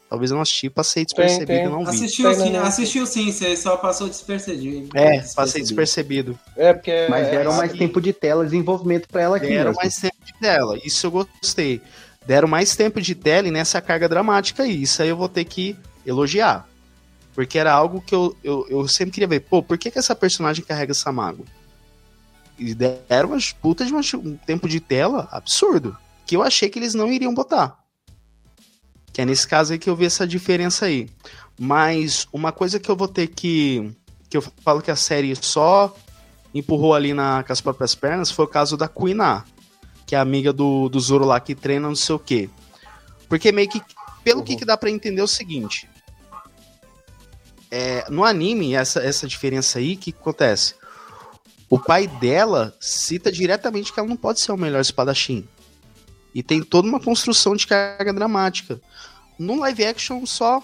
Talvez 0.09 0.31
eu 0.31 0.35
não 0.35 0.41
assisti, 0.41 0.69
passei 0.69 1.03
despercebido 1.03 1.47
tem. 1.47 1.65
e 1.65 1.69
não 1.69 1.83
vi. 1.83 1.89
Assistiu 1.89 2.29
Tem, 2.29 2.39
sim, 2.39 2.49
né? 2.51 2.59
assistiu 2.59 3.05
sim, 3.05 3.29
você 3.31 3.57
só 3.57 3.75
passou 3.75 4.07
despercebido. 4.07 4.89
É, 4.97 5.19
passei 5.35 5.61
despercebido. 5.61 6.39
É, 6.55 6.71
porque. 6.73 7.07
Mas 7.09 7.27
é, 7.27 7.31
deram 7.31 7.53
é, 7.53 7.57
mais 7.57 7.73
tempo 7.73 7.99
de 7.99 8.13
tela 8.13 8.45
desenvolvimento 8.45 9.07
pra 9.09 9.21
ela 9.21 9.35
aqui 9.35 9.47
Deram 9.47 9.71
mesmo. 9.71 9.81
mais 9.81 9.97
tempo 9.97 10.15
de 10.25 10.33
tela, 10.39 10.79
isso 10.81 11.07
eu 11.07 11.11
gostei. 11.11 11.81
Deram 12.25 12.47
mais 12.47 12.73
tempo 12.73 13.01
de 13.01 13.15
tela 13.15 13.49
e 13.49 13.51
nessa 13.51 13.81
carga 13.81 14.07
dramática 14.07 14.63
aí, 14.63 14.81
isso 14.81 15.01
aí 15.01 15.09
eu 15.09 15.17
vou 15.17 15.27
ter 15.27 15.43
que 15.43 15.75
elogiar. 16.05 16.65
Porque 17.35 17.59
era 17.59 17.73
algo 17.73 18.01
que 18.01 18.15
eu, 18.15 18.35
eu, 18.43 18.65
eu 18.69 18.87
sempre 18.87 19.11
queria 19.11 19.27
ver. 19.27 19.41
Pô, 19.41 19.61
por 19.61 19.77
que, 19.77 19.91
que 19.91 19.99
essa 19.99 20.15
personagem 20.15 20.63
carrega 20.63 20.91
essa 20.93 21.11
mágoa? 21.11 21.45
E 22.57 22.73
deram 22.73 23.29
umas 23.29 23.51
putas 23.51 23.87
de 23.87 23.93
uma- 23.93 24.01
um 24.23 24.35
tempo 24.37 24.67
de 24.67 24.79
tela 24.79 25.27
absurdo. 25.31 25.95
Que 26.25 26.35
eu 26.35 26.41
achei 26.43 26.69
que 26.69 26.79
eles 26.79 26.93
não 26.93 27.11
iriam 27.11 27.33
botar. 27.33 27.77
Que 29.13 29.21
é 29.21 29.25
nesse 29.25 29.47
caso 29.47 29.73
aí 29.73 29.79
que 29.79 29.89
eu 29.89 29.95
vi 29.95 30.05
essa 30.05 30.27
diferença 30.27 30.85
aí. 30.85 31.09
Mas 31.59 32.27
uma 32.31 32.51
coisa 32.51 32.79
que 32.79 32.89
eu 32.89 32.95
vou 32.95 33.07
ter 33.07 33.27
que. 33.27 33.91
Que 34.29 34.37
eu 34.37 34.41
falo 34.63 34.81
que 34.81 34.91
a 34.91 34.95
série 34.95 35.35
só 35.35 35.95
empurrou 36.53 36.93
ali 36.93 37.13
na, 37.13 37.43
com 37.43 37.53
as 37.53 37.61
próprias 37.61 37.95
pernas 37.95 38.31
foi 38.31 38.45
o 38.45 38.47
caso 38.47 38.75
da 38.75 38.87
Queen 38.87 39.19
A, 39.21 39.43
que 40.05 40.15
é 40.15 40.17
a 40.17 40.21
amiga 40.21 40.51
do, 40.51 40.89
do 40.89 40.99
Zoro 40.99 41.25
lá 41.25 41.39
que 41.39 41.53
treina 41.55 41.87
não 41.87 41.95
sei 41.95 42.15
o 42.15 42.19
quê. 42.19 42.49
Porque 43.29 43.51
meio 43.51 43.69
que. 43.69 43.81
Pelo 44.23 44.43
que, 44.43 44.55
que 44.55 44.65
dá 44.65 44.75
pra 44.75 44.89
entender 44.89 45.21
é 45.21 45.23
o 45.23 45.27
seguinte. 45.27 45.87
É, 47.69 48.09
no 48.09 48.23
anime, 48.23 48.75
essa, 48.75 48.99
essa 49.01 49.27
diferença 49.27 49.79
aí, 49.79 49.93
o 49.93 49.97
que, 49.97 50.11
que 50.11 50.19
acontece? 50.19 50.75
O 51.69 51.77
pai 51.77 52.07
dela 52.07 52.73
cita 52.79 53.31
diretamente 53.31 53.91
que 53.91 53.99
ela 53.99 54.07
não 54.07 54.15
pode 54.15 54.39
ser 54.39 54.51
o 54.51 54.57
melhor 54.57 54.79
espadachim. 54.79 55.47
E 56.33 56.41
tem 56.41 56.61
toda 56.61 56.87
uma 56.87 56.99
construção 56.99 57.55
de 57.55 57.67
carga 57.67 58.13
dramática. 58.13 58.79
No 59.37 59.59
live 59.59 59.85
action, 59.85 60.25
só. 60.25 60.63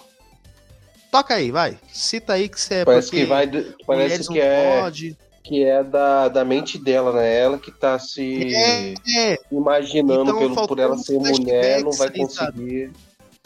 Toca 1.10 1.34
aí, 1.34 1.50
vai. 1.50 1.78
Cita 1.92 2.32
aí 2.32 2.48
que 2.48 2.60
você 2.60 2.74
é 2.74 2.84
Parece 2.84 3.10
que 3.10 3.24
vai. 3.24 3.48
Parece 3.86 4.28
que 4.28 4.40
é. 4.40 4.80
pode. 4.80 5.16
que 5.42 5.62
é 5.62 5.84
da, 5.84 6.28
da 6.28 6.44
mente 6.44 6.78
dela, 6.78 7.12
né? 7.12 7.38
Ela 7.38 7.58
que 7.58 7.70
tá 7.70 7.98
se 7.98 8.54
É, 8.54 8.94
é. 9.16 9.38
imaginando 9.52 10.22
Então, 10.22 10.38
pelo, 10.38 10.66
por 10.68 10.78
ela 10.78 10.96
ser 10.96 11.18
mulher, 11.18 11.82
não 11.82 11.92
vai 11.92 12.08
sabe? 12.28 12.90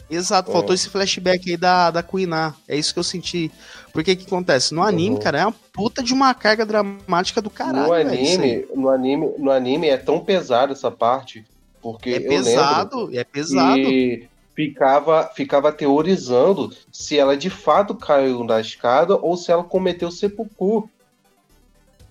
Exato, 0.09 0.51
faltou 0.51 0.73
esse 0.73 0.89
flashback 0.89 1.51
aí 1.51 1.57
da, 1.57 1.91
da 1.91 2.01
Kuiná. 2.01 2.55
É 2.67 2.75
isso 2.75 2.93
que 2.93 2.99
eu 2.99 3.03
senti. 3.03 3.51
Porque 3.93 4.11
o 4.13 4.17
que 4.17 4.25
acontece? 4.25 4.73
No 4.73 4.81
anime, 4.83 5.15
Uhum. 5.15 5.21
cara, 5.21 5.39
é 5.39 5.45
uma 5.45 5.55
puta 5.71 6.01
de 6.01 6.13
uma 6.13 6.33
carga 6.33 6.65
dramática 6.65 7.41
do 7.41 7.49
caralho. 7.49 7.87
no 7.87 7.93
anime, 7.93 8.65
no 8.75 8.89
anime, 8.89 9.33
no 9.37 9.51
anime 9.51 9.87
é 9.87 9.97
tão 9.97 10.19
pesado 10.19 10.73
essa 10.73 10.89
parte, 10.89 11.45
porque 11.81 12.09
É 12.09 12.13
eu 12.17 12.19
lembro 12.21 12.35
pesado, 12.43 13.09
é 13.17 13.23
pesado. 13.23 13.79
E 13.79 14.27
ficava, 14.55 15.29
ficava 15.35 15.71
teorizando 15.71 16.73
se 16.91 17.17
ela 17.17 17.37
de 17.37 17.49
fato 17.49 17.93
caiu 17.95 18.43
na 18.43 18.59
escada 18.59 19.15
ou 19.15 19.37
se 19.37 19.51
ela 19.51 19.63
cometeu 19.63 20.09
sepulcro. 20.11 20.89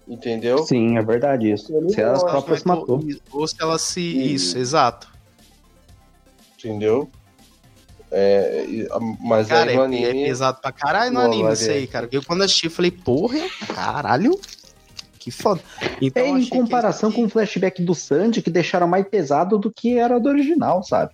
Entendeu? 0.07 0.59
Sim, 0.59 0.97
é 0.97 1.03
verdade 1.03 1.51
isso. 1.53 1.67
Se 1.91 2.01
ela 2.01 2.19
própria 2.19 2.57
se 2.57 2.67
matou. 2.67 3.05
Ou 3.31 3.47
se 3.47 3.57
ela 3.61 3.79
se. 3.79 4.01
Isso, 4.01 4.57
exato. 4.57 5.09
Entendeu? 6.59 7.11
É, 8.11 8.65
e- 8.67 8.89
mas 9.21 9.49
Cara, 9.49 9.71
aí 9.71 9.77
no 9.77 9.83
é, 9.83 9.85
anime. 9.85 10.05
é 10.05 10.13
pesado 10.27 10.61
pra 10.61 10.73
caralho 10.73 11.13
no 11.13 11.21
anime 11.21 11.53
isso 11.53 11.67
ver. 11.67 11.73
aí, 11.73 11.87
cara. 11.87 12.09
Eu 12.11 12.23
quando 12.25 12.43
assisti, 12.43 12.69
falei, 12.69 12.91
porra, 12.91 13.39
caralho. 13.75 14.39
Que 15.19 15.31
foda. 15.31 15.61
Então, 16.01 16.23
É 16.23 16.29
em 16.29 16.41
que 16.41 16.51
comparação 16.51 17.11
esse- 17.11 17.19
com 17.19 17.25
o 17.27 17.29
flashback 17.29 17.83
do 17.83 17.95
Sandy, 17.95 18.41
que 18.41 18.51
deixaram 18.51 18.87
mais 18.89 19.07
pesado 19.07 19.59
do 19.59 19.71
que 19.71 19.99
era 19.99 20.19
do 20.19 20.29
original, 20.29 20.83
sabe? 20.83 21.13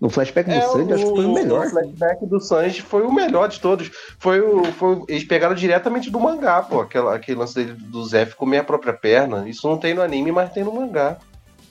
No 0.00 0.10
flashback 0.10 0.48
do 0.50 0.54
É, 0.56 0.60
Sandy, 0.60 0.92
acho 0.92 1.04
que 1.06 1.14
foi 1.14 1.24
o 1.26 1.32
melhor. 1.32 1.66
O 1.66 1.70
flashback 1.70 2.26
do 2.26 2.40
Sanji 2.40 2.82
foi 2.82 3.02
o 3.02 3.12
melhor 3.12 3.48
de 3.48 3.58
todos. 3.58 3.90
Foi 4.20 4.40
o, 4.40 4.64
foi, 4.72 4.94
o- 4.96 5.04
eles 5.08 5.24
pegaram 5.24 5.54
diretamente 5.54 6.10
do 6.10 6.20
mangá, 6.20 6.62
pô. 6.62 6.80
Aquela, 6.80 7.14
aquele 7.16 7.38
lance 7.38 7.54
dele 7.54 7.72
do 7.72 8.04
Zef 8.06 8.34
comer 8.36 8.58
a 8.58 8.64
própria 8.64 8.92
perna. 8.92 9.48
Isso 9.48 9.66
não 9.68 9.76
tem 9.78 9.94
no 9.94 10.02
anime, 10.02 10.30
mas 10.30 10.52
tem 10.52 10.62
no 10.62 10.72
mangá. 10.74 11.16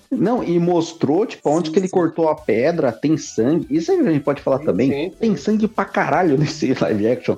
Não, 0.09 0.43
e 0.43 0.57
mostrou, 0.57 1.25
tipo, 1.25 1.49
onde 1.49 1.67
Sim, 1.67 1.73
que 1.73 1.79
ele 1.79 1.88
sim. 1.88 1.93
cortou 1.93 2.29
a 2.29 2.35
pedra, 2.35 2.91
tem 2.91 3.17
sangue. 3.17 3.67
Isso 3.69 3.91
aí 3.91 3.99
a 3.99 4.11
gente 4.11 4.23
pode 4.23 4.41
falar 4.41 4.59
também. 4.59 4.89
Sim, 4.89 5.09
sim. 5.11 5.15
Tem 5.19 5.35
sangue 5.35 5.67
pra 5.67 5.84
caralho 5.85 6.38
nesse 6.38 6.73
live 6.79 7.07
action. 7.07 7.35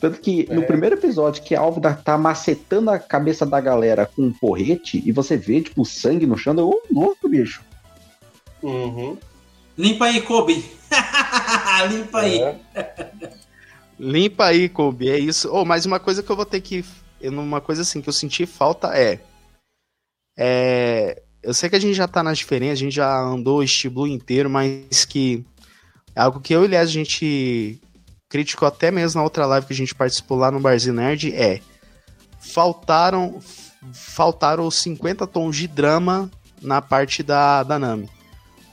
Tanto 0.00 0.20
que 0.20 0.46
no 0.52 0.62
É. 0.62 0.66
primeiro 0.66 0.96
episódio 0.96 1.42
que 1.42 1.54
a 1.54 1.60
Álvida 1.60 1.94
tá 1.94 2.16
macetando 2.18 2.90
a 2.90 2.98
cabeça 2.98 3.44
da 3.46 3.60
galera 3.60 4.06
com 4.06 4.22
um 4.22 4.32
porrete 4.32 5.02
e 5.04 5.12
você 5.12 5.36
vê, 5.36 5.60
tipo, 5.60 5.84
sangue 5.84 6.26
no 6.26 6.36
chão, 6.36 6.54
ô, 6.56 6.80
louco, 6.90 7.28
bicho. 7.28 7.62
Uhum. 8.62 9.16
Limpa 9.76 10.06
aí, 10.06 10.20
Kobe. 10.22 10.64
Limpa 11.90 12.20
aí. 12.20 12.40
É. 12.40 12.56
Limpa 13.98 14.44
aí, 14.46 14.68
Kobe, 14.68 15.10
é 15.10 15.18
isso. 15.18 15.50
Oh, 15.52 15.64
mas 15.64 15.84
uma 15.86 15.98
coisa 16.00 16.22
que 16.22 16.30
eu 16.30 16.36
vou 16.36 16.46
ter 16.46 16.60
que. 16.60 16.84
Uma 17.22 17.60
coisa 17.60 17.82
assim 17.82 18.00
que 18.00 18.08
eu 18.08 18.12
senti 18.12 18.44
falta 18.46 18.88
é. 18.96 19.20
É. 20.36 21.22
Eu 21.46 21.54
sei 21.54 21.70
que 21.70 21.76
a 21.76 21.80
gente 21.80 21.94
já 21.94 22.08
tá 22.08 22.24
nas 22.24 22.38
diferenças, 22.38 22.80
a 22.80 22.82
gente 22.82 22.96
já 22.96 23.20
andou 23.20 23.62
o 23.62 23.90
Blue 23.90 24.08
inteiro, 24.08 24.50
mas 24.50 25.04
que. 25.04 25.46
É 26.12 26.20
algo 26.20 26.40
que 26.40 26.52
eu 26.52 26.62
e 26.62 26.64
Elias 26.64 26.88
a 26.88 26.92
gente 26.92 27.80
criticou 28.28 28.66
até 28.66 28.90
mesmo 28.90 29.20
na 29.20 29.24
outra 29.24 29.46
live 29.46 29.64
que 29.64 29.72
a 29.72 29.76
gente 29.76 29.94
participou 29.94 30.36
lá 30.36 30.50
no 30.50 30.58
Barzinho 30.58 30.96
Nerd 30.96 31.32
é. 31.32 31.60
Faltaram. 32.40 33.38
Faltaram 33.92 34.66
os 34.66 34.74
50 34.80 35.24
tons 35.28 35.54
de 35.54 35.68
drama 35.68 36.28
na 36.60 36.82
parte 36.82 37.22
da, 37.22 37.62
da 37.62 37.78
Nami. 37.78 38.10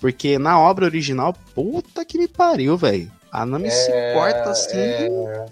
Porque 0.01 0.39
na 0.39 0.59
obra 0.59 0.85
original, 0.85 1.35
puta 1.53 2.03
que 2.03 2.17
me 2.17 2.27
pariu, 2.27 2.75
velho. 2.75 3.11
A 3.31 3.45
Nami 3.45 3.69
se 3.69 3.91
corta 4.15 4.49
assim. 4.49 4.77
é, 4.77 5.45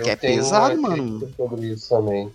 que 0.00 0.10
é 0.10 0.14
pesado, 0.14 0.80
mano. 0.80 1.28
Sobre 1.36 1.72
isso 1.72 1.88
também. 1.88 2.32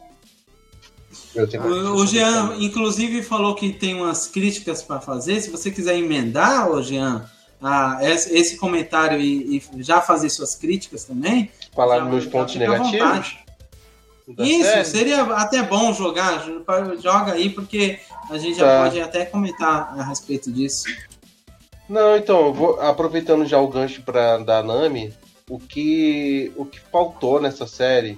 O, 1.36 1.96
o 2.02 2.08
Jean, 2.08 2.56
inclusive, 2.60 3.22
falou 3.24 3.56
que 3.56 3.72
tem 3.74 3.96
umas 3.96 4.28
críticas 4.28 4.82
para 4.84 5.00
fazer. 5.02 5.42
Se 5.42 5.50
você 5.50 5.70
quiser 5.72 5.98
emendar, 5.98 6.70
ô 6.70 6.82
Jean, 6.82 7.30
a- 7.62 8.00
esse, 8.02 8.58
comentário 8.58 9.20
e, 9.20 9.58
e 9.58 9.64
já 9.84 10.02
fazer 10.02 10.30
suas 10.30 10.56
críticas 10.56 11.04
também. 11.06 11.50
falar 11.76 12.00
já- 12.00 12.06
meus 12.06 12.24
já 12.26 12.30
pontos 12.32 12.56
negativos. 12.56 13.36
da 14.28 14.44
Isso, 14.46 14.64
série? 14.64 14.86
seria 14.86 15.24
até 15.24 15.62
bom 15.64 15.94
jogar. 15.94 16.46
Joga 17.02 17.34
aí, 17.34 17.50
porque 17.50 18.00
a 18.30 18.38
gente 18.38 18.58
já 18.58 18.66
Tá. 18.66 18.84
pode 18.84 19.02
até 19.02 19.26
comentar 19.26 19.94
a 20.00 20.04
respeito 20.04 20.52
disso. 20.52 20.86
Não, 21.90 22.16
então, 22.16 22.54
vou, 22.54 22.80
aproveitando 22.80 23.46
já 23.46 23.60
o 23.60 23.68
gancho 23.68 24.02
pra, 24.04 24.38
da 24.38 24.64
Nami, 24.64 25.14
o 25.50 25.60
que, 25.60 26.52
o 26.56 26.64
que 26.66 26.80
faltou 26.80 27.42
nessa 27.42 27.68
série 27.68 28.18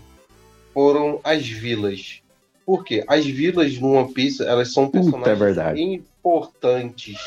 foram 0.74 1.20
as 1.24 1.48
vilas. 1.48 2.22
Por 2.66 2.84
quê? 2.84 3.04
As 3.08 3.26
vilas 3.26 3.78
no 3.80 3.94
One 3.94 4.14
Piece, 4.14 4.44
elas 4.44 4.72
são 4.72 4.86
Puta, 4.90 5.00
é 5.00 5.12
personagens 5.36 6.02
importantes, 6.20 7.20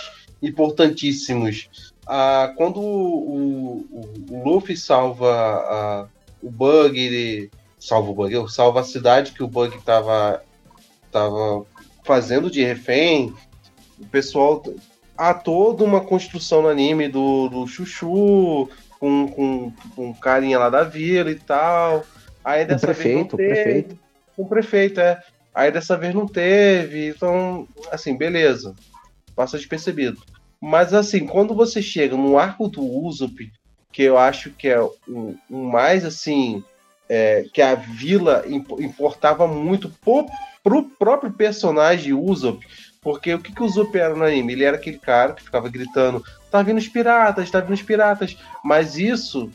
importantíssimos. 0.42 1.92
Ah, 2.06 2.52
quando 2.56 2.80
o, 2.80 3.84
o, 3.90 4.24
o 4.30 4.42
Luffy 4.44 4.76
salva 4.76 5.28
a- 5.32 6.06
o 6.42 6.50
Bug, 6.50 6.98
ele 6.98 7.50
salva 7.78 8.10
o 8.10 8.14
Bug, 8.14 8.50
salva 8.52 8.80
a 8.80 8.84
cidade 8.84 9.32
que 9.32 9.42
o 9.42 9.48
Bug 9.48 9.76
tava, 9.82 10.42
tava 11.10 11.64
fazendo 12.04 12.50
de 12.50 12.62
refém, 12.64 13.34
o 13.98 14.06
pessoal 14.06 14.62
há 15.16 15.34
toda 15.34 15.82
uma 15.82 16.00
construção 16.00 16.62
no 16.62 16.68
anime 16.68 17.08
do, 17.08 17.48
do 17.48 17.66
Chuchu, 17.66 18.68
com, 19.00 19.28
com, 19.28 19.72
com 19.94 20.14
carinha 20.14 20.58
lá 20.58 20.70
da 20.70 20.84
vila 20.84 21.30
e 21.30 21.34
tal. 21.34 22.04
Aí 22.44 22.64
O 22.64 22.68
dessa 22.68 22.92
vez 22.92 22.98
não 23.16 23.24
prefeito, 23.24 23.36
teve. 23.36 23.52
prefeito. 23.54 24.05
Com 24.36 24.42
o 24.42 24.48
prefeito, 24.48 25.00
é. 25.00 25.20
Aí 25.54 25.70
dessa 25.72 25.96
vez 25.96 26.14
não 26.14 26.26
teve. 26.26 27.08
Então, 27.08 27.66
assim, 27.90 28.16
beleza. 28.16 28.74
Passa 29.34 29.56
despercebido. 29.58 30.20
Mas 30.60 30.92
assim, 30.94 31.26
quando 31.26 31.54
você 31.54 31.80
chega 31.82 32.16
no 32.16 32.38
arco 32.38 32.68
do 32.68 32.82
Usopp, 32.82 33.50
que 33.92 34.02
eu 34.02 34.18
acho 34.18 34.50
que 34.50 34.68
é 34.68 34.80
o 34.80 34.92
o 35.50 35.56
mais 35.64 36.04
assim. 36.04 36.62
é, 37.08 37.44
que 37.54 37.62
a 37.62 37.74
vila 37.76 38.42
imp- 38.48 38.80
importava 38.80 39.46
muito 39.46 39.88
pro, 40.04 40.26
pro 40.64 40.82
próprio 40.82 41.32
personagem 41.32 42.12
Usopp. 42.12 42.66
Porque 43.00 43.32
o 43.32 43.38
que, 43.38 43.52
que 43.54 43.62
o 43.62 43.64
Usopp 43.66 43.96
era 43.96 44.14
no 44.16 44.24
anime? 44.24 44.52
Ele 44.54 44.64
era 44.64 44.76
aquele 44.76 44.98
cara 44.98 45.32
que 45.32 45.42
ficava 45.44 45.68
gritando: 45.68 46.22
tá 46.50 46.60
vindo 46.62 46.78
os 46.78 46.88
piratas, 46.88 47.48
tá 47.50 47.60
vindo 47.60 47.74
os 47.74 47.82
piratas. 47.82 48.36
Mas 48.64 48.96
isso 48.98 49.50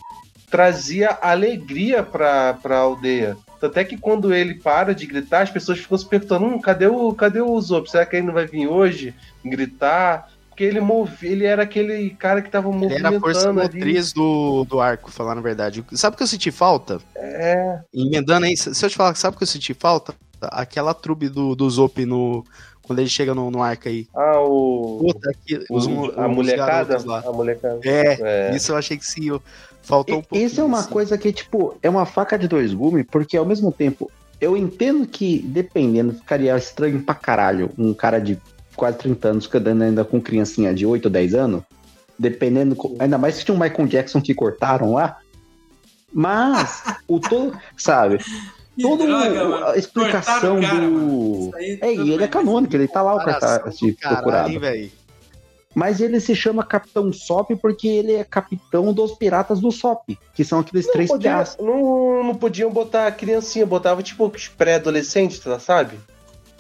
trazia 0.50 1.18
alegria 1.22 2.02
pra, 2.04 2.54
pra 2.54 2.78
aldeia. 2.78 3.36
Tanto 3.62 3.78
é 3.78 3.84
que 3.86 3.96
quando 3.96 4.34
ele 4.34 4.56
para 4.56 4.94
de 4.94 5.06
gritar, 5.06 5.44
as 5.44 5.52
pessoas 5.52 5.78
ficam 5.80 5.98
se 5.98 6.06
perguntando: 6.06 6.46
hum, 6.46 6.60
cadê 6.60 6.88
o, 6.88 7.14
cadê 7.14 7.40
o 7.40 7.52
Usopp? 7.52 7.90
Será 7.90 8.06
que 8.06 8.16
ele 8.18 8.26
não 8.26 8.34
vai 8.34 8.48
vir 8.48 8.68
hoje 8.68 9.14
gritar? 9.46 10.30
Porque 10.50 10.64
ele 10.66 10.82
movi, 10.82 11.28
ele 11.28 11.46
era 11.46 11.64
aquele 11.64 12.10
cara 12.12 12.42
que 12.42 12.50
tava 12.50 12.68
Ele 12.68 12.78
movimentando 12.78 13.08
era 13.08 13.18
a 13.18 13.20
força 13.22 13.54
motriz 13.54 14.12
do, 14.12 14.66
do 14.66 14.82
arco, 14.82 15.10
falar 15.10 15.34
na 15.36 15.42
verdade. 15.42 15.84
Sabe 15.94 16.16
o 16.16 16.18
que 16.18 16.24
eu 16.24 16.28
senti 16.28 16.52
falta? 16.52 17.00
É, 17.16 17.80
Emendando 17.94 18.46
aí, 18.46 18.58
se 18.58 18.70
eu 18.86 18.90
te 18.90 18.96
falar, 18.98 19.16
sabe 19.16 19.36
o 19.36 19.38
que 19.38 19.44
eu 19.44 19.48
senti 19.48 19.74
falta? 19.74 20.14
Aquela 20.42 20.94
trupe 20.94 21.30
do, 21.30 21.56
do 21.56 21.70
Zop 21.70 22.04
no. 22.06 22.44
Quando 22.82 23.00
ele 23.00 23.10
chega 23.10 23.34
no, 23.34 23.50
no 23.50 23.62
arco 23.64 23.88
aí. 23.88 24.08
ah, 24.14 24.42
o, 24.42 25.00
Puta, 25.08 25.30
aqui, 25.30 25.64
os, 25.70 25.88
a 25.88 26.28
os 26.28 26.36
molecada, 26.36 26.84
garotos 26.84 27.06
lá. 27.06 27.24
a 27.26 27.32
molecada. 27.32 27.80
É, 27.86 28.50
É. 28.52 28.56
isso 28.56 28.72
eu 28.72 28.76
achei 28.76 28.98
que 28.98 29.06
sim, 29.06 29.40
faltou 29.82 30.20
um 30.20 30.22
pouco. 30.22 30.44
Essa 30.44 30.62
é 30.62 30.64
uma 30.64 30.84
coisa 30.84 31.18
que, 31.18 31.32
tipo, 31.32 31.76
é 31.82 31.90
uma 31.90 32.06
faca 32.06 32.38
de 32.38 32.48
dois 32.48 32.74
gumes, 32.74 33.06
porque 33.10 33.38
ao 33.38 33.46
mesmo 33.46 33.72
tempo, 33.72 34.12
eu 34.40 34.56
entendo 34.56 35.06
que, 35.06 35.40
dependendo, 35.40 36.14
ficaria 36.14 36.56
estranho 36.56 37.02
pra 37.02 37.16
caralho 37.16 37.70
um 37.78 37.94
cara 37.94 38.20
de 38.20 38.38
quase 38.76 38.98
30 38.98 39.28
anos 39.28 39.46
ficando 39.46 39.84
ainda 39.84 40.04
com 40.04 40.22
criancinha 40.22 40.74
de 40.74 40.86
8 40.86 41.06
ou 41.06 41.12
10 41.12 41.34
anos, 41.36 41.64
dependendo, 42.18 42.76
ainda 43.00 43.18
mais 43.18 43.36
se 43.36 43.46
tinha 43.46 43.56
um 43.56 43.60
Michael 43.60 43.88
Jackson 43.88 44.22
que 44.22 44.34
cortaram 44.34 44.94
lá. 44.94 45.18
Mas, 46.14 46.84
o 47.08 47.20
todo, 47.22 47.58
sabe, 47.78 48.20
toda 48.80 49.72
a 49.72 49.78
explicação 49.78 50.60
cara, 50.62 50.80
do. 50.80 51.48
Isso 51.48 51.56
aí 51.56 51.80
É, 51.82 51.94
e 51.94 51.98
tudo 51.98 52.08
ele 52.08 52.14
é 52.16 52.18
bem. 52.18 52.28
canônico, 52.28 52.76
ele 52.76 52.88
tá 52.88 53.02
lá 53.02 53.16
o 53.16 53.24
cartaz 53.24 53.78
de 53.78 53.94
procurado. 53.94 54.52
Mas 55.74 56.02
ele 56.02 56.20
se 56.20 56.36
chama 56.36 56.66
Capitão 56.66 57.14
Sop 57.14 57.52
porque 57.62 57.88
ele 57.88 58.14
é 58.14 58.24
capitão 58.26 58.92
dos 58.94 59.14
piratas 59.14 59.60
do 59.62 59.72
Sop, 59.72 60.18
que 60.34 60.44
são 60.44 60.60
aqueles 60.60 60.86
Não, 60.88 60.94
três 60.94 61.10
podia- 61.10 61.32
piás. 61.32 61.58
não, 61.60 62.24
não 62.24 62.36
podiam 62.36 62.70
botar 62.70 63.08
a 63.08 63.12
criancinha, 63.12 63.66
botava 63.66 64.04
tipo 64.04 64.26
os 64.28 64.48
pré-adolescentes, 64.50 65.40
tá, 65.40 65.58
sabe? 65.60 65.98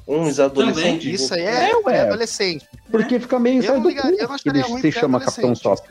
Uns 0.07 0.39
adolescentes. 0.39 1.21
Isso 1.21 1.33
aí 1.33 1.41
é, 1.41 1.71
É, 1.71 1.75
ué. 1.75 1.97
é 1.97 2.01
adolescente. 2.01 2.65
Porque 2.89 3.19
fica 3.19 3.37
meio 3.37 3.57
Eu 3.59 3.63
sai 3.63 3.75
não, 3.75 3.83
do 3.83 3.89
ligaria, 3.89 4.21
eu 4.21 4.27
não 4.29 4.37
que 4.37 4.49
ele 4.49 4.63
se 4.81 4.91
chama 4.91 5.19
Capitão. 5.19 5.53
Sop. 5.55 5.85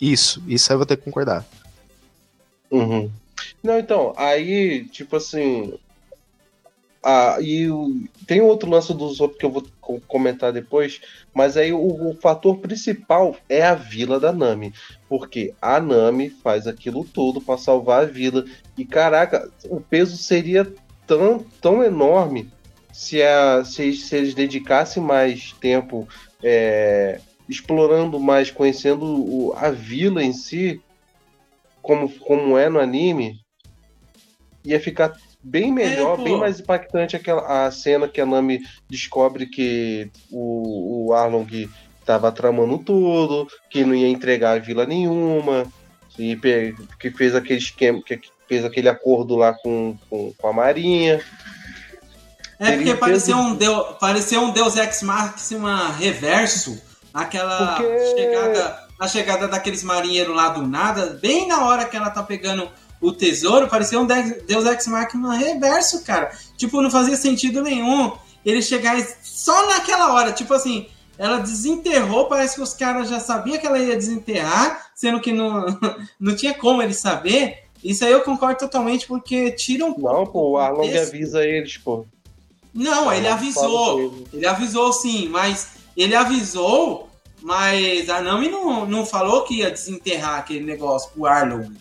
Isso, 0.00 0.42
isso 0.48 0.70
aí 0.70 0.74
eu 0.74 0.78
vou 0.78 0.86
ter 0.86 0.96
que 0.96 1.04
concordar. 1.04 1.44
Uhum. 2.70 3.10
Não, 3.62 3.78
então, 3.78 4.12
aí, 4.16 4.84
tipo 4.86 5.16
assim. 5.16 5.74
Ah, 7.04 7.38
e 7.40 7.66
tem 8.28 8.40
outro 8.40 8.70
lance 8.70 8.94
do 8.94 9.08
Zop 9.12 9.36
que 9.36 9.44
eu 9.44 9.50
vou 9.50 9.64
co- 9.80 10.00
comentar 10.06 10.52
depois, 10.52 11.00
mas 11.34 11.56
aí 11.56 11.72
o, 11.72 12.10
o 12.10 12.14
fator 12.14 12.58
principal 12.58 13.36
é 13.48 13.62
a 13.62 13.74
vila 13.74 14.20
da 14.20 14.32
Nami. 14.32 14.72
Porque 15.08 15.52
a 15.60 15.80
Nami 15.80 16.30
faz 16.30 16.66
aquilo 16.66 17.04
tudo 17.04 17.40
pra 17.40 17.58
salvar 17.58 18.04
a 18.04 18.06
vila. 18.06 18.44
E 18.78 18.84
caraca, 18.84 19.50
o 19.64 19.80
peso 19.80 20.16
seria 20.16 20.72
tão, 21.06 21.44
tão 21.60 21.82
enorme 21.82 22.48
se, 22.92 23.20
a, 23.20 23.64
se, 23.64 23.92
se 23.94 24.14
eles 24.16 24.34
dedicassem 24.34 25.02
mais 25.02 25.52
tempo 25.60 26.06
é, 26.42 27.20
explorando 27.48 28.20
mais, 28.20 28.50
conhecendo 28.50 29.04
o, 29.04 29.52
a 29.56 29.70
vila 29.70 30.22
em 30.22 30.32
si, 30.32 30.80
como, 31.82 32.08
como 32.20 32.56
é 32.56 32.68
no 32.68 32.78
anime, 32.78 33.40
ia 34.64 34.78
ficar 34.78 35.16
bem 35.42 35.72
melhor, 35.72 36.20
é, 36.20 36.24
bem 36.24 36.38
mais 36.38 36.60
impactante 36.60 37.16
aquela 37.16 37.66
a 37.66 37.70
cena 37.70 38.08
que 38.08 38.20
a 38.20 38.26
Nami 38.26 38.60
descobre 38.88 39.46
que 39.46 40.10
o, 40.30 41.08
o 41.08 41.12
Arlong 41.12 41.68
estava 42.00 42.30
tramando 42.32 42.78
tudo, 42.78 43.48
que 43.70 43.84
não 43.84 43.94
ia 43.94 44.08
entregar 44.08 44.56
a 44.56 44.60
vila 44.60 44.84
nenhuma, 44.86 45.64
e 46.18 46.38
que 46.98 47.10
fez 47.10 47.34
aquele 47.34 47.58
esquema, 47.58 48.02
que 48.02 48.20
fez 48.48 48.64
aquele 48.64 48.88
acordo 48.88 49.36
lá 49.36 49.54
com, 49.54 49.96
com, 50.10 50.32
com 50.36 50.48
a 50.48 50.52
Marinha. 50.52 51.20
É 52.58 52.76
porque 52.76 52.94
pareceu 52.94 53.36
um, 53.36 53.54
Deus, 53.56 53.96
pareceu 53.98 54.40
um 54.42 54.52
Deus 54.52 54.76
Ex 54.76 55.02
Machina 55.02 55.88
reverso, 55.92 56.80
aquela 57.12 57.76
porque... 57.76 57.98
chegada, 58.14 58.78
a 58.98 59.08
chegada 59.08 59.48
daqueles 59.48 59.82
marinheiros 59.82 60.36
lá 60.36 60.50
do 60.50 60.66
nada, 60.66 61.18
bem 61.20 61.48
na 61.48 61.64
hora 61.64 61.84
que 61.84 61.96
ela 61.96 62.10
tá 62.10 62.22
pegando 62.22 62.70
o 63.02 63.12
tesouro, 63.12 63.68
parecia 63.68 64.00
um 64.00 64.06
Deus 64.06 64.64
Ex 64.64 64.86
Machina 64.86 65.34
reverso, 65.34 66.04
cara. 66.04 66.30
Tipo, 66.56 66.80
não 66.80 66.90
fazia 66.90 67.16
sentido 67.16 67.60
nenhum 67.60 68.12
ele 68.44 68.62
chegar 68.62 68.96
só 69.22 69.66
naquela 69.66 70.14
hora, 70.14 70.32
tipo 70.32 70.52
assim, 70.54 70.86
ela 71.18 71.38
desenterrou, 71.38 72.26
parece 72.26 72.56
que 72.56 72.62
os 72.62 72.74
caras 72.74 73.08
já 73.08 73.20
sabiam 73.20 73.58
que 73.58 73.66
ela 73.66 73.78
ia 73.78 73.96
desenterrar, 73.96 74.90
sendo 74.94 75.20
que 75.20 75.32
não, 75.32 75.66
não 76.18 76.34
tinha 76.34 76.54
como 76.54 76.82
ele 76.82 76.94
saber. 76.94 77.64
Isso 77.82 78.04
aí 78.04 78.12
eu 78.12 78.22
concordo 78.22 78.60
totalmente, 78.60 79.06
porque 79.06 79.50
tira 79.52 79.84
um 79.84 79.94
Não, 79.98 80.26
pô, 80.26 80.52
o 80.52 80.56
Arlong 80.56 80.96
avisa 80.96 81.44
eles, 81.44 81.76
pô. 81.78 82.06
Não, 82.72 83.12
ele 83.12 83.28
avisou. 83.28 84.24
Ele 84.32 84.46
avisou 84.46 84.92
sim, 84.92 85.28
mas 85.28 85.68
ele 85.96 86.14
avisou, 86.14 87.08
mas 87.42 88.08
a 88.08 88.20
Nami 88.20 88.48
não, 88.48 88.86
não 88.86 89.04
falou 89.04 89.42
que 89.42 89.58
ia 89.58 89.70
desenterrar 89.70 90.38
aquele 90.38 90.64
negócio 90.64 91.10
pro 91.10 91.26
Arlong. 91.26 91.72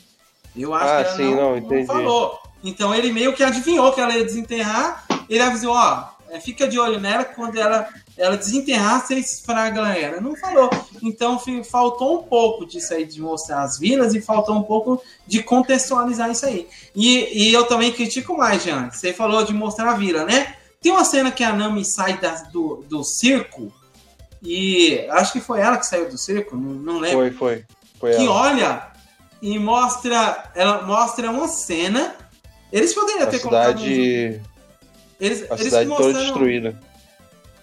Eu 0.55 0.73
acho 0.73 0.85
ah, 0.85 1.03
que 1.03 1.07
ela 1.07 1.17
sim, 1.17 1.35
não, 1.35 1.59
não, 1.59 1.69
não, 1.69 1.85
falou. 1.85 2.39
Então 2.63 2.93
ele 2.93 3.11
meio 3.11 3.33
que 3.33 3.43
adivinhou 3.43 3.91
que 3.93 4.01
ela 4.01 4.15
ia 4.15 4.23
desenterrar. 4.23 5.05
Ele 5.29 5.41
avisou, 5.41 5.73
ó, 5.73 6.09
é, 6.29 6.39
fica 6.39 6.67
de 6.67 6.79
olho 6.79 6.99
nela 6.99 7.25
quando 7.25 7.57
ela, 7.57 7.87
ela 8.17 8.37
desenterrar, 8.37 9.05
você 9.05 9.15
esfraga 9.15 9.81
ela. 9.97 10.21
Não 10.21 10.35
falou. 10.35 10.69
Então 11.01 11.41
faltou 11.63 12.19
um 12.19 12.23
pouco 12.23 12.65
disso 12.65 12.93
aí 12.93 13.05
de 13.05 13.21
mostrar 13.21 13.63
as 13.63 13.77
vilas 13.79 14.13
e 14.13 14.21
faltou 14.21 14.55
um 14.55 14.63
pouco 14.63 15.01
de 15.25 15.41
contextualizar 15.41 16.29
isso 16.29 16.45
aí. 16.45 16.67
E, 16.95 17.47
e 17.49 17.53
eu 17.53 17.65
também 17.65 17.91
critico 17.91 18.37
mais, 18.37 18.63
Jean. 18.63 18.89
Você 18.89 19.13
falou 19.13 19.43
de 19.43 19.53
mostrar 19.53 19.91
a 19.91 19.95
vila, 19.95 20.25
né? 20.25 20.55
Tem 20.81 20.91
uma 20.91 21.05
cena 21.05 21.31
que 21.31 21.43
a 21.43 21.53
Nami 21.53 21.85
sai 21.85 22.17
da, 22.17 22.31
do, 22.51 22.83
do 22.87 23.03
circo 23.03 23.71
e 24.41 25.05
acho 25.11 25.33
que 25.33 25.39
foi 25.39 25.59
ela 25.59 25.77
que 25.77 25.85
saiu 25.85 26.09
do 26.09 26.17
circo, 26.17 26.55
não, 26.55 26.73
não 26.73 26.99
lembro. 26.99 27.19
Foi, 27.19 27.31
foi. 27.31 27.65
foi 27.99 28.11
que 28.15 28.25
ela. 28.25 28.31
olha 28.31 28.90
e 29.41 29.57
mostra, 29.57 30.51
ela 30.55 30.83
mostra 30.83 31.31
uma 31.31 31.47
cena. 31.47 32.15
Eles 32.71 32.93
poderiam 32.93 33.23
a 33.23 33.27
ter 33.27 33.39
cidade... 33.39 34.41
Eles, 35.19 35.51
a 35.51 35.53
eles 35.53 35.65
cidade 35.65 35.87
mostraram... 35.87 36.13
toda 36.13 36.25
destruída. 36.25 36.81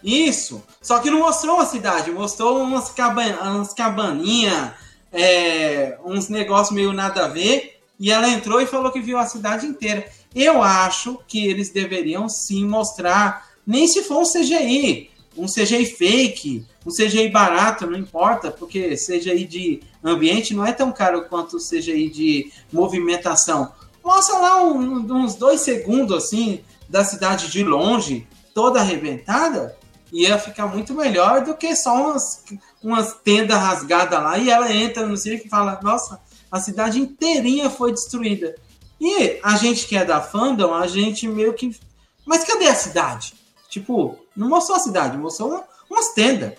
Isso. 0.02 0.62
Só 0.80 0.98
que 0.98 1.10
não 1.10 1.20
mostrou 1.20 1.56
uma 1.56 1.66
cidade, 1.66 2.10
mostrou 2.10 2.62
umas, 2.62 2.90
caban... 2.90 3.36
umas 3.42 3.72
cabaninhas, 3.72 4.72
é... 5.12 5.98
uns 6.04 6.28
negócios 6.28 6.74
meio 6.74 6.92
nada 6.92 7.24
a 7.24 7.28
ver. 7.28 7.80
E 7.98 8.12
ela 8.12 8.28
entrou 8.28 8.60
e 8.60 8.66
falou 8.66 8.92
que 8.92 9.00
viu 9.00 9.18
a 9.18 9.26
cidade 9.26 9.66
inteira. 9.66 10.06
Eu 10.34 10.62
acho 10.62 11.20
que 11.26 11.46
eles 11.46 11.70
deveriam 11.70 12.28
sim 12.28 12.66
mostrar, 12.66 13.48
nem 13.66 13.88
se 13.88 14.02
for 14.02 14.18
um 14.18 14.24
CGI, 14.24 15.10
um 15.38 15.46
CGI 15.46 15.86
fake, 15.86 16.66
um 16.84 16.90
CGI 16.90 17.28
barato, 17.28 17.86
não 17.86 17.96
importa, 17.96 18.50
porque 18.50 18.96
CGI 18.96 19.46
de 19.46 19.80
ambiente 20.02 20.52
não 20.52 20.66
é 20.66 20.72
tão 20.72 20.92
caro 20.92 21.26
quanto 21.28 21.56
o 21.56 21.60
CGI 21.60 22.10
de 22.10 22.52
movimentação. 22.72 23.72
Mostra 24.04 24.38
lá 24.38 24.62
um, 24.62 25.06
uns 25.22 25.34
dois 25.34 25.60
segundos 25.60 26.16
assim 26.16 26.60
da 26.88 27.04
cidade 27.04 27.50
de 27.50 27.62
longe, 27.62 28.26
toda 28.54 28.80
arrebentada, 28.80 29.76
ia 30.12 30.38
ficar 30.38 30.66
muito 30.66 30.94
melhor 30.94 31.44
do 31.44 31.54
que 31.54 31.76
só 31.76 31.94
umas, 31.94 32.44
umas 32.82 33.14
tendas 33.22 33.58
rasgadas 33.58 34.22
lá 34.22 34.38
e 34.38 34.50
ela 34.50 34.72
entra 34.72 35.06
no 35.06 35.16
circo 35.16 35.46
e 35.46 35.50
fala: 35.50 35.78
Nossa, 35.82 36.20
a 36.50 36.60
cidade 36.60 36.98
inteirinha 36.98 37.68
foi 37.70 37.92
destruída. 37.92 38.54
E 39.00 39.38
a 39.42 39.56
gente 39.56 39.86
que 39.86 39.96
é 39.96 40.04
da 40.04 40.20
fandom, 40.20 40.74
a 40.74 40.86
gente 40.86 41.28
meio 41.28 41.52
que. 41.52 41.76
Mas 42.24 42.44
cadê 42.44 42.66
a 42.66 42.74
cidade? 42.74 43.34
Tipo, 43.68 44.16
não 44.36 44.48
mostrou 44.48 44.76
a 44.76 44.80
cidade, 44.80 45.16
mostrou 45.16 45.50
uma, 45.50 45.64
umas 45.90 46.12
tendas. 46.14 46.54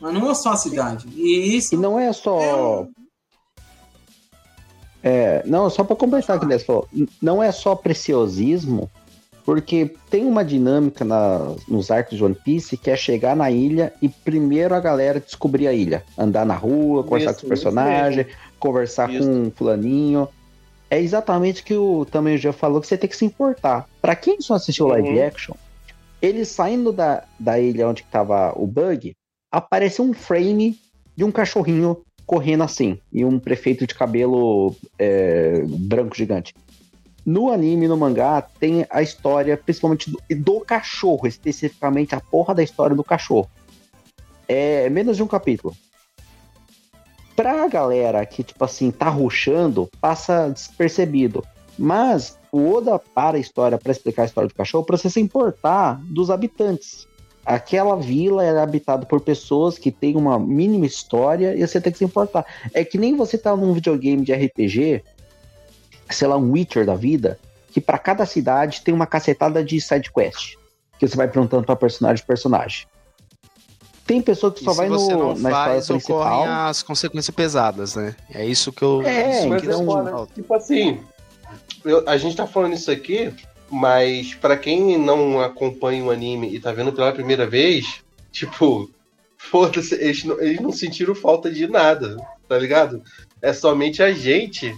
Mas 0.00 0.12
não 0.12 0.20
mostrou 0.20 0.52
a 0.52 0.56
cidade. 0.56 1.08
E 1.14 1.56
isso. 1.56 1.74
E 1.74 1.78
não 1.78 1.98
é 1.98 2.12
só. 2.12 2.40
É, 2.40 2.54
um... 2.54 2.88
é 5.02 5.42
não, 5.46 5.70
só 5.70 5.82
para 5.84 5.96
completar 5.96 6.36
o 6.36 6.40
que 6.40 6.46
você 6.46 6.58
falou. 6.64 6.88
Não 7.22 7.42
é 7.42 7.50
só 7.50 7.74
preciosismo, 7.74 8.90
porque 9.44 9.94
tem 10.10 10.26
uma 10.26 10.44
dinâmica 10.44 11.04
na, 11.04 11.54
nos 11.68 11.90
arcos 11.90 12.18
de 12.18 12.24
One 12.24 12.34
Piece 12.34 12.76
que 12.76 12.90
é 12.90 12.96
chegar 12.96 13.34
na 13.34 13.50
ilha 13.50 13.92
e 14.02 14.08
primeiro 14.08 14.74
a 14.74 14.80
galera 14.80 15.20
descobrir 15.20 15.68
a 15.68 15.72
ilha. 15.72 16.04
Andar 16.18 16.44
na 16.44 16.54
rua, 16.54 17.04
conversar 17.04 17.30
isso, 17.30 17.40
com 17.40 17.46
os 17.46 17.48
personagens, 17.48 18.26
conversar 18.58 19.10
isso. 19.10 19.26
com 19.26 19.42
um 19.42 19.50
fulaninho 19.50 20.28
é 20.90 21.00
exatamente 21.00 21.62
o 21.62 21.64
que 21.64 21.74
o 21.74 22.04
também 22.04 22.38
já 22.38 22.52
falou 22.52 22.80
que 22.80 22.86
você 22.86 22.96
tem 22.96 23.10
que 23.10 23.16
se 23.16 23.24
importar. 23.24 23.88
Para 24.00 24.14
quem 24.14 24.40
só 24.40 24.54
assistiu 24.54 24.86
live 24.86 25.08
uhum. 25.08 25.26
action, 25.26 25.54
ele 26.24 26.44
saindo 26.44 26.92
da, 26.92 27.24
da 27.38 27.58
ilha 27.58 27.88
onde 27.88 28.02
estava 28.02 28.52
o 28.56 28.66
bug, 28.66 29.14
aparece 29.50 30.00
um 30.00 30.12
frame 30.12 30.78
de 31.16 31.24
um 31.24 31.30
cachorrinho 31.30 32.02
correndo 32.26 32.64
assim 32.64 32.98
e 33.12 33.24
um 33.24 33.38
prefeito 33.38 33.86
de 33.86 33.94
cabelo 33.94 34.74
é, 34.98 35.62
branco 35.66 36.16
gigante. 36.16 36.54
No 37.24 37.50
anime, 37.50 37.88
no 37.88 37.96
mangá, 37.96 38.42
tem 38.42 38.86
a 38.90 39.00
história, 39.00 39.56
principalmente 39.56 40.10
do, 40.10 40.20
do, 40.36 40.60
cachorro, 40.60 41.26
especificamente 41.26 42.14
a 42.14 42.20
porra 42.20 42.54
da 42.54 42.62
história 42.62 42.94
do 42.94 43.04
cachorro. 43.04 43.48
É 44.46 44.90
menos 44.90 45.16
de 45.16 45.22
um 45.22 45.26
capítulo 45.26 45.74
pra 47.34 47.66
galera 47.66 48.24
que, 48.24 48.42
tipo 48.42 48.64
assim, 48.64 48.90
tá 48.90 49.08
ruxando, 49.08 49.88
passa 50.00 50.48
despercebido. 50.48 51.44
Mas 51.78 52.38
o 52.54 52.72
Oda 52.72 53.00
para 53.00 53.36
a 53.36 53.40
história 53.40 53.76
para 53.76 53.90
explicar 53.90 54.22
a 54.22 54.26
história 54.26 54.46
do 54.46 54.54
cachorro 54.54 54.84
para 54.84 54.96
você 54.96 55.10
se 55.10 55.20
importar 55.20 56.00
dos 56.04 56.30
habitantes. 56.30 57.08
Aquela 57.44 57.96
vila 57.96 58.44
é 58.44 58.56
habitada 58.56 59.04
por 59.04 59.20
pessoas 59.20 59.76
que 59.76 59.90
têm 59.90 60.16
uma 60.16 60.38
mínima 60.38 60.86
história 60.86 61.52
e 61.56 61.66
você 61.66 61.80
tem 61.80 61.92
que 61.92 61.98
se 61.98 62.04
importar. 62.04 62.46
É 62.72 62.84
que 62.84 62.96
nem 62.96 63.16
você 63.16 63.36
tá 63.36 63.56
num 63.56 63.72
videogame 63.72 64.24
de 64.24 64.32
RPG, 64.32 65.02
sei 66.10 66.28
lá, 66.28 66.36
um 66.36 66.52
Witcher 66.52 66.86
da 66.86 66.94
vida, 66.94 67.40
que 67.72 67.80
para 67.80 67.98
cada 67.98 68.24
cidade 68.24 68.82
tem 68.82 68.94
uma 68.94 69.06
cacetada 69.06 69.62
de 69.64 69.80
side 69.80 70.12
quest. 70.12 70.54
Que 70.96 71.08
você 71.08 71.16
vai 71.16 71.26
perguntando 71.26 71.64
para 71.64 71.74
personagem 71.74 72.24
personagem. 72.24 72.86
Tem 74.06 74.22
pessoa 74.22 74.52
que 74.52 74.62
só 74.62 74.72
e 74.72 74.76
vai 74.76 74.88
no, 74.88 75.08
não 75.08 75.34
na 75.34 75.50
faz, 75.50 75.82
história 75.82 76.00
principal. 76.00 76.44
as 76.68 76.82
consequências 76.84 77.34
pesadas, 77.34 77.96
né? 77.96 78.14
É 78.32 78.46
isso 78.46 78.72
que 78.72 78.82
eu. 78.82 79.02
É, 79.02 79.44
mas 79.46 79.64
então... 79.64 80.26
tipo 80.32 80.54
assim, 80.54 81.00
eu, 81.84 82.08
a 82.08 82.16
gente 82.16 82.36
tá 82.36 82.46
falando 82.46 82.74
isso 82.74 82.90
aqui, 82.90 83.32
mas 83.70 84.34
para 84.34 84.56
quem 84.56 84.98
não 84.98 85.40
acompanha 85.40 86.04
o 86.04 86.10
anime 86.10 86.54
e 86.54 86.60
tá 86.60 86.72
vendo 86.72 86.92
pela 86.92 87.12
primeira 87.12 87.46
vez, 87.46 88.00
tipo, 88.30 88.90
foda-se, 89.36 89.94
eles, 89.94 90.24
eles 90.24 90.60
não 90.60 90.72
sentiram 90.72 91.14
falta 91.14 91.50
de 91.50 91.66
nada, 91.66 92.16
tá 92.48 92.58
ligado? 92.58 93.02
É 93.40 93.52
somente 93.52 94.02
a 94.02 94.12
gente 94.12 94.76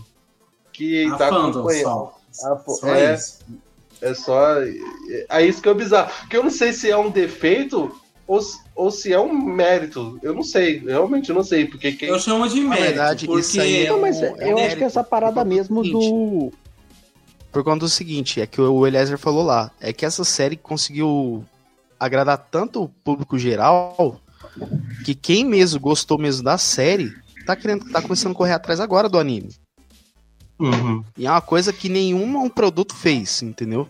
que 0.72 1.06
a 1.06 1.16
tá 1.16 1.28
acompanhando. 1.28 1.82
Só. 1.82 2.18
A, 2.44 2.58
só 2.58 2.88
é, 2.88 3.14
isso. 3.14 3.38
é 4.02 4.14
só. 4.14 4.56
É 5.28 5.46
isso 5.46 5.62
que 5.62 5.68
é 5.68 5.74
bizarro. 5.74 6.12
Porque 6.20 6.36
eu 6.36 6.42
não 6.42 6.50
sei 6.50 6.72
se 6.72 6.90
é 6.90 6.96
um 6.96 7.10
defeito 7.10 7.90
ou, 8.26 8.40
ou 8.74 8.90
se 8.90 9.12
é 9.12 9.20
um 9.20 9.32
mérito. 9.32 10.18
Eu 10.22 10.34
não 10.34 10.42
sei, 10.42 10.78
realmente 10.78 11.30
eu 11.30 11.34
não 11.34 11.44
sei. 11.44 11.66
Porque 11.66 11.92
quem... 11.92 12.08
Eu 12.08 12.18
chamo 12.18 12.48
de 12.48 12.60
mérito. 12.60 12.82
verdade, 12.82 13.26
porque... 13.26 13.40
isso 13.40 13.60
aí 13.60 13.86
é 13.86 13.88
não, 13.88 14.00
mas 14.00 14.18
um, 14.18 14.24
é 14.24 14.52
eu 14.52 14.58
acho 14.58 14.76
que 14.76 14.84
essa 14.84 15.04
parada 15.04 15.44
mesmo 15.44 15.82
do. 15.82 16.52
Por 17.56 17.64
conta 17.64 17.86
do 17.86 17.88
seguinte, 17.88 18.38
é 18.38 18.46
que 18.46 18.60
o 18.60 18.86
Eliezer 18.86 19.16
falou 19.16 19.42
lá, 19.42 19.70
é 19.80 19.90
que 19.90 20.04
essa 20.04 20.24
série 20.24 20.58
conseguiu 20.58 21.42
agradar 21.98 22.36
tanto 22.36 22.82
o 22.82 22.88
público 22.90 23.38
geral 23.38 24.20
que 25.06 25.14
quem 25.14 25.42
mesmo 25.42 25.80
gostou 25.80 26.18
mesmo 26.18 26.44
da 26.44 26.58
série 26.58 27.14
tá 27.46 27.56
querendo 27.56 27.90
tá 27.90 28.02
começando 28.02 28.32
a 28.32 28.34
correr 28.34 28.52
atrás 28.52 28.78
agora 28.78 29.08
do 29.08 29.18
anime. 29.18 29.54
Uhum. 30.58 31.02
E 31.16 31.26
é 31.26 31.30
uma 31.30 31.40
coisa 31.40 31.72
que 31.72 31.88
nenhum 31.88 32.46
produto 32.50 32.94
fez, 32.94 33.40
entendeu? 33.40 33.88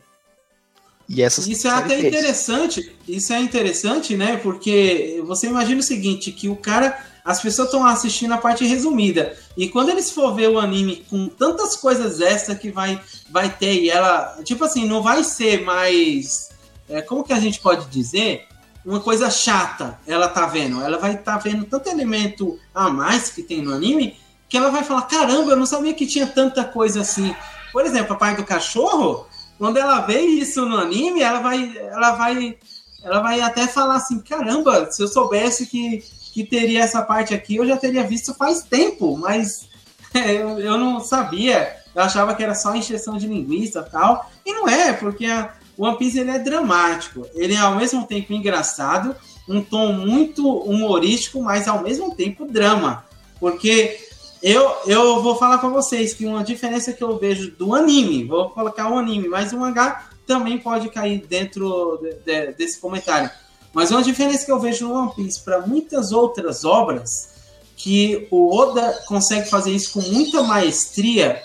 E 1.08 1.20
essas 1.20 1.48
isso 1.48 1.66
é 1.66 1.72
até 1.72 2.06
interessante, 2.06 2.96
isso 3.08 3.32
é 3.32 3.40
interessante, 3.40 4.16
né? 4.16 4.36
Porque 4.36 5.20
você 5.26 5.48
imagina 5.48 5.80
o 5.80 5.82
seguinte, 5.82 6.30
que 6.30 6.48
o 6.48 6.54
cara 6.54 7.04
as 7.26 7.42
pessoas 7.42 7.66
estão 7.66 7.84
assistindo 7.84 8.32
a 8.32 8.38
parte 8.38 8.64
resumida. 8.64 9.36
E 9.56 9.68
quando 9.68 9.88
eles 9.88 10.12
for 10.12 10.32
ver 10.32 10.48
o 10.48 10.60
anime 10.60 11.04
com 11.10 11.26
tantas 11.26 11.74
coisas 11.74 12.20
extra 12.20 12.54
que 12.54 12.70
vai, 12.70 13.00
vai 13.28 13.50
ter, 13.50 13.82
e 13.82 13.90
ela, 13.90 14.38
tipo 14.44 14.64
assim, 14.64 14.86
não 14.86 15.02
vai 15.02 15.24
ser 15.24 15.64
mais. 15.64 16.50
É, 16.88 17.02
como 17.02 17.24
que 17.24 17.32
a 17.32 17.40
gente 17.40 17.58
pode 17.58 17.86
dizer? 17.86 18.46
Uma 18.84 19.00
coisa 19.00 19.28
chata 19.28 19.98
ela 20.06 20.28
tá 20.28 20.46
vendo. 20.46 20.80
Ela 20.80 20.98
vai 20.98 21.14
estar 21.14 21.32
tá 21.32 21.38
vendo 21.38 21.64
tanto 21.64 21.88
elemento 21.88 22.56
a 22.72 22.88
mais 22.88 23.28
que 23.30 23.42
tem 23.42 23.60
no 23.60 23.74
anime 23.74 24.16
que 24.48 24.56
ela 24.56 24.70
vai 24.70 24.84
falar: 24.84 25.02
caramba, 25.02 25.50
eu 25.50 25.56
não 25.56 25.66
sabia 25.66 25.94
que 25.94 26.06
tinha 26.06 26.28
tanta 26.28 26.62
coisa 26.62 27.00
assim. 27.00 27.34
Por 27.72 27.84
exemplo, 27.84 28.14
a 28.14 28.16
parte 28.16 28.36
do 28.36 28.44
cachorro, 28.44 29.26
quando 29.58 29.78
ela 29.78 30.02
vê 30.02 30.20
isso 30.20 30.64
no 30.64 30.78
anime, 30.78 31.22
ela 31.22 31.40
vai, 31.40 31.76
ela 31.76 32.12
vai, 32.12 32.56
ela 33.02 33.20
vai 33.20 33.40
até 33.40 33.66
falar 33.66 33.96
assim: 33.96 34.20
caramba, 34.20 34.92
se 34.92 35.02
eu 35.02 35.08
soubesse 35.08 35.66
que 35.66 36.04
que 36.36 36.44
teria 36.44 36.82
essa 36.82 37.00
parte 37.00 37.32
aqui, 37.32 37.56
eu 37.56 37.66
já 37.66 37.78
teria 37.78 38.06
visto 38.06 38.34
faz 38.34 38.62
tempo, 38.62 39.16
mas 39.16 39.70
eu, 40.12 40.58
eu 40.58 40.76
não 40.76 41.00
sabia. 41.00 41.74
Eu 41.94 42.02
achava 42.02 42.34
que 42.34 42.42
era 42.42 42.54
só 42.54 42.74
encheção 42.74 43.16
de 43.16 43.26
linguiça 43.26 43.82
e 43.88 43.90
tal. 43.90 44.30
E 44.44 44.52
não 44.52 44.68
é, 44.68 44.92
porque 44.92 45.24
a 45.24 45.54
One 45.78 45.96
Piece 45.96 46.18
ele 46.18 46.30
é 46.30 46.38
dramático. 46.38 47.26
Ele 47.34 47.54
é 47.54 47.56
ao 47.56 47.76
mesmo 47.76 48.06
tempo 48.06 48.34
engraçado, 48.34 49.16
um 49.48 49.62
tom 49.62 49.94
muito 49.94 50.46
humorístico, 50.46 51.42
mas 51.42 51.66
ao 51.66 51.82
mesmo 51.82 52.14
tempo 52.14 52.44
drama. 52.44 53.06
Porque 53.40 53.98
eu, 54.42 54.76
eu 54.86 55.22
vou 55.22 55.36
falar 55.36 55.56
para 55.56 55.70
vocês 55.70 56.12
que 56.12 56.26
uma 56.26 56.44
diferença 56.44 56.92
que 56.92 57.02
eu 57.02 57.18
vejo 57.18 57.52
do 57.52 57.74
anime, 57.74 58.24
vou 58.24 58.50
colocar 58.50 58.92
o 58.92 58.98
anime, 58.98 59.26
mas 59.26 59.54
o 59.54 59.58
mangá 59.58 60.10
também 60.26 60.58
pode 60.58 60.90
cair 60.90 61.24
dentro 61.26 61.98
de, 62.02 62.12
de, 62.16 62.52
desse 62.52 62.78
comentário 62.78 63.30
mas 63.76 63.90
uma 63.90 64.02
diferença 64.02 64.46
que 64.46 64.50
eu 64.50 64.58
vejo 64.58 64.88
no 64.88 64.94
One 64.94 65.12
Piece 65.14 65.38
para 65.38 65.60
muitas 65.66 66.10
outras 66.10 66.64
obras, 66.64 67.28
que 67.76 68.26
o 68.30 68.50
Oda 68.56 69.02
consegue 69.06 69.50
fazer 69.50 69.70
isso 69.70 69.92
com 69.92 70.00
muita 70.00 70.42
maestria, 70.42 71.42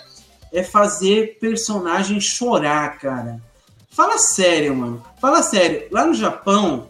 é 0.50 0.62
fazer 0.62 1.36
personagem 1.38 2.18
chorar, 2.22 2.98
cara. 2.98 3.38
Fala 3.90 4.16
sério, 4.16 4.74
mano. 4.74 5.02
Fala 5.20 5.42
sério. 5.42 5.86
Lá 5.90 6.06
no 6.06 6.14
Japão, 6.14 6.88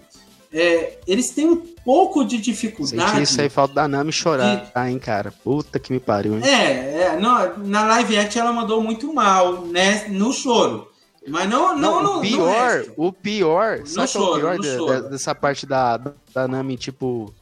é, 0.52 0.98
eles 1.09 1.31
têm 1.31 1.48
um 1.48 1.56
pouco 1.56 2.24
de 2.24 2.39
dificuldade. 2.39 3.10
Senti 3.10 3.23
isso 3.24 3.40
aí, 3.40 3.48
falta 3.48 3.74
da 3.74 3.89
Nami 3.89 4.12
chorar, 4.12 4.70
de... 4.73 4.90
hein, 4.90 4.98
cara. 5.01 5.35
Puta 5.43 5.81
que 5.81 5.93
me 5.93 5.98
pariu, 5.98 6.36
hein? 6.36 6.44
É, 6.44 7.02
é 7.02 7.16
não, 7.20 7.59
na 7.59 7.85
live 7.85 8.16
action 8.16 8.43
ela 8.43 8.52
mandou 8.52 8.81
muito 8.81 9.12
mal, 9.12 9.62
né? 9.62 10.06
No 10.06 10.32
choro. 10.32 10.91
Mas 11.28 11.49
não, 11.49 11.77
não, 11.77 12.03
não 12.03 12.19
o 12.19 12.20
pior, 12.20 12.85
o 12.97 13.12
pior, 13.12 13.86
sabe 13.86 14.09
choro, 14.09 14.32
o 14.32 14.40
pior 14.40 14.59
de, 14.59 15.03
de, 15.03 15.11
dessa 15.11 15.35
parte 15.35 15.65
da, 15.65 15.97
da 16.35 16.49
Nami, 16.49 16.77
tipo, 16.77 17.32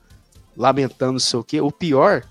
lamentando 0.55 1.12
não 1.12 1.19
sei 1.19 1.40
o 1.40 1.44
quê? 1.44 1.61
O 1.61 1.73
pior 1.73 2.23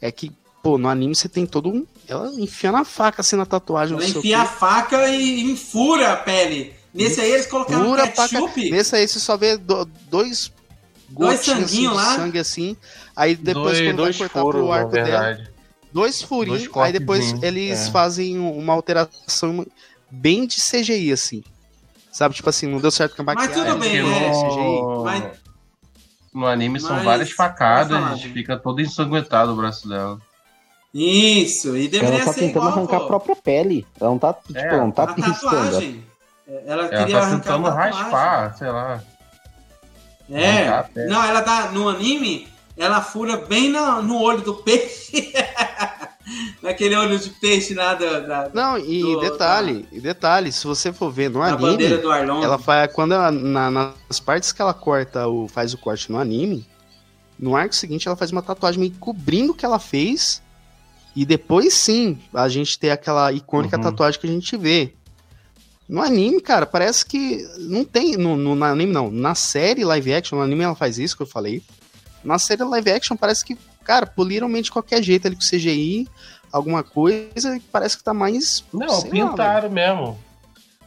é 0.00 0.10
que, 0.10 0.32
pô, 0.62 0.76
no 0.78 0.88
anime 0.88 1.14
você 1.14 1.28
tem 1.28 1.46
todo 1.46 1.68
um. 1.68 1.86
Ela 2.08 2.32
enfia 2.34 2.72
na 2.72 2.84
faca 2.84 3.20
assim 3.20 3.36
na 3.36 3.46
tatuagem. 3.46 3.96
Ela 3.96 4.04
enfia 4.04 4.40
a 4.40 4.46
faca 4.46 5.08
e 5.08 5.42
enfura 5.42 6.12
a 6.12 6.16
pele. 6.16 6.74
Nesse 6.92 7.20
aí 7.20 7.30
eles 7.30 7.46
colocaram 7.46 7.94
ketchup. 7.94 8.70
Nesse 8.70 8.96
aí 8.96 9.06
você 9.06 9.20
só 9.20 9.36
vê 9.36 9.56
do, 9.56 9.84
dois 10.10 10.52
dois 11.08 11.40
sanguinhos 11.40 11.70
assim, 11.70 11.86
lá. 11.88 12.16
sangue 12.16 12.38
assim. 12.38 12.76
Aí 13.14 13.36
depois 13.36 13.78
dois, 13.78 13.80
quando 13.80 13.96
dois 13.96 14.18
vai 14.18 14.28
cortar 14.28 14.40
furos, 14.40 14.60
pro 14.60 14.72
arco 14.72 14.90
dela. 14.90 15.50
Dois 15.92 16.22
furinhos, 16.22 16.68
aí 16.76 16.92
depois 16.92 17.34
eles 17.42 17.88
é. 17.88 17.90
fazem 17.90 18.38
uma 18.38 18.72
alteração 18.72 19.66
bem 20.10 20.46
de 20.46 20.56
CGI, 20.56 21.12
assim. 21.12 21.42
Sabe, 22.10 22.34
tipo 22.34 22.48
assim, 22.48 22.66
não 22.66 22.80
deu 22.80 22.90
certo 22.90 23.16
com 23.16 23.22
a 23.22 23.24
maquiagem. 23.26 23.56
Mas 23.56 23.66
tudo 23.66 23.78
bem, 23.78 24.02
né? 24.02 24.30
CGI. 24.30 25.04
Mas... 25.04 25.40
No 26.32 26.46
anime 26.46 26.80
são 26.80 26.96
Mas... 26.96 27.04
várias 27.04 27.30
facadas, 27.32 28.02
a 28.02 28.14
gente 28.14 28.32
fica 28.32 28.56
todo 28.56 28.80
ensanguentado 28.80 29.52
o 29.52 29.56
braço 29.56 29.88
dela. 29.88 30.18
Isso, 30.92 31.76
e 31.76 31.88
deveria 31.88 32.16
ela 32.16 32.24
tá 32.24 32.32
ser 32.32 32.40
tentando 32.40 32.66
igual, 32.66 32.72
arrancar 32.72 32.98
pô. 32.98 33.04
a 33.04 33.06
própria 33.06 33.36
pele. 33.36 33.86
Ela 34.00 34.10
não 34.10 34.18
tá, 34.18 34.32
tipo, 34.34 34.58
é, 34.58 34.76
não 34.76 34.90
tá 34.90 35.12
riscando. 35.12 36.02
Ela, 36.66 36.86
ela 36.86 36.88
tá 36.88 37.30
tentando 37.30 37.68
raspar, 37.68 38.56
sei 38.56 38.68
lá. 38.68 39.00
É. 40.28 41.06
Não, 41.08 41.24
ela 41.24 41.42
tá 41.42 41.70
no 41.72 41.88
anime, 41.88 42.48
ela 42.76 43.00
fura 43.00 43.36
bem 43.36 43.68
no, 43.68 44.02
no 44.02 44.20
olho 44.20 44.42
do 44.42 44.54
peixe. 44.54 45.32
Naquele 46.62 46.94
olho 46.94 47.18
de 47.18 47.30
peixe 47.30 47.74
lá 47.74 47.94
da. 47.94 48.20
da 48.20 48.50
não, 48.52 48.78
e 48.78 49.00
do, 49.00 49.20
detalhe, 49.20 49.86
da, 49.90 50.00
detalhe, 50.00 50.52
se 50.52 50.66
você 50.66 50.92
for 50.92 51.10
ver 51.10 51.30
no 51.30 51.42
anime. 51.42 51.84
Ela 52.42 52.58
faz. 52.58 52.92
Quando 52.92 53.14
ela, 53.14 53.30
na, 53.30 53.70
nas 53.70 54.20
partes 54.20 54.52
que 54.52 54.60
ela 54.60 54.74
corta, 54.74 55.26
o, 55.26 55.48
faz 55.48 55.72
o 55.72 55.78
corte 55.78 56.12
no 56.12 56.18
anime, 56.18 56.66
no 57.38 57.56
arco 57.56 57.74
seguinte 57.74 58.06
ela 58.06 58.16
faz 58.16 58.30
uma 58.30 58.42
tatuagem 58.42 58.78
meio 58.78 58.92
cobrindo 59.00 59.52
o 59.52 59.54
que 59.54 59.64
ela 59.64 59.78
fez. 59.78 60.42
E 61.16 61.24
depois 61.24 61.74
sim, 61.74 62.18
a 62.32 62.48
gente 62.48 62.78
tem 62.78 62.90
aquela 62.90 63.32
icônica 63.32 63.76
uhum. 63.76 63.82
tatuagem 63.82 64.20
que 64.20 64.26
a 64.26 64.30
gente 64.30 64.56
vê. 64.56 64.94
No 65.88 66.00
anime, 66.00 66.40
cara, 66.40 66.66
parece 66.66 67.04
que 67.04 67.44
não 67.58 67.84
tem. 67.84 68.16
No, 68.16 68.36
no, 68.36 68.62
anime, 68.62 68.92
não. 68.92 69.10
Na 69.10 69.34
série 69.34 69.84
live 69.84 70.14
action, 70.14 70.38
no 70.38 70.44
anime 70.44 70.62
ela 70.62 70.76
faz 70.76 70.98
isso 70.98 71.16
que 71.16 71.22
eu 71.22 71.26
falei. 71.26 71.62
Na 72.22 72.38
série 72.38 72.62
live 72.62 72.90
action 72.90 73.16
parece 73.16 73.44
que 73.44 73.58
cara, 73.90 74.06
poliram 74.06 74.48
de 74.52 74.70
qualquer 74.70 75.02
jeito 75.02 75.26
ali 75.26 75.34
com 75.34 75.42
CGI, 75.42 76.06
alguma 76.52 76.84
coisa, 76.84 77.56
e 77.56 77.60
parece 77.60 77.98
que 77.98 78.04
tá 78.04 78.14
mais. 78.14 78.64
Não, 78.72 79.02
pintaram 79.02 79.68
lá, 79.68 79.74
mesmo. 79.74 80.18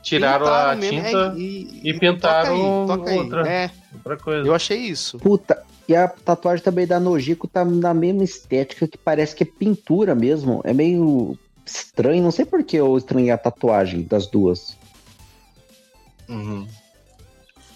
Tiraram 0.02 0.46
pintaram 0.46 0.72
a 0.72 0.76
mesmo, 0.76 1.04
tinta 1.04 1.18
é, 1.18 1.38
e, 1.38 1.82
e, 1.84 2.00
pintaram 2.00 2.88
toca 2.88 3.10
aí, 3.10 3.18
toca 3.18 3.24
outra, 3.24 3.50
é, 3.50 3.72
outra 3.94 4.18
coisa. 4.18 4.48
Eu 4.48 4.56
achei 4.56 4.78
isso. 4.78 5.18
Puta, 5.18 5.62
e 5.86 5.94
a 5.94 6.08
tatuagem 6.08 6.64
também 6.64 6.88
da 6.88 6.98
Nojiko 6.98 7.46
tá 7.46 7.66
na 7.66 7.94
mesma 7.94 8.24
estética 8.24 8.88
que 8.88 8.98
parece 8.98 9.36
que 9.36 9.44
é 9.44 9.46
pintura 9.46 10.16
mesmo. 10.16 10.62
É 10.64 10.74
meio 10.74 11.38
estranho, 11.66 12.24
não 12.24 12.32
sei 12.32 12.46
por 12.46 12.64
que 12.64 12.78
eu 12.78 12.98
estranhei 12.98 13.32
a 13.32 13.38
tatuagem 13.38 14.04
das 14.04 14.28
duas. 14.28 14.78
Uhum. 16.30 16.66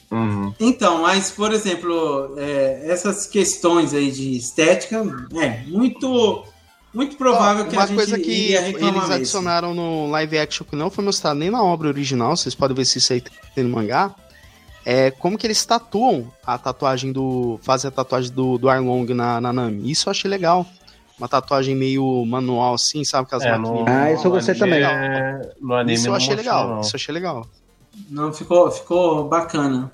Uhum. 0.09 0.53
Então, 0.59 1.01
mas, 1.01 1.31
por 1.31 1.51
exemplo, 1.51 2.35
é, 2.37 2.89
essas 2.89 3.27
questões 3.27 3.93
aí 3.93 4.11
de 4.11 4.37
estética, 4.37 5.03
é 5.35 5.63
muito, 5.67 6.45
muito 6.93 7.17
provável 7.17 7.65
oh, 7.65 7.67
que 7.67 7.75
a 7.77 7.85
gente 7.85 7.95
coisa 7.95 8.17
que 8.17 8.53
eles 8.53 9.09
adicionaram 9.09 9.73
no 9.73 10.09
live 10.09 10.37
action 10.39 10.65
que 10.65 10.75
não 10.75 10.89
foi 10.89 11.03
mostrado 11.03 11.37
nem 11.37 11.49
na 11.49 11.61
obra 11.61 11.89
original, 11.89 12.37
vocês 12.37 12.55
podem 12.55 12.75
ver 12.75 12.85
se 12.85 12.99
isso 12.99 13.11
aí 13.11 13.21
tem 13.53 13.63
no 13.63 13.69
mangá, 13.69 14.15
é 14.85 15.11
como 15.11 15.37
que 15.37 15.45
eles 15.45 15.65
tatuam 15.65 16.31
a 16.45 16.57
tatuagem 16.57 17.11
do... 17.11 17.59
fazem 17.61 17.89
a 17.89 17.91
tatuagem 17.91 18.31
do, 18.31 18.57
do 18.57 18.69
Arlong 18.69 19.13
na, 19.13 19.41
na 19.41 19.51
Nami. 19.51 19.91
Isso 19.91 20.07
eu 20.07 20.11
achei 20.11 20.31
legal. 20.31 20.65
Uma 21.19 21.27
tatuagem 21.27 21.75
meio 21.75 22.23
manual 22.25 22.75
assim, 22.75 23.03
sabe? 23.03 23.25
Aquelas 23.25 23.43
é, 23.43 23.57
no, 23.57 23.83
ah, 23.85 24.13
isso 24.13 24.25
eu 24.25 24.31
gostei 24.31 24.55
também. 24.55 24.81
É... 24.81 25.51
No 25.59 25.73
anime 25.73 25.95
isso 25.95 26.07
eu 26.07 26.15
achei 26.15 26.35
legal. 26.35 26.69
Não. 26.69 26.79
Isso 26.79 26.91
eu 26.91 26.95
achei 26.95 27.13
legal. 27.13 27.45
Não, 28.09 28.33
ficou, 28.33 28.69
ficou 28.71 29.27
bacana. 29.27 29.91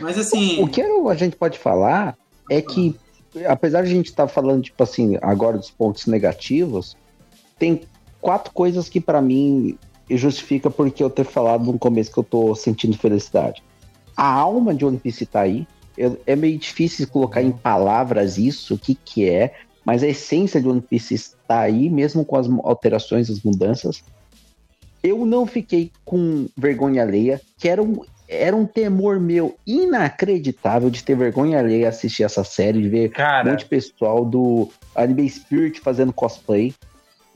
Mas 0.00 0.18
assim. 0.18 0.62
O, 0.62 0.68
que 0.68 0.82
a 0.82 1.14
gente 1.14 1.36
pode 1.36 1.58
falar 1.58 2.16
é 2.50 2.60
que, 2.60 2.94
apesar 3.46 3.82
de 3.82 3.88
a 3.88 3.94
gente 3.94 4.06
estar 4.06 4.26
tá 4.26 4.32
falando, 4.32 4.62
tipo 4.62 4.82
assim, 4.82 5.18
agora 5.22 5.56
dos 5.56 5.70
pontos 5.70 6.06
negativos, 6.06 6.96
tem 7.58 7.82
quatro 8.20 8.52
coisas 8.52 8.88
que 8.88 9.00
para 9.00 9.20
mim 9.20 9.78
justifica 10.10 10.70
porque 10.70 11.02
eu 11.02 11.10
ter 11.10 11.24
falado 11.24 11.64
no 11.64 11.78
começo 11.78 12.12
que 12.12 12.18
eu 12.18 12.24
tô 12.24 12.54
sentindo 12.54 12.96
felicidade. 12.96 13.62
A 14.16 14.30
alma 14.32 14.74
de 14.74 14.84
One 14.84 14.98
Piece 14.98 15.26
tá 15.26 15.40
aí. 15.40 15.66
Eu, 15.96 16.20
é 16.26 16.36
meio 16.36 16.58
difícil 16.58 17.08
colocar 17.08 17.42
em 17.42 17.50
palavras 17.50 18.38
isso, 18.38 18.74
o 18.74 18.78
que 18.78 18.94
que 18.94 19.28
é, 19.28 19.54
mas 19.84 20.02
a 20.02 20.08
essência 20.08 20.60
de 20.60 20.68
One 20.68 20.80
Piece 20.80 21.14
está 21.14 21.60
aí, 21.60 21.88
mesmo 21.88 22.24
com 22.24 22.36
as 22.36 22.48
alterações, 22.64 23.30
as 23.30 23.40
mudanças. 23.42 24.02
Eu 25.06 25.24
não 25.24 25.46
fiquei 25.46 25.92
com 26.04 26.48
vergonha 26.56 27.02
alheia, 27.02 27.40
que 27.56 27.68
era 27.68 27.80
um, 27.80 28.02
era 28.28 28.56
um 28.56 28.66
temor 28.66 29.20
meu 29.20 29.56
inacreditável 29.64 30.90
de 30.90 31.04
ter 31.04 31.16
vergonha 31.16 31.60
alheia 31.60 31.88
assistir 31.88 32.24
essa 32.24 32.42
série, 32.42 32.82
de 32.82 32.88
ver 32.88 33.10
Cara, 33.10 33.46
um 33.46 33.50
monte 33.52 33.60
de 33.60 33.66
pessoal 33.66 34.24
do 34.24 34.68
Anime 34.96 35.30
Spirit 35.30 35.80
fazendo 35.80 36.12
cosplay. 36.12 36.74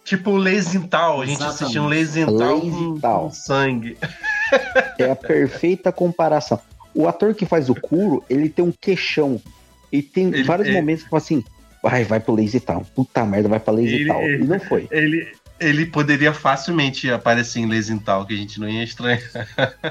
Tipo 0.05 0.37
Leizintal, 0.37 1.21
a 1.21 1.27
gente 1.27 1.37
Exatamente. 1.37 1.63
assistindo 1.63 1.87
Leizintal 1.87 2.61
com, 2.61 3.01
com 3.01 3.31
sangue. 3.31 3.97
É 4.99 5.09
a 5.09 5.15
perfeita 5.15 5.93
comparação. 5.93 6.59
O 6.93 7.07
ator 7.07 7.35
que 7.35 7.47
faz 7.47 7.71
o 7.71 7.75
Kuro, 7.75 8.25
ele 8.29 8.49
tem 8.49 8.65
um 8.65 8.73
queixão. 8.73 9.41
E 9.93 10.03
tem 10.03 10.27
ele, 10.27 10.43
vários 10.43 10.67
ele, 10.67 10.77
momentos 10.77 11.05
que 11.05 11.11
fala 11.11 11.23
assim, 11.23 11.45
vai, 11.81 12.03
vai 12.03 12.19
pro 12.19 12.35
Lazy 12.35 12.59
Town. 12.59 12.83
Puta 12.83 13.25
merda, 13.25 13.49
vai 13.49 13.61
pra 13.61 13.73
Lazy 13.73 14.07
Town. 14.07 14.29
E 14.29 14.39
não 14.39 14.59
foi. 14.59 14.89
Ele, 14.91 15.29
ele 15.61 15.87
poderia 15.87 16.33
facilmente 16.33 17.11
aparecer 17.11 17.61
em 17.61 17.67
Lesintal, 17.67 18.25
que 18.25 18.33
a 18.33 18.37
gente 18.37 18.59
não 18.59 18.69
ia 18.69 18.83
estranhar. 18.83 19.21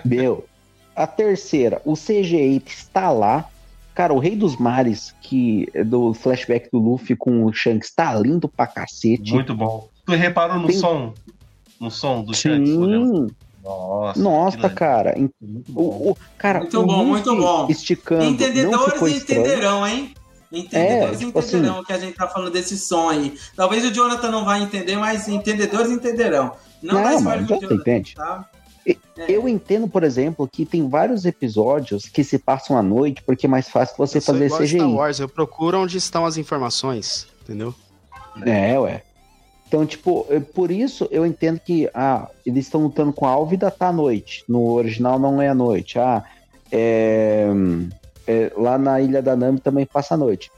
Meu. 0.04 0.46
A 0.96 1.08
terceira, 1.08 1.82
o 1.86 1.94
CGI 1.94 2.62
está 2.66 3.10
lá. 3.10 3.46
Cara, 3.96 4.14
o 4.14 4.20
Rei 4.20 4.36
dos 4.36 4.58
Mares, 4.58 5.14
que 5.22 5.70
é 5.74 5.84
do 5.84 6.14
flashback 6.14 6.70
do 6.72 6.80
Luffy 6.80 7.16
com 7.16 7.46
o 7.46 7.54
Shanks, 7.54 7.92
tá 7.94 8.14
lindo 8.16 8.50
pra 8.50 8.68
cacete. 8.68 9.32
Muito 9.32 9.56
bom. 9.56 9.90
Tu 10.06 10.14
reparou 10.14 10.60
no 10.60 10.68
Tem... 10.68 10.78
som? 10.78 11.14
No 11.80 11.90
som 11.90 12.24
do 12.24 12.34
Sim. 12.34 12.66
Shanks? 12.66 13.36
Nossa, 13.64 14.20
Nossa 14.20 14.70
cara. 14.70 15.16
O, 15.76 16.12
o, 16.12 16.18
cara, 16.38 16.60
muito 16.62 16.86
bom, 16.86 17.06
muito 17.06 17.36
bom. 17.36 17.68
Esticando. 17.70 18.26
Entendedores 18.26 19.22
entenderão, 19.22 19.88
hein? 19.88 20.14
Entendedores 20.52 21.22
é, 21.22 21.26
tipo 21.26 21.40
entenderão 21.40 21.74
assim, 21.74 21.82
o 21.82 21.86
que 21.86 21.94
a 21.94 22.00
gente 22.00 22.16
tá 22.16 22.28
falando 22.28 22.52
desse 22.52 22.78
som 22.78 23.10
aí. 23.10 23.38
Talvez 23.56 23.86
o 23.86 23.92
Jonathan 23.92 24.32
não 24.32 24.44
vai 24.44 24.62
entender, 24.62 24.98
mas 24.98 25.28
entendedores 25.28 25.92
entenderão. 25.92 26.54
Não, 26.82 26.96
não 26.96 27.22
mas 27.22 27.42
o 27.42 27.46
Jonathan, 27.46 27.76
entende. 27.76 28.16
Tá? 28.16 28.50
É. 28.88 28.96
Eu 29.28 29.48
entendo, 29.48 29.88
por 29.88 30.04
exemplo, 30.04 30.48
que 30.48 30.66
tem 30.66 30.88
vários 30.90 31.26
episódios 31.26 32.08
que 32.08 32.24
se 32.24 32.40
passam 32.40 32.76
à 32.78 32.82
noite 32.82 33.22
porque 33.24 33.46
é 33.46 33.50
mais 33.50 33.70
fácil 33.70 33.96
você 33.98 34.18
eu 34.18 34.22
fazer 34.22 34.50
CGI. 34.50 34.78
Star 34.78 34.92
Wars, 34.92 35.20
eu 35.20 35.30
procuro 35.30 35.82
onde 35.82 35.98
estão 35.98 36.26
as 36.26 36.38
informações, 36.38 37.28
entendeu? 37.44 37.76
É, 38.44 38.80
ué. 38.80 39.04
Então, 39.68 39.86
tipo, 39.86 40.26
por 40.56 40.72
isso 40.72 41.08
eu 41.12 41.24
entendo 41.26 41.60
que 41.60 41.88
ah, 41.94 42.28
eles 42.44 42.66
estão 42.66 42.82
lutando 42.82 43.14
com 43.14 43.28
a 43.28 43.30
Álvida 43.30 43.70
tá 43.70 43.90
à 43.90 43.94
noite. 43.94 44.44
No 44.48 44.72
original 44.72 45.20
não 45.20 45.40
é 45.40 45.48
à 45.48 45.54
noite. 45.54 46.00
Ah, 46.00 46.24
é, 46.72 47.48
é, 48.30 48.54
lá 48.56 48.78
na 48.78 49.02
Ilha 49.02 49.24
da 49.24 49.36
Nami 49.36 49.60
também 49.60 49.88
passa 49.88 50.14
a 50.14 50.18
noite. 50.18 50.52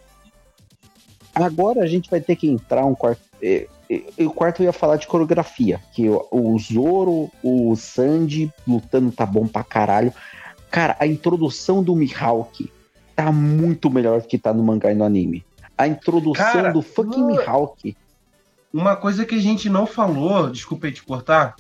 Agora 1.34 1.82
a 1.82 1.88
gente 1.88 2.10
vai 2.10 2.20
ter 2.20 2.36
que 2.36 2.46
entrar 2.46 2.86
um 2.86 2.94
quarto. 2.94 3.22
É, 3.42 3.66
é, 3.90 4.26
o 4.26 4.30
quarto 4.30 4.62
eu 4.62 4.66
ia 4.66 4.74
falar 4.74 4.98
de 4.98 5.08
coreografia. 5.08 5.80
Que 5.94 6.10
o, 6.10 6.28
o 6.30 6.60
Zoro, 6.60 7.32
o 7.42 7.74
Sandy 7.78 8.52
lutando 8.68 9.10
tá 9.14 9.26
bom 9.26 9.48
pra 9.48 9.64
caralho. 9.64 10.14
Cara, 10.70 10.98
a 11.00 11.08
introdução 11.08 11.82
do 11.82 11.96
Mihawk 11.96 12.70
tá 13.16 13.32
muito 13.32 13.90
melhor 13.90 14.20
do 14.20 14.28
que 14.28 14.38
tá 14.38 14.54
no 14.54 14.62
mangá 14.62 14.92
e 14.92 14.96
no 14.96 15.06
anime. 15.06 15.46
A 15.78 15.88
introdução 15.88 16.52
Cara, 16.52 16.74
do 16.74 16.82
fucking 16.82 17.22
uma... 17.22 17.28
Mihawk. 17.28 17.96
Uma 18.74 18.98
coisa 18.98 19.26
que 19.26 19.36
a 19.36 19.42
gente 19.42 19.70
não 19.70 19.86
falou, 19.86 20.50
desculpa 20.50 20.88
aí 20.88 20.94
te 20.94 21.04
cortar, 21.04 21.56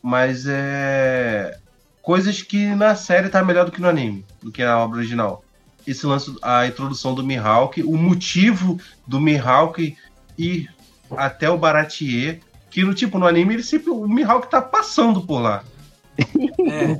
mas 0.00 0.46
é 0.46 1.58
coisas 2.02 2.42
que 2.42 2.74
na 2.74 2.94
série 2.94 3.28
tá 3.28 3.42
melhor 3.42 3.64
do 3.64 3.72
que 3.72 3.80
no 3.80 3.88
anime, 3.88 4.24
do 4.42 4.50
que 4.50 4.64
na 4.64 4.78
obra 4.78 4.98
original. 4.98 5.44
Esse 5.86 6.04
lance, 6.04 6.36
a 6.42 6.66
introdução 6.66 7.14
do 7.14 7.24
Mihawk, 7.24 7.82
o 7.82 7.96
motivo 7.96 8.78
do 9.06 9.20
Mihawk 9.20 9.96
ir 10.36 10.70
até 11.16 11.48
o 11.48 11.58
Baratier, 11.58 12.40
que 12.70 12.84
no 12.84 12.94
tipo 12.94 13.18
no 13.18 13.26
anime 13.26 13.54
ele 13.54 13.62
sempre 13.62 13.90
o 13.90 14.06
Mihawk 14.06 14.50
tá 14.50 14.60
passando 14.60 15.22
por 15.22 15.40
lá. 15.40 15.64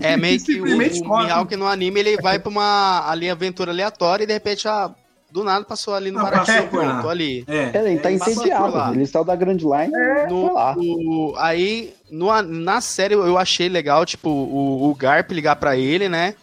É, 0.02 0.12
é 0.12 0.16
meio 0.16 0.42
que 0.42 0.60
o, 0.60 0.64
o 0.64 1.18
Mihawk 1.18 1.56
no 1.56 1.66
anime 1.66 2.00
ele 2.00 2.16
vai 2.16 2.38
pra 2.38 2.50
uma 2.50 3.08
ali, 3.08 3.28
aventura 3.28 3.70
aleatória 3.70 4.24
e 4.24 4.26
de 4.26 4.32
repente 4.32 4.66
ah, 4.66 4.90
do 5.32 5.42
nada 5.42 5.64
passou 5.64 5.94
ali 5.94 6.10
no 6.10 6.18
ah, 6.18 6.24
Baratier, 6.24 6.68
pronto, 6.68 7.08
ali. 7.08 7.42
É, 7.48 7.70
é 7.74 7.90
ele 7.90 7.98
tá 8.00 8.12
entediado, 8.12 8.94
ele 8.94 9.06
saiu 9.06 9.24
da 9.24 9.34
Grand 9.34 9.56
Line 9.56 9.94
é. 9.94 10.26
no, 10.26 10.52
lá. 10.52 10.76
O, 10.76 11.34
aí 11.38 11.94
no, 12.10 12.42
na 12.42 12.82
série 12.82 13.14
eu 13.14 13.38
achei 13.38 13.68
legal, 13.68 14.04
tipo, 14.04 14.28
o, 14.28 14.90
o 14.90 14.94
Garp 14.94 15.30
ligar 15.32 15.56
para 15.56 15.74
ele, 15.74 16.08
né? 16.08 16.34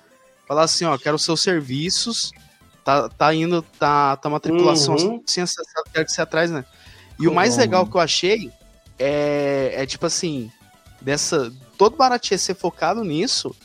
Falar 0.47 0.63
assim, 0.63 0.85
ó, 0.85 0.97
quero 0.97 1.19
seus 1.19 1.41
serviços. 1.41 2.31
Tá, 2.83 3.07
tá 3.07 3.31
indo, 3.33 3.61
tá, 3.77 4.15
tá 4.15 4.27
uma 4.27 4.39
tripulação 4.39 4.95
uhum. 4.95 5.21
assim, 5.27 5.45
quero 5.93 6.05
que 6.05 6.11
você 6.11 6.21
atrás, 6.21 6.49
né? 6.49 6.65
E 7.19 7.27
o 7.27 7.33
mais 7.33 7.57
legal 7.57 7.85
que 7.85 7.95
eu 7.95 8.01
achei 8.01 8.49
é, 8.97 9.73
é 9.75 9.85
tipo 9.85 10.07
assim, 10.07 10.51
dessa. 10.99 11.51
Todo 11.77 11.95
Baratie 11.95 12.37
ser 12.37 12.55
focado 12.55 13.03
nisso. 13.03 13.55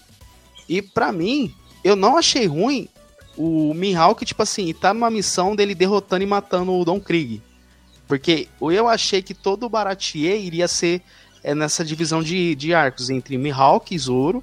E 0.69 0.83
para 0.83 1.11
mim, 1.11 1.55
eu 1.83 1.97
não 1.97 2.19
achei 2.19 2.47
ruim 2.47 2.89
o 3.37 3.75
Mihawk, 3.75 4.25
tipo 4.25 4.43
assim, 4.43 4.73
tá 4.73 4.95
numa 4.95 5.11
missão 5.11 5.55
dele 5.57 5.75
derrotando 5.75 6.23
e 6.23 6.27
matando 6.27 6.73
o 6.73 6.85
Don 6.85 7.01
Krieg. 7.01 7.43
Porque 8.07 8.49
eu 8.61 8.89
achei 8.89 9.23
que 9.23 9.35
todo 9.35 9.65
o 9.65 9.69
Baratier 9.69 10.41
iria 10.41 10.69
ser 10.69 11.03
é 11.43 11.55
nessa 11.55 11.85
divisão 11.85 12.23
de, 12.23 12.55
de 12.55 12.73
arcos 12.73 13.11
entre 13.11 13.37
Mihawk 13.37 13.95
e 13.95 13.99
Zoro. 13.99 14.43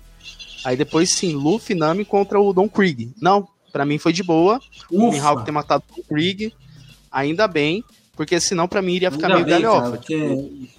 Aí 0.63 0.77
depois 0.77 1.09
sim, 1.09 1.33
Luffy 1.33 1.75
Nami 1.75 2.05
contra 2.05 2.39
o 2.39 2.53
Don 2.53 2.69
Krieg. 2.69 3.11
Não, 3.19 3.47
para 3.71 3.85
mim 3.85 3.97
foi 3.97 4.13
de 4.13 4.21
boa. 4.21 4.61
Ufa. 4.91 5.03
O 5.03 5.11
Mihawk 5.11 5.43
ter 5.43 5.51
matado 5.51 5.83
o 5.89 5.95
Don 5.95 6.03
Krieg, 6.03 6.53
ainda 7.11 7.47
bem, 7.47 7.83
porque 8.15 8.39
senão 8.39 8.67
para 8.67 8.83
mim 8.83 8.93
iria 8.93 9.09
ficar 9.09 9.31
ainda 9.31 9.43
meio 9.43 9.61
galhofa. 9.61 9.97
Porque... 9.97 10.69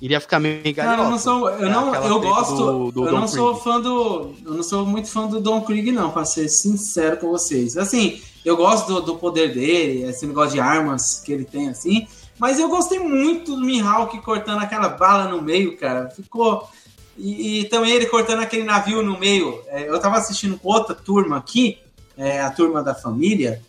Iria 0.00 0.20
ficar 0.20 0.40
meio 0.40 0.62
galhofa. 0.74 0.96
Cara, 0.96 1.02
eu 1.02 1.10
não 1.10 1.18
sou, 1.18 1.50
eu 1.50 1.68
não, 1.68 1.94
é 1.94 2.08
eu 2.08 2.20
gosto, 2.20 2.56
do, 2.56 2.92
do 2.92 3.04
eu 3.04 3.10
Don 3.10 3.20
não 3.20 3.26
Krieg. 3.26 3.36
sou 3.36 3.54
fã 3.56 3.80
do, 3.80 4.34
eu 4.44 4.54
não 4.54 4.62
sou 4.62 4.86
muito 4.86 5.08
fã 5.08 5.26
do 5.26 5.40
Don 5.40 5.60
Krieg 5.60 5.92
não, 5.92 6.10
para 6.10 6.24
ser 6.24 6.48
sincero 6.48 7.18
com 7.18 7.28
vocês. 7.28 7.76
Assim, 7.76 8.20
eu 8.44 8.56
gosto 8.56 8.86
do, 8.86 9.00
do 9.02 9.16
poder 9.16 9.52
dele, 9.52 10.04
esse 10.04 10.26
negócio 10.26 10.52
de 10.52 10.60
armas 10.60 11.20
que 11.20 11.30
ele 11.30 11.44
tem 11.44 11.68
assim, 11.68 12.06
mas 12.38 12.58
eu 12.58 12.70
gostei 12.70 12.98
muito 12.98 13.54
do 13.54 13.60
Mihawk 13.60 14.18
cortando 14.22 14.62
aquela 14.62 14.88
bala 14.88 15.28
no 15.28 15.42
meio, 15.42 15.76
cara. 15.76 16.08
Ficou. 16.08 16.66
E, 17.18 17.60
e 17.60 17.64
também 17.66 17.92
ele 17.92 18.06
cortando 18.06 18.40
aquele 18.40 18.64
navio 18.64 19.02
no 19.02 19.18
meio. 19.18 19.60
É, 19.66 19.86
eu 19.86 20.00
tava 20.00 20.16
assistindo 20.16 20.58
com 20.58 20.68
outra 20.70 20.94
turma 20.94 21.36
aqui, 21.36 21.78
é, 22.16 22.40
a 22.40 22.50
turma 22.50 22.82
da 22.82 22.94
família. 22.94 23.60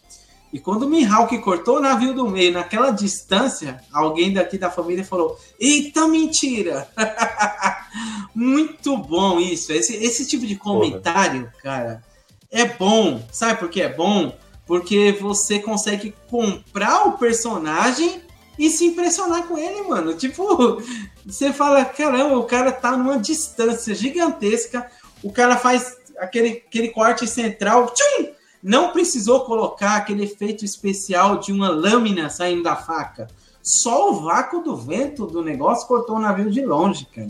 E 0.54 0.60
quando 0.60 0.84
o 0.84 0.90
Mihawk 0.90 1.38
cortou 1.40 1.78
o 1.78 1.82
navio 1.82 2.14
do 2.14 2.30
meio, 2.30 2.52
naquela 2.52 2.92
distância, 2.92 3.82
alguém 3.92 4.34
daqui 4.34 4.58
da 4.58 4.70
família 4.70 5.04
falou: 5.04 5.40
Eita, 5.60 6.08
mentira! 6.08 6.88
Muito 8.36 8.98
bom 8.98 9.40
isso. 9.40 9.72
Esse, 9.72 9.96
esse 9.96 10.28
tipo 10.28 10.46
de 10.46 10.56
comentário, 10.56 11.44
Porra. 11.44 11.54
cara, 11.64 12.04
é 12.50 12.66
bom. 12.66 13.24
Sabe 13.32 13.60
por 13.60 13.70
que 13.70 13.82
é 13.82 13.90
bom? 13.90 14.36
Porque 14.66 15.18
você 15.20 15.60
consegue 15.60 16.14
comprar 16.30 17.08
o 17.08 17.18
personagem 17.18 18.22
e 18.60 18.70
se 18.70 18.86
impressionar 18.86 19.44
com 19.48 19.58
ele, 19.58 19.84
mano. 19.84 20.14
Tipo, 20.14 20.82
você 21.26 21.54
fala, 21.54 21.86
caramba, 21.86 22.38
o 22.38 22.44
cara 22.44 22.72
tá 22.72 22.92
numa 22.98 23.18
distância 23.18 23.96
gigantesca, 23.96 24.90
o 25.24 25.32
cara 25.32 25.56
faz 25.56 25.98
aquele, 26.18 26.64
aquele 26.68 26.90
corte 26.90 27.26
central, 27.26 27.94
tchum! 27.94 28.31
Não 28.64 28.92
precisou 28.92 29.42
colocar 29.42 29.96
aquele 29.96 30.24
efeito 30.24 30.64
especial 30.64 31.40
de 31.40 31.52
uma 31.52 31.70
lâmina 31.70 32.30
saindo 32.30 32.64
da 32.64 32.76
faca. 32.76 33.28
Só 33.64 34.12
o 34.12 34.22
vácuo 34.22 34.62
do 34.62 34.76
vento 34.76 35.26
do 35.28 35.44
negócio 35.44 35.88
cortou 35.88 36.16
o 36.16 36.20
navio 36.20 36.50
de 36.50 36.66
longe, 36.66 37.06
cara. 37.06 37.30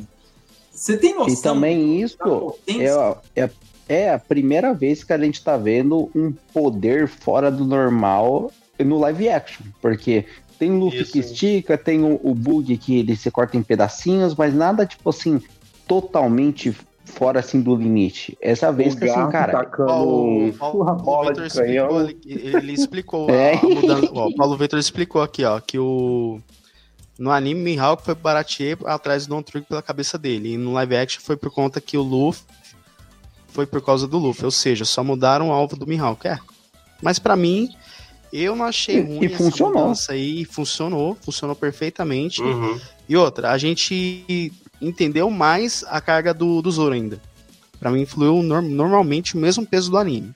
Você 0.71 0.97
tem 0.97 1.13
noção? 1.13 1.33
E 1.33 1.41
também 1.41 2.01
isso 2.01 2.17
é, 3.35 3.43
é, 3.43 3.49
é, 3.87 4.13
a 4.13 4.19
primeira 4.19 4.73
vez 4.73 5.03
que 5.03 5.13
a 5.13 5.17
gente 5.17 5.43
tá 5.43 5.57
vendo 5.57 6.09
um 6.15 6.31
poder 6.53 7.07
fora 7.07 7.51
do 7.51 7.65
normal 7.65 8.51
no 8.79 8.97
live 8.99 9.29
action, 9.29 9.65
porque 9.81 10.25
tem 10.57 10.77
Luffy 10.77 11.01
Isso. 11.01 11.11
que 11.11 11.19
estica, 11.19 11.77
tem 11.77 12.03
o, 12.03 12.19
o, 12.23 12.33
bug 12.33 12.77
que 12.77 12.99
ele 12.99 13.15
se 13.15 13.29
corta 13.29 13.57
em 13.57 13.63
pedacinhos, 13.63 14.35
mas 14.35 14.53
nada 14.53 14.85
tipo 14.85 15.09
assim, 15.09 15.41
totalmente 15.87 16.75
fora 17.11 17.39
assim 17.39 17.61
do 17.61 17.75
limite. 17.75 18.37
Essa 18.41 18.71
vez 18.71 18.95
que 18.95 19.05
assim, 19.05 19.29
cara. 19.29 19.69
O 19.77 20.51
Paulo 20.57 21.27
Vitor 21.27 21.45
explicou, 21.45 22.01
ele, 22.01 22.19
ele 22.25 22.73
explicou 22.73 23.29
é. 23.31 23.55
a, 23.55 23.61
mudança. 23.61 24.09
Ó, 24.13 24.27
o 24.27 24.35
Paulo 24.35 24.57
Vitor 24.57 24.79
explicou 24.79 25.21
aqui, 25.21 25.43
ó, 25.43 25.59
que 25.59 25.77
o. 25.77 26.39
No 27.19 27.29
anime, 27.29 27.61
Mihawk 27.61 28.03
foi 28.03 28.15
Baratier 28.15 28.77
atrás 28.85 29.27
do 29.27 29.35
Don 29.35 29.43
Trigger 29.43 29.67
pela 29.67 29.81
cabeça 29.81 30.17
dele. 30.17 30.53
E 30.53 30.57
no 30.57 30.73
live 30.73 30.95
action 30.95 31.21
foi 31.21 31.37
por 31.37 31.51
conta 31.51 31.79
que 31.79 31.95
o 31.95 32.01
Luffy 32.01 32.43
foi 33.49 33.67
por 33.67 33.81
causa 33.81 34.07
do 34.07 34.17
Luffy. 34.17 34.45
Ou 34.45 34.51
seja, 34.51 34.85
só 34.85 35.03
mudaram 35.03 35.49
o 35.49 35.51
alvo 35.51 35.75
do 35.75 35.85
Mihawk. 35.85 36.27
É. 36.27 36.39
Mas 36.99 37.19
para 37.19 37.35
mim, 37.35 37.69
eu 38.33 38.55
não 38.55 38.65
achei 38.65 39.01
ruim 39.01 39.25
e 39.25 39.29
funcionou. 39.29 39.91
essa 39.91 40.13
aí, 40.13 40.45
funcionou, 40.45 41.15
funcionou 41.21 41.55
perfeitamente. 41.55 42.41
Uhum. 42.41 42.79
E 43.07 43.15
outra, 43.15 43.51
a 43.51 43.57
gente 43.57 44.51
entendeu 44.81 45.29
mais 45.29 45.85
a 45.87 46.01
carga 46.01 46.33
do, 46.33 46.61
do 46.61 46.71
Zoro 46.71 46.93
ainda. 46.93 47.21
Para 47.79 47.91
mim 47.91 48.05
fluiu 48.05 48.41
normalmente 48.43 49.35
o 49.35 49.39
mesmo 49.39 49.65
peso 49.65 49.91
do 49.91 49.97
anime. 49.97 50.33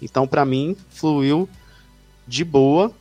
Então 0.00 0.26
para 0.26 0.44
mim 0.44 0.76
fluiu 0.90 1.48
de 2.26 2.44
boa 2.44 2.92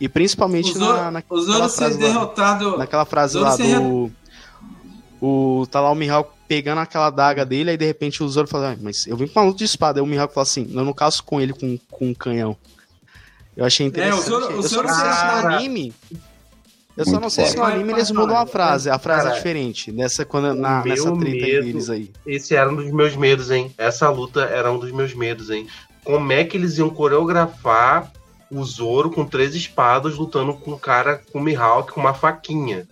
e 0.00 0.08
principalmente 0.08 0.72
Zoro, 0.72 0.96
na, 0.96 1.10
naquela, 1.10 1.40
o 1.40 1.42
Zoro 1.42 1.68
frase 1.68 1.98
derrotado, 1.98 2.70
lá, 2.72 2.78
naquela 2.78 3.04
frase 3.04 3.38
lá 3.38 3.56
do 3.56 4.12
o 5.20 5.66
tá 5.70 5.80
lá 5.80 5.90
o 5.90 5.94
Mihawk 5.94 6.30
pegando 6.46 6.78
aquela 6.78 7.10
daga 7.10 7.44
dele, 7.44 7.70
aí 7.70 7.76
de 7.76 7.84
repente 7.84 8.22
o 8.22 8.28
Zoro 8.28 8.46
fala, 8.46 8.72
ah, 8.72 8.76
mas 8.80 9.06
eu 9.06 9.16
vim 9.16 9.26
com 9.26 9.40
uma 9.40 9.46
luta 9.46 9.58
de 9.58 9.64
espada. 9.64 9.98
Aí 9.98 10.04
o 10.04 10.06
Mihawk 10.06 10.32
fala 10.32 10.42
assim, 10.42 10.70
eu 10.72 10.84
não 10.84 10.92
caso 10.92 11.22
com 11.24 11.40
ele 11.40 11.52
com, 11.52 11.78
com 11.90 12.08
um 12.08 12.14
canhão. 12.14 12.56
Eu 13.56 13.64
achei 13.64 13.86
interessante. 13.86 14.18
É, 14.18 14.20
o 14.20 14.40
Zoro, 14.40 14.58
o 14.58 14.62
Zoro 14.62 14.88
sei 14.88 15.12
se 15.12 15.24
no 15.24 15.48
anime. 15.48 15.94
Eu 16.96 17.04
só 17.04 17.20
não 17.20 17.28
sei 17.28 17.44
se 17.44 17.56
no 17.56 17.62
anime 17.62 17.92
eles 17.92 18.10
mudam 18.10 18.36
a 18.36 18.46
frase, 18.46 18.88
a 18.88 18.98
frase 18.98 19.28
é 19.28 19.32
diferente. 19.32 19.92
Nessa, 19.92 20.24
quando, 20.24 20.54
na, 20.54 20.82
nessa 20.82 21.14
treta 21.16 21.46
medo, 21.46 21.64
deles 21.64 21.90
aí. 21.90 22.10
Esse 22.26 22.56
era 22.56 22.70
um 22.70 22.76
dos 22.76 22.90
meus 22.90 23.14
medos, 23.14 23.50
hein? 23.50 23.72
Essa 23.76 24.08
luta 24.08 24.40
era 24.44 24.72
um 24.72 24.78
dos 24.78 24.90
meus 24.90 25.14
medos, 25.14 25.50
hein? 25.50 25.66
Como 26.02 26.32
é 26.32 26.42
que 26.44 26.56
eles 26.56 26.78
iam 26.78 26.88
coreografar 26.88 28.10
o 28.50 28.64
Zoro 28.64 29.10
com 29.10 29.26
três 29.26 29.54
espadas 29.54 30.16
lutando 30.16 30.54
com 30.54 30.72
um 30.72 30.78
cara 30.78 31.20
com 31.30 31.38
o 31.38 31.42
Mihawk 31.42 31.92
com 31.92 32.00
uma 32.00 32.14
faquinha? 32.14 32.88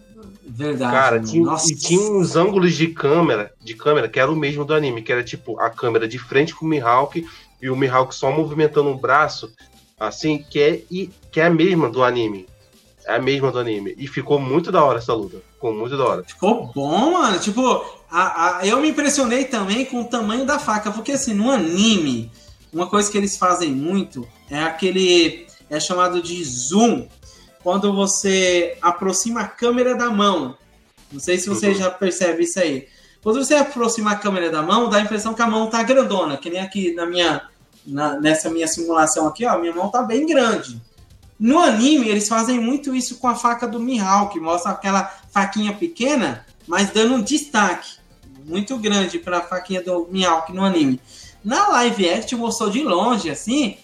Verdade. 0.47 0.93
Cara, 0.93 1.21
tinha, 1.21 1.57
e 1.67 1.75
tinha 1.75 2.11
uns 2.11 2.37
ângulos 2.37 2.75
de 2.75 2.89
câmera, 2.89 3.53
de 3.63 3.75
câmera 3.75 4.09
que 4.09 4.21
era 4.21 4.31
o 4.31 4.37
mesmo 4.37 4.65
do 4.65 4.75
anime, 4.75 5.01
que 5.01 5.11
era 5.11 5.25
tipo 5.25 5.59
a 5.59 5.71
câmera 5.71 6.07
de 6.07 6.19
frente 6.19 6.55
com 6.55 6.67
o 6.67 6.69
Mihawk 6.69 7.27
e 7.63 7.71
o 7.71 7.77
Mihawk 7.77 8.15
só 8.15 8.31
movimentando 8.31 8.91
um 8.91 8.97
braço 8.97 9.51
assim, 9.99 10.45
que 10.51 10.61
é, 10.61 10.83
que 11.33 11.41
é 11.41 11.47
a 11.47 11.51
mesma 11.51 11.89
do 11.89 12.05
anime. 12.05 12.47
É 13.07 13.17
a 13.17 13.19
mesma 13.21 13.51
do 13.51 13.59
anime. 13.59 13.95
E 13.99 14.07
ficou 14.07 14.39
muito 14.39 14.73
da 14.73 14.83
hora 14.83 14.99
essa 14.99 15.13
luta. 15.13 15.43
Ficou 15.55 15.75
muito 15.75 15.97
da 15.97 16.05
hora. 16.05 16.25
Ficou 16.25 16.71
bom, 16.75 17.13
mano. 17.13 17.39
Tipo, 17.39 17.85
a, 18.11 18.59
a, 18.59 18.67
eu 18.67 18.81
me 18.81 18.91
impressionei 18.91 19.45
também 19.45 19.85
com 19.85 20.01
o 20.01 20.05
tamanho 20.05 20.47
da 20.47 20.59
faca. 20.59 20.91
Porque, 20.91 21.13
assim, 21.13 21.35
no 21.35 21.51
anime, 21.51 22.31
uma 22.73 22.89
coisa 22.89 23.11
que 23.11 23.19
eles 23.19 23.37
fazem 23.37 23.71
muito 23.71 24.27
é 24.51 24.63
aquele 24.63 25.47
é 25.69 25.79
chamado 25.79 26.23
de 26.23 26.43
zoom. 26.45 27.07
Quando 27.63 27.93
você 27.93 28.77
aproxima 28.81 29.43
a 29.43 29.49
câmera 29.49 29.95
da 29.95 30.11
mão. 30.11 30.57
Não 31.13 31.21
sei 31.21 31.39
se 31.39 31.49
você 31.49 31.69
uhum. 31.69 31.75
já 31.75 31.91
percebe 31.91 32.45
isso 32.45 32.59
aí. 32.59 32.89
Quando 33.23 33.43
você 33.43 33.55
aproxima 33.55 34.13
a 34.13 34.17
câmera 34.17 34.51
da 34.51 34.63
mão, 34.63 34.89
dá 34.89 34.99
a 34.99 35.01
impressão 35.01 35.33
que 35.33 35.41
a 35.41 35.47
mão 35.47 35.71
tá 35.71 35.83
grandona, 35.83 36.37
que 36.37 36.51
nem 36.51 36.61
aqui 36.61 36.93
na 36.93 37.07
minha 37.07 37.49
na, 37.87 38.19
nessa 38.19 38.51
minha 38.51 38.67
simulação 38.67 39.27
aqui, 39.27 39.45
ó, 39.47 39.59
minha 39.59 39.75
mão 39.75 39.91
tá 39.91 40.03
bem 40.03 40.27
grande. 40.27 40.81
No 41.39 41.59
anime, 41.59 42.09
eles 42.09 42.29
fazem 42.29 42.61
muito 42.61 42.95
isso 42.95 43.17
com 43.19 43.29
a 43.29 43.35
faca 43.35 43.67
do 43.67 43.81
Mihawk, 43.81 44.39
mostra 44.39 44.73
aquela 44.73 45.05
faquinha 45.33 45.73
pequena, 45.73 46.47
mas 46.67 46.91
dando 46.91 47.15
um 47.15 47.23
destaque 47.23 47.97
muito 48.45 48.77
grande 48.79 49.19
para 49.19 49.39
a 49.39 49.43
faquinha 49.43 49.83
do 49.83 50.07
Mihawk 50.11 50.53
no 50.53 50.65
anime. 50.65 51.01
Na 51.45 51.69
live 51.69 52.09
action 52.09 52.39
mostrou 52.39 52.71
de 52.71 52.83
longe, 52.83 53.31
assim, 53.31 53.77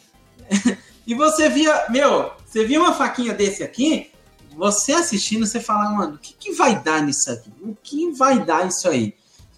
e 1.06 1.14
você 1.14 1.48
via, 1.48 1.86
meu, 1.90 2.30
você 2.46 2.64
via 2.64 2.80
uma 2.80 2.94
faquinha 2.94 3.34
desse 3.34 3.62
aqui, 3.62 4.10
você 4.56 4.92
assistindo, 4.92 5.46
você 5.46 5.60
fala, 5.60 5.90
mano, 5.90 6.14
o 6.14 6.18
que, 6.18 6.34
que 6.34 6.52
vai 6.52 6.80
dar 6.80 7.02
nisso 7.02 7.30
aqui? 7.30 7.50
O 7.62 7.76
que 7.82 8.10
vai 8.12 8.44
dar 8.44 8.66
isso 8.66 8.88
aí? 8.88 9.14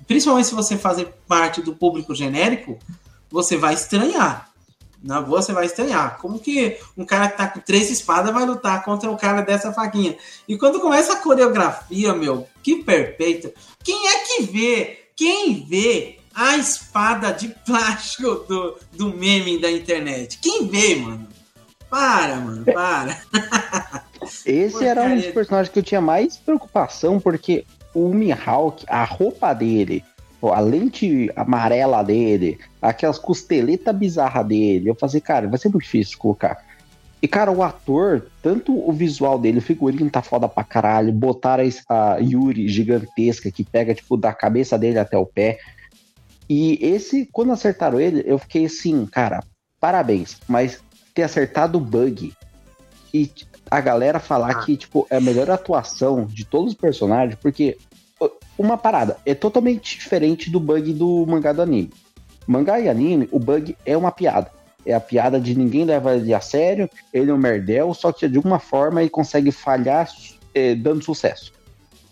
Principalmente 0.06 0.48
se 0.48 0.54
você 0.54 0.76
fazer 0.76 1.14
parte 1.26 1.62
do 1.62 1.74
público 1.74 2.14
genérico, 2.14 2.78
você 3.30 3.56
vai 3.56 3.74
estranhar. 3.74 4.51
Na 5.02 5.20
boa, 5.20 5.42
você 5.42 5.52
vai 5.52 5.66
estranhar. 5.66 6.18
Como 6.18 6.38
que 6.38 6.78
um 6.96 7.04
cara 7.04 7.28
que 7.28 7.36
tá 7.36 7.48
com 7.48 7.60
três 7.60 7.90
espadas 7.90 8.32
vai 8.32 8.46
lutar 8.46 8.84
contra 8.84 9.10
um 9.10 9.16
cara 9.16 9.42
dessa 9.42 9.72
faquinha? 9.72 10.16
E 10.46 10.56
quando 10.56 10.80
começa 10.80 11.14
a 11.14 11.16
coreografia, 11.16 12.14
meu, 12.14 12.46
que 12.62 12.84
perfeito. 12.84 13.52
Quem 13.82 14.08
é 14.08 14.18
que 14.20 14.42
vê? 14.44 15.08
Quem 15.16 15.66
vê 15.66 16.18
a 16.34 16.56
espada 16.56 17.32
de 17.32 17.48
plástico 17.66 18.46
do, 18.48 18.76
do 18.92 19.16
meme 19.16 19.60
da 19.60 19.70
internet? 19.70 20.38
Quem 20.40 20.68
vê, 20.68 20.94
mano? 20.94 21.26
Para, 21.90 22.36
mano, 22.36 22.64
para. 22.64 23.20
Esse 24.46 24.84
era 24.84 25.02
um 25.02 25.16
dos 25.16 25.26
personagens 25.26 25.72
que 25.72 25.80
eu 25.80 25.82
tinha 25.82 26.00
mais 26.00 26.36
preocupação, 26.36 27.18
porque 27.18 27.66
o 27.92 28.08
Mihawk, 28.14 28.84
a 28.88 29.04
roupa 29.04 29.52
dele, 29.52 30.02
a 30.50 30.60
lente 30.60 31.30
amarela 31.36 32.02
dele, 32.02 32.58
aquelas 32.80 33.18
costeletas 33.18 33.94
bizarras 33.94 34.46
dele. 34.46 34.88
Eu 34.88 34.94
falei, 34.94 35.20
cara, 35.20 35.48
vai 35.48 35.58
ser 35.58 35.68
muito 35.68 35.82
difícil 35.82 36.18
colocar. 36.18 36.64
E, 37.22 37.28
cara, 37.28 37.52
o 37.52 37.62
ator, 37.62 38.26
tanto 38.42 38.76
o 38.76 38.92
visual 38.92 39.38
dele, 39.38 39.58
o 39.58 39.62
figurino 39.62 40.10
tá 40.10 40.22
foda 40.22 40.48
pra 40.48 40.64
caralho. 40.64 41.12
Botaram 41.12 41.62
a 41.88 42.16
Yuri 42.16 42.66
gigantesca 42.66 43.50
que 43.52 43.62
pega, 43.62 43.94
tipo, 43.94 44.16
da 44.16 44.32
cabeça 44.32 44.76
dele 44.76 44.98
até 44.98 45.16
o 45.16 45.24
pé. 45.24 45.58
E 46.48 46.78
esse, 46.84 47.28
quando 47.30 47.52
acertaram 47.52 48.00
ele, 48.00 48.24
eu 48.26 48.38
fiquei 48.38 48.64
assim, 48.64 49.06
cara, 49.06 49.44
parabéns. 49.78 50.38
Mas 50.48 50.82
ter 51.14 51.22
acertado 51.22 51.78
o 51.78 51.80
bug 51.80 52.32
e 53.14 53.30
a 53.70 53.80
galera 53.80 54.18
falar 54.18 54.50
ah. 54.50 54.64
que, 54.64 54.76
tipo, 54.76 55.06
é 55.08 55.16
a 55.16 55.20
melhor 55.20 55.48
atuação 55.48 56.26
de 56.26 56.44
todos 56.44 56.72
os 56.72 56.78
personagens, 56.78 57.38
porque 57.40 57.78
uma 58.58 58.76
parada, 58.76 59.16
é 59.24 59.34
totalmente 59.34 59.98
diferente 59.98 60.50
do 60.50 60.60
bug 60.60 60.92
do 60.92 61.26
mangá 61.26 61.52
do 61.52 61.62
anime. 61.62 61.90
Mangá 62.46 62.80
e 62.80 62.88
anime, 62.88 63.28
o 63.30 63.38
bug 63.38 63.76
é 63.84 63.96
uma 63.96 64.10
piada. 64.10 64.50
É 64.84 64.92
a 64.92 65.00
piada 65.00 65.40
de 65.40 65.56
ninguém 65.56 65.84
leva 65.84 66.16
ele 66.16 66.34
a 66.34 66.40
sério, 66.40 66.90
ele 67.12 67.30
é 67.30 67.34
um 67.34 67.38
merdel, 67.38 67.94
só 67.94 68.12
que 68.12 68.28
de 68.28 68.36
alguma 68.36 68.58
forma 68.58 69.00
ele 69.00 69.10
consegue 69.10 69.52
falhar 69.52 70.08
é, 70.54 70.74
dando 70.74 71.04
sucesso. 71.04 71.52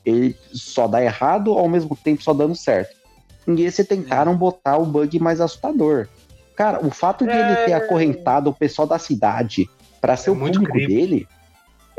Ele 0.05 0.37
só 0.53 0.87
dá 0.87 1.03
errado, 1.03 1.53
ao 1.53 1.69
mesmo 1.69 1.97
tempo 1.97 2.23
só 2.23 2.33
dando 2.33 2.55
certo. 2.55 2.97
E 3.47 3.63
esse 3.63 3.85
tentaram 3.85 4.37
botar 4.37 4.79
o 4.79 4.87
bug 4.87 5.19
mais 5.19 5.41
assustador. 5.41 6.09
Cara, 6.55 6.85
o 6.85 6.91
fato 6.91 7.25
de 7.25 7.33
é... 7.33 7.41
ele 7.41 7.57
ter 7.67 7.73
acorrentado 7.73 8.51
o 8.51 8.55
pessoal 8.55 8.87
da 8.87 8.99
cidade 8.99 9.69
para 10.01 10.17
ser 10.17 10.31
é 10.31 10.33
o 10.33 10.37
público 10.37 10.65
creepy. 10.65 10.95
dele 10.95 11.29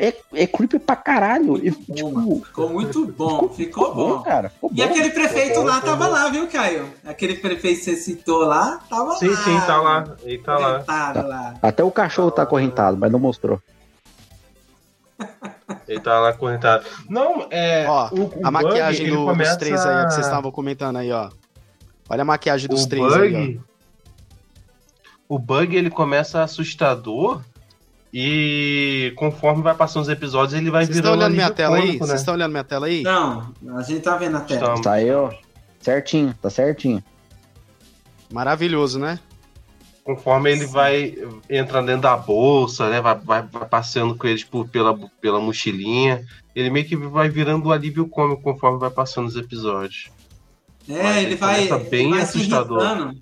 é, 0.02 0.16
é 0.34 0.48
creepy 0.48 0.80
pra 0.80 0.96
caralho. 0.96 1.58
E, 1.64 1.70
tipo, 1.70 2.44
ficou 2.44 2.70
muito 2.70 3.06
bom, 3.06 3.30
ficou, 3.30 3.50
ficou 3.50 3.94
bom. 3.94 4.18
bom. 4.18 4.24
cara. 4.24 4.50
Ficou 4.50 4.72
e 4.74 4.78
bom. 4.78 4.84
aquele 4.84 5.12
prefeito 5.12 5.50
ficou 5.50 5.64
lá 5.64 5.80
bom, 5.80 5.86
tava 5.86 6.08
lá, 6.08 6.30
viu, 6.30 6.48
Caio? 6.48 6.92
Aquele 7.06 7.36
prefeito 7.36 7.78
que 7.78 7.86
você 7.86 7.96
citou 7.96 8.40
lá, 8.40 8.80
tava 8.90 9.12
sim, 9.18 9.28
lá. 9.28 9.36
Sim, 9.38 9.44
sim, 9.44 9.68
tá 9.68 9.78
lá. 9.80 10.16
Ele 10.24 10.38
tá 10.40 10.58
lá. 10.58 10.80
Tá. 10.80 11.22
lá. 11.22 11.54
Até 11.62 11.84
o 11.84 11.92
cachorro 11.92 12.32
tá 12.32 12.42
acorrentado, 12.42 12.98
mas 12.98 13.12
não 13.12 13.20
mostrou. 13.20 13.62
Ele 15.88 16.00
tá 16.00 16.20
lá 16.20 16.30
acorrentado. 16.30 16.84
Não, 17.08 17.46
é. 17.52 17.86
Ó, 17.88 18.10
o, 18.10 18.22
o 18.22 18.32
a 18.44 18.50
bug, 18.50 18.64
maquiagem 18.64 19.08
do, 19.08 19.26
começa... 19.26 19.52
dos 19.52 19.60
três 19.60 19.86
aí, 19.86 20.06
que 20.08 20.14
vocês 20.14 20.26
estavam 20.26 20.52
comentando 20.52 20.98
aí, 20.98 21.12
ó. 21.12 21.30
Olha 22.10 22.24
a 22.24 22.26
maquiagem 22.26 22.68
dos 22.68 22.86
o 22.86 22.90
três 22.90 23.06
bug, 23.06 23.36
aí, 23.36 23.60
ó. 23.60 23.72
O 25.36 25.38
bug 25.38 25.76
ele 25.76 25.92
começa 25.92 26.42
assustador 26.42 27.42
e 28.14 29.14
conforme 29.16 29.64
vai 29.64 29.74
passando 29.74 30.04
os 30.04 30.10
episódios, 30.10 30.54
ele 30.54 30.70
vai 30.70 30.86
Vocês 30.86 30.98
virando. 30.98 31.18
Vocês 31.18 31.30
estão 31.30 31.30
olhando 31.30 31.34
minha 31.34 31.52
tela 31.52 31.78
aí? 31.78 31.98
Vocês 31.98 32.10
né? 32.10 32.16
estão 32.16 32.34
olhando 32.34 32.52
minha 32.52 32.64
tela 32.64 32.88
aí? 32.88 33.04
Não, 33.04 33.54
a 33.78 33.82
gente 33.84 34.02
tá 34.02 34.18
vendo 34.18 34.38
a 34.38 34.42
tela. 34.42 34.60
Estamos. 34.60 34.82
Tá 34.82 34.92
aí, 34.94 35.12
ó. 35.12 35.32
Certinho, 35.80 36.36
tá 36.42 36.50
certinho. 36.50 37.02
Maravilhoso, 38.32 39.00
né? 39.00 39.18
Conforme 40.04 40.52
ele 40.52 40.66
vai 40.66 41.16
entrando 41.50 41.86
dentro 41.86 42.02
da 42.02 42.18
bolsa, 42.18 42.90
né? 42.90 43.00
Vai, 43.00 43.16
vai, 43.16 43.44
vai 43.44 43.66
passeando 43.68 44.16
com 44.16 44.28
eles 44.28 44.44
por, 44.44 44.68
pela, 44.68 44.98
pela 45.22 45.40
mochilinha. 45.40 46.26
Ele 46.54 46.70
meio 46.70 46.86
que 46.86 46.98
vai 46.98 47.30
virando 47.30 47.68
o 47.68 47.72
alívio 47.72 48.08
cômico 48.08 48.42
conforme 48.42 48.78
vai 48.80 48.90
passando 48.90 49.28
os 49.28 49.38
episódios. 49.38 50.12
É, 50.90 51.02
Mas 51.02 51.24
ele, 51.24 51.36
vai. 51.36 51.68
bem 51.90 52.08
ele 52.08 52.10
vai 52.12 52.22
assustador. 52.22 53.14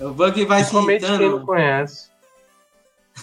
O 0.00 0.10
Bug 0.10 0.44
vai 0.46 0.64
se 0.64 0.76
irritando. 0.76 1.18
quem 1.18 1.30
não 1.30 1.46
conhece. 1.46 2.08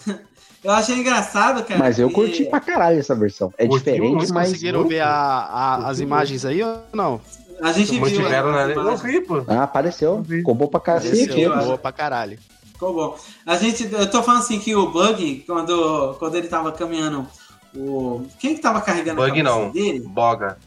Eu 0.66 0.72
achei 0.72 0.98
engraçado, 0.98 1.64
cara. 1.64 1.80
Mas 1.80 2.00
eu 2.00 2.10
curti 2.10 2.44
pra 2.46 2.60
caralho 2.60 2.98
essa 2.98 3.14
versão. 3.14 3.54
É 3.56 3.68
Curtiu, 3.68 3.94
diferente, 3.94 4.16
Vocês 4.16 4.32
mas. 4.32 4.50
conseguiram 4.50 4.88
ver 4.88 5.02
a, 5.02 5.08
a, 5.08 5.90
as 5.90 6.00
imagens 6.00 6.44
aí 6.44 6.64
ou 6.64 6.80
não? 6.92 7.22
A 7.62 7.72
gente 7.72 7.92
viu. 7.92 8.02
Mantiveram 8.02 8.52
na 8.52 8.64
Eu 8.64 8.98
vi, 8.98 9.22
pô. 9.22 9.44
Ah, 9.48 9.62
apareceu. 9.62 10.24
Ficou 10.28 10.56
bom 10.56 10.66
pra 10.66 10.80
cacete. 10.80 11.32
Ficou 11.32 11.56
boa 11.56 11.78
pra 11.78 11.92
caralho. 11.92 12.40
Ficou 12.72 12.96
bom. 12.96 13.16
A 13.46 13.58
gente, 13.58 13.88
eu 13.94 14.10
tô 14.10 14.24
falando 14.24 14.42
assim 14.42 14.58
que 14.60 14.76
o 14.76 14.88
Bug, 14.90 15.44
quando, 15.46 16.16
quando 16.18 16.34
ele 16.34 16.48
tava 16.48 16.72
caminhando, 16.72 17.28
o. 17.76 18.26
Quem 18.40 18.56
que 18.56 18.62
tava 18.62 18.82
carregando 18.82 19.22
Bug 19.22 19.40
a 19.40 19.44
não. 19.44 19.70
dele? 19.70 20.00
Boga. 20.00 20.58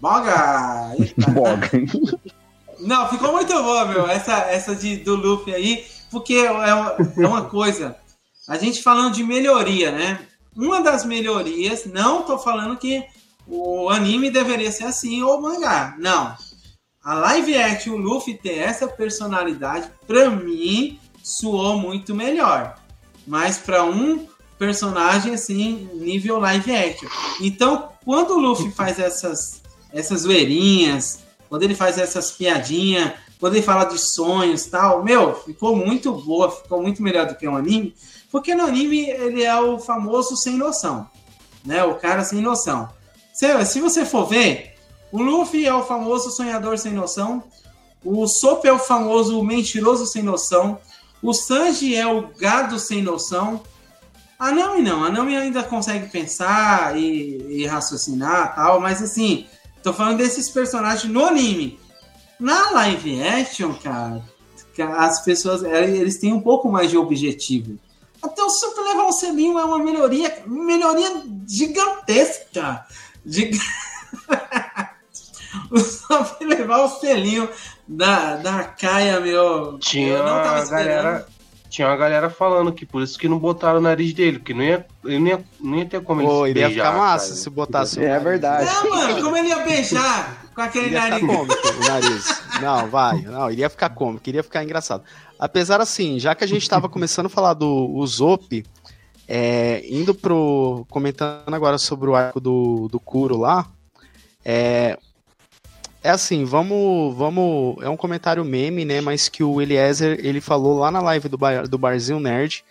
Boga! 0.00 0.94
Eita. 1.00 1.30
Boga. 1.32 1.68
Não, 2.78 3.08
ficou 3.08 3.32
muito 3.32 3.52
boa, 3.60 3.86
meu. 3.86 4.06
Essa, 4.06 4.34
essa 4.42 4.76
de, 4.76 4.98
do 4.98 5.16
Luffy 5.16 5.52
aí, 5.52 5.84
porque 6.12 6.34
é, 6.34 6.46
é 6.46 7.26
uma 7.26 7.42
coisa. 7.46 7.96
A 8.46 8.58
gente 8.58 8.82
falando 8.82 9.14
de 9.14 9.24
melhoria, 9.24 9.90
né? 9.90 10.20
Uma 10.54 10.82
das 10.82 11.04
melhorias, 11.04 11.86
não 11.86 12.22
tô 12.22 12.38
falando 12.38 12.76
que 12.76 13.04
o 13.46 13.88
anime 13.88 14.30
deveria 14.30 14.70
ser 14.70 14.84
assim 14.84 15.22
ou 15.22 15.38
o 15.38 15.42
mangá. 15.42 15.96
Não. 15.98 16.36
A 17.02 17.14
live 17.14 17.56
action, 17.56 17.94
o 17.94 17.98
Luffy 17.98 18.34
ter 18.34 18.58
essa 18.58 18.86
personalidade, 18.86 19.90
pra 20.06 20.30
mim, 20.30 20.98
soou 21.22 21.78
muito 21.78 22.14
melhor. 22.14 22.76
Mas 23.26 23.58
para 23.58 23.84
um 23.84 24.26
personagem 24.58 25.34
assim, 25.34 25.88
nível 25.94 26.38
live 26.38 26.74
action. 26.74 27.08
Então, 27.40 27.90
quando 28.04 28.32
o 28.32 28.40
Luffy 28.40 28.70
faz 28.76 28.98
essas, 28.98 29.62
essas 29.92 30.20
zoeirinhas, 30.20 31.20
quando 31.48 31.62
ele 31.62 31.74
faz 31.74 31.98
essas 31.98 32.30
piadinhas, 32.30 33.12
quando 33.40 33.54
ele 33.54 33.62
fala 33.62 33.84
de 33.84 33.98
sonhos 33.98 34.66
tal, 34.66 35.02
meu, 35.02 35.34
ficou 35.34 35.76
muito 35.76 36.12
boa, 36.12 36.50
ficou 36.50 36.80
muito 36.80 37.02
melhor 37.02 37.26
do 37.26 37.34
que 37.34 37.46
um 37.46 37.56
anime, 37.56 37.94
porque 38.34 38.52
no 38.52 38.64
anime 38.64 39.08
ele 39.10 39.44
é 39.44 39.56
o 39.60 39.78
famoso 39.78 40.36
sem 40.36 40.56
noção, 40.56 41.08
né? 41.64 41.84
O 41.84 41.94
cara 41.94 42.24
sem 42.24 42.42
noção. 42.42 42.88
Se, 43.32 43.64
se 43.64 43.80
você 43.80 44.04
for 44.04 44.26
ver, 44.26 44.74
o 45.12 45.22
Luffy 45.22 45.64
é 45.64 45.72
o 45.72 45.84
famoso 45.84 46.32
sonhador 46.32 46.76
sem 46.76 46.92
noção, 46.92 47.44
o 48.04 48.26
Sop 48.26 48.64
é 48.64 48.72
o 48.72 48.78
famoso 48.80 49.40
mentiroso 49.44 50.04
sem 50.04 50.20
noção, 50.20 50.80
o 51.22 51.32
Sanji 51.32 51.94
é 51.94 52.08
o 52.08 52.26
gado 52.36 52.76
sem 52.76 53.02
noção. 53.02 53.62
A 54.36 54.50
Nami 54.50 54.82
não, 54.82 55.04
a 55.04 55.10
Nami 55.10 55.36
ainda 55.36 55.62
consegue 55.62 56.08
pensar 56.08 56.98
e, 56.98 57.60
e 57.60 57.66
raciocinar 57.68 58.56
tal, 58.56 58.80
mas 58.80 59.00
assim, 59.00 59.46
tô 59.80 59.92
falando 59.92 60.18
desses 60.18 60.48
personagens 60.48 61.04
no 61.04 61.24
anime. 61.24 61.78
Na 62.40 62.72
live 62.72 63.22
action, 63.22 63.72
cara, 63.74 64.24
as 64.98 65.24
pessoas 65.24 65.62
eles 65.62 66.18
têm 66.18 66.32
um 66.32 66.40
pouco 66.40 66.68
mais 66.68 66.90
de 66.90 66.98
objetivo. 66.98 67.78
Até 68.24 68.42
o 68.42 68.48
Super 68.48 68.82
levar 68.82 69.04
um 69.04 69.12
selinho 69.12 69.58
é 69.58 69.64
uma 69.64 69.78
melhoria, 69.78 70.42
melhoria 70.46 71.22
gigantesca. 71.46 72.86
Gig... 73.26 73.58
o 75.70 75.78
Super 75.78 76.46
levar 76.46 76.84
o 76.84 76.88
selinho 76.88 77.48
da, 77.86 78.36
da 78.36 78.64
Caia, 78.64 79.20
meu. 79.20 79.78
Tinha 79.78 80.14
eu 80.14 80.24
não 80.24 80.42
tava 80.42 80.62
esperando. 80.62 80.86
galera, 80.86 81.26
tinha 81.68 81.88
uma 81.88 81.96
galera 81.96 82.30
falando 82.30 82.72
que 82.72 82.86
por 82.86 83.02
isso 83.02 83.18
que 83.18 83.28
não 83.28 83.38
botaram 83.38 83.78
o 83.78 83.82
nariz 83.82 84.14
dele, 84.14 84.38
porque 84.38 84.54
não 84.54 84.62
ia, 84.62 84.86
ele 85.04 85.18
não 85.18 85.26
ia, 85.26 85.44
não 85.60 85.78
ia 85.78 85.86
ter 85.86 86.00
como 86.02 86.22
ele 86.22 86.28
Pô, 86.28 86.46
iria 86.46 86.70
ficar 86.70 86.96
massa 86.96 87.26
cara. 87.26 87.40
se 87.40 87.50
botasse 87.50 88.02
É 88.02 88.18
verdade. 88.18 88.72
Não, 88.72 88.90
mano, 88.90 89.22
como 89.22 89.36
ele 89.36 89.48
ia 89.48 89.58
beijar 89.58 90.43
com 90.54 90.62
aquele 90.62 90.90
nariz? 90.90 91.20
Cômico, 91.20 91.68
o 91.68 91.88
nariz. 91.88 92.42
Não, 92.60 92.88
vai. 92.88 93.22
Não, 93.22 93.50
iria 93.50 93.68
ficar 93.68 93.90
cômico, 93.90 94.28
iria 94.28 94.42
ficar 94.42 94.62
engraçado. 94.62 95.02
Apesar 95.38 95.80
assim, 95.80 96.18
já 96.18 96.34
que 96.34 96.44
a 96.44 96.46
gente 96.46 96.68
tava 96.68 96.88
começando 96.88 97.26
a 97.26 97.30
falar 97.30 97.54
do 97.54 98.06
Zop, 98.06 98.64
é, 99.26 99.82
indo 99.88 100.14
pro. 100.14 100.86
comentando 100.88 101.54
agora 101.54 101.78
sobre 101.78 102.08
o 102.08 102.14
arco 102.14 102.40
do, 102.40 102.88
do 102.88 103.00
Kuro 103.00 103.36
lá. 103.36 103.66
É, 104.44 104.98
é 106.02 106.10
assim, 106.10 106.44
vamos, 106.44 107.16
vamos. 107.16 107.82
É 107.82 107.88
um 107.88 107.96
comentário 107.96 108.44
meme, 108.44 108.84
né? 108.84 109.00
Mas 109.00 109.28
que 109.28 109.42
o 109.42 109.60
Eliezer 109.60 110.18
ele 110.22 110.40
falou 110.40 110.78
lá 110.78 110.90
na 110.90 111.00
live 111.00 111.28
do, 111.28 111.38
bar, 111.38 111.66
do 111.66 111.78
Barzinho 111.78 112.20
Nerd 112.20 112.64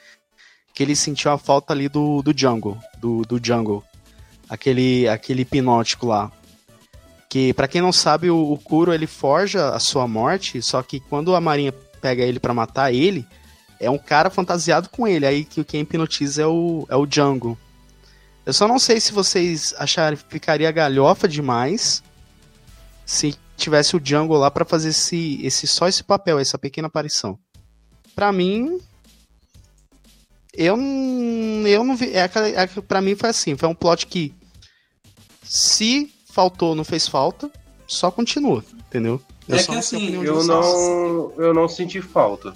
que 0.74 0.82
ele 0.82 0.96
sentiu 0.96 1.32
a 1.32 1.38
falta 1.38 1.72
ali 1.72 1.88
do, 1.88 2.22
do 2.22 2.34
Jungle, 2.36 2.78
do, 2.98 3.22
do 3.22 3.40
Jungle, 3.44 3.84
aquele, 4.50 5.08
aquele 5.08 5.44
hipnótico 5.44 6.08
lá. 6.08 6.32
Que 7.34 7.52
para 7.52 7.68
quem 7.68 7.82
não 7.82 7.92
sabe, 7.92 8.30
o, 8.30 8.52
o 8.52 8.60
Kuro 8.60 8.94
ele 8.94 9.08
forja 9.08 9.70
a 9.70 9.80
sua 9.80 10.08
morte, 10.08 10.62
só 10.62 10.84
que 10.84 11.00
quando 11.00 11.36
a 11.36 11.42
Marinha 11.42 11.72
pega 12.00 12.22
ele 12.22 12.40
para 12.40 12.54
matar 12.54 12.94
ele, 12.94 13.26
é 13.80 13.90
um 13.90 13.98
cara 13.98 14.30
fantasiado 14.30 14.88
com 14.88 15.08
ele. 15.08 15.26
Aí 15.26 15.44
que 15.44 15.64
quem 15.64 15.82
hipnotiza 15.82 16.44
é 16.44 16.46
o, 16.46 16.86
é 16.88 16.96
o 16.96 17.08
Jungle. 17.10 17.58
Eu 18.46 18.54
só 18.54 18.68
não 18.68 18.78
sei 18.78 19.00
se 19.00 19.12
vocês 19.12 19.74
acharem 19.80 20.16
que 20.16 20.26
ficaria 20.30 20.72
galhofa 20.72 21.28
demais 21.28 22.04
se 23.04 23.36
tivesse 23.58 23.96
o 23.96 24.00
Django 24.00 24.36
lá 24.36 24.52
para 24.52 24.64
fazer 24.64 24.90
esse, 24.90 25.40
esse 25.44 25.66
só 25.66 25.88
esse 25.88 26.04
papel, 26.04 26.38
essa 26.38 26.60
pequena 26.60 26.88
aparição. 26.88 27.40
Para 28.14 28.32
mim, 28.32 28.80
eu 30.54 30.78
eu 31.66 31.84
não 31.84 31.96
vi. 31.96 32.12
É, 32.14 32.26
é, 32.26 32.68
para 32.68 33.02
mim 33.02 33.16
foi 33.16 33.30
assim, 33.30 33.58
foi 33.58 33.68
um 33.68 33.74
plot 33.74 34.06
que 34.06 34.32
se 35.42 36.13
faltou, 36.34 36.74
não 36.74 36.84
fez 36.84 37.08
falta, 37.08 37.50
só 37.86 38.10
continua, 38.10 38.66
entendeu? 38.88 39.22
Eu 39.48 39.56
é 39.56 39.64
que 39.64 39.76
assim, 39.76 40.24
eu 40.24 40.44
não, 40.44 41.32
eu 41.38 41.54
não 41.54 41.70
senti 41.70 42.02
falta. 42.02 42.56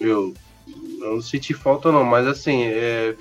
Eu, 0.00 0.34
não 0.98 1.22
senti 1.22 1.54
falta 1.54 1.92
não, 1.92 2.02
mas 2.02 2.26
assim, 2.26 2.64
é, 2.64 3.14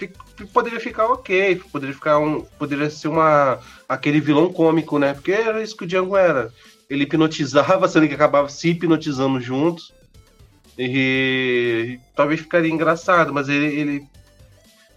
poderia 0.51 0.79
ficar 0.79 1.05
ok, 1.05 1.61
poderia 1.71 1.93
ficar 1.93 2.17
um, 2.17 2.41
poderia 2.57 2.89
ser 2.89 3.07
uma 3.07 3.59
aquele 3.87 4.19
vilão 4.19 4.51
cômico, 4.51 4.97
né? 4.97 5.13
Porque 5.13 5.31
era 5.31 5.61
isso 5.61 5.77
que 5.77 5.83
o 5.83 5.87
Django 5.87 6.17
era. 6.17 6.51
Ele 6.89 7.03
hipnotizava, 7.03 7.87
sendo 7.89 8.07
que 8.07 8.15
acabava 8.15 8.49
se 8.49 8.69
hipnotizando 8.69 9.39
juntos. 9.39 9.93
E, 10.75 11.99
e 11.99 11.99
talvez 12.15 12.39
ficaria 12.39 12.71
engraçado, 12.71 13.31
mas 13.31 13.47
ele 13.47 13.79
ele, 13.79 14.07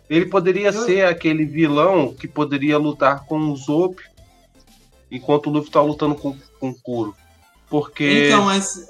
ele 0.09 0.25
poderia 0.25 0.73
ser 0.73 1.05
aquele 1.05 1.45
vilão 1.45 2.15
que 2.15 2.27
poderia 2.27 2.79
lutar 2.79 3.27
com 3.27 3.39
o 3.51 3.57
Zop 3.57 4.01
enquanto 5.17 5.49
o 5.49 5.51
Luffy 5.51 5.71
tá 5.71 5.81
lutando 5.81 6.15
com, 6.15 6.37
com 6.61 6.71
o 6.71 6.75
Kuro. 6.75 7.15
Porque. 7.69 8.27
Então, 8.27 8.45
mas 8.45 8.89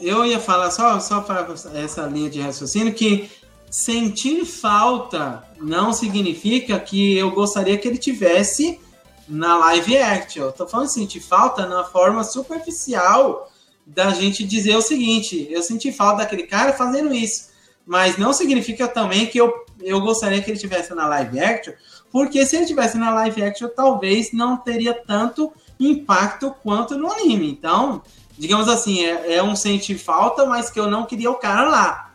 eu 0.00 0.24
ia 0.24 0.40
falar 0.40 0.70
só, 0.70 0.98
só 1.00 1.20
para 1.20 1.46
essa 1.74 2.06
linha 2.06 2.30
de 2.30 2.40
raciocínio 2.40 2.94
que 2.94 3.30
sentir 3.70 4.44
falta 4.44 5.44
não 5.60 5.92
significa 5.92 6.78
que 6.78 7.16
eu 7.16 7.30
gostaria 7.30 7.76
que 7.76 7.86
ele 7.86 7.98
tivesse 7.98 8.80
na 9.28 9.58
live 9.58 9.98
action. 9.98 10.44
Eu 10.44 10.52
tô 10.52 10.66
falando 10.66 10.88
sentir 10.88 11.20
falta 11.20 11.66
na 11.66 11.84
forma 11.84 12.24
superficial 12.24 13.50
da 13.86 14.10
gente 14.10 14.44
dizer 14.44 14.76
o 14.76 14.82
seguinte: 14.82 15.46
eu 15.50 15.62
senti 15.62 15.92
falta 15.92 16.18
daquele 16.18 16.44
cara 16.44 16.72
fazendo 16.72 17.14
isso. 17.14 17.50
Mas 17.84 18.16
não 18.16 18.32
significa 18.32 18.88
também 18.88 19.26
que 19.26 19.38
eu, 19.38 19.52
eu 19.80 20.00
gostaria 20.00 20.42
que 20.42 20.50
ele 20.50 20.58
tivesse 20.58 20.92
na 20.94 21.06
live 21.06 21.38
action, 21.38 21.72
porque 22.10 22.44
se 22.46 22.56
ele 22.56 22.66
tivesse 22.66 22.96
na 22.96 23.10
live 23.10 23.42
action, 23.42 23.68
talvez 23.68 24.32
não 24.32 24.56
teria 24.56 24.94
tanto 24.94 25.52
impacto 25.78 26.54
quanto 26.62 26.96
no 26.96 27.10
anime. 27.10 27.50
Então, 27.50 28.02
digamos 28.38 28.68
assim, 28.68 29.04
é, 29.04 29.34
é 29.34 29.42
um 29.42 29.54
sentir 29.54 29.98
falta, 29.98 30.46
mas 30.46 30.70
que 30.70 30.80
eu 30.80 30.90
não 30.90 31.04
queria 31.04 31.30
o 31.30 31.36
cara 31.36 31.68
lá 31.68 32.06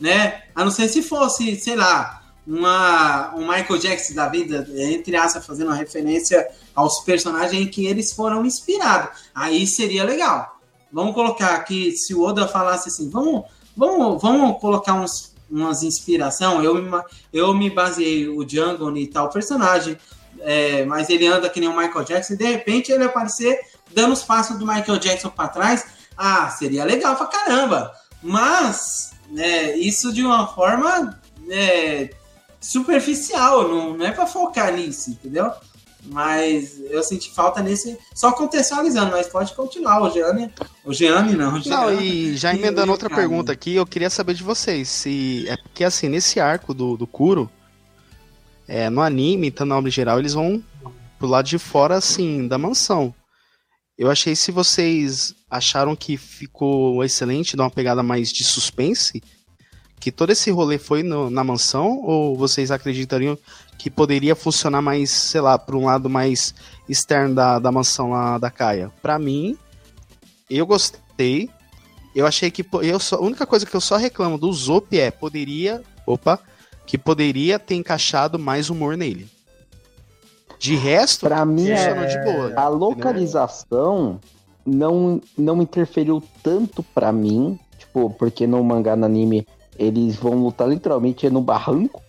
né? 0.00 0.42
A 0.54 0.64
não 0.64 0.70
ser 0.70 0.88
se 0.88 1.02
fosse, 1.02 1.54
sei 1.56 1.76
lá, 1.76 2.22
uma, 2.46 3.34
um 3.36 3.40
Michael 3.40 3.78
Jackson 3.78 4.14
da 4.14 4.28
vida, 4.28 4.66
entre 4.74 5.14
aspas, 5.14 5.44
fazendo 5.44 5.68
uma 5.68 5.76
referência 5.76 6.48
aos 6.74 7.00
personagens 7.00 7.62
em 7.62 7.66
que 7.68 7.86
eles 7.86 8.12
foram 8.12 8.44
inspirados. 8.46 9.20
Aí 9.34 9.66
seria 9.66 10.02
legal. 10.02 10.58
Vamos 10.90 11.14
colocar 11.14 11.54
aqui, 11.54 11.92
se 11.92 12.14
o 12.14 12.22
Oda 12.22 12.48
falasse 12.48 12.88
assim, 12.88 13.10
vamos, 13.10 13.44
vamos, 13.76 14.20
vamos 14.20 14.58
colocar 14.58 14.94
uns, 14.94 15.29
umas 15.50 15.82
inspiração. 15.82 16.62
Eu, 16.62 16.76
eu 17.32 17.54
me 17.54 17.70
baseei 17.70 18.28
o 18.28 18.44
Django 18.44 18.96
e 18.96 19.06
tal 19.06 19.28
personagem, 19.28 19.96
é, 20.40 20.84
mas 20.84 21.10
ele 21.10 21.26
anda 21.26 21.50
que 21.50 21.60
nem 21.60 21.68
o 21.68 21.76
Michael 21.76 22.04
Jackson, 22.04 22.34
e 22.34 22.36
de 22.36 22.44
repente 22.44 22.92
ele 22.92 23.04
aparecer 23.04 23.58
dando 23.92 24.12
os 24.12 24.22
passos 24.22 24.58
do 24.58 24.66
Michael 24.66 24.98
Jackson 24.98 25.30
para 25.30 25.48
trás. 25.48 25.86
Ah, 26.16 26.48
seria 26.50 26.84
legal 26.84 27.16
pra 27.16 27.26
caramba. 27.26 27.92
Mas 28.22 29.12
né, 29.30 29.76
isso 29.76 30.12
de 30.12 30.22
uma 30.22 30.46
forma 30.46 31.18
né, 31.46 32.10
superficial, 32.60 33.68
não, 33.68 33.96
não 33.96 34.06
é 34.06 34.12
para 34.12 34.26
focar 34.26 34.72
nisso, 34.72 35.10
entendeu? 35.10 35.50
Mas 36.06 36.80
eu 36.90 37.02
senti 37.02 37.30
falta 37.32 37.62
nesse. 37.62 37.98
Só 38.14 38.32
contextualizando, 38.32 39.12
mas 39.12 39.28
pode 39.28 39.54
continuar. 39.54 40.02
O 40.02 40.10
Gianni. 40.10 40.50
O 40.84 40.92
Gianni 40.92 41.34
não. 41.34 41.54
O 41.54 41.60
Gianni, 41.60 41.94
não, 41.94 42.00
e 42.00 42.36
já 42.36 42.54
emendando 42.54 42.90
outra 42.90 43.08
cara. 43.08 43.20
pergunta 43.20 43.52
aqui, 43.52 43.76
eu 43.76 43.86
queria 43.86 44.10
saber 44.10 44.34
de 44.34 44.42
vocês. 44.42 44.88
Se. 44.88 45.46
É 45.48 45.56
porque 45.56 45.84
assim, 45.84 46.08
nesse 46.08 46.40
arco 46.40 46.72
do, 46.72 46.96
do 46.96 47.06
Kuro, 47.06 47.50
é, 48.66 48.88
no 48.88 49.02
anime, 49.02 49.50
tá 49.50 49.64
na 49.64 49.76
obra 49.76 49.90
geral, 49.90 50.18
eles 50.18 50.34
vão 50.34 50.62
pro 51.18 51.28
lado 51.28 51.46
de 51.46 51.58
fora, 51.58 51.96
assim, 51.96 52.48
da 52.48 52.56
mansão. 52.56 53.14
Eu 53.98 54.10
achei 54.10 54.34
se 54.34 54.50
vocês 54.50 55.34
acharam 55.50 55.94
que 55.94 56.16
ficou 56.16 57.04
excelente, 57.04 57.56
dá 57.56 57.64
uma 57.64 57.70
pegada 57.70 58.02
mais 58.02 58.32
de 58.32 58.42
suspense, 58.42 59.22
que 60.00 60.10
todo 60.10 60.30
esse 60.30 60.50
rolê 60.50 60.78
foi 60.78 61.02
no, 61.02 61.28
na 61.28 61.44
mansão, 61.44 62.00
ou 62.02 62.34
vocês 62.34 62.70
acreditariam 62.70 63.36
que 63.76 63.90
poderia 63.90 64.34
funcionar 64.34 64.80
mais, 64.80 65.10
sei 65.10 65.42
lá, 65.42 65.58
por 65.58 65.76
um 65.76 65.84
lado 65.84 66.08
mais 66.08 66.54
externo 66.88 67.34
da, 67.34 67.58
da 67.58 67.70
mansão 67.70 68.10
lá 68.10 68.38
da 68.38 68.50
Caia? 68.50 68.90
Para 69.02 69.18
mim, 69.18 69.58
eu 70.48 70.66
gostei. 70.66 71.50
Eu 72.14 72.26
achei 72.26 72.50
que 72.50 72.66
eu 72.82 72.98
só, 72.98 73.16
a 73.16 73.20
única 73.20 73.46
coisa 73.46 73.66
que 73.66 73.76
eu 73.76 73.80
só 73.80 73.96
reclamo 73.96 74.38
do 74.38 74.50
Zop 74.52 74.98
é 74.98 75.10
poderia, 75.10 75.82
opa, 76.06 76.40
que 76.86 76.96
poderia 76.98 77.58
ter 77.58 77.74
encaixado 77.74 78.38
mais 78.38 78.70
humor 78.70 78.96
nele. 78.96 79.28
De 80.58 80.74
resto, 80.74 81.26
para 81.26 81.44
mim 81.44 81.68
é, 81.68 82.06
de 82.06 82.24
boa. 82.24 82.52
A 82.56 82.68
localização 82.68 84.18
não 84.66 85.20
não 85.36 85.62
interferiu 85.62 86.22
tanto 86.42 86.82
para 86.82 87.12
mim, 87.12 87.58
tipo, 87.78 88.10
porque 88.10 88.46
no 88.46 88.62
mangá 88.64 88.96
no 88.96 89.06
anime 89.06 89.46
eles 89.80 90.16
vão 90.16 90.34
lutar 90.42 90.68
literalmente 90.68 91.28
no 91.30 91.40
barranco 91.40 92.02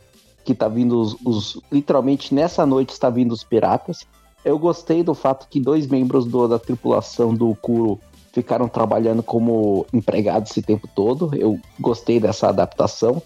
que 0.44 0.54
tá 0.54 0.68
vindo 0.68 1.00
os, 1.00 1.16
os 1.24 1.62
literalmente 1.72 2.34
nessa 2.34 2.66
noite 2.66 2.90
está 2.90 3.10
vindo 3.10 3.32
os 3.32 3.44
piratas. 3.44 4.06
Eu 4.44 4.58
gostei 4.58 5.04
do 5.04 5.14
fato 5.14 5.48
que 5.48 5.60
dois 5.60 5.88
membros 5.88 6.26
do, 6.26 6.48
da 6.48 6.60
tripulação 6.60 7.34
do 7.34 7.56
Kuro 7.56 8.00
ficaram 8.34 8.68
trabalhando 8.68 9.22
como 9.22 9.86
empregados 9.94 10.52
esse 10.52 10.62
tempo 10.62 10.88
todo. 10.96 11.30
Eu 11.36 11.60
gostei 11.80 12.20
dessa 12.20 12.50
adaptação. 12.50 13.22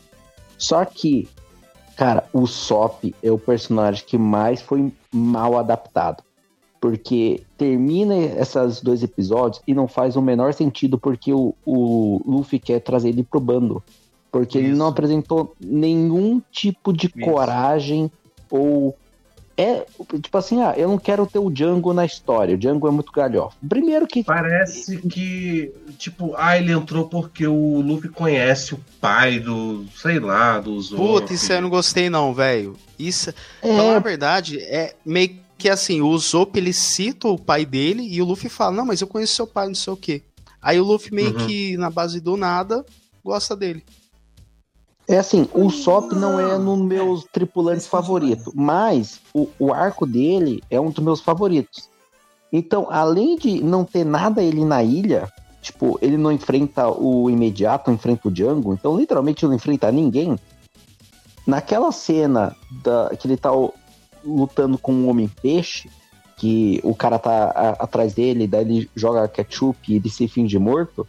Só 0.58 0.84
que 0.84 1.28
Cara, 1.96 2.26
o 2.34 2.46
Sop 2.46 3.06
é 3.24 3.32
o 3.32 3.40
personagem 3.40 4.04
que 4.06 4.18
mais 4.18 4.62
foi 4.62 4.92
mal 5.14 5.58
adaptado. 5.58 6.24
Porque 6.80 7.42
termina 7.58 8.16
esses 8.16 8.82
dois 8.82 9.02
episódios 9.02 9.64
e 9.66 9.74
não 9.74 9.88
faz 9.88 10.16
o 10.16 10.22
menor 10.22 10.54
sentido 10.54 11.00
porque 11.00 11.34
o, 11.34 11.56
o 11.66 12.22
Luffy 12.26 12.60
quer 12.60 12.82
trazer 12.82 13.10
ele 13.10 13.24
pro 13.24 13.40
bando. 13.40 13.82
Porque 14.36 14.60
Isso. 14.60 14.68
ele 14.68 14.76
não 14.76 14.88
apresentou 14.88 15.56
nenhum 15.62 16.42
tipo 16.52 16.92
de 16.92 17.08
Isso. 17.08 17.20
coragem 17.22 18.12
ou 18.52 18.94
é 19.56 19.86
tipo 20.22 20.38
assim, 20.38 20.62
ah, 20.62 20.74
eu 20.76 20.90
não 20.90 20.98
quero 20.98 21.26
ter 21.26 21.40
o 21.40 21.50
Django 21.50 21.94
na 21.94 22.06
história. 22.06 22.54
O 22.54 22.58
Django 22.58 22.86
é 22.86 22.92
muito 22.92 23.14
galhofa. 23.14 23.56
Primeiro 23.66 24.06
que. 24.06 24.26
Parece 24.26 24.98
que, 24.98 25.72
tipo, 25.98 26.34
ah, 26.36 26.58
ele 26.58 26.74
entrou 26.74 27.08
porque 27.08 27.48
o 27.48 27.80
Luffy 27.80 28.10
conhece 28.10 28.74
o 28.74 28.80
pai 29.00 29.40
do, 29.40 29.86
sei 29.96 30.20
lá, 30.20 30.60
dos 30.60 30.90
Puta, 30.90 31.32
isso 31.32 31.54
eu 31.54 31.62
não 31.62 31.70
gostei, 31.70 32.10
não, 32.10 32.34
velho. 32.34 32.76
Isso, 33.00 33.34
é... 33.62 33.78
falar 33.78 33.96
a 33.96 34.00
verdade, 34.00 34.60
é 34.60 34.96
meio 35.06 35.40
que 35.58 35.70
assim, 35.70 36.02
o 36.02 36.18
Zop 36.18 36.60
ele 36.60 36.74
cita 36.74 37.30
o 37.30 37.40
pai 37.40 37.66
dele 37.66 38.06
e 38.06 38.22
o 38.22 38.26
Luffy 38.26 38.50
fala: 38.50 38.76
Não, 38.76 38.86
mas 38.86 39.00
eu 39.00 39.08
conheço 39.08 39.34
seu 39.34 39.48
pai, 39.48 39.68
não 39.68 39.76
sei 39.76 39.94
o 39.94 39.98
quê. 39.98 40.22
Aí 40.62 40.78
o 40.78 40.84
Luffy 40.84 41.14
meio 41.14 41.40
uhum. 41.40 41.48
que, 41.48 41.78
na 41.78 41.90
base 41.90 42.20
do 42.20 42.36
nada, 42.36 42.86
gosta 43.24 43.56
dele. 43.56 43.82
É 45.08 45.18
assim, 45.18 45.48
o 45.54 45.70
Sop 45.70 46.14
não 46.14 46.40
é 46.40 46.58
no 46.58 46.76
meus 46.76 47.26
tripulantes 47.26 47.86
favorito, 47.86 48.52
mas 48.56 49.22
o, 49.34 49.48
o 49.60 49.72
arco 49.72 50.06
dele 50.06 50.64
é 50.70 50.80
um 50.80 50.90
dos 50.90 51.04
meus 51.04 51.22
favoritos. 51.22 51.90
Então, 52.52 52.88
além 52.90 53.38
de 53.38 53.64
não 53.64 53.84
ter 53.84 54.04
nada 54.04 54.42
ele 54.42 54.66
na 54.66 54.82
ilha, 54.82 55.32
tipo, 55.62 56.00
ele 56.02 56.18
não 56.18 56.32
enfrenta 56.32 56.90
o 56.90 57.30
imediato, 57.30 57.90
não 57.90 57.96
enfrenta 57.96 58.28
o 58.28 58.32
Django, 58.32 58.74
então 58.74 58.98
literalmente 58.98 59.46
não 59.46 59.54
enfrenta 59.54 59.92
ninguém. 59.92 60.40
Naquela 61.46 61.92
cena 61.92 62.56
da, 62.84 63.12
que 63.16 63.28
ele 63.28 63.38
tá 63.38 63.52
lutando 64.24 64.78
com 64.78 64.92
o 64.92 65.08
Homem-Peixe, 65.08 65.90
que 66.38 66.82
o 66.84 66.96
cara 66.96 67.20
tá 67.20 67.52
a, 67.56 67.70
atrás 67.84 68.14
dele, 68.14 68.48
daí 68.48 68.62
ele 68.62 68.90
joga 68.96 69.28
ketchup 69.28 69.78
e 69.88 69.98
ele 69.98 70.10
se 70.10 70.28
finge 70.28 70.58
morto. 70.58 71.08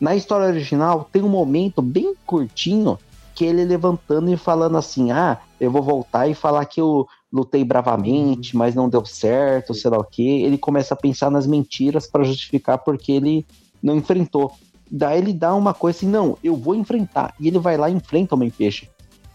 Na 0.00 0.14
história 0.14 0.46
original 0.46 1.08
tem 1.10 1.22
um 1.22 1.28
momento 1.28 1.80
bem 1.80 2.14
curtinho 2.26 2.98
que 3.34 3.44
ele 3.44 3.64
levantando 3.64 4.30
e 4.30 4.36
falando 4.36 4.76
assim: 4.76 5.10
Ah, 5.10 5.38
eu 5.60 5.70
vou 5.70 5.82
voltar 5.82 6.26
e 6.26 6.34
falar 6.34 6.64
que 6.64 6.80
eu 6.80 7.06
lutei 7.32 7.64
bravamente, 7.64 8.54
uhum. 8.54 8.58
mas 8.58 8.74
não 8.74 8.88
deu 8.88 9.04
certo, 9.04 9.74
sei 9.74 9.90
lá 9.90 9.98
o 9.98 10.04
que. 10.04 10.42
Ele 10.42 10.58
começa 10.58 10.94
a 10.94 10.96
pensar 10.96 11.30
nas 11.30 11.46
mentiras 11.46 12.06
para 12.06 12.24
justificar 12.24 12.78
porque 12.78 13.12
ele 13.12 13.46
não 13.82 13.96
enfrentou. 13.96 14.52
Daí 14.90 15.18
ele 15.18 15.32
dá 15.32 15.54
uma 15.54 15.74
coisa 15.74 15.98
assim: 15.98 16.08
Não, 16.08 16.38
eu 16.42 16.56
vou 16.56 16.74
enfrentar. 16.74 17.34
E 17.38 17.48
ele 17.48 17.58
vai 17.58 17.76
lá 17.76 17.90
e 17.90 17.94
enfrenta 17.94 18.34
o 18.34 18.38
Homem-Peixe. 18.38 18.88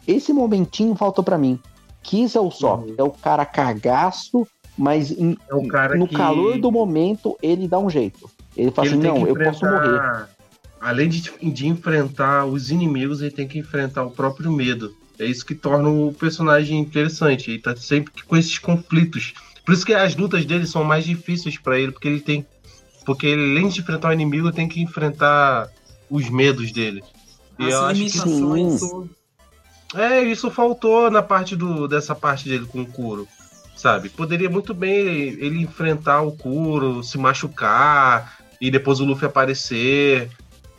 Esse 0.07 0.33
momentinho 0.33 0.95
faltou 0.95 1.23
para 1.23 1.38
mim. 1.38 1.59
Isso 2.11 2.38
é 2.38 2.41
o 2.41 2.49
Sop. 2.49 2.83
Uhum. 2.83 2.95
É 2.97 3.03
o 3.03 3.11
cara 3.11 3.45
cagaço, 3.45 4.47
mas 4.75 5.11
em, 5.11 5.38
é 5.49 5.95
no 5.95 6.07
que... 6.07 6.15
calor 6.15 6.57
do 6.59 6.71
momento 6.71 7.38
ele 7.41 7.67
dá 7.67 7.77
um 7.77 7.89
jeito. 7.89 8.29
Ele 8.57 8.71
fala 8.71 8.88
ele 8.88 8.97
assim: 8.97 9.07
Não, 9.07 9.27
eu 9.27 9.35
posso 9.35 9.63
morrer 9.63 10.27
além 10.81 11.07
de, 11.07 11.31
de 11.53 11.67
enfrentar 11.67 12.45
os 12.45 12.71
inimigos, 12.71 13.21
ele 13.21 13.29
tem 13.29 13.47
que 13.47 13.59
enfrentar 13.59 14.03
o 14.03 14.09
próprio 14.09 14.51
medo. 14.51 14.95
É 15.19 15.25
isso 15.25 15.45
que 15.45 15.53
torna 15.53 15.87
o 15.87 16.11
personagem 16.11 16.79
interessante. 16.79 17.51
Ele 17.51 17.59
tá 17.59 17.75
sempre 17.75 18.11
com 18.23 18.35
esses 18.35 18.57
conflitos. 18.57 19.33
Por 19.63 19.73
isso 19.73 19.85
que 19.85 19.93
as 19.93 20.15
lutas 20.15 20.43
dele 20.43 20.65
são 20.65 20.83
mais 20.83 21.05
difíceis 21.05 21.57
para 21.59 21.79
ele, 21.79 21.91
porque 21.91 22.07
ele 22.07 22.19
tem. 22.19 22.45
Porque 23.05 23.27
ele, 23.27 23.51
além 23.51 23.69
de 23.69 23.81
enfrentar 23.81 24.09
o 24.09 24.13
inimigo, 24.13 24.51
tem 24.51 24.67
que 24.67 24.81
enfrentar 24.81 25.69
os 26.09 26.27
medos 26.29 26.71
dele. 26.71 27.03
E 27.59 27.65
As 27.65 27.73
eu 27.73 27.85
acho 27.85 28.01
que 28.01 28.07
isso, 28.07 29.09
é, 29.95 30.23
isso 30.23 30.49
faltou 30.49 31.11
na 31.11 31.21
parte 31.21 31.55
do 31.55 31.87
dessa 31.87 32.15
parte 32.15 32.49
dele 32.49 32.65
com 32.65 32.81
o 32.81 32.87
Kuro. 32.87 33.27
Sabe? 33.75 34.09
Poderia 34.09 34.49
muito 34.49 34.73
bem 34.73 34.93
ele, 34.93 35.45
ele 35.45 35.61
enfrentar 35.61 36.21
o 36.21 36.31
Kuro, 36.31 37.03
se 37.03 37.17
machucar 37.19 38.39
e 38.59 38.71
depois 38.71 38.99
o 38.99 39.05
Luffy 39.05 39.27
aparecer 39.27 40.29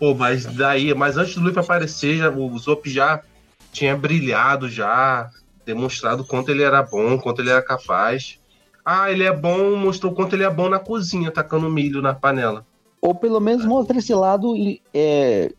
Pô, 0.02 0.16
mas 0.16 0.44
daí, 0.44 0.92
mas 0.94 1.16
antes 1.16 1.36
do 1.36 1.42
Luffy 1.42 1.60
aparecer, 1.60 2.16
já, 2.16 2.28
o 2.28 2.58
Zop 2.58 2.90
já 2.90 3.22
tinha 3.70 3.96
brilhado 3.96 4.68
já, 4.68 5.30
demonstrado 5.64 6.24
quanto 6.24 6.50
ele 6.50 6.64
era 6.64 6.82
bom, 6.82 7.16
quanto 7.16 7.40
ele 7.40 7.50
era 7.50 7.62
capaz. 7.62 8.36
Ah, 8.84 9.12
ele 9.12 9.22
é 9.22 9.32
bom, 9.32 9.76
mostrou 9.76 10.12
quanto 10.12 10.34
ele 10.34 10.42
é 10.42 10.50
bom 10.50 10.68
na 10.68 10.80
cozinha, 10.80 11.30
tacando 11.30 11.70
milho 11.70 12.02
na 12.02 12.12
panela. 12.12 12.66
Ou 13.00 13.14
pelo 13.14 13.38
menos 13.38 13.64
mostra 13.64 13.96
esse 13.96 14.12
lado 14.12 14.56
é, 14.92 15.52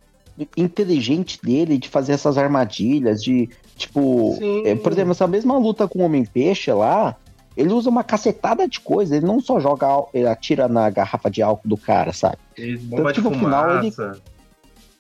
inteligente 0.58 1.40
dele 1.42 1.78
de 1.78 1.88
fazer 1.88 2.12
essas 2.12 2.38
armadilhas, 2.38 3.24
de 3.24 3.50
tipo, 3.78 4.38
é, 4.66 4.76
por 4.76 4.92
exemplo, 4.92 5.12
essa 5.12 5.26
mesma 5.26 5.58
luta 5.58 5.88
com 5.88 6.00
o 6.00 6.04
Homem-Peixe 6.04 6.70
lá, 6.74 7.16
ele 7.56 7.72
usa 7.72 7.90
uma 7.90 8.04
cacetada 8.04 8.68
de 8.68 8.82
coisa, 8.82 9.16
ele 9.16 9.26
não 9.26 9.40
só 9.40 9.58
joga, 9.62 9.88
ele 10.14 10.28
atira 10.28 10.68
na 10.68 10.90
garrafa 10.90 11.32
de 11.32 11.42
álcool 11.42 11.70
do 11.70 11.78
cara, 11.78 12.12
sabe? 12.12 12.40
Ele 12.58 12.78
Tanto 12.94 13.14
que 13.14 13.22
no 13.22 13.32
final 13.32 13.78
ele 13.78 13.94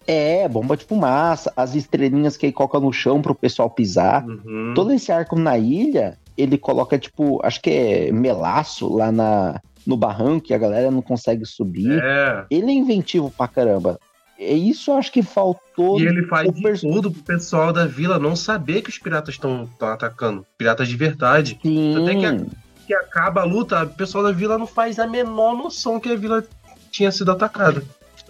é, 0.08 0.48
bomba 0.48 0.76
de 0.76 0.86
fumaça, 0.86 1.52
as 1.56 1.76
estrelinhas 1.76 2.38
que 2.38 2.46
ele 2.46 2.54
coloca 2.54 2.80
no 2.80 2.92
chão 2.92 3.22
pro 3.22 3.36
pessoal 3.36 3.70
pisar. 3.70 4.26
Uhum. 4.26 4.74
Todo 4.76 4.92
esse 4.94 5.12
arco 5.12 5.38
na 5.38 5.58
ilha, 5.58 6.18
ele 6.38 6.58
coloca, 6.58 6.98
tipo, 6.98 7.40
acho 7.44 7.62
que 7.62 7.70
é 7.70 8.12
melaço 8.12 8.94
lá 8.94 9.12
na, 9.12 9.62
no 9.86 9.98
barranco 9.98 10.48
que 10.48 10.54
a 10.54 10.58
galera 10.58 10.92
não 10.92 11.02
consegue 11.02 11.46
subir. 11.46 12.02
É. 12.02 12.46
Ele 12.50 12.72
é 12.72 12.74
inventivo 12.74 13.32
pra 13.32 13.48
caramba. 13.48 14.00
É 14.38 14.54
isso 14.54 14.92
eu 14.92 14.96
acho 14.96 15.12
que 15.12 15.22
faltou. 15.22 16.00
E 16.00 16.06
ele 16.06 16.26
faz 16.28 16.52
de 16.52 16.82
tudo 16.82 17.12
pro 17.12 17.24
pessoal 17.24 17.72
da 17.72 17.86
vila 17.86 18.20
não 18.20 18.36
saber 18.36 18.82
que 18.82 18.90
os 18.90 18.98
piratas 18.98 19.36
estão 19.36 19.70
atacando. 19.80 20.46
Piratas 20.58 20.88
de 20.88 20.98
verdade. 20.98 21.58
Sim. 21.62 22.02
Até 22.02 22.16
que, 22.16 22.46
que 22.88 22.94
acaba 22.94 23.42
a 23.42 23.46
luta, 23.46 23.84
o 23.84 23.90
pessoal 23.90 24.24
da 24.24 24.32
vila 24.32 24.58
não 24.58 24.68
faz 24.68 25.00
a 25.00 25.08
menor 25.08 25.56
noção 25.56 26.00
que 26.00 26.12
a 26.12 26.16
vila 26.16 26.44
tinha 26.92 27.12
sido 27.12 27.32
atacada. 27.32 27.84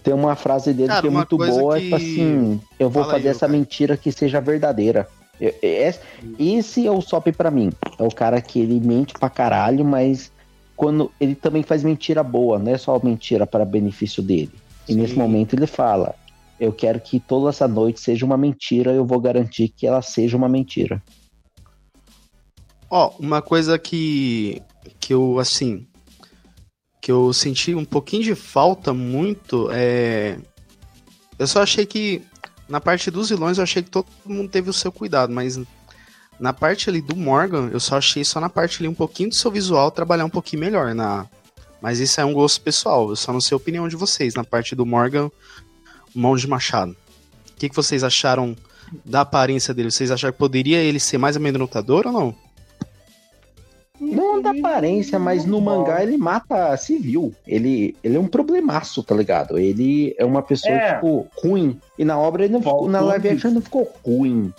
Tem 0.04 0.14
uma 0.14 0.36
frase 0.36 0.74
dele 0.74 0.90
Cara, 0.90 1.02
que 1.02 1.08
é 1.08 1.10
muito 1.10 1.38
boa, 1.38 1.78
que... 1.78 1.84
tipo 1.84 1.96
assim, 1.96 2.62
eu 2.78 2.90
vou 2.90 3.04
Fala 3.04 3.16
fazer 3.16 3.30
aí, 3.30 3.32
essa 3.32 3.48
cara. 3.48 3.54
mentira 3.54 3.98
que 3.98 4.12
seja 4.12 4.42
verdadeira. 4.42 5.08
Esse 6.38 6.86
é 6.86 6.92
o 6.92 7.02
Sop 7.02 7.28
para 7.32 7.50
mim. 7.50 7.72
É 7.98 8.04
o 8.04 8.10
cara 8.10 8.42
que 8.42 8.60
ele 8.60 8.80
mente 8.80 9.14
pra 9.14 9.30
caralho, 9.30 9.84
mas 9.84 10.32
quando 10.76 11.12
ele 11.20 11.36
também 11.36 11.64
faz 11.64 11.84
mentira 11.84 12.24
boa, 12.24 12.60
não 12.60 12.72
é 12.72 12.78
só 12.78 13.00
mentira 13.02 13.48
para 13.48 13.66
benefício 13.66 14.22
dele. 14.22 14.52
E 14.88 14.94
Sim. 14.94 15.00
nesse 15.00 15.16
momento 15.16 15.56
ele 15.56 15.68
fala: 15.68 16.16
Eu 16.60 16.72
quero 16.72 17.00
que 17.00 17.20
toda 17.20 17.50
essa 17.50 17.68
noite 17.68 18.00
seja 18.00 18.26
uma 18.26 18.38
mentira, 18.38 18.92
eu 18.92 19.06
vou 19.06 19.20
garantir 19.20 19.70
que 19.70 19.88
ela 19.88 20.02
seja 20.02 20.38
uma 20.38 20.50
mentira. 20.50 21.02
Ó, 22.90 23.08
oh, 23.08 23.24
uma 23.24 23.42
coisa 23.42 23.80
que 23.80 24.62
que 25.00 25.14
eu 25.14 25.40
assim, 25.40 25.88
que 27.04 27.12
eu 27.12 27.34
senti 27.34 27.76
um 27.76 27.84
pouquinho 27.84 28.24
de 28.24 28.34
falta 28.34 28.94
muito 28.94 29.68
é. 29.74 30.38
Eu 31.38 31.46
só 31.46 31.62
achei 31.62 31.86
que. 31.86 32.22
Na 32.70 32.80
parte 32.80 33.12
dos 33.12 33.28
vilões, 33.28 33.58
eu 33.58 33.64
achei 33.64 33.84
que 33.84 33.90
todo 33.90 34.08
mundo 34.26 34.50
teve 34.50 34.70
o 34.70 34.74
seu 34.74 34.90
cuidado, 34.90 35.34
mas 35.34 35.60
na 36.40 36.54
parte 36.54 36.90
ali 36.90 37.02
do 37.02 37.14
Morgan, 37.14 37.70
eu 37.74 37.80
só 37.80 37.98
achei 37.98 38.24
só 38.24 38.40
na 38.40 38.50
parte 38.50 38.82
ali 38.82 38.88
um 38.88 38.94
pouquinho 38.94 39.30
do 39.30 39.36
seu 39.36 39.52
visual 39.52 39.92
trabalhar 39.92 40.24
um 40.24 40.30
pouquinho 40.30 40.62
melhor. 40.62 40.96
na 40.96 41.28
Mas 41.82 42.00
isso 42.00 42.22
é 42.22 42.26
um 42.26 42.32
gosto 42.32 42.62
pessoal, 42.62 43.10
eu 43.10 43.18
só 43.18 43.34
não 43.34 43.42
sei 43.42 43.54
a 43.54 43.58
opinião 43.58 43.86
de 43.90 43.98
vocês. 43.98 44.34
Na 44.34 44.46
parte 44.46 44.74
do 44.74 44.86
Morgan, 44.86 45.30
mão 46.16 46.38
de 46.38 46.48
machado. 46.48 46.96
O 47.52 47.56
que, 47.58 47.68
que 47.68 47.76
vocês 47.76 48.02
acharam 48.02 48.56
da 49.04 49.22
aparência 49.22 49.74
dele? 49.74 49.92
Vocês 49.92 50.10
acharam 50.10 50.32
que 50.32 50.40
poderia 50.40 50.78
ele 50.78 51.02
ser 51.02 51.18
mais 51.18 51.36
amedrontador 51.36 52.08
ou 52.08 52.14
não? 52.14 52.43
Não 54.12 54.42
da 54.42 54.52
aparência, 54.52 55.18
mas 55.18 55.46
no 55.46 55.62
mangá 55.62 56.04
ele 56.04 56.18
mata 56.18 56.76
civil. 56.78 57.34
Ele, 57.48 57.96
ele 58.04 58.18
é 58.18 58.20
um 58.20 58.28
problemaço, 58.28 59.04
tá 59.04 59.16
ligado? 59.16 59.58
Ele 59.58 60.16
é 60.18 60.26
uma 60.26 60.42
pessoa, 60.42 60.74
é. 60.74 60.96
tipo, 60.96 61.28
ruim. 61.38 61.80
E 61.98 62.04
na 62.04 62.18
obra 62.18 62.44
ele 62.44 62.54
não 62.54 62.62
ficou, 62.62 62.90
na 62.90 63.00
live 63.00 63.30
action 63.30 63.50
ele 63.50 63.56
não 63.56 63.62
ficou 63.62 63.92
ruim. 64.06 64.54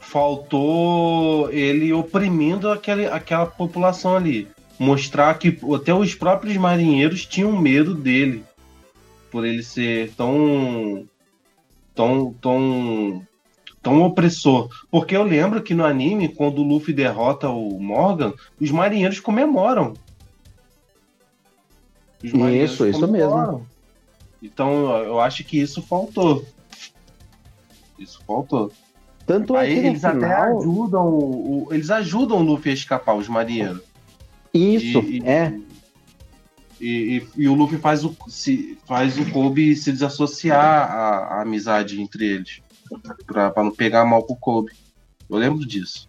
Faltou 0.00 1.50
ele 1.50 1.92
oprimindo 1.92 2.70
aquele, 2.70 3.06
aquela 3.06 3.46
população 3.46 4.16
ali. 4.16 4.48
Mostrar 4.78 5.34
que 5.38 5.58
até 5.74 5.92
os 5.92 6.14
próprios 6.14 6.56
marinheiros 6.56 7.26
tinham 7.26 7.58
medo 7.58 7.94
dele. 7.94 8.44
Por 9.30 9.44
ele 9.44 9.62
ser 9.62 10.12
tão. 10.16 11.06
tão. 11.94 12.34
tão 12.40 13.26
tão 13.86 14.02
opressor. 14.02 14.68
Porque 14.90 15.16
eu 15.16 15.22
lembro 15.22 15.62
que 15.62 15.72
no 15.72 15.84
anime, 15.84 16.28
quando 16.28 16.58
o 16.58 16.64
Luffy 16.64 16.92
derrota 16.92 17.48
o 17.48 17.80
Morgan, 17.80 18.34
os 18.60 18.68
marinheiros 18.72 19.20
comemoram. 19.20 19.94
Os 22.22 22.32
marinheiros 22.32 22.72
isso, 22.72 23.00
comemoram. 23.00 23.00
isso 23.00 23.46
mesmo. 23.46 23.66
Então 24.42 24.96
eu 25.04 25.20
acho 25.20 25.44
que 25.44 25.60
isso 25.60 25.80
faltou. 25.80 26.44
Isso 27.96 28.20
faltou. 28.26 28.72
Tanto 29.24 29.56
é 29.56 29.66
que 29.66 29.72
eles 29.72 30.00
final... 30.00 30.16
até 30.16 30.34
ajudam 30.34 31.08
o, 31.08 31.68
eles 31.70 31.90
ajudam 31.90 32.38
o 32.38 32.42
Luffy 32.42 32.72
a 32.72 32.74
escapar, 32.74 33.14
os 33.14 33.28
marinheiros. 33.28 33.82
Isso, 34.52 34.98
e, 35.00 35.22
é. 35.24 35.56
E, 36.80 37.22
e, 37.36 37.42
e, 37.42 37.48
o 37.48 37.54
Luffy 37.54 37.78
faz 37.78 38.04
o, 38.04 38.14
se, 38.28 38.76
faz 38.84 39.16
o 39.16 39.30
Kobe 39.30 39.76
se 39.76 39.92
desassociar 39.92 40.90
a 40.90 41.42
amizade 41.42 42.00
entre 42.00 42.26
eles 42.26 42.65
pra, 43.26 43.50
pra 43.50 43.64
não 43.64 43.70
pegar 43.70 44.04
mal 44.04 44.22
pro 44.22 44.36
Kobe. 44.36 44.72
Eu 45.28 45.36
lembro 45.36 45.66
disso. 45.66 46.06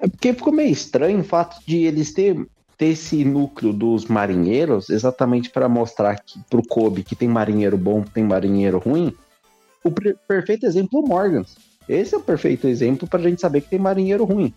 É 0.00 0.08
porque 0.08 0.32
ficou 0.32 0.52
meio 0.52 0.70
estranho 0.70 1.20
o 1.20 1.24
fato 1.24 1.60
de 1.66 1.78
eles 1.84 2.12
ter, 2.12 2.46
ter 2.76 2.86
esse 2.86 3.24
núcleo 3.24 3.72
dos 3.72 4.06
marinheiros 4.06 4.90
exatamente 4.90 5.50
para 5.50 5.68
mostrar 5.68 6.16
que, 6.20 6.40
pro 6.50 6.66
Kobe 6.66 7.02
que 7.02 7.14
tem 7.14 7.28
marinheiro 7.28 7.76
bom, 7.76 8.02
tem 8.02 8.24
marinheiro 8.24 8.78
ruim. 8.78 9.14
O 9.84 9.90
perfeito 9.90 10.66
exemplo 10.66 11.00
é 11.00 11.02
o 11.02 11.06
Morgan. 11.06 11.44
Esse 11.88 12.14
é 12.14 12.18
o 12.18 12.22
perfeito 12.22 12.66
exemplo 12.66 13.08
pra 13.08 13.20
gente 13.20 13.40
saber 13.40 13.60
que 13.62 13.70
tem 13.70 13.78
marinheiro 13.78 14.24
ruim. 14.24 14.54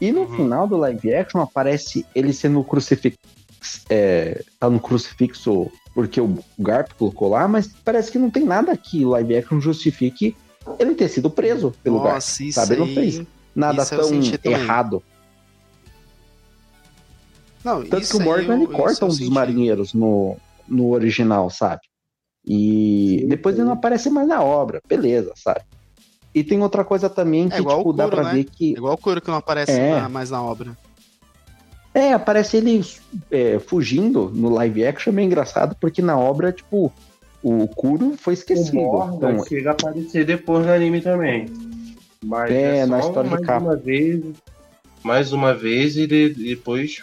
E 0.00 0.10
no 0.10 0.22
uhum. 0.22 0.36
final 0.36 0.66
do 0.66 0.76
live 0.76 1.14
action 1.14 1.40
aparece 1.40 2.04
ele 2.14 2.32
sendo 2.32 2.62
crucifixo. 2.64 3.18
É, 3.88 4.42
tá 4.58 4.68
no 4.68 4.80
crucifixo 4.80 5.70
porque 5.94 6.20
o 6.20 6.38
Garp 6.58 6.92
colocou 6.98 7.28
lá, 7.28 7.46
mas 7.46 7.68
parece 7.84 8.10
que 8.10 8.18
não 8.18 8.30
tem 8.30 8.44
nada 8.44 8.72
aqui 8.72 9.04
live 9.04 9.36
action 9.36 9.60
justifique 9.60 10.34
ele 10.78 10.94
ter 10.94 11.08
sido 11.08 11.30
preso 11.30 11.74
pelo 11.82 11.98
Nossa, 11.98 12.42
Garp. 12.42 12.52
Sabe? 12.52 12.74
Ele 12.74 12.80
não 12.80 12.94
fez 12.94 13.22
nada 13.54 13.84
tão 13.84 14.10
errado. 14.44 15.02
Não, 17.64 17.84
Tanto 17.84 18.08
que 18.08 18.16
o 18.16 18.20
Morgan 18.20 18.54
eu, 18.54 18.62
ele 18.62 18.66
corta 18.66 19.04
um 19.04 19.08
dos 19.08 19.28
marinheiros 19.28 19.94
no, 19.94 20.36
no 20.68 20.90
original, 20.90 21.48
sabe? 21.48 21.82
E 22.44 23.18
sim, 23.20 23.28
depois 23.28 23.54
ele 23.54 23.64
não 23.64 23.72
aparece 23.72 24.10
mais 24.10 24.26
na 24.26 24.42
obra, 24.42 24.82
beleza, 24.88 25.32
sabe? 25.36 25.60
E 26.34 26.42
tem 26.42 26.60
outra 26.60 26.84
coisa 26.84 27.08
também 27.08 27.48
que, 27.48 27.54
é 27.54 27.58
tipo, 27.58 27.82
Kuro, 27.82 27.96
dá 27.96 28.08
pra 28.08 28.24
né? 28.24 28.32
ver 28.32 28.44
que. 28.44 28.74
É 28.74 28.78
igual 28.78 28.94
o 28.94 28.98
Kuro 28.98 29.20
que 29.20 29.28
não 29.28 29.36
aparece 29.36 29.72
é. 29.72 30.00
na, 30.00 30.08
mais 30.08 30.30
na 30.30 30.42
obra. 30.42 30.76
É, 31.94 32.14
aparece 32.14 32.56
ele 32.56 32.84
é, 33.30 33.58
fugindo 33.58 34.30
no 34.34 34.48
live 34.48 34.84
action, 34.84 35.12
é 35.12 35.14
meio 35.14 35.26
engraçado, 35.26 35.76
porque 35.78 36.00
na 36.00 36.18
obra, 36.18 36.50
tipo, 36.50 36.90
o 37.42 37.66
Kuro 37.68 38.16
foi 38.16 38.34
esquecido. 38.34 38.78
O 38.78 38.82
Morgan 38.82 39.32
então, 39.32 39.46
chega 39.46 39.70
a 39.70 39.72
aparecer 39.72 40.24
depois 40.24 40.64
no 40.64 40.72
anime 40.72 41.00
também. 41.00 41.46
Mas 42.24 42.50
é, 42.50 42.78
é 42.78 42.86
na 42.86 43.00
história 43.00 43.28
mais 43.28 43.40
de 43.40 43.46
capa. 43.46 43.64
uma 43.64 43.76
vez, 43.76 44.24
mais 45.02 45.32
uma 45.32 45.52
vez 45.52 45.96
e 45.96 46.06
de, 46.06 46.30
depois 46.30 47.02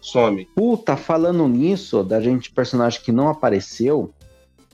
some. 0.00 0.46
Puta, 0.54 0.96
falando 0.96 1.48
nisso, 1.48 2.04
da 2.04 2.20
gente 2.20 2.50
personagem 2.50 3.00
que 3.00 3.10
não 3.10 3.28
apareceu, 3.28 4.12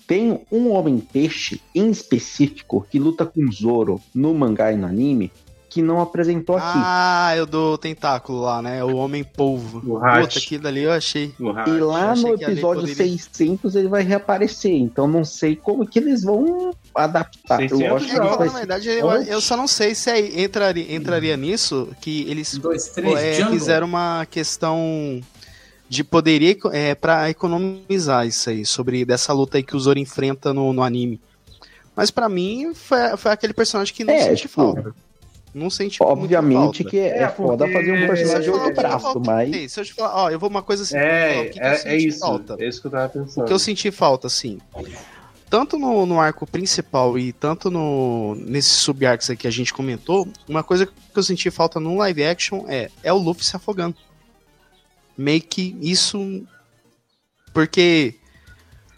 tem 0.06 0.40
um 0.51 0.73
homem-peixe 0.73 1.60
em 1.74 1.90
específico 1.90 2.86
que 2.90 2.98
luta 2.98 3.24
com 3.24 3.51
Zoro 3.51 4.01
no 4.14 4.35
mangá 4.35 4.73
e 4.73 4.77
no 4.77 4.86
anime 4.86 5.31
que 5.73 5.81
não 5.81 6.03
apresentou 6.03 6.57
aqui. 6.57 6.66
Ah, 6.74 7.32
eu 7.35 7.47
do 7.47 7.78
tentáculo 7.78 8.43
lá, 8.43 8.61
né? 8.61 8.85
O 8.85 8.97
Homem-Polvo. 8.97 9.81
Puta, 9.81 10.39
aquilo 10.39 10.69
ali 10.69 10.82
eu 10.82 10.93
achei. 10.93 11.35
E 11.40 11.70
lá 11.81 12.15
no 12.15 12.35
episódio 12.35 12.82
poderia... 12.82 12.94
600 12.94 13.74
ele 13.74 13.89
vai 13.89 14.03
reaparecer, 14.03 14.70
então 14.70 15.09
não 15.09 15.24
sei 15.24 15.57
como 15.57 15.86
que 15.86 15.99
eles 15.99 16.23
vão 16.23 16.74
adaptar. 16.94 17.57
600 17.57 17.81
eu 17.81 17.97
acho 17.97 18.07
que 18.07 18.19
não, 18.19 18.39
na 18.39 18.53
verdade, 18.53 18.89
eu, 18.90 19.11
eu, 19.11 19.40
só 19.40 19.57
não 19.57 19.66
sei 19.66 19.94
se 19.94 20.11
aí 20.11 20.44
entraria, 20.44 20.94
entraria 20.94 21.39
nisso 21.39 21.89
que 22.03 22.28
eles 22.28 22.59
Dois, 22.59 22.90
três, 22.90 23.19
é, 23.19 23.47
fizeram 23.47 23.86
uma 23.86 24.27
questão 24.27 25.23
de 25.89 26.05
poderia 26.05 26.55
é, 26.70 26.94
para 26.94 27.31
economizar 27.31 28.27
isso 28.27 28.51
aí, 28.51 28.66
sobre 28.66 29.07
dessa 29.07 29.32
luta 29.32 29.57
aí 29.57 29.62
que 29.62 29.74
o 29.74 29.81
Zoro 29.81 29.99
enfrenta 29.99 30.53
no, 30.53 30.70
no 30.74 30.82
anime. 30.82 31.19
Mas 31.97 32.11
para 32.11 32.28
mim 32.28 32.74
foi, 32.74 33.16
foi 33.16 33.32
aquele 33.32 33.55
personagem 33.55 33.94
que 33.94 34.05
não 34.05 34.12
é, 34.12 34.23
senti 34.24 34.43
tipo, 34.43 34.55
falta. 34.55 34.94
Não 35.55 35.69
senti 35.69 36.03
Obviamente 36.03 36.83
que 36.83 36.99
é, 36.99 37.24
é 37.24 37.29
foda 37.29 37.70
fazer 37.70 37.93
um 37.93 38.07
personagem 38.07 38.43
de 38.43 38.51
outro 38.51 38.74
braço, 38.74 39.20
mas. 39.24 39.73
Se 39.73 39.81
eu 39.81 39.85
te 39.85 39.93
falar, 39.93 40.24
ó, 40.24 40.31
eu 40.31 40.39
vou 40.39 40.49
uma 40.49 40.62
coisa 40.62 40.83
assim. 40.83 40.97
É, 40.97 41.45
que 41.47 41.61
é, 41.61 41.77
que 41.77 41.89
é 41.89 41.97
isso. 41.97 42.20
Falta. 42.20 42.57
É 42.59 42.66
isso 42.66 42.81
que 42.81 42.87
eu 42.87 42.91
tava 42.91 43.09
pensando. 43.09 43.45
O 43.45 43.47
que 43.47 43.53
eu 43.53 43.59
senti 43.59 43.91
falta, 43.91 44.27
assim. 44.27 44.59
Tanto 45.51 45.79
no, 45.79 46.07
no 46.07 46.19
arco 46.19 46.47
principal 46.47 47.19
e 47.19 47.31
tanto 47.33 47.70
no 47.70 48.35
nesses 48.37 48.73
sub-arcs 48.73 49.29
que 49.39 49.47
a 49.47 49.51
gente 49.51 49.74
comentou, 49.74 50.27
uma 50.49 50.62
coisa 50.62 50.87
que 50.87 50.93
eu 51.15 51.23
senti 51.23 51.51
falta 51.51 51.79
no 51.79 51.99
live 51.99 52.24
action 52.24 52.65
é, 52.66 52.89
é 53.03 53.12
o 53.12 53.19
Luffy 53.19 53.45
se 53.45 53.55
afogando 53.55 53.95
meio 55.16 55.43
que 55.43 55.77
isso. 55.81 56.43
Porque. 57.53 58.15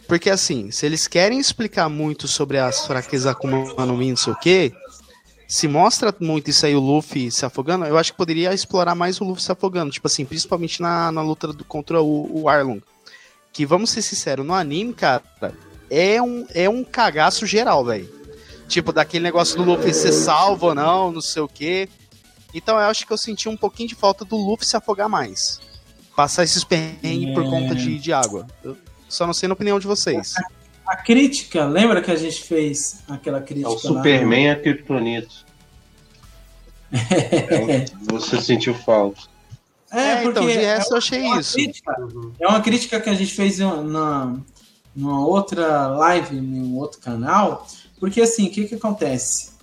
Porque 0.06 0.28
assim, 0.28 0.70
se 0.70 0.84
eles 0.84 1.06
querem 1.06 1.38
explicar 1.38 1.88
muito 1.88 2.28
sobre 2.28 2.58
as 2.58 2.86
fraquezas 2.86 3.26
Akuma 3.26 3.86
no 3.86 3.96
Mi, 3.96 4.10
não 4.10 4.16
sei 4.16 4.34
o 4.34 4.36
que, 4.36 4.70
se 5.46 5.68
mostra 5.68 6.14
muito 6.20 6.50
isso 6.50 6.64
aí, 6.66 6.74
o 6.74 6.80
Luffy 6.80 7.30
se 7.30 7.44
afogando, 7.44 7.84
eu 7.84 7.98
acho 7.98 8.12
que 8.12 8.18
poderia 8.18 8.52
explorar 8.52 8.94
mais 8.94 9.20
o 9.20 9.24
Luffy 9.24 9.42
se 9.42 9.52
afogando. 9.52 9.92
Tipo 9.92 10.06
assim, 10.06 10.24
principalmente 10.24 10.80
na, 10.80 11.12
na 11.12 11.22
luta 11.22 11.48
do, 11.48 11.64
contra 11.64 12.02
o, 12.02 12.42
o 12.42 12.48
Arlong. 12.48 12.82
Que, 13.52 13.64
vamos 13.64 13.90
ser 13.90 14.02
sinceros, 14.02 14.44
no 14.44 14.52
anime, 14.52 14.92
cara, 14.92 15.22
é 15.90 16.20
um, 16.20 16.46
é 16.54 16.68
um 16.68 16.82
cagaço 16.82 17.46
geral, 17.46 17.84
velho. 17.84 18.12
Tipo, 18.66 18.92
daquele 18.92 19.22
negócio 19.22 19.56
do 19.56 19.64
Luffy 19.64 19.92
ser 19.94 20.12
salvo 20.12 20.68
ou 20.68 20.74
não, 20.74 21.12
não 21.12 21.20
sei 21.20 21.42
o 21.42 21.48
que. 21.48 21.88
Então 22.52 22.76
eu 22.76 22.86
acho 22.86 23.06
que 23.06 23.12
eu 23.12 23.18
senti 23.18 23.48
um 23.48 23.56
pouquinho 23.56 23.88
de 23.88 23.94
falta 23.94 24.24
do 24.24 24.36
Luffy 24.36 24.66
se 24.66 24.76
afogar 24.76 25.08
mais 25.08 25.60
passar 26.14 26.44
esses 26.44 26.64
perrengues 26.64 27.28
é. 27.30 27.34
por 27.34 27.44
conta 27.44 27.74
de, 27.74 27.98
de 27.98 28.12
água. 28.12 28.46
Eu 28.62 28.76
só 29.08 29.26
não 29.26 29.34
sei 29.34 29.48
na 29.48 29.54
opinião 29.54 29.78
de 29.78 29.86
vocês. 29.86 30.34
A, 30.86 30.96
crítica, 30.96 31.64
lembra 31.64 32.02
que 32.02 32.10
a 32.10 32.16
gente 32.16 32.42
fez 32.42 33.02
aquela 33.08 33.40
crítica? 33.40 33.68
É 33.68 33.72
o 33.72 33.78
Superman 33.78 34.48
lá, 34.48 34.54
no... 34.54 34.60
é 34.60 34.62
Kryptonito. 34.62 35.44
é, 36.92 37.84
você 38.10 38.40
sentiu 38.40 38.74
falta. 38.74 39.22
É, 39.90 39.98
é 39.98 40.12
então, 40.20 40.32
porque 40.32 40.40
então, 40.40 40.46
de 40.46 40.66
resto 40.66 40.90
é, 40.90 40.94
eu 40.94 40.98
achei 40.98 41.26
isso. 41.38 41.54
Crítica, 41.54 41.96
é 42.40 42.48
uma 42.48 42.60
crítica 42.60 43.00
que 43.00 43.10
a 43.10 43.14
gente 43.14 43.34
fez 43.34 43.58
na, 43.58 44.36
numa 44.94 45.26
outra 45.26 45.88
live, 45.88 46.36
em 46.36 46.62
um 46.62 46.76
outro 46.76 47.00
canal, 47.00 47.66
porque 47.98 48.20
assim, 48.20 48.46
o 48.46 48.50
que, 48.50 48.66
que 48.66 48.74
acontece? 48.74 49.54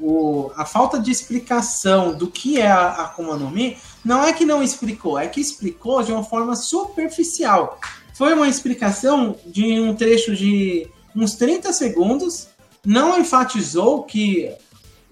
o, 0.00 0.50
a 0.56 0.64
falta 0.64 0.98
de 0.98 1.10
explicação 1.10 2.14
do 2.14 2.28
que 2.28 2.60
é 2.60 2.68
a 2.68 2.90
Akuma 2.90 3.36
no 3.36 3.50
Mi 3.50 3.76
não 4.04 4.24
é 4.24 4.32
que 4.32 4.44
não 4.44 4.62
explicou, 4.62 5.18
é 5.18 5.26
que 5.26 5.40
explicou 5.40 6.02
de 6.02 6.12
uma 6.12 6.22
forma 6.22 6.54
superficial. 6.54 7.78
Foi 8.18 8.34
uma 8.34 8.48
explicação 8.48 9.36
de 9.46 9.78
um 9.78 9.94
trecho 9.94 10.34
de 10.34 10.88
uns 11.14 11.36
30 11.36 11.72
segundos, 11.72 12.48
não 12.84 13.16
enfatizou 13.16 14.02
que 14.02 14.52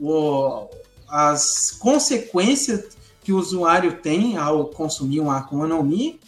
o, 0.01 0.67
as 1.09 1.71
consequências 1.71 2.97
que 3.23 3.33
o 3.33 3.39
usuário 3.39 3.99
tem 3.99 4.37
ao 4.37 4.65
consumir 4.67 5.21
um 5.21 5.31
Akuma 5.31 5.69
no 5.69 5.85
Mi 5.85 6.19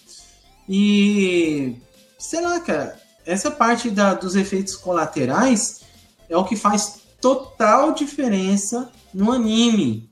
e 0.68 1.74
sei 2.16 2.42
lá, 2.42 2.60
cara, 2.60 2.96
essa 3.26 3.50
parte 3.50 3.90
da, 3.90 4.14
dos 4.14 4.36
efeitos 4.36 4.76
colaterais 4.76 5.80
é 6.28 6.36
o 6.36 6.44
que 6.44 6.54
faz 6.54 7.00
total 7.20 7.92
diferença 7.92 8.88
no 9.12 9.32
anime. 9.32 10.08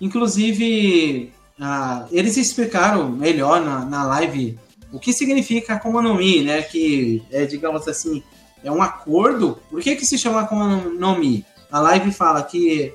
Inclusive, 0.00 1.30
ah, 1.60 2.06
eles 2.10 2.38
explicaram 2.38 3.06
melhor 3.10 3.60
na, 3.60 3.84
na 3.84 4.02
live 4.04 4.58
o 4.92 4.98
que 4.98 5.12
significa 5.12 5.74
Akuma 5.74 6.00
no 6.00 6.14
Mi, 6.14 6.42
né? 6.42 6.62
Que 6.62 7.22
é, 7.30 7.44
digamos 7.44 7.86
assim, 7.88 8.22
é 8.62 8.70
um 8.70 8.82
acordo. 8.82 9.58
Por 9.70 9.80
que, 9.80 9.96
que 9.96 10.06
se 10.06 10.18
chama 10.18 10.42
Akuma 10.42 10.76
no 10.76 11.18
Mi? 11.18 11.44
A 11.70 11.80
live 11.80 12.12
fala 12.12 12.42
que. 12.42 12.94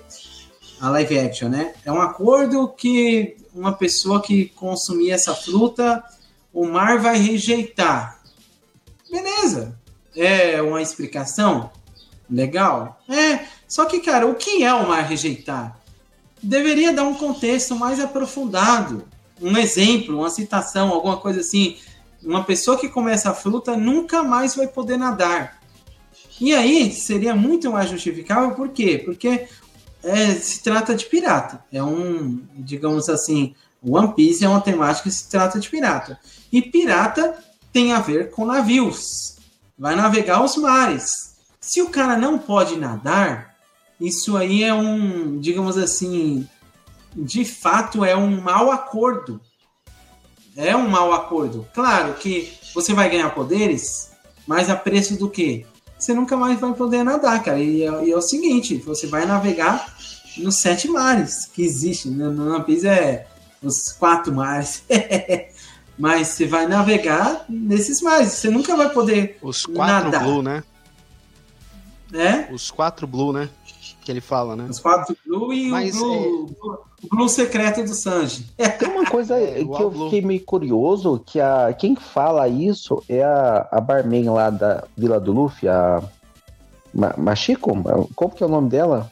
A 0.79 0.89
live 0.89 1.19
action, 1.19 1.49
né? 1.49 1.73
É 1.85 1.91
um 1.91 2.01
acordo 2.01 2.67
que 2.69 3.37
uma 3.53 3.73
pessoa 3.73 4.21
que 4.21 4.45
consumir 4.49 5.11
essa 5.11 5.35
fruta, 5.35 6.03
o 6.53 6.65
mar 6.65 6.97
vai 6.99 7.17
rejeitar. 7.17 8.19
Beleza. 9.09 9.77
É 10.15 10.61
uma 10.61 10.81
explicação? 10.81 11.69
Legal? 12.29 12.99
É, 13.09 13.45
só 13.67 13.85
que, 13.85 13.99
cara, 13.99 14.25
o 14.25 14.35
que 14.35 14.63
é 14.63 14.73
o 14.73 14.87
mar 14.87 15.03
rejeitar? 15.03 15.79
Deveria 16.41 16.93
dar 16.93 17.03
um 17.03 17.13
contexto 17.13 17.75
mais 17.75 17.99
aprofundado. 17.99 19.07
Um 19.41 19.57
exemplo, 19.57 20.19
uma 20.19 20.29
citação, 20.29 20.89
alguma 20.89 21.17
coisa 21.17 21.39
assim. 21.39 21.77
Uma 22.23 22.43
pessoa 22.43 22.77
que 22.77 22.87
começa 22.87 23.31
a 23.31 23.33
fruta 23.33 23.75
nunca 23.75 24.23
mais 24.23 24.55
vai 24.55 24.67
poder 24.67 24.97
nadar. 24.97 25.59
E 26.39 26.53
aí 26.53 26.91
seria 26.91 27.35
muito 27.35 27.71
mais 27.71 27.89
justificável, 27.89 28.51
por 28.55 28.69
quê? 28.69 29.01
Porque 29.03 29.47
é, 30.03 30.33
se 30.33 30.61
trata 30.61 30.95
de 30.95 31.05
pirata. 31.05 31.63
É 31.71 31.83
um, 31.83 32.41
digamos 32.55 33.09
assim, 33.09 33.55
One 33.83 34.13
Piece 34.13 34.43
é 34.45 34.49
uma 34.49 34.61
temática 34.61 35.03
que 35.03 35.15
se 35.15 35.29
trata 35.29 35.59
de 35.59 35.69
pirata. 35.69 36.19
E 36.51 36.61
pirata 36.61 37.35
tem 37.71 37.93
a 37.93 37.99
ver 37.99 38.31
com 38.31 38.45
navios. 38.45 39.37
Vai 39.77 39.95
navegar 39.95 40.43
os 40.43 40.55
mares. 40.57 41.35
Se 41.59 41.81
o 41.81 41.89
cara 41.89 42.17
não 42.17 42.37
pode 42.37 42.75
nadar, 42.75 43.55
isso 43.99 44.35
aí 44.35 44.63
é 44.63 44.73
um, 44.73 45.39
digamos 45.39 45.77
assim, 45.77 46.47
de 47.15 47.45
fato 47.45 48.03
é 48.05 48.15
um 48.15 48.41
mau 48.41 48.71
acordo. 48.71 49.41
É 50.55 50.75
um 50.75 50.89
mau 50.89 51.13
acordo. 51.13 51.67
Claro 51.73 52.13
que 52.15 52.51
você 52.73 52.93
vai 52.93 53.09
ganhar 53.09 53.29
poderes, 53.31 54.11
mas 54.45 54.69
a 54.69 54.75
preço 54.75 55.17
do 55.17 55.29
quê? 55.29 55.65
Você 55.97 56.13
nunca 56.13 56.35
mais 56.35 56.59
vai 56.59 56.73
poder 56.73 57.03
nadar, 57.03 57.41
cara. 57.43 57.59
E 57.59 57.83
é, 57.83 58.05
e 58.05 58.11
é 58.11 58.17
o 58.17 58.21
seguinte, 58.21 58.77
você 58.77 59.07
vai 59.07 59.25
navegar 59.25 59.95
nos 60.37 60.59
sete 60.59 60.87
mares 60.87 61.45
que 61.45 61.61
existem. 61.61 62.11
No, 62.11 62.31
no 62.31 62.55
One 62.55 62.63
Piece 62.63 62.87
é 62.87 63.27
os 63.61 63.91
quatro 63.93 64.33
mares. 64.33 64.83
mas 65.97 66.29
você 66.29 66.47
vai 66.47 66.67
navegar 66.67 67.45
nesses 67.47 68.01
mares. 68.01 68.33
Você 68.33 68.49
nunca 68.49 68.75
vai 68.75 68.89
poder 68.89 69.37
Os 69.41 69.65
quatro 69.65 70.05
nadar. 70.11 70.23
blue, 70.23 70.41
né? 70.41 70.63
né? 72.11 72.49
Os 72.51 72.69
quatro 72.69 73.07
Blue, 73.07 73.31
né? 73.31 73.49
Que 74.01 74.11
ele 74.11 74.21
fala, 74.21 74.55
né? 74.55 74.65
Os 74.69 74.79
quatro 74.79 75.15
Blue 75.25 75.53
e 75.53 75.69
Mas, 75.69 75.95
o, 75.95 75.99
Blue, 75.99 76.15
é... 76.15 77.05
o 77.05 77.09
Blue 77.09 77.29
secreto 77.29 77.83
do 77.83 77.93
Sanji. 77.93 78.47
Tem 78.79 78.89
uma 78.89 79.05
coisa 79.05 79.37
é, 79.39 79.63
que 79.63 79.81
eu 79.81 79.91
fiquei 79.91 80.21
meio 80.21 80.43
curioso, 80.43 81.21
que 81.25 81.39
a, 81.39 81.73
quem 81.73 81.95
fala 81.95 82.47
isso 82.47 83.03
é 83.07 83.23
a, 83.23 83.67
a 83.71 83.79
barman 83.79 84.31
lá 84.31 84.49
da 84.49 84.85
Vila 84.97 85.19
do 85.19 85.31
Luffy, 85.31 85.67
a 85.67 86.01
Ma, 86.93 87.13
Machiko? 87.17 87.71
Como 88.15 88.33
que 88.33 88.43
é 88.43 88.45
o 88.45 88.49
nome 88.49 88.69
dela? 88.69 89.11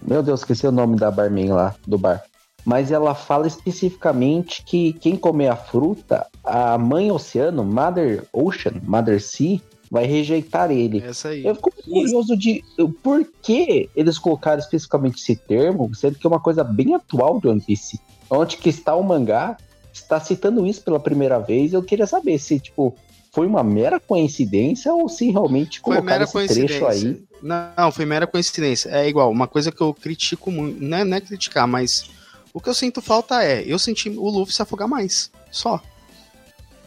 Meu 0.00 0.22
Deus, 0.22 0.40
esqueci 0.40 0.66
o 0.66 0.72
nome 0.72 0.96
da 0.96 1.10
barman 1.10 1.52
lá, 1.52 1.74
do 1.86 1.98
bar. 1.98 2.22
Mas 2.64 2.92
ela 2.92 3.14
fala 3.14 3.46
especificamente 3.46 4.62
que 4.64 4.92
quem 4.94 5.16
comer 5.16 5.48
a 5.48 5.56
fruta, 5.56 6.26
a 6.44 6.78
mãe 6.78 7.10
oceano, 7.10 7.64
Mother 7.64 8.24
Ocean, 8.32 8.74
Mother 8.84 9.20
Sea, 9.20 9.60
vai 9.92 10.06
rejeitar 10.06 10.70
ele. 10.70 11.02
Essa 11.02 11.28
aí. 11.28 11.44
Eu 11.44 11.54
fico 11.54 11.70
curioso 11.70 12.34
de 12.34 12.64
por 13.02 13.26
que 13.42 13.90
eles 13.94 14.18
colocaram 14.18 14.58
especificamente 14.58 15.20
esse 15.20 15.36
termo, 15.36 15.94
sendo 15.94 16.18
que 16.18 16.26
é 16.26 16.30
uma 16.30 16.40
coisa 16.40 16.64
bem 16.64 16.94
atual 16.94 17.38
do 17.38 17.50
One 17.50 17.60
Piece. 17.60 18.00
Onde 18.30 18.56
que 18.56 18.70
está 18.70 18.96
o 18.96 19.02
mangá, 19.02 19.58
está 19.92 20.18
citando 20.18 20.66
isso 20.66 20.80
pela 20.80 20.98
primeira 20.98 21.38
vez. 21.38 21.74
Eu 21.74 21.82
queria 21.82 22.06
saber 22.06 22.38
se, 22.38 22.58
tipo, 22.58 22.96
foi 23.32 23.46
uma 23.46 23.62
mera 23.62 24.00
coincidência 24.00 24.90
ou 24.94 25.10
se 25.10 25.30
realmente 25.30 25.82
colocaram 25.82 26.24
esse 26.24 26.48
trecho 26.48 26.86
aí. 26.86 27.22
Não, 27.42 27.92
foi 27.92 28.06
mera 28.06 28.26
coincidência. 28.26 28.88
É 28.88 29.06
igual, 29.06 29.30
uma 29.30 29.46
coisa 29.46 29.70
que 29.70 29.82
eu 29.82 29.92
critico 29.92 30.50
muito, 30.50 30.82
não 30.82 30.96
é, 30.96 31.04
não 31.04 31.16
é 31.18 31.20
criticar, 31.20 31.68
mas 31.68 32.08
o 32.54 32.62
que 32.62 32.70
eu 32.70 32.74
sinto 32.74 33.02
falta 33.02 33.44
é, 33.44 33.62
eu 33.66 33.78
senti 33.78 34.08
o 34.08 34.30
Luffy 34.30 34.54
se 34.54 34.62
afogar 34.62 34.88
mais, 34.88 35.30
só 35.50 35.82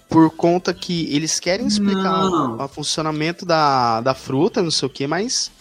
por 0.09 0.29
conta 0.31 0.73
que 0.73 1.13
eles 1.15 1.39
querem 1.39 1.67
explicar 1.67 2.25
o 2.25 2.67
funcionamento 2.67 3.45
da, 3.45 4.01
da 4.01 4.13
fruta, 4.13 4.61
não 4.61 4.71
sei 4.71 4.87
o 4.87 4.89
que, 4.89 5.07
mas 5.07 5.51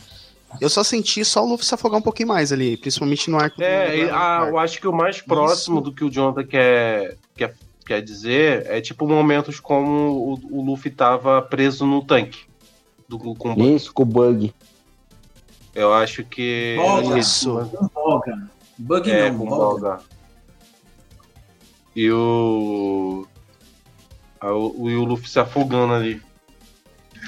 eu 0.61 0.69
só 0.69 0.85
senti 0.85 1.25
só 1.25 1.45
o 1.45 1.49
Luffy 1.49 1.67
se 1.67 1.75
afogar 1.75 1.99
um 1.99 2.03
pouquinho 2.03 2.29
mais 2.29 2.53
ali, 2.53 2.77
principalmente 2.77 3.31
no 3.31 3.39
arco. 3.39 3.61
É, 3.63 4.07
do, 4.07 4.15
a, 4.15 4.47
eu 4.49 4.59
acho 4.59 4.81
que 4.81 4.87
o 4.87 4.93
mais 4.93 5.21
próximo 5.21 5.77
Isso. 5.77 5.85
do 5.85 5.93
que 5.93 6.05
o 6.05 6.11
Jonathan 6.11 6.45
quer, 6.45 7.17
quer 7.37 7.55
quer 7.85 8.01
dizer 8.01 8.67
é 8.67 8.81
tipo 8.81 9.07
momentos 9.07 9.61
como 9.61 10.39
o, 10.51 10.59
o 10.59 10.65
Luffy 10.65 10.91
tava 10.91 11.41
preso 11.43 11.87
no 11.87 12.03
tanque. 12.03 12.47
Do, 13.09 13.19
com 13.19 13.55
bug. 13.55 13.75
Isso, 13.75 13.93
com 13.93 14.03
o 14.03 14.07
bug. 14.07 14.55
Eu 15.75 15.93
acho 15.93 16.25
que. 16.25 16.77
Bolga. 16.79 17.19
Isso. 17.19 17.71
Bolga. 17.93 18.51
Bug 18.79 19.11
é, 19.11 19.31
não, 19.31 19.39
com 19.39 19.47
Bolga. 19.47 20.01
E 21.95 22.11
o... 22.11 23.27
o. 24.51 24.91
E 24.91 24.97
o 24.97 25.05
Luffy 25.05 25.29
se 25.29 25.39
afogando 25.39 25.95
ali. 25.95 26.21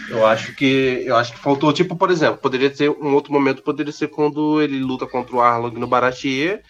Eu 0.08 0.26
acho 0.26 0.54
que 0.54 1.02
eu 1.04 1.16
acho 1.16 1.32
que 1.32 1.38
faltou, 1.38 1.72
tipo, 1.72 1.96
por 1.96 2.10
exemplo, 2.10 2.38
poderia 2.38 2.72
ser 2.74 2.90
um 2.90 3.14
outro 3.14 3.32
momento, 3.32 3.62
poderia 3.62 3.92
ser 3.92 4.08
quando 4.08 4.60
ele 4.60 4.78
luta 4.78 5.06
contra 5.06 5.34
o 5.34 5.40
Arlong 5.40 5.78
no 5.78 5.86
Baratie 5.86 6.60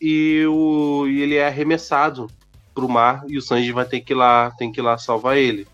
e, 0.00 0.44
o, 0.46 1.06
e 1.06 1.22
ele 1.22 1.36
é 1.36 1.46
arremessado 1.46 2.28
pro 2.74 2.88
mar 2.88 3.24
e 3.28 3.38
o 3.38 3.42
Sanji 3.42 3.72
vai 3.72 3.84
ter 3.84 4.00
que 4.00 4.12
ir 4.12 4.16
lá, 4.16 4.50
tem 4.58 4.72
que 4.72 4.80
ir 4.80 4.82
lá 4.82 4.98
salvar 4.98 5.36
ele. 5.36 5.66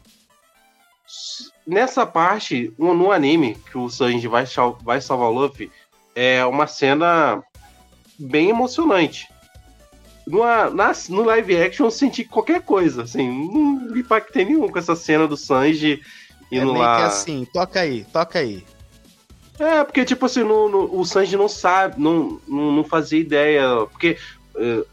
Nessa 1.66 2.06
parte, 2.06 2.72
no 2.78 3.10
anime, 3.10 3.56
que 3.70 3.76
o 3.76 3.88
Sanji 3.88 4.28
vai, 4.28 4.44
vai 4.82 5.00
salvar 5.00 5.30
o 5.30 5.32
Luffy, 5.32 5.70
é 6.14 6.44
uma 6.44 6.66
cena 6.66 7.42
bem 8.18 8.50
emocionante. 8.50 9.28
No, 10.28 10.40
na, 10.74 10.92
no 11.08 11.22
live 11.24 11.56
action 11.56 11.86
eu 11.86 11.90
senti 11.90 12.24
qualquer 12.24 12.62
coisa, 12.62 13.02
assim, 13.02 13.28
não 13.28 13.92
me 13.92 14.00
impactei 14.00 14.44
nenhum 14.44 14.68
com 14.68 14.78
essa 14.78 14.94
cena 14.94 15.26
do 15.26 15.36
Sanji 15.36 16.02
indo 16.52 16.70
é 16.70 16.72
meio 16.72 16.78
lá. 16.78 16.96
que 16.96 17.02
assim, 17.04 17.46
toca 17.52 17.80
aí, 17.80 18.04
toca 18.12 18.38
aí. 18.38 18.64
É, 19.58 19.82
porque, 19.82 20.04
tipo 20.04 20.24
assim, 20.24 20.42
no, 20.42 20.68
no, 20.68 21.00
o 21.00 21.04
Sanji 21.04 21.36
não 21.36 21.48
sabe, 21.48 22.00
não, 22.00 22.40
não, 22.46 22.72
não 22.72 22.84
fazia 22.84 23.18
ideia. 23.18 23.86
Porque 23.90 24.16
é, 24.56 24.84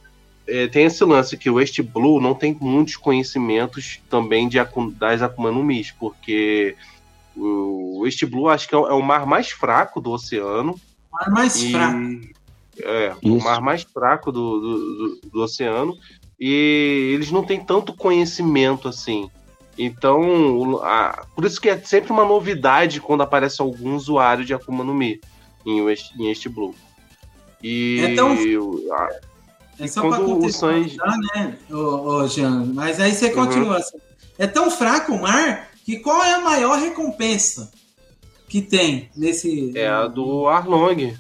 é, 0.47 0.67
tem 0.67 0.85
esse 0.85 1.03
lance 1.03 1.37
que 1.37 1.49
o 1.49 1.55
West 1.55 1.79
Blue 1.81 2.19
não 2.19 2.33
tem 2.33 2.57
muitos 2.59 2.95
conhecimentos 2.95 4.01
também 4.09 4.49
de, 4.49 4.57
das 4.97 5.21
Akuma 5.21 5.51
no 5.51 5.63
Mis, 5.63 5.91
porque 5.91 6.75
o 7.35 7.99
West 7.99 8.25
Blue 8.25 8.49
acho 8.49 8.67
que 8.67 8.73
é 8.73 8.77
o, 8.77 8.87
é 8.87 8.93
o 8.93 9.01
mar 9.03 9.27
mais 9.27 9.51
fraco 9.51 10.01
do 10.01 10.11
oceano. 10.11 10.79
O 11.11 11.15
mar 11.15 11.29
mais 11.29 11.61
e, 11.61 11.71
fraco. 11.71 11.99
É, 12.79 13.13
Isso. 13.21 13.37
o 13.37 13.43
mar 13.43 13.61
mais 13.61 13.83
fraco 13.83 14.31
do, 14.31 14.59
do, 14.59 14.77
do, 14.77 15.29
do 15.29 15.41
oceano. 15.41 15.97
E 16.39 17.11
eles 17.13 17.31
não 17.31 17.43
têm 17.43 17.63
tanto 17.63 17.93
conhecimento 17.93 18.87
assim. 18.87 19.29
Então, 19.77 20.81
a, 20.83 21.25
por 21.35 21.45
isso 21.45 21.59
que 21.59 21.69
é 21.69 21.77
sempre 21.77 22.11
uma 22.11 22.25
novidade 22.25 23.01
quando 23.01 23.23
aparece 23.23 23.61
algum 23.61 23.95
usuário 23.95 24.45
de 24.45 24.53
Akuma 24.53 24.83
no 24.83 24.93
Mi 24.93 25.19
em 25.65 25.81
West, 25.81 26.13
em 26.17 26.27
West 26.27 26.47
Blue. 26.47 26.75
E 27.61 27.99
então, 28.07 28.37
a, 28.91 29.09
é 29.79 29.87
só 29.87 30.07
para 30.07 30.23
contextualizar, 30.23 31.09
Sanji... 31.09 31.27
né, 31.35 31.57
ô, 31.69 31.75
ô, 31.75 32.27
Jean? 32.27 32.65
Mas 32.73 32.99
aí 32.99 33.13
você 33.13 33.31
continua 33.31 33.71
uhum. 33.71 33.75
assim. 33.75 33.97
É 34.37 34.47
tão 34.47 34.69
fraco 34.69 35.13
o 35.13 35.21
mar 35.21 35.69
que 35.85 35.99
qual 35.99 36.23
é 36.23 36.33
a 36.33 36.41
maior 36.41 36.77
recompensa 36.77 37.71
que 38.47 38.61
tem 38.61 39.09
nesse. 39.15 39.77
É 39.77 39.87
a 39.87 40.07
do 40.07 40.47
Arlong. 40.47 41.17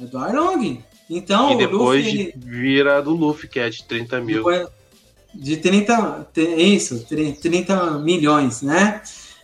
É 0.00 0.04
do 0.04 0.18
Arlong. 0.18 0.82
Então, 1.08 1.52
e 1.52 1.56
depois 1.56 2.04
Luffy, 2.04 2.20
ele... 2.20 2.34
vira 2.36 3.02
do 3.02 3.14
Luffy, 3.14 3.48
que 3.48 3.60
é 3.60 3.68
de 3.68 3.84
30 3.84 4.20
mil. 4.20 4.36
Depois, 4.38 4.68
de 5.34 5.56
30, 5.56 6.28
isso, 6.56 7.06
30 7.06 7.98
milhões, 7.98 8.62
né? 8.62 9.02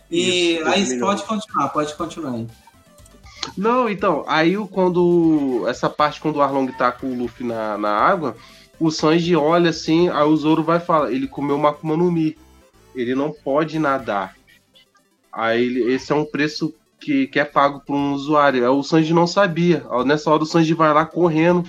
E 0.09 0.55
isso, 0.55 0.67
aí 0.67 0.83
milhões. 0.83 0.99
pode 0.99 1.23
continuar, 1.23 1.69
pode 1.69 1.95
continuar 1.95 2.33
aí. 2.33 2.47
Não, 3.57 3.89
então, 3.89 4.23
aí 4.27 4.55
quando. 4.71 5.65
Essa 5.67 5.89
parte 5.89 6.19
quando 6.19 6.37
o 6.37 6.41
Arlong 6.41 6.71
tá 6.71 6.91
com 6.91 7.07
o 7.07 7.17
Luffy 7.17 7.45
na, 7.45 7.77
na 7.77 7.89
água, 7.89 8.35
o 8.79 8.91
Sanji 8.91 9.35
olha 9.35 9.69
assim, 9.69 10.09
aí 10.09 10.23
o 10.23 10.35
Zoro 10.35 10.63
vai 10.63 10.79
falar, 10.79 11.11
ele 11.11 11.27
comeu 11.27 11.55
uma 11.55 11.69
Akuma 11.69 11.97
no 11.97 12.11
Mi. 12.11 12.37
Ele 12.95 13.15
não 13.15 13.31
pode 13.31 13.79
nadar. 13.79 14.35
Aí 15.31 15.77
esse 15.91 16.11
é 16.11 16.15
um 16.15 16.25
preço 16.25 16.73
que, 17.01 17.27
que 17.27 17.39
é 17.39 17.43
pago 17.43 17.81
por 17.85 17.95
um 17.95 18.13
usuário. 18.13 18.63
Aí 18.63 18.69
o 18.69 18.83
Sanji 18.83 19.13
não 19.13 19.27
sabia. 19.27 19.83
Nessa 20.05 20.29
hora 20.29 20.43
o 20.43 20.45
Sanji 20.45 20.73
vai 20.73 20.93
lá 20.93 21.05
correndo 21.05 21.67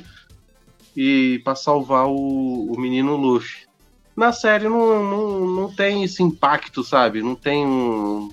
e 0.96 1.40
para 1.42 1.56
salvar 1.56 2.06
o, 2.06 2.72
o 2.72 2.78
menino 2.78 3.16
Luffy 3.16 3.62
na 4.14 4.32
série 4.32 4.68
não, 4.68 5.02
não, 5.02 5.46
não 5.46 5.72
tem 5.72 6.04
esse 6.04 6.22
impacto, 6.22 6.84
sabe? 6.84 7.22
Não 7.22 7.34
tem 7.34 7.66
um, 7.66 8.30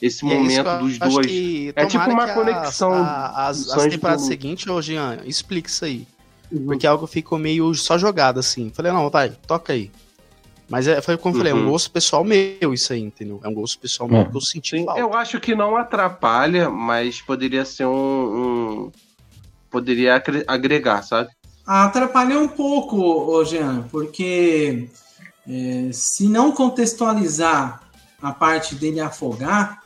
esse 0.00 0.24
é 0.24 0.28
momento 0.28 0.78
dos 0.78 0.98
dois. 0.98 1.26
é 1.74 1.86
tipo 1.86 2.08
uma 2.10 2.28
conexão. 2.28 2.92
As, 2.92 3.68
as, 3.68 3.70
as 3.70 3.92
temporadas 3.92 4.22
do... 4.22 4.28
seguintes, 4.28 4.66
ô 4.66 4.80
Jean, 4.80 5.18
explica 5.24 5.68
isso 5.68 5.84
aí. 5.84 6.06
Uhum. 6.50 6.66
Porque 6.66 6.86
algo 6.86 7.06
ficou 7.06 7.38
meio 7.38 7.74
só 7.74 7.98
jogado 7.98 8.38
assim. 8.38 8.70
Falei, 8.72 8.92
não, 8.92 9.10
vai, 9.10 9.30
toca 9.30 9.72
aí. 9.72 9.90
Mas 10.68 10.88
é, 10.88 11.00
foi 11.00 11.16
como 11.16 11.34
eu 11.34 11.38
falei, 11.38 11.52
é 11.52 11.54
um 11.54 11.64
uhum. 11.64 11.70
gosto 11.70 11.90
pessoal 11.90 12.24
meu 12.24 12.74
isso 12.74 12.92
aí, 12.92 13.00
entendeu? 13.00 13.40
É 13.44 13.48
um 13.48 13.54
gosto 13.54 13.78
pessoal 13.78 14.08
meu 14.08 14.22
é. 14.22 14.24
que 14.24 14.36
eu 14.36 14.40
senti 14.40 14.78
Sim, 14.78 14.86
Eu 14.96 15.14
acho 15.14 15.38
que 15.38 15.54
não 15.54 15.76
atrapalha, 15.76 16.68
mas 16.68 17.22
poderia 17.22 17.64
ser 17.64 17.86
um... 17.86 18.86
um... 18.86 18.92
Poderia 19.70 20.22
agregar, 20.46 21.02
sabe? 21.02 21.28
Atrapalha 21.66 22.38
um 22.38 22.48
pouco, 22.48 23.44
Jean, 23.44 23.82
porque 23.90 24.88
é, 25.48 25.90
se 25.92 26.28
não 26.28 26.52
contextualizar 26.52 27.82
a 28.22 28.32
parte 28.32 28.74
dele 28.74 29.00
afogar, 29.00 29.82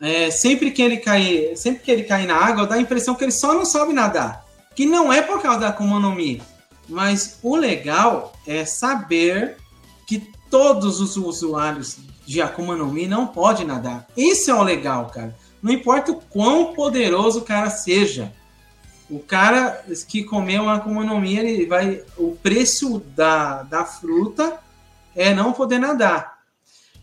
é, 0.00 0.30
sempre 0.30 0.70
que 0.70 0.82
ele 0.82 0.98
cair, 0.98 1.56
sempre 1.56 1.82
que 1.82 1.90
ele 1.90 2.04
cair 2.04 2.26
na 2.26 2.36
água, 2.36 2.66
dá 2.66 2.74
a 2.74 2.80
impressão 2.80 3.14
que 3.14 3.24
ele 3.24 3.32
só 3.32 3.54
não 3.54 3.64
sabe 3.64 3.92
nadar. 3.92 4.44
Que 4.74 4.84
não 4.84 5.12
é 5.12 5.22
por 5.22 5.40
causa 5.40 5.60
da 5.60 5.68
Akuma 5.68 5.98
no 5.98 6.14
Mi. 6.14 6.42
Mas 6.88 7.38
o 7.42 7.56
legal 7.56 8.32
é 8.46 8.64
saber 8.64 9.56
que 10.06 10.30
todos 10.50 11.00
os 11.00 11.16
usuários 11.16 11.98
de 12.24 12.40
Akuma 12.40 12.76
no 12.76 12.86
Mi 12.86 13.06
não 13.06 13.26
podem 13.26 13.66
nadar. 13.66 14.06
Isso 14.16 14.50
é 14.50 14.54
o 14.54 14.62
legal, 14.62 15.06
cara. 15.06 15.36
Não 15.62 15.72
importa 15.72 16.12
o 16.12 16.20
quão 16.20 16.74
poderoso 16.74 17.40
o 17.40 17.44
cara 17.44 17.70
seja. 17.70 18.32
O 19.08 19.20
cara 19.20 19.84
que 20.08 20.24
comeu 20.24 20.64
uma 20.64 20.74
Akuma 20.74 21.04
no 21.04 21.20
Mi, 21.20 21.36
ele 21.36 21.66
vai. 21.66 22.02
O 22.16 22.36
preço 22.36 23.00
da, 23.14 23.62
da 23.62 23.84
fruta 23.84 24.60
é 25.14 25.32
não 25.34 25.52
poder 25.52 25.78
nadar. 25.78 26.36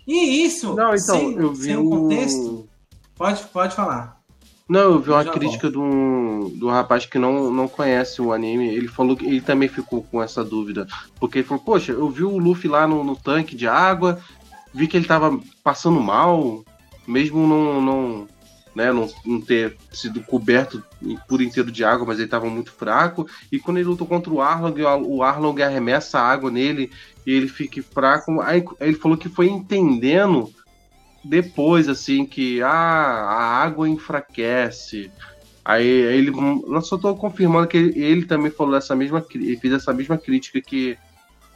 E 0.06 0.44
isso, 0.46 0.74
não, 0.76 0.94
então, 0.94 1.18
sem, 1.18 1.34
eu 1.34 1.54
vi 1.54 1.64
sem 1.64 1.78
um 1.78 1.90
contexto. 1.90 2.68
Pode, 3.16 3.44
pode 3.44 3.76
falar. 3.76 4.22
Não, 4.68 4.94
eu 4.94 4.99
vi 4.99 5.10
uma 5.11 5.26
crítica 5.26 5.69
de 5.69 5.77
um, 5.77 6.49
de 6.56 6.64
um 6.64 6.69
rapaz 6.69 7.06
que 7.06 7.19
não, 7.19 7.52
não 7.52 7.68
conhece 7.68 8.22
o 8.22 8.31
anime. 8.31 8.73
Ele 8.73 8.88
falou 8.88 9.15
que 9.15 9.26
ele 9.26 9.41
também 9.41 9.68
ficou 9.68 10.03
com 10.03 10.23
essa 10.23 10.44
dúvida. 10.44 10.88
Porque 11.19 11.40
ele 11.40 11.48
falou, 11.48 11.64
poxa, 11.64 11.91
eu 11.91 12.10
vi 12.10 12.23
o 12.23 12.38
Luffy 12.38 12.69
lá 12.69 12.88
no, 12.88 13.03
no 13.03 13.15
tanque 13.15 13.56
de 13.56 13.68
água, 13.68 14.19
vi 14.73 14.88
que 14.88 14.95
ele 14.95 15.06
tava 15.06 15.38
passando 15.64 15.99
mal, 15.99 16.64
mesmo 17.06 17.45
não, 17.45 17.81
não, 17.81 18.27
né, 18.73 18.91
não, 18.91 19.10
não 19.26 19.41
ter 19.41 19.76
sido 19.91 20.22
coberto 20.22 20.81
por 21.27 21.41
inteiro 21.41 21.69
de 21.69 21.84
água, 21.84 22.07
mas 22.07 22.18
ele 22.18 22.26
estava 22.26 22.49
muito 22.49 22.72
fraco. 22.72 23.27
E 23.52 23.60
quando 23.60 23.77
ele 23.77 23.90
lutou 23.90 24.07
contra 24.07 24.31
o 24.31 24.41
Arlong, 24.41 24.81
o 25.06 25.22
Arlong 25.22 25.61
arremessa 25.61 26.19
a 26.19 26.27
água 26.27 26.49
nele 26.49 26.90
e 27.27 27.31
ele 27.34 27.49
fica 27.49 27.84
fraco. 27.84 28.40
Aí 28.40 28.64
ele 28.80 28.95
falou 28.95 29.18
que 29.18 29.27
foi 29.27 29.48
entendendo 29.49 30.49
depois, 31.24 31.88
assim, 31.88 32.26
que 32.26 32.62
ah, 32.62 32.68
a 32.70 33.64
água 33.64 33.88
enfraquece. 33.88 35.10
Aí 35.64 35.88
ele. 35.88 36.30
Eu 36.30 36.82
só 36.82 36.98
estou 36.98 37.16
confirmando 37.16 37.68
que 37.68 37.78
ele, 37.78 38.04
ele, 38.04 38.26
também 38.26 38.52
falou 38.52 38.76
essa 38.76 38.95
mesma. 38.95 39.22
Fez 39.22 39.74
essa 39.74 39.94
mesma 39.94 40.18
crítica 40.18 40.62
que 40.62 40.98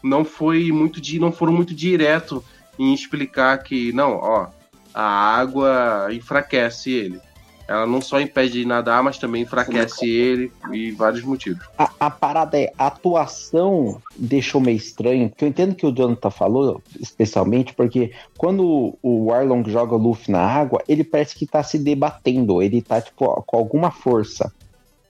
não 0.01 0.23
foi 0.23 0.71
muito 0.71 1.01
não 1.19 1.31
foram 1.31 1.51
muito 1.51 1.73
direto 1.73 2.43
em 2.79 2.93
explicar 2.93 3.57
que, 3.63 3.91
não, 3.91 4.13
ó, 4.13 4.47
a 4.93 5.03
água 5.03 6.07
enfraquece 6.11 6.91
ele. 6.91 7.26
Ela 7.67 7.85
não 7.85 8.01
só 8.01 8.19
impede 8.19 8.59
de 8.59 8.65
nadar, 8.65 9.03
mas 9.03 9.17
também 9.17 9.43
enfraquece 9.43 10.09
ele 10.09 10.51
e 10.71 10.91
vários 10.91 11.23
motivos. 11.23 11.65
A, 11.77 11.91
a, 11.99 12.09
parada 12.09 12.57
é, 12.57 12.71
a 12.77 12.87
atuação 12.87 14.01
deixou 14.15 14.61
meio 14.61 14.77
estranho, 14.77 15.29
porque 15.29 15.43
eu 15.43 15.49
entendo 15.49 15.75
que 15.75 15.85
o 15.85 15.91
Jonathan 15.91 16.29
falou, 16.29 16.81
especialmente, 16.99 17.73
porque 17.73 18.13
quando 18.37 18.97
o 19.03 19.33
Arlong 19.33 19.69
joga 19.69 19.95
o 19.95 19.97
Luffy 19.97 20.31
na 20.31 20.39
água, 20.39 20.81
ele 20.87 21.03
parece 21.03 21.35
que 21.35 21.45
tá 21.45 21.61
se 21.61 21.77
debatendo, 21.77 22.61
ele 22.61 22.81
tá, 22.81 23.01
tipo, 23.01 23.43
com 23.43 23.57
alguma 23.57 23.91
força. 23.91 24.53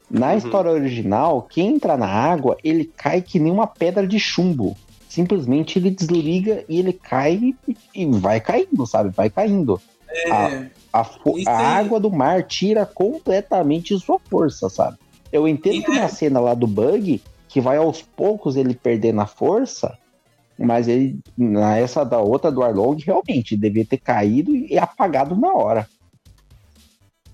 Na 0.09 0.31
uhum. 0.31 0.38
história 0.38 0.71
original, 0.71 1.43
quem 1.43 1.75
entra 1.75 1.95
na 1.95 2.07
água, 2.07 2.57
ele 2.63 2.85
cai 2.85 3.21
que 3.21 3.39
nem 3.39 3.51
uma 3.51 3.67
pedra 3.67 4.07
de 4.07 4.19
chumbo 4.19 4.75
simplesmente 5.17 5.79
ele 5.79 5.89
desliga 5.89 6.63
e 6.69 6.77
ele 6.77 6.93
cai 6.93 7.55
e 7.95 8.05
vai 8.05 8.39
caindo, 8.39 8.85
sabe? 8.85 9.09
Vai 9.09 9.31
caindo. 9.31 9.81
É, 10.09 10.31
a, 10.31 10.65
a, 10.91 11.05
a 11.47 11.77
água 11.77 11.99
do 11.99 12.11
mar 12.11 12.43
tira 12.43 12.85
completamente 12.85 13.97
sua 13.99 14.19
força, 14.19 14.69
sabe? 14.69 14.97
Eu 15.31 15.47
entendo 15.47 15.84
que 15.84 15.91
na 15.91 16.07
cena 16.07 16.39
lá 16.39 16.53
do 16.53 16.68
bug, 16.68 17.22
que 17.47 17.61
vai 17.61 17.77
aos 17.77 18.01
poucos 18.01 18.55
ele 18.55 18.73
perdendo 18.73 19.22
a 19.22 19.27
força, 19.27 19.97
mas 20.57 20.88
ele, 20.88 21.19
na 21.38 21.77
essa 21.77 22.03
da 22.03 22.19
outra 22.19 22.51
do 22.51 22.64
Arlong, 22.64 22.97
realmente 22.97 23.55
devia 23.55 23.85
ter 23.85 23.97
caído 23.97 24.55
e 24.55 24.77
apagado 24.77 25.35
na 25.35 25.53
hora. 25.53 25.88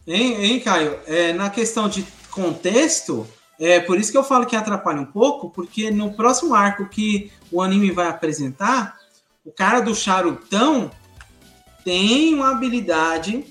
Hein, 0.06 0.44
hein 0.44 0.60
Caio? 0.60 1.00
É, 1.08 1.32
na 1.34 1.50
questão 1.50 1.88
de 1.88 2.06
contexto, 2.30 3.26
É 3.60 3.80
por 3.80 4.00
isso 4.00 4.12
que 4.12 4.18
eu 4.18 4.24
falo 4.24 4.46
que 4.48 4.56
atrapalha 4.56 5.00
um 5.00 5.06
pouco, 5.06 5.50
porque 5.50 5.92
no 5.92 6.14
próximo 6.14 6.54
arco 6.56 6.90
que 6.90 7.32
o 7.52 7.62
anime 7.62 7.92
vai 7.92 8.08
apresentar, 8.08 8.98
o 9.46 9.52
cara 9.52 9.80
do 9.80 9.94
charutão 9.94 10.90
tem 11.84 12.34
uma 12.34 12.52
habilidade 12.52 13.46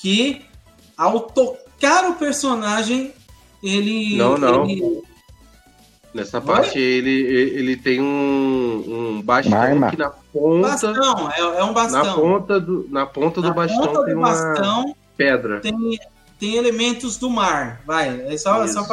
que, 0.00 0.42
ao 0.96 1.20
tocar 1.20 2.10
o 2.10 2.14
personagem, 2.14 3.12
ele. 3.62 4.16
Não, 4.16 4.36
não. 4.38 4.64
ele- 4.68 5.02
Nessa 6.12 6.40
parte 6.40 6.76
ele, 6.76 7.08
ele 7.10 7.76
tem 7.76 8.00
um, 8.00 9.16
um 9.18 9.22
bastão 9.22 9.90
que 9.90 9.96
na 9.96 10.10
ponta. 10.10 10.68
Bastão, 10.68 11.30
é, 11.30 11.40
é 11.40 11.62
um 11.62 11.68
Na 11.68 11.72
bastão. 11.72 12.14
ponta 12.16 12.58
do, 12.60 12.88
na 12.90 13.06
ponta 13.06 13.40
do 13.40 13.46
Na 13.48 13.54
bastão 13.54 13.86
ponta 13.86 14.04
tem 14.04 14.14
do 14.14 14.18
uma 14.18 14.28
bastão 14.28 14.96
pedra. 15.16 15.60
tem, 15.60 16.00
tem 16.36 16.56
elementos 16.56 17.16
do 17.16 17.30
mar, 17.30 17.80
vai. 17.86 18.22
É 18.26 18.36
só, 18.36 18.64
Isso. 18.64 18.74
só 18.74 18.84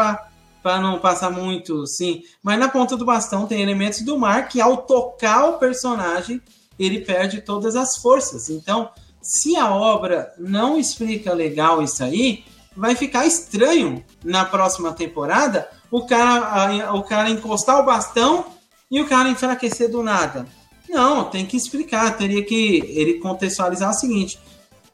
para 0.61 0.79
não 0.79 0.99
passar 0.99 1.31
muito, 1.31 1.87
sim. 1.87 2.21
Mas 2.43 2.59
na 2.59 2.69
ponta 2.69 2.95
do 2.95 3.03
bastão 3.03 3.47
tem 3.47 3.63
elementos 3.63 4.01
do 4.01 4.15
mar 4.15 4.47
que, 4.47 4.61
ao 4.61 4.77
tocar 4.77 5.45
o 5.49 5.53
personagem, 5.57 6.39
ele 6.77 7.01
perde 7.01 7.41
todas 7.41 7.75
as 7.75 7.97
forças. 7.97 8.49
Então, 8.49 8.89
se 9.21 9.55
a 9.55 9.73
obra 9.73 10.33
não 10.37 10.77
explica 10.77 11.33
legal 11.33 11.81
isso 11.81 12.03
aí, 12.03 12.43
vai 12.75 12.95
ficar 12.95 13.25
estranho 13.25 14.03
na 14.23 14.45
próxima 14.45 14.93
temporada 14.93 15.67
o 15.89 16.05
cara, 16.05 16.93
o 16.93 17.03
cara 17.03 17.29
encostar 17.29 17.79
o 17.79 17.85
bastão 17.85 18.45
e 18.89 19.01
o 19.01 19.07
cara 19.07 19.29
enfraquecer 19.29 19.89
do 19.89 20.03
nada. 20.03 20.45
Não, 20.89 21.25
tem 21.25 21.45
que 21.45 21.57
explicar. 21.57 22.15
Teria 22.17 22.43
que 22.43 22.77
ele 22.87 23.15
contextualizar 23.15 23.89
o 23.89 23.93
seguinte: 23.93 24.39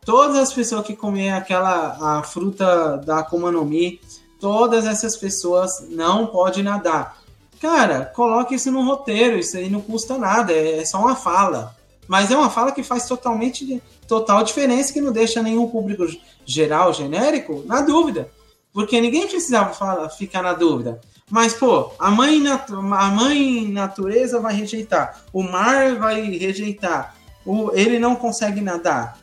todas 0.06 0.38
as 0.38 0.54
pessoas 0.54 0.86
que 0.86 0.96
comer 0.96 1.32
aquela 1.32 2.18
a 2.20 2.24
fruta 2.24 2.98
da 2.98 3.20
Akuma 3.20 3.52
no 3.52 3.66
Mi, 3.66 4.00
todas 4.40 4.86
essas 4.86 5.16
pessoas 5.16 5.88
não 5.90 6.28
podem 6.28 6.64
nadar. 6.64 7.23
Cara, 7.64 8.12
coloque 8.14 8.56
isso 8.56 8.70
no 8.70 8.84
roteiro, 8.84 9.40
isso 9.40 9.56
aí 9.56 9.70
não 9.70 9.80
custa 9.80 10.18
nada, 10.18 10.52
é 10.52 10.80
é 10.80 10.86
só 10.86 11.00
uma 11.00 11.16
fala. 11.16 11.74
Mas 12.10 12.30
é 12.30 12.36
uma 12.36 12.50
fala 12.50 12.74
que 12.74 12.84
faz 12.84 13.08
totalmente 13.08 13.82
total 14.06 14.44
diferença 14.44 14.92
que 14.92 15.00
não 15.00 15.14
deixa 15.14 15.42
nenhum 15.42 15.70
público 15.70 16.06
geral, 16.46 16.94
genérico, 16.94 17.64
na 17.66 17.80
dúvida. 17.80 18.30
Porque 18.74 19.00
ninguém 19.00 19.30
precisava 19.30 19.74
falar, 19.74 20.10
ficar 20.10 20.42
na 20.42 20.52
dúvida. 20.52 21.00
Mas, 21.32 21.54
pô, 21.54 21.90
a 21.98 22.12
mãe, 22.12 22.44
a 22.50 23.08
mãe 23.08 23.66
natureza 23.70 24.42
vai 24.42 24.54
rejeitar, 24.54 25.24
o 25.32 25.42
mar 25.42 25.96
vai 25.96 26.22
rejeitar, 26.22 27.16
o, 27.46 27.72
ele 27.74 27.98
não 27.98 28.14
consegue 28.14 28.60
nadar. 28.60 29.18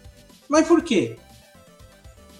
Mas 0.48 0.66
por 0.66 0.80
quê? 0.80 1.18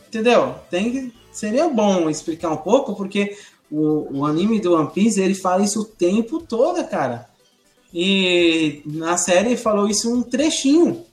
Entendeu? 0.08 0.54
Tem 0.70 1.12
seria 1.30 1.68
bom 1.68 2.10
explicar 2.10 2.50
um 2.50 2.56
pouco, 2.56 2.94
porque 2.94 3.36
o, 3.70 4.18
o 4.18 4.26
anime 4.26 4.60
do 4.60 4.74
One 4.74 4.90
Piece 4.90 5.20
ele 5.20 5.34
fala 5.34 5.62
isso 5.62 5.80
o 5.80 5.84
tempo 5.84 6.40
todo, 6.42 6.82
cara. 6.88 7.28
E 7.92 8.82
na 8.84 9.16
série 9.16 9.56
falou 9.56 9.88
isso 9.88 10.12
um 10.12 10.22
trechinho. 10.22 11.04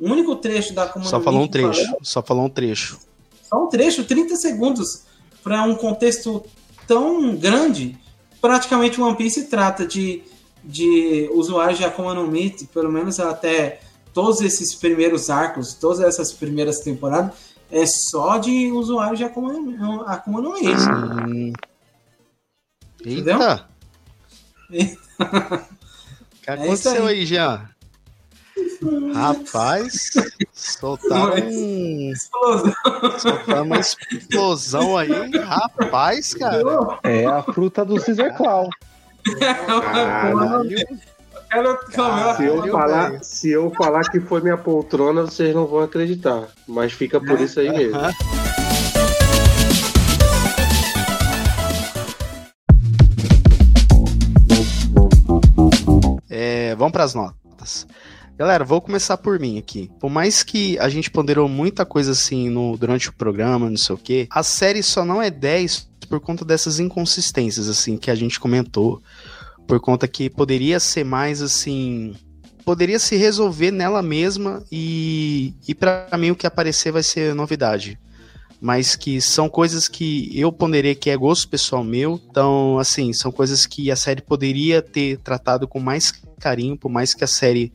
O 0.00 0.06
único 0.10 0.34
trecho 0.36 0.72
da 0.74 0.84
Akuma 0.84 1.04
Só 1.04 1.20
falou 1.20 1.42
um 1.42 1.48
trecho. 1.48 1.84
falou- 1.84 1.98
Só 2.02 2.22
falou 2.22 2.44
um 2.46 2.48
trecho. 2.50 2.98
só 3.48 3.64
um 3.64 3.68
trecho, 3.68 4.04
30 4.04 4.34
segundos, 4.36 5.02
para 5.44 5.62
um 5.64 5.74
contexto 5.74 6.42
tão 6.86 7.36
grande. 7.36 7.96
Praticamente 8.40 9.00
One 9.00 9.14
Piece 9.16 9.44
trata 9.44 9.86
de, 9.86 10.22
de 10.64 11.30
usuários 11.32 11.78
de 11.78 11.84
Akuma 11.84 12.14
no 12.14 12.26
Mi, 12.26 12.50
pelo 12.72 12.90
menos 12.90 13.20
até 13.20 13.80
todos 14.12 14.40
esses 14.40 14.74
primeiros 14.74 15.30
arcos, 15.30 15.74
todas 15.74 16.00
essas 16.00 16.32
primeiras 16.32 16.80
temporadas, 16.80 17.32
é 17.70 17.86
só 17.86 18.38
de 18.38 18.72
usuários 18.72 19.18
de 19.18 19.24
Akuma 19.24 19.52
no 19.52 19.62
Mi. 19.62 19.76
Akuma 20.06 20.40
no 20.40 20.54
Mi. 20.54 21.52
Entendeu? 23.04 23.38
Eita! 24.70 24.70
O 26.42 26.44
que 26.44 26.50
É 26.50 26.54
isso 26.54 26.64
aconteceu 26.88 27.06
aí. 27.06 27.20
aí, 27.20 27.26
Jean? 27.26 27.68
Rapaz, 29.14 30.10
soltaram, 30.52 31.34
um, 31.46 32.10
Explosão. 32.12 32.74
soltaram 33.18 33.62
uma 33.62 33.78
explosão 33.78 34.96
aí. 34.96 35.08
Rapaz, 35.44 36.34
cara. 36.34 36.62
É 37.04 37.24
a 37.26 37.42
fruta 37.44 37.84
do 37.84 37.94
Caesar. 38.02 38.36
Caralho. 38.36 38.70
Comer. 40.58 40.86
Se 42.36 42.44
eu, 42.44 42.66
falar, 42.72 43.22
se 43.22 43.50
eu 43.50 43.70
falar 43.70 44.10
que 44.10 44.18
foi 44.20 44.40
minha 44.40 44.56
poltrona, 44.56 45.22
vocês 45.22 45.54
não 45.54 45.66
vão 45.66 45.80
acreditar. 45.80 46.48
Mas 46.66 46.92
fica 46.92 47.20
por 47.20 47.40
isso 47.40 47.60
aí 47.60 47.70
mesmo. 47.70 47.98
Vamos 56.82 56.92
para 56.92 57.04
as 57.04 57.14
notas. 57.14 57.86
Galera, 58.36 58.64
vou 58.64 58.80
começar 58.80 59.16
por 59.16 59.38
mim 59.38 59.56
aqui. 59.56 59.88
Por 60.00 60.10
mais 60.10 60.42
que 60.42 60.76
a 60.80 60.88
gente 60.88 61.12
ponderou 61.12 61.48
muita 61.48 61.86
coisa 61.86 62.10
assim 62.10 62.50
no, 62.50 62.76
durante 62.76 63.08
o 63.08 63.12
programa, 63.12 63.70
não 63.70 63.76
sei 63.76 63.94
o 63.94 63.98
quê, 63.98 64.26
a 64.28 64.42
série 64.42 64.82
só 64.82 65.04
não 65.04 65.22
é 65.22 65.30
10 65.30 65.88
por 66.08 66.18
conta 66.18 66.44
dessas 66.44 66.80
inconsistências, 66.80 67.68
assim, 67.68 67.96
que 67.96 68.10
a 68.10 68.16
gente 68.16 68.40
comentou. 68.40 69.00
Por 69.64 69.78
conta 69.78 70.08
que 70.08 70.28
poderia 70.28 70.80
ser 70.80 71.04
mais 71.04 71.40
assim. 71.40 72.16
Poderia 72.64 72.98
se 72.98 73.14
resolver 73.14 73.70
nela 73.70 74.02
mesma 74.02 74.64
e, 74.70 75.54
e 75.68 75.76
para 75.76 76.08
mim 76.18 76.32
o 76.32 76.36
que 76.36 76.48
aparecer 76.48 76.90
vai 76.90 77.04
ser 77.04 77.32
novidade. 77.32 77.96
Mas 78.60 78.96
que 78.96 79.20
são 79.20 79.48
coisas 79.48 79.86
que 79.86 80.36
eu 80.36 80.50
ponderei 80.52 80.96
que 80.96 81.10
é 81.10 81.16
gosto 81.16 81.48
pessoal 81.48 81.84
meu. 81.84 82.20
Então, 82.28 82.76
assim, 82.78 83.12
são 83.12 83.30
coisas 83.30 83.66
que 83.66 83.88
a 83.88 83.96
série 83.96 84.20
poderia 84.20 84.82
ter 84.82 85.18
tratado 85.18 85.68
com 85.68 85.78
mais 85.78 86.12
carinho, 86.42 86.76
por 86.76 86.90
mais 86.90 87.14
que 87.14 87.24
a 87.24 87.28
série 87.28 87.72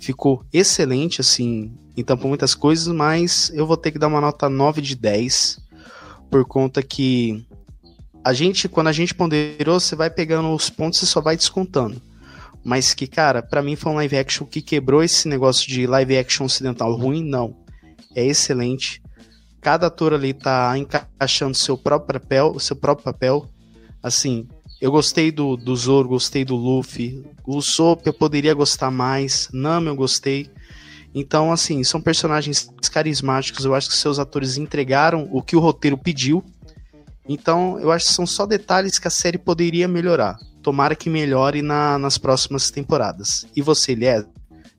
ficou 0.00 0.44
excelente, 0.52 1.20
assim, 1.20 1.72
então 1.96 2.16
por 2.16 2.26
muitas 2.26 2.54
coisas, 2.54 2.88
mas 2.88 3.50
eu 3.54 3.66
vou 3.66 3.76
ter 3.76 3.92
que 3.92 3.98
dar 3.98 4.08
uma 4.08 4.20
nota 4.20 4.48
9 4.48 4.82
de 4.82 4.96
10, 4.96 5.60
por 6.30 6.44
conta 6.44 6.82
que 6.82 7.46
a 8.24 8.32
gente, 8.32 8.68
quando 8.68 8.88
a 8.88 8.92
gente 8.92 9.14
ponderou, 9.14 9.78
você 9.78 9.94
vai 9.94 10.08
pegando 10.08 10.52
os 10.54 10.70
pontos 10.70 11.02
e 11.02 11.06
só 11.06 11.20
vai 11.20 11.36
descontando. 11.36 12.00
Mas 12.64 12.94
que, 12.94 13.06
cara, 13.06 13.42
pra 13.42 13.62
mim 13.62 13.74
foi 13.74 13.92
um 13.92 13.96
live 13.96 14.16
action 14.16 14.46
que 14.46 14.62
quebrou 14.62 15.02
esse 15.02 15.26
negócio 15.26 15.68
de 15.68 15.86
live 15.86 16.16
action 16.16 16.46
ocidental 16.46 16.94
ruim, 16.94 17.24
não. 17.24 17.56
É 18.14 18.24
excelente. 18.24 19.02
Cada 19.60 19.88
ator 19.88 20.14
ali 20.14 20.32
tá 20.32 20.76
encaixando 20.78 21.56
seu 21.56 21.76
próprio 21.76 22.20
papel, 22.20 22.58
seu 22.60 22.76
próprio 22.76 23.04
papel. 23.04 23.48
Assim, 24.02 24.46
eu 24.82 24.90
gostei 24.90 25.30
do, 25.30 25.56
do 25.56 25.76
Zoro, 25.76 26.08
gostei 26.08 26.44
do 26.44 26.56
Luffy. 26.56 27.24
O 27.46 27.62
Sop 27.62 28.04
eu 28.04 28.12
poderia 28.12 28.52
gostar 28.52 28.90
mais. 28.90 29.48
Nami 29.52 29.86
eu 29.86 29.94
gostei. 29.94 30.50
Então, 31.14 31.52
assim, 31.52 31.84
são 31.84 32.00
personagens 32.00 32.68
carismáticos. 32.92 33.64
Eu 33.64 33.76
acho 33.76 33.88
que 33.88 33.96
seus 33.96 34.18
atores 34.18 34.56
entregaram 34.56 35.28
o 35.30 35.40
que 35.40 35.54
o 35.54 35.60
roteiro 35.60 35.96
pediu. 35.96 36.42
Então, 37.28 37.78
eu 37.78 37.92
acho 37.92 38.06
que 38.08 38.12
são 38.12 38.26
só 38.26 38.44
detalhes 38.44 38.98
que 38.98 39.06
a 39.06 39.10
série 39.10 39.38
poderia 39.38 39.86
melhorar. 39.86 40.36
Tomara 40.60 40.96
que 40.96 41.08
melhore 41.08 41.62
na- 41.62 41.96
nas 41.96 42.18
próximas 42.18 42.68
temporadas. 42.70 43.46
E 43.54 43.62
você, 43.62 43.92
Elias? 43.92 44.26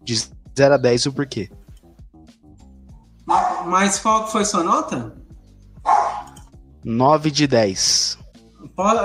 De 0.03 0.15
0 0.57 0.73
a 0.73 0.77
10, 0.77 1.05
o 1.05 1.13
porquê? 1.13 1.49
Mas 3.65 3.99
qual 3.99 4.27
foi 4.30 4.43
sua 4.43 4.63
nota? 4.63 5.15
9 6.84 7.31
de 7.31 7.47
10. 7.47 8.17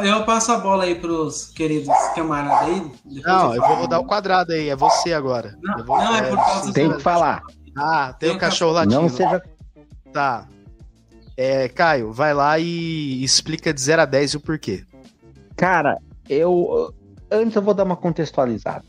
Eu 0.05 0.25
passo 0.25 0.53
a 0.53 0.59
bola 0.59 0.85
aí 0.85 0.95
pros 0.95 1.47
queridos 1.51 1.89
camaradas 2.15 2.69
aí. 2.69 2.93
Não, 3.25 3.55
eu 3.55 3.61
falo. 3.61 3.75
vou 3.75 3.83
rodar 3.83 4.01
o 4.01 4.05
quadrado 4.07 4.53
aí. 4.53 4.69
É 4.69 4.77
você 4.77 5.13
agora. 5.13 5.57
Não, 5.63 5.79
Eu 5.79 5.85
vou- 5.85 5.99
não, 5.99 6.15
é 6.17 6.23
por 6.23 6.37
causa 6.37 6.73
Tem 6.73 6.89
do- 6.89 6.97
que 6.97 7.03
falar. 7.03 7.43
Ah, 7.77 8.15
tem 8.19 8.29
Tem 8.31 8.37
o 8.37 8.41
cachorro 8.41 8.73
latindo. 8.73 9.01
Não 9.01 9.09
seja. 9.09 9.43
Tá. 10.13 10.47
É, 11.37 11.69
Caio, 11.69 12.13
vai 12.13 12.35
lá 12.35 12.59
e 12.59 13.23
explica 13.23 13.73
de 13.73 13.81
0 13.81 14.03
a 14.03 14.05
10 14.05 14.35
o 14.35 14.41
porquê. 14.41 14.85
Cara, 15.57 15.99
eu. 16.29 16.93
Antes 17.31 17.55
eu 17.57 17.63
vou 17.63 17.75
dar 17.75 17.85
uma 17.85 17.97
contextualizada. 17.97 18.85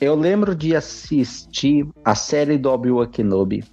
Eu 0.00 0.14
lembro 0.14 0.54
de 0.54 0.74
assistir 0.74 1.86
a 2.04 2.14
série 2.14 2.58
do 2.58 2.70
Obi-Wan 2.70 3.06
Kenobi 3.06 3.64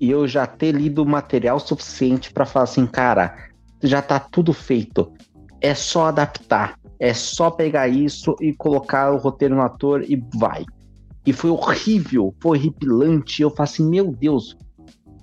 e 0.00 0.10
eu 0.10 0.26
já 0.28 0.46
ter 0.46 0.72
lido 0.72 1.04
material 1.06 1.58
suficiente 1.60 2.32
pra 2.32 2.44
falar 2.46 2.64
assim, 2.64 2.86
cara, 2.86 3.47
já 3.82 4.02
tá 4.02 4.18
tudo 4.18 4.52
feito. 4.52 5.12
É 5.60 5.74
só 5.74 6.06
adaptar. 6.06 6.78
É 6.98 7.14
só 7.14 7.50
pegar 7.50 7.88
isso 7.88 8.34
e 8.40 8.52
colocar 8.52 9.12
o 9.12 9.18
roteiro 9.18 9.54
no 9.54 9.62
ator 9.62 10.02
e 10.02 10.22
vai. 10.34 10.64
E 11.24 11.32
foi 11.32 11.50
horrível, 11.50 12.34
foi 12.40 12.58
horripilante. 12.58 13.42
Eu 13.42 13.50
falo 13.50 13.68
assim, 13.68 13.88
meu 13.88 14.10
Deus, 14.10 14.56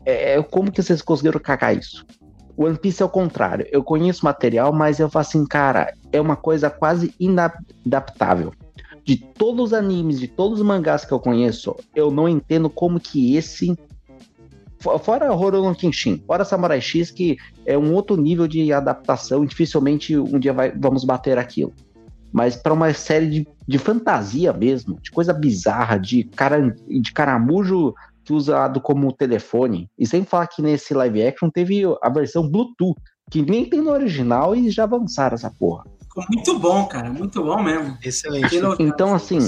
é, 0.06 0.41
como 0.44 0.72
que 0.72 0.82
vocês 0.82 1.02
conseguiram 1.02 1.40
cagar 1.40 1.76
isso? 1.76 2.06
One 2.57 2.77
Piece 2.77 3.02
é 3.02 3.06
o 3.06 3.10
contrário. 3.10 3.68
Eu 3.72 3.84
conheço 3.84 4.23
material, 4.23 4.72
mas 4.72 4.99
eu 4.99 5.10
falo 5.10 5.22
assim, 5.22 5.45
cara, 5.45 5.94
é 6.11 6.22
uma 6.22 6.36
coisa 6.36 6.69
quase 6.69 7.14
inadaptável. 7.19 8.53
De 9.03 9.18
todos 9.18 9.65
os 9.65 9.73
animes, 9.73 10.19
de 10.19 10.27
todos 10.27 10.60
os 10.60 10.65
mangás 10.65 11.03
que 11.03 11.11
eu 11.11 11.19
conheço, 11.19 11.76
eu 11.94 12.10
não 12.10 12.30
entendo 12.30 12.69
como 12.69 12.99
que 12.99 13.36
esse 13.36 13.77
Fora 14.99 15.32
Rurouni 15.32 15.76
Kenshin, 15.76 16.24
fora 16.26 16.45
Samurai 16.45 16.80
X, 16.80 17.12
que 17.12 17.38
é 17.66 17.78
um 17.78 17.94
outro 17.94 18.16
nível 18.16 18.48
de 18.48 18.72
adaptação 18.72 19.44
e 19.44 19.48
dificilmente 19.48 20.18
um 20.18 20.40
dia 20.40 20.53
vai, 20.53 20.72
vamos 20.72 21.03
bater 21.03 21.38
aquilo. 21.38 21.74
Mas 22.32 22.56
para 22.56 22.74
uma 22.74 22.94
série 22.94 23.30
de, 23.30 23.48
de 23.68 23.78
fantasia 23.78 24.52
mesmo, 24.52 24.99
de 25.02 25.10
coisa 25.10 25.34
bizarra, 25.34 25.98
de, 25.98 26.24
cara, 26.26 26.76
de 26.88 27.14
caramujo 27.14 27.94
que 28.26 28.34
usado 28.34 28.82
como 28.82 29.14
telefone. 29.14 29.90
E 29.98 30.06
sem 30.06 30.24
falar 30.26 30.48
que 30.48 30.62
nesse 30.62 30.94
live 30.94 31.26
action 31.26 31.49
teve 31.49 31.84
a 32.02 32.10
versão 32.10 32.49
Bluetooth, 32.49 32.99
que 33.30 33.41
nem 33.41 33.66
tem 33.66 33.82
no 33.82 33.91
original 33.91 34.56
e 34.56 34.70
já 34.70 34.84
avançaram 34.84 35.36
essa 35.36 35.49
porra. 35.49 35.86
Ficou 36.02 36.26
muito 36.30 36.60
bom, 36.60 36.86
cara, 36.88 37.10
muito 37.10 37.44
bom 37.44 37.62
mesmo. 37.62 37.98
Excelente. 38.03 38.56
Então, 38.80 39.14
assim, 39.14 39.40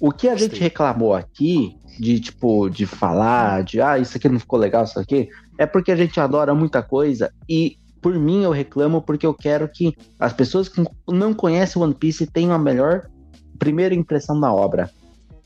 o 0.00 0.10
que 0.10 0.28
a 0.28 0.34
gente 0.34 0.58
reclamou 0.58 1.14
aqui 1.14 1.76
de 1.98 2.18
tipo 2.18 2.70
de 2.70 2.86
falar, 2.86 3.62
de 3.62 3.80
ah, 3.80 3.98
isso 3.98 4.16
aqui 4.16 4.28
não 4.28 4.40
ficou 4.40 4.58
legal, 4.58 4.84
isso 4.84 4.98
aqui, 4.98 5.28
é 5.58 5.66
porque 5.66 5.92
a 5.92 5.96
gente 5.96 6.18
adora 6.18 6.54
muita 6.54 6.82
coisa 6.82 7.30
e 7.46 7.76
por 8.00 8.14
mim 8.18 8.44
eu 8.44 8.50
reclamo 8.50 9.02
porque 9.02 9.26
eu 9.26 9.34
quero 9.34 9.68
que 9.68 9.94
as 10.18 10.32
pessoas 10.32 10.68
que 10.68 10.82
não 11.06 11.34
conhecem 11.34 11.82
One 11.82 11.94
Piece 11.94 12.26
tenham 12.26 12.52
a 12.52 12.58
melhor 12.58 13.08
primeira 13.58 13.94
impressão 13.94 14.40
da 14.40 14.50
obra. 14.50 14.90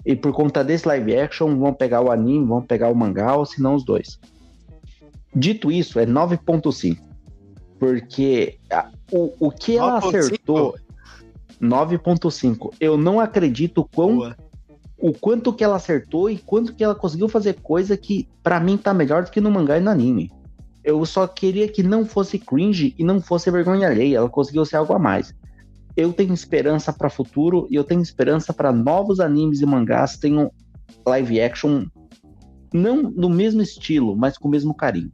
E 0.06 0.14
por 0.14 0.32
conta 0.32 0.62
desse 0.62 0.86
live 0.86 1.16
action, 1.16 1.58
vão 1.58 1.72
pegar 1.72 2.00
o 2.02 2.12
anime, 2.12 2.46
vão 2.46 2.62
pegar 2.62 2.90
o 2.90 2.94
mangá, 2.94 3.34
ou 3.34 3.44
se 3.44 3.60
não 3.60 3.74
os 3.74 3.84
dois. 3.84 4.20
Dito 5.34 5.72
isso, 5.72 5.98
é 5.98 6.06
9.5. 6.06 6.96
Porque 7.78 8.58
a, 8.70 8.88
o, 9.10 9.48
o 9.48 9.50
que 9.50 9.76
ela 9.76 9.98
acertou. 9.98 10.76
9.5. 11.60 12.74
Eu 12.80 12.96
não 12.96 13.20
acredito 13.20 13.88
quão 13.94 14.16
Boa 14.16 14.36
o 15.04 15.12
quanto 15.12 15.52
que 15.52 15.62
ela 15.62 15.76
acertou 15.76 16.30
e 16.30 16.38
quanto 16.38 16.74
que 16.74 16.82
ela 16.82 16.94
conseguiu 16.94 17.28
fazer 17.28 17.60
coisa 17.60 17.94
que 17.94 18.26
para 18.42 18.58
mim 18.58 18.78
tá 18.78 18.94
melhor 18.94 19.24
do 19.24 19.30
que 19.30 19.38
no 19.38 19.50
mangá 19.50 19.76
e 19.76 19.80
no 19.80 19.90
anime. 19.90 20.32
Eu 20.82 21.04
só 21.04 21.26
queria 21.26 21.68
que 21.68 21.82
não 21.82 22.06
fosse 22.06 22.38
cringe 22.38 22.94
e 22.98 23.04
não 23.04 23.20
fosse 23.20 23.50
vergonha 23.50 23.88
alheia, 23.88 24.16
ela 24.16 24.30
conseguiu 24.30 24.64
ser 24.64 24.76
algo 24.76 24.94
a 24.94 24.98
mais. 24.98 25.34
Eu 25.94 26.12
tenho 26.12 26.32
esperança 26.32 26.90
para 26.90 27.10
futuro 27.10 27.66
e 27.70 27.74
eu 27.74 27.84
tenho 27.84 28.00
esperança 28.00 28.52
para 28.54 28.72
novos 28.72 29.20
animes 29.20 29.60
e 29.60 29.66
mangás 29.66 30.16
tenham 30.16 30.50
live 31.06 31.38
action 31.38 31.84
não 32.72 33.02
no 33.02 33.28
mesmo 33.28 33.60
estilo, 33.60 34.16
mas 34.16 34.38
com 34.38 34.48
o 34.48 34.50
mesmo 34.50 34.74
carinho. 34.74 35.12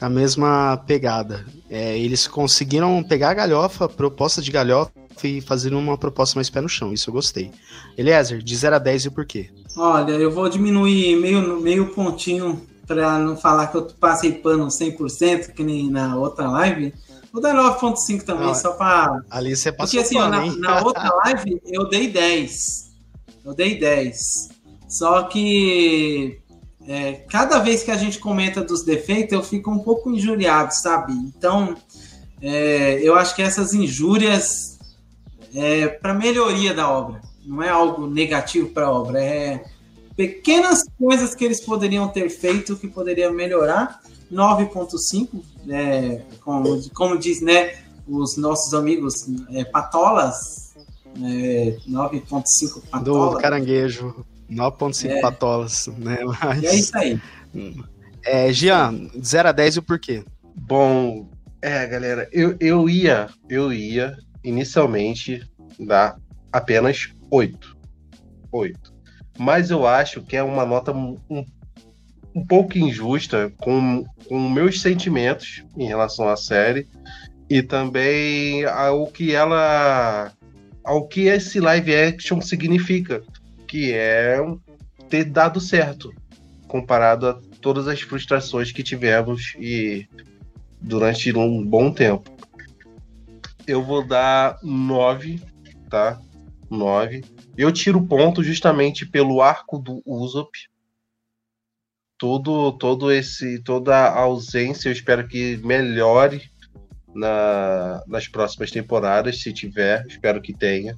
A 0.00 0.08
mesma 0.08 0.76
pegada. 0.86 1.44
É, 1.70 1.98
eles 1.98 2.26
conseguiram 2.26 3.02
pegar 3.02 3.30
a 3.30 3.34
galhofa, 3.34 3.88
proposta 3.88 4.42
de 4.42 4.50
galhofa, 4.50 4.92
e 5.22 5.40
fazer 5.40 5.72
uma 5.72 5.96
proposta 5.96 6.36
mais 6.36 6.50
pé 6.50 6.60
no 6.60 6.68
chão. 6.68 6.92
Isso 6.92 7.10
eu 7.10 7.14
gostei. 7.14 7.50
Eliezer, 7.96 8.42
de 8.42 8.56
0 8.56 8.76
a 8.76 8.78
10 8.78 9.04
e 9.04 9.08
o 9.08 9.12
porquê? 9.12 9.50
Olha, 9.76 10.12
eu 10.12 10.30
vou 10.30 10.48
diminuir 10.48 11.16
meio, 11.16 11.60
meio 11.60 11.94
pontinho 11.94 12.60
para 12.86 13.18
não 13.18 13.36
falar 13.36 13.68
que 13.68 13.76
eu 13.76 13.86
passei 13.98 14.32
pano 14.32 14.66
100%, 14.66 15.52
que 15.52 15.62
nem 15.62 15.90
na 15.90 16.16
outra 16.16 16.48
live. 16.48 16.92
Vou 17.32 17.42
dar 17.42 17.54
9.5 17.54 18.22
também, 18.22 18.46
não, 18.46 18.54
só 18.54 18.72
para. 18.72 19.20
Ali 19.30 19.56
você 19.56 19.72
passou 19.72 20.00
Porque 20.00 20.16
assim, 20.16 20.30
na, 20.30 20.46
na, 20.56 20.84
outra 20.84 21.10
live 21.24 21.60
eu 21.66 21.88
dei 21.88 22.08
10. 22.08 22.92
Eu 23.44 23.54
dei 23.54 23.78
10. 23.78 24.50
Só 24.88 25.24
que 25.24 26.38
é, 26.86 27.12
cada 27.28 27.58
vez 27.58 27.82
que 27.82 27.90
a 27.90 27.96
gente 27.96 28.18
comenta 28.18 28.62
dos 28.62 28.84
defeitos, 28.84 29.32
eu 29.32 29.42
fico 29.42 29.70
um 29.70 29.78
pouco 29.78 30.10
injuriado, 30.10 30.74
sabe? 30.74 31.12
Então, 31.12 31.76
é, 32.42 33.00
eu 33.02 33.14
acho 33.14 33.34
que 33.34 33.42
essas 33.42 33.72
injúrias 33.72 34.78
é, 35.54 35.88
para 35.88 36.12
melhoria 36.12 36.74
da 36.74 36.90
obra. 36.90 37.20
Não 37.44 37.62
é 37.62 37.68
algo 37.68 38.06
negativo 38.06 38.68
para 38.70 38.86
a 38.86 38.92
obra, 38.92 39.22
é 39.22 39.64
pequenas 40.16 40.84
coisas 40.98 41.34
que 41.34 41.44
eles 41.44 41.60
poderiam 41.60 42.08
ter 42.08 42.28
feito 42.28 42.76
que 42.76 42.88
poderia 42.88 43.30
melhorar. 43.30 44.00
9.5, 44.32 45.42
é, 45.68 46.22
como, 46.40 46.90
como 46.90 47.18
diz 47.18 47.40
né, 47.40 47.74
os 48.08 48.36
nossos 48.36 48.74
amigos 48.74 49.26
é, 49.52 49.64
patolas, 49.64 50.74
é, 51.22 51.76
9.5 51.88 52.82
patolas. 52.90 53.34
Do 53.34 53.38
caranguejo, 53.38 54.24
9.5 54.50 55.10
é. 55.10 55.20
patolas, 55.20 55.88
né? 55.98 56.18
Mas... 56.42 56.64
É 56.64 56.74
isso 56.74 56.96
aí. 56.96 57.20
É, 58.24 58.52
Jean, 58.52 59.08
0 59.22 59.48
a 59.48 59.52
10 59.52 59.76
e 59.76 59.78
o 59.78 59.82
porquê? 59.82 60.24
Bom, 60.56 61.28
é, 61.60 61.86
galera, 61.86 62.28
eu, 62.32 62.56
eu 62.60 62.88
ia, 62.88 63.28
eu 63.48 63.72
ia 63.72 64.16
inicialmente 64.42 65.42
dar 65.78 66.16
apenas 66.52 67.10
8. 67.30 67.76
8. 68.52 68.94
Mas 69.38 69.70
eu 69.70 69.86
acho 69.86 70.22
que 70.22 70.36
é 70.36 70.42
uma 70.42 70.64
nota 70.64 70.92
um, 70.92 71.18
um 72.34 72.46
pouco 72.46 72.78
injusta 72.78 73.52
com, 73.58 74.04
com 74.28 74.48
meus 74.50 74.80
sentimentos 74.80 75.64
em 75.76 75.86
relação 75.86 76.28
à 76.28 76.36
série 76.36 76.88
e 77.48 77.62
também 77.62 78.64
ao 78.64 79.06
que 79.06 79.34
ela 79.34 80.32
ao 80.82 81.08
que 81.08 81.22
esse 81.22 81.60
live 81.60 81.94
action 81.94 82.40
significa, 82.42 83.22
que 83.74 83.92
é 83.92 84.38
ter 85.10 85.24
dado 85.24 85.60
certo 85.60 86.14
comparado 86.68 87.26
a 87.26 87.40
todas 87.60 87.88
as 87.88 88.00
frustrações 88.00 88.70
que 88.70 88.84
tivemos 88.84 89.56
e 89.58 90.08
durante 90.80 91.36
um 91.36 91.66
bom 91.66 91.92
tempo 91.92 92.32
eu 93.66 93.82
vou 93.82 94.06
dar 94.06 94.60
9, 94.62 95.42
tá? 95.90 96.20
9. 96.70 97.24
Eu 97.56 97.72
tiro 97.72 98.00
ponto 98.06 98.44
justamente 98.44 99.04
pelo 99.04 99.42
arco 99.42 99.76
do 99.76 100.00
Usopp. 100.06 100.52
Todo, 102.16 102.70
todo 102.78 103.10
esse, 103.10 103.60
toda 103.60 103.96
a 103.96 104.20
ausência, 104.20 104.88
eu 104.88 104.92
espero 104.92 105.26
que 105.26 105.56
melhore 105.64 106.48
na, 107.12 108.04
nas 108.06 108.28
próximas 108.28 108.70
temporadas, 108.70 109.42
se 109.42 109.52
tiver, 109.52 110.06
espero 110.06 110.40
que 110.40 110.52
tenha. 110.52 110.94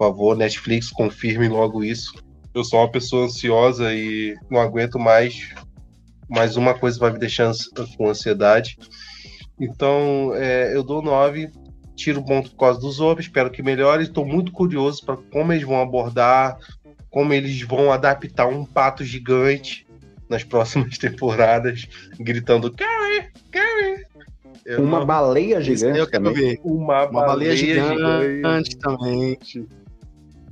Por 0.00 0.06
favor, 0.06 0.34
Netflix, 0.34 0.88
confirme 0.88 1.46
logo 1.46 1.84
isso. 1.84 2.14
Eu 2.54 2.64
sou 2.64 2.80
uma 2.80 2.90
pessoa 2.90 3.26
ansiosa 3.26 3.92
e 3.92 4.34
não 4.48 4.58
aguento 4.58 4.98
mais. 4.98 5.50
Mais 6.26 6.56
uma 6.56 6.72
coisa 6.72 6.98
vai 6.98 7.12
me 7.12 7.18
deixar 7.18 7.52
com 7.98 8.08
ansiedade. 8.08 8.78
Então, 9.60 10.32
é, 10.34 10.74
eu 10.74 10.82
dou 10.82 11.02
9, 11.02 11.50
tiro 11.94 12.24
ponto 12.24 12.48
por 12.52 12.56
causa 12.56 12.80
dos 12.80 12.98
outros, 12.98 13.26
espero 13.26 13.50
que 13.50 13.62
melhore. 13.62 14.04
Estou 14.04 14.24
muito 14.24 14.52
curioso 14.52 15.04
para 15.04 15.18
como 15.18 15.52
eles 15.52 15.66
vão 15.66 15.82
abordar, 15.82 16.58
como 17.10 17.34
eles 17.34 17.60
vão 17.60 17.92
adaptar 17.92 18.46
um 18.46 18.64
pato 18.64 19.04
gigante 19.04 19.86
nas 20.30 20.42
próximas 20.42 20.96
temporadas, 20.96 21.86
gritando 22.18 22.72
Carrie, 22.72 23.28
Carrie. 23.52 24.06
Uma 24.78 25.00
não... 25.00 25.06
baleia 25.06 25.60
gigante. 25.60 25.98
Eu 25.98 26.06
quero 26.06 26.32
ver. 26.32 26.58
Uma, 26.64 27.04
uma 27.04 27.20
baleia, 27.26 27.26
baleia 27.26 27.56
gigante, 27.56 28.36
gigante, 28.36 28.76
também. 28.78 29.38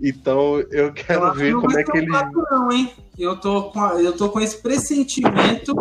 Então 0.00 0.60
eu 0.70 0.92
quero 0.92 1.26
eu 1.26 1.34
ver 1.34 1.54
como 1.54 1.78
é 1.78 1.82
que 1.82 1.98
eles. 1.98 2.08
Não, 2.50 2.72
hein? 2.72 2.92
Eu 3.18 3.36
tô 3.36 3.70
com, 3.70 3.82
a, 3.82 3.94
eu 3.94 4.16
tô 4.16 4.28
com 4.30 4.40
esse 4.40 4.56
pressentimento 4.62 5.74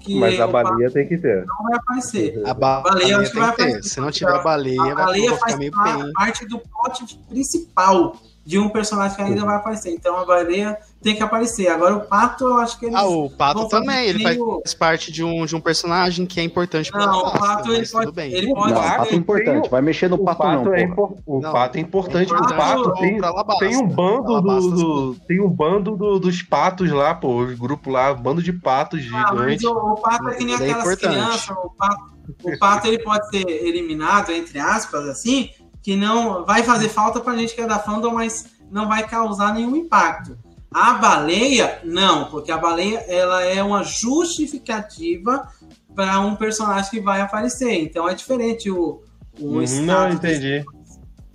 que 0.00 0.18
Mas 0.18 0.40
a 0.40 0.46
baleia 0.46 0.90
tem 0.90 1.06
que 1.06 1.16
ter. 1.16 1.46
Não 1.46 1.64
vai 1.64 1.78
aparecer. 1.78 2.42
A, 2.46 2.54
ba 2.54 2.80
baleia, 2.80 3.16
baleia 3.16 3.32
vai 3.32 3.48
aparecer. 3.48 3.82
Se 3.84 4.00
não 4.00 4.10
tiver 4.10 4.34
a 4.34 4.38
baleia, 4.38 4.92
a 4.92 4.94
baleia 4.94 5.30
vai 5.30 5.38
faz 5.38 5.70
parte, 5.70 6.12
parte 6.12 6.46
do 6.46 6.58
plot 6.58 7.20
principal 7.28 8.16
de 8.44 8.58
um 8.58 8.68
personagem 8.68 9.16
que 9.16 9.22
ainda 9.22 9.44
vai 9.44 9.56
aparecer. 9.56 9.90
Então 9.90 10.16
a 10.16 10.24
baleia 10.24 10.78
tem 11.02 11.14
que 11.14 11.22
aparecer. 11.22 11.68
Agora 11.68 11.96
o 11.96 12.00
pato, 12.00 12.44
eu 12.44 12.58
acho 12.58 12.78
que 12.78 12.86
ele. 12.86 12.96
Ah, 12.96 13.06
o 13.06 13.30
pato 13.30 13.68
também. 13.68 14.08
Ele 14.08 14.22
faz 14.22 14.74
parte 14.74 15.12
de 15.12 15.22
um, 15.22 15.46
de 15.46 15.54
um 15.54 15.60
personagem 15.60 16.26
que 16.26 16.40
é 16.40 16.42
importante 16.42 16.90
para 16.90 17.06
Não, 17.06 17.18
o 17.20 17.38
pato 17.38 17.72
ele 17.72 17.86
pode, 17.86 18.12
bem. 18.12 18.32
ele 18.32 18.52
pode. 18.52 18.72
Não, 18.72 18.80
o 18.80 18.84
pato 18.84 19.14
é 19.14 19.16
importante. 19.16 19.70
Vai 19.70 19.82
mexer 19.82 20.08
no 20.08 20.18
pato, 20.18 20.42
pato 20.42 20.64
não. 20.64 20.74
É 20.74 20.86
o 21.26 21.40
não, 21.40 21.52
pato 21.52 21.78
é 21.78 21.80
importante. 21.80 22.32
O 22.32 22.48
pato 22.48 22.92
tem, 22.94 23.20
tem 23.58 23.76
um 23.76 23.86
bando 23.86 24.40
do, 24.40 24.70
do, 24.70 25.14
tem 25.26 25.40
um 25.40 25.48
bando 25.48 25.96
do, 25.96 26.18
dos 26.18 26.42
patos 26.42 26.90
lá, 26.90 27.14
pô. 27.14 27.36
Os 27.38 27.54
grupos 27.54 27.92
lá, 27.92 28.12
um 28.12 28.20
bando 28.20 28.42
de 28.42 28.52
patos 28.52 29.00
ah, 29.12 29.30
gigantes. 29.30 29.64
O, 29.64 29.72
o, 29.72 29.94
pato 30.00 30.28
é 30.28 30.34
que 30.34 30.44
nem 30.44 30.54
é 30.54 30.72
aquelas 30.72 30.96
crianças. 30.96 31.50
O 31.50 31.70
pato, 31.70 32.02
o 32.42 32.58
pato 32.58 32.86
ele 32.88 32.98
pode 32.98 33.28
ser 33.30 33.48
eliminado, 33.48 34.30
entre 34.30 34.58
aspas, 34.58 35.06
assim, 35.06 35.50
que 35.82 35.94
não 35.94 36.44
vai 36.44 36.64
fazer 36.64 36.88
falta 36.88 37.20
pra 37.20 37.36
gente 37.36 37.54
que 37.54 37.60
é 37.60 37.66
da 37.66 37.78
fandom, 37.78 38.14
mas 38.14 38.46
não 38.70 38.88
vai 38.88 39.06
causar 39.06 39.54
nenhum 39.54 39.76
impacto. 39.76 40.36
A 40.70 40.94
baleia, 40.94 41.80
não, 41.82 42.26
porque 42.26 42.52
a 42.52 42.58
baleia 42.58 42.98
ela 43.08 43.42
é 43.42 43.62
uma 43.62 43.82
justificativa 43.82 45.48
para 45.94 46.20
um 46.20 46.36
personagem 46.36 46.90
que 46.90 47.00
vai 47.00 47.20
aparecer. 47.20 47.72
Então 47.72 48.08
é 48.08 48.14
diferente 48.14 48.70
o, 48.70 49.02
o 49.40 49.58
uhum, 49.58 49.82
Não, 49.82 50.10
entendi. 50.10 50.64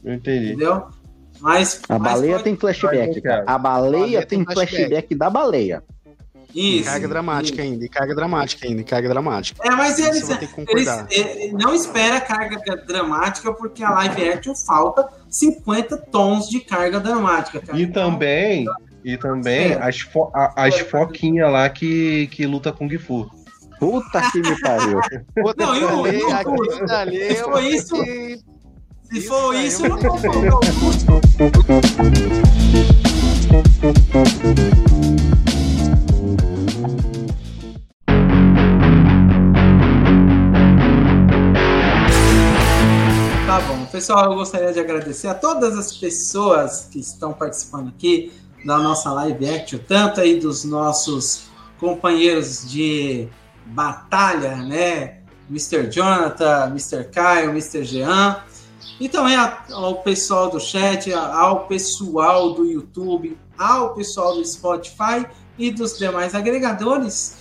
Eu 0.04 0.14
entendi. 0.14 0.54
Entendeu? 0.54 0.88
Mas, 1.40 1.82
a 1.90 2.00
mas 2.00 2.14
baleia 2.14 2.34
pode... 2.34 2.44
tem 2.44 2.56
flashback, 2.56 3.22
cara. 3.22 3.44
A 3.48 3.58
baleia, 3.58 3.98
a 3.98 4.00
baleia 4.00 4.26
tem, 4.26 4.46
tem 4.46 4.54
flashback. 4.54 4.76
flashback 4.76 5.16
da 5.16 5.30
baleia. 5.30 5.84
Isso. 6.56 6.82
E 6.82 6.84
carga 6.84 7.08
dramática 7.08 7.62
isso. 7.62 7.74
ainda, 7.74 7.86
e 7.86 7.90
carga 7.90 8.16
dramática 8.16 8.68
ainda, 8.68 8.84
carga 8.84 9.10
dramática. 9.10 9.68
É, 9.68 9.72
mas 9.72 9.98
eles, 9.98 10.30
eles, 10.30 10.54
eles, 10.70 11.54
não 11.54 11.74
espera 11.74 12.22
carga 12.22 12.62
dramática 12.86 13.52
porque 13.52 13.84
a 13.84 13.90
live 13.90 14.30
action 14.30 14.56
falta 14.56 15.10
50 15.30 15.98
tons 15.98 16.48
de 16.48 16.60
carga 16.60 17.00
dramática. 17.00 17.60
Cara. 17.60 17.78
E 17.78 17.88
também, 17.88 18.66
E 19.04 19.18
também 19.18 19.74
as, 19.74 20.00
fo 20.00 20.32
as 20.34 20.80
foquinhas 20.80 21.52
lá 21.52 21.70
que, 21.70 22.28
que 22.28 22.48
luta 22.48 22.72
com 22.72 22.88
Gifu. 22.88 23.30
Puta 23.78 24.32
que 24.32 24.40
me 24.40 24.60
pariu. 24.62 25.02
Puta 25.36 25.66
não, 25.66 25.76
eu, 25.76 26.08
eu, 26.08 26.30
eu, 26.30 27.36
se 27.36 27.44
for 27.44 27.64
isso, 27.64 27.96
se 29.12 29.22
for 29.22 29.56
isso, 29.56 29.90
não 29.90 29.98
vou 29.98 30.18
falar. 30.18 30.60
Tá 43.46 43.60
bom, 43.68 43.86
pessoal, 43.92 44.32
eu 44.32 44.36
gostaria 44.36 44.72
de 44.72 44.80
agradecer 44.80 45.28
a 45.28 45.34
todas 45.34 45.78
as 45.78 45.98
pessoas 45.98 46.88
que 46.90 47.00
estão 47.00 47.34
participando 47.34 47.90
aqui 47.90 48.32
da 48.66 48.78
nossa 48.78 49.12
live 49.12 49.50
action, 49.50 49.80
tanto 49.88 50.22
aí 50.22 50.40
dos 50.40 50.64
nossos 50.64 51.46
companheiros 51.80 52.70
de 52.70 53.28
batalha, 53.66 54.56
né? 54.58 55.20
Mr. 55.50 55.92
Jonathan, 55.92 56.68
Mr. 56.68 57.04
Caio, 57.12 57.50
Mr. 57.50 57.84
Jean, 57.84 58.42
e 59.00 59.10
também 59.10 59.36
ao 59.36 60.02
pessoal 60.02 60.50
do 60.50 60.60
chat, 60.60 61.12
ao 61.14 61.68
pessoal 61.68 62.54
do 62.54 62.66
YouTube, 62.66 63.38
ao 63.58 63.94
pessoal 63.94 64.36
do 64.36 64.46
Spotify 64.46 65.26
e 65.58 65.72
dos 65.72 65.98
demais 65.98 66.34
agregadores. 66.34 67.36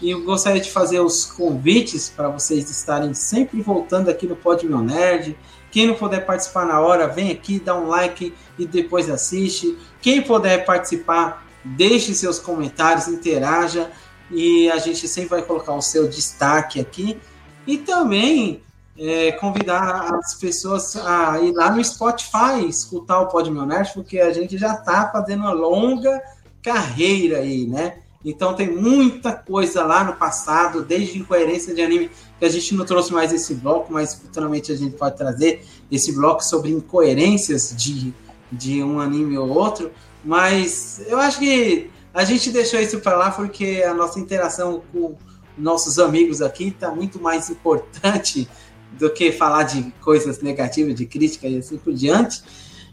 E 0.00 0.10
eu 0.10 0.22
gostaria 0.22 0.60
de 0.60 0.70
fazer 0.70 1.00
os 1.00 1.24
convites 1.24 2.08
para 2.08 2.28
vocês 2.28 2.70
estarem 2.70 3.14
sempre 3.14 3.60
voltando 3.60 4.08
aqui 4.08 4.26
no 4.26 4.36
Pod 4.36 4.64
Meu 4.66 4.80
Nerd. 4.80 5.36
Quem 5.78 5.86
não 5.86 5.94
puder 5.94 6.26
participar 6.26 6.66
na 6.66 6.80
hora, 6.80 7.06
vem 7.06 7.30
aqui, 7.30 7.60
dá 7.60 7.78
um 7.78 7.86
like 7.86 8.34
e 8.58 8.66
depois 8.66 9.08
assiste. 9.08 9.78
Quem 10.02 10.20
puder 10.20 10.64
participar, 10.64 11.46
deixe 11.64 12.12
seus 12.14 12.40
comentários, 12.40 13.06
interaja 13.06 13.88
e 14.28 14.68
a 14.72 14.78
gente 14.78 15.06
sempre 15.06 15.30
vai 15.30 15.42
colocar 15.42 15.72
o 15.74 15.80
seu 15.80 16.08
destaque 16.08 16.80
aqui. 16.80 17.20
E 17.64 17.78
também 17.78 18.60
é, 18.98 19.30
convidar 19.30 20.12
as 20.16 20.34
pessoas 20.34 20.96
a 20.96 21.38
ir 21.42 21.52
lá 21.52 21.70
no 21.70 21.84
Spotify 21.84 22.66
escutar 22.68 23.20
o 23.20 23.28
Pod 23.28 23.48
Meu 23.48 23.64
Nerd, 23.64 23.92
porque 23.94 24.18
a 24.18 24.32
gente 24.32 24.58
já 24.58 24.74
está 24.74 25.08
fazendo 25.12 25.42
uma 25.42 25.52
longa 25.52 26.20
carreira 26.60 27.38
aí, 27.38 27.68
né? 27.68 27.98
Então 28.24 28.54
tem 28.54 28.74
muita 28.74 29.32
coisa 29.32 29.84
lá 29.84 30.02
no 30.02 30.16
passado, 30.16 30.82
desde 30.82 31.18
incoerência 31.18 31.74
de 31.74 31.80
anime, 31.80 32.10
que 32.38 32.44
a 32.44 32.48
gente 32.48 32.74
não 32.74 32.84
trouxe 32.84 33.12
mais 33.12 33.32
esse 33.32 33.54
bloco, 33.54 33.92
mas 33.92 34.14
futuramente 34.14 34.72
a 34.72 34.76
gente 34.76 34.96
pode 34.96 35.16
trazer 35.16 35.64
esse 35.90 36.12
bloco 36.12 36.44
sobre 36.44 36.70
incoerências 36.70 37.72
de, 37.76 38.12
de 38.50 38.82
um 38.82 39.00
anime 39.00 39.38
ou 39.38 39.48
outro. 39.48 39.90
Mas 40.24 41.00
eu 41.06 41.18
acho 41.18 41.38
que 41.38 41.90
a 42.12 42.24
gente 42.24 42.50
deixou 42.50 42.80
isso 42.80 42.98
para 43.00 43.16
lá 43.16 43.30
porque 43.30 43.84
a 43.86 43.94
nossa 43.94 44.18
interação 44.18 44.82
com 44.92 45.16
nossos 45.56 45.98
amigos 45.98 46.42
aqui 46.42 46.68
está 46.68 46.90
muito 46.90 47.20
mais 47.20 47.50
importante 47.50 48.48
do 48.92 49.10
que 49.10 49.30
falar 49.30 49.64
de 49.64 49.92
coisas 50.00 50.40
negativas, 50.40 50.94
de 50.94 51.06
crítica 51.06 51.46
e 51.46 51.58
assim 51.58 51.78
por 51.78 51.92
diante. 51.92 52.42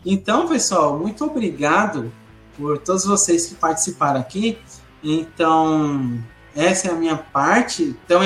Então, 0.05 0.47
pessoal, 0.47 0.99
muito 0.99 1.23
obrigado 1.25 2.11
por 2.57 2.77
todos 2.77 3.05
vocês 3.05 3.47
que 3.47 3.55
participaram 3.55 4.19
aqui. 4.19 4.57
Então, 5.05 6.19
essa 6.55 6.87
é 6.87 6.91
a 6.91 6.95
minha 6.95 7.15
parte. 7.15 7.83
Então, 7.83 8.21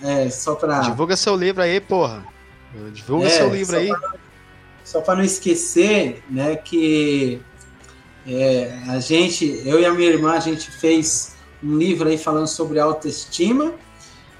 é, 0.00 0.30
só 0.30 0.54
para. 0.54 0.80
Divulga 0.80 1.16
seu 1.16 1.34
livro 1.34 1.60
aí, 1.60 1.80
porra. 1.80 2.24
Divulga 2.92 3.26
é, 3.26 3.30
seu 3.30 3.52
livro 3.52 3.76
aí. 3.76 3.88
Pra, 3.88 4.14
só 4.84 5.00
para 5.00 5.16
não 5.16 5.24
esquecer, 5.24 6.22
né, 6.30 6.54
que 6.54 7.40
é, 8.26 8.78
a 8.88 9.00
gente, 9.00 9.60
eu 9.64 9.80
e 9.80 9.84
a 9.84 9.92
minha 9.92 10.08
irmã, 10.08 10.32
a 10.32 10.40
gente 10.40 10.70
fez 10.70 11.34
um 11.62 11.76
livro 11.76 12.08
aí 12.08 12.16
falando 12.16 12.46
sobre 12.46 12.78
autoestima. 12.78 13.72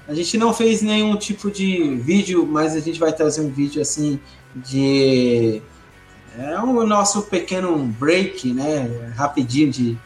A 0.07 0.13
gente 0.13 0.37
não 0.37 0.53
fez 0.53 0.81
nenhum 0.81 1.15
tipo 1.17 1.51
de 1.51 1.95
vídeo, 1.95 2.45
mas 2.45 2.73
a 2.73 2.79
gente 2.79 2.99
vai 2.99 3.13
trazer 3.13 3.41
um 3.41 3.49
vídeo 3.49 3.81
assim 3.81 4.19
de 4.55 5.61
é 6.37 6.57
o 6.59 6.85
nosso 6.85 7.23
pequeno 7.23 7.77
break, 7.77 8.53
né? 8.53 9.13
Rapidinho 9.15 9.69
de, 9.69 9.97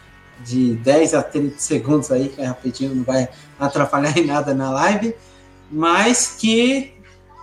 de 0.44 0.76
10 0.76 1.14
a 1.14 1.24
30 1.24 1.58
segundos 1.58 2.12
aí, 2.12 2.30
que 2.30 2.42
é 2.42 2.46
rapidinho, 2.46 2.96
não 2.96 3.04
vai 3.04 3.30
atrapalhar 3.60 4.18
em 4.18 4.26
nada 4.26 4.54
na 4.54 4.72
live, 4.72 5.16
mas 5.72 6.36
que 6.40 6.94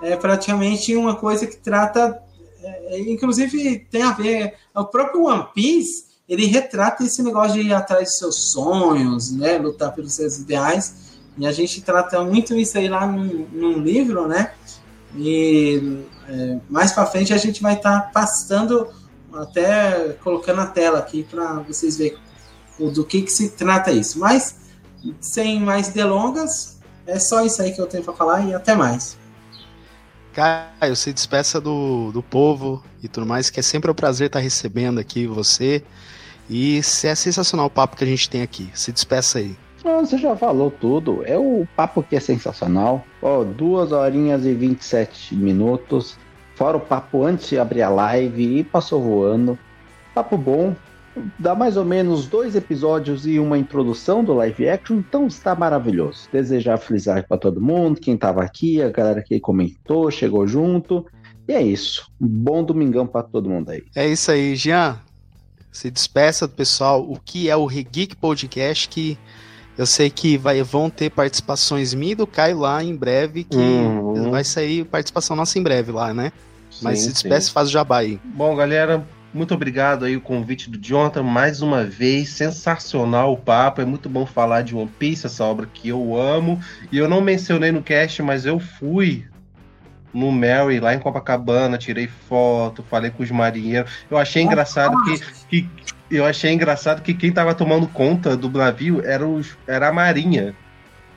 é 0.02 0.16
praticamente 0.16 0.94
uma 0.96 1.16
coisa 1.16 1.46
que 1.46 1.56
trata, 1.56 2.20
é, 2.62 3.00
inclusive 3.00 3.86
tem 3.90 4.02
a 4.02 4.12
ver, 4.12 4.54
o 4.74 4.84
próprio 4.84 5.24
One 5.24 5.46
Piece 5.54 6.12
ele 6.28 6.46
retrata 6.46 7.04
esse 7.04 7.22
negócio 7.22 7.54
de 7.54 7.68
ir 7.68 7.72
atrás 7.72 8.08
dos 8.08 8.18
seus 8.18 8.52
sonhos, 8.52 9.32
né, 9.32 9.58
lutar 9.58 9.92
pelos 9.94 10.14
seus 10.14 10.38
ideais, 10.38 11.12
e 11.36 11.46
a 11.46 11.52
gente 11.52 11.80
trata 11.82 12.22
muito 12.22 12.54
isso 12.54 12.78
aí 12.78 12.88
lá 12.88 13.06
num, 13.06 13.46
num 13.52 13.78
livro, 13.78 14.26
né, 14.26 14.52
e 15.16 16.04
é, 16.28 16.58
mais 16.68 16.92
para 16.92 17.06
frente 17.06 17.32
a 17.32 17.36
gente 17.36 17.62
vai 17.62 17.74
estar 17.74 18.00
tá 18.00 18.10
passando, 18.12 18.88
até 19.32 20.16
colocando 20.22 20.60
a 20.60 20.66
tela 20.66 20.98
aqui 20.98 21.22
para 21.22 21.54
vocês 21.60 21.96
verem 21.96 22.18
do 22.78 23.04
que, 23.04 23.22
que 23.22 23.32
se 23.32 23.50
trata 23.50 23.90
isso. 23.90 24.18
Mas, 24.18 24.56
sem 25.20 25.60
mais 25.60 25.88
delongas, 25.88 26.78
é 27.06 27.18
só 27.18 27.44
isso 27.44 27.60
aí 27.62 27.72
que 27.72 27.80
eu 27.80 27.86
tenho 27.86 28.04
para 28.04 28.14
falar 28.14 28.46
e 28.48 28.54
até 28.54 28.74
mais. 28.74 29.16
Caio, 30.32 30.96
se 30.96 31.12
despeça 31.12 31.60
do, 31.60 32.10
do 32.10 32.22
povo 32.22 32.82
e 33.02 33.08
tudo 33.08 33.26
mais, 33.26 33.50
que 33.50 33.60
é 33.60 33.62
sempre 33.62 33.90
um 33.90 33.94
prazer 33.94 34.28
estar 34.28 34.38
recebendo 34.38 34.98
aqui 34.98 35.26
você. 35.26 35.82
E 36.48 36.78
é 36.78 37.14
sensacional 37.14 37.66
o 37.66 37.70
papo 37.70 37.96
que 37.96 38.04
a 38.04 38.06
gente 38.06 38.28
tem 38.28 38.42
aqui. 38.42 38.70
Se 38.74 38.92
despeça 38.92 39.38
aí. 39.38 39.56
Você 39.82 40.16
já 40.16 40.36
falou 40.36 40.70
tudo. 40.70 41.22
É 41.24 41.36
o 41.36 41.66
papo 41.76 42.02
que 42.02 42.16
é 42.16 42.20
sensacional. 42.20 43.04
Ó, 43.20 43.44
duas 43.44 43.92
horinhas 43.92 44.44
e 44.46 44.54
27 44.54 45.34
minutos. 45.34 46.16
Fora 46.54 46.76
o 46.76 46.80
papo 46.80 47.24
antes 47.24 47.48
de 47.48 47.58
abrir 47.58 47.82
a 47.82 47.88
live 47.88 48.58
e 48.58 48.64
passou 48.64 49.02
voando. 49.02 49.58
Papo 50.14 50.36
bom. 50.36 50.74
Dá 51.38 51.54
mais 51.54 51.76
ou 51.76 51.84
menos 51.84 52.26
dois 52.26 52.56
episódios 52.56 53.26
e 53.26 53.38
uma 53.38 53.58
introdução 53.58 54.24
do 54.24 54.32
live 54.32 54.68
action, 54.68 54.96
então 54.96 55.26
está 55.26 55.54
maravilhoso. 55.54 56.28
Desejar 56.32 56.78
felizar 56.78 57.26
para 57.26 57.36
todo 57.36 57.60
mundo, 57.60 58.00
quem 58.00 58.14
estava 58.14 58.42
aqui, 58.42 58.80
a 58.80 58.90
galera 58.90 59.22
que 59.22 59.38
comentou, 59.38 60.10
chegou 60.10 60.46
junto. 60.46 61.06
E 61.46 61.52
é 61.52 61.60
isso. 61.60 62.10
Um 62.20 62.28
bom 62.28 62.64
domingão 62.64 63.06
para 63.06 63.22
todo 63.22 63.50
mundo 63.50 63.70
aí. 63.70 63.82
É 63.94 64.08
isso 64.08 64.30
aí, 64.30 64.56
Jean 64.56 64.98
se 65.72 65.90
despeça 65.90 66.46
do 66.46 66.52
pessoal, 66.52 67.00
o 67.00 67.18
que 67.18 67.48
é 67.48 67.56
o 67.56 67.64
Regeek 67.64 68.14
Podcast, 68.14 68.88
que 68.88 69.18
eu 69.76 69.86
sei 69.86 70.10
que 70.10 70.36
vai, 70.36 70.62
vão 70.62 70.90
ter 70.90 71.10
participações 71.10 71.94
minha 71.94 72.12
e 72.12 72.14
do 72.14 72.26
Caio 72.26 72.58
lá 72.58 72.84
em 72.84 72.94
breve, 72.94 73.42
que 73.42 73.56
uhum. 73.56 74.30
vai 74.30 74.44
sair 74.44 74.84
participação 74.84 75.34
nossa 75.34 75.58
em 75.58 75.62
breve 75.62 75.90
lá, 75.90 76.12
né? 76.12 76.30
Sim, 76.70 76.84
Mas 76.84 77.00
se 77.00 77.10
despeça 77.10 77.48
e 77.48 77.52
faz 77.52 77.68
o 77.68 77.72
jabá 77.72 77.98
aí. 77.98 78.20
Bom, 78.22 78.54
galera, 78.54 79.06
muito 79.32 79.54
obrigado 79.54 80.04
aí 80.04 80.16
o 80.16 80.20
convite 80.20 80.68
do 80.68 80.78
Jonathan, 80.78 81.22
mais 81.22 81.62
uma 81.62 81.84
vez, 81.84 82.28
sensacional 82.30 83.32
o 83.32 83.36
papo, 83.36 83.80
é 83.80 83.84
muito 83.84 84.08
bom 84.08 84.26
falar 84.26 84.62
de 84.62 84.74
One 84.74 84.90
Piece, 84.98 85.26
essa 85.26 85.44
obra 85.44 85.66
que 85.72 85.88
eu 85.88 86.16
amo, 86.16 86.60
e 86.90 86.98
eu 86.98 87.08
não 87.08 87.20
mencionei 87.20 87.72
no 87.72 87.82
cast, 87.82 88.22
mas 88.22 88.44
eu 88.44 88.58
fui 88.58 89.26
no 90.12 90.30
Mary, 90.30 90.78
lá 90.78 90.94
em 90.94 90.98
Copacabana, 90.98 91.78
tirei 91.78 92.06
foto, 92.06 92.82
falei 92.82 93.10
com 93.10 93.22
os 93.22 93.30
marinheiros. 93.30 93.90
Eu 94.10 94.18
achei 94.18 94.42
engraçado 94.42 94.94
que, 95.04 95.18
que 95.48 95.68
eu 96.10 96.26
achei 96.26 96.52
engraçado 96.52 97.00
que 97.00 97.14
quem 97.14 97.30
estava 97.30 97.54
tomando 97.54 97.88
conta 97.88 98.36
do 98.36 98.50
navio 98.50 99.02
era, 99.04 99.26
os, 99.26 99.56
era 99.66 99.88
a 99.88 99.92
Marinha. 99.92 100.54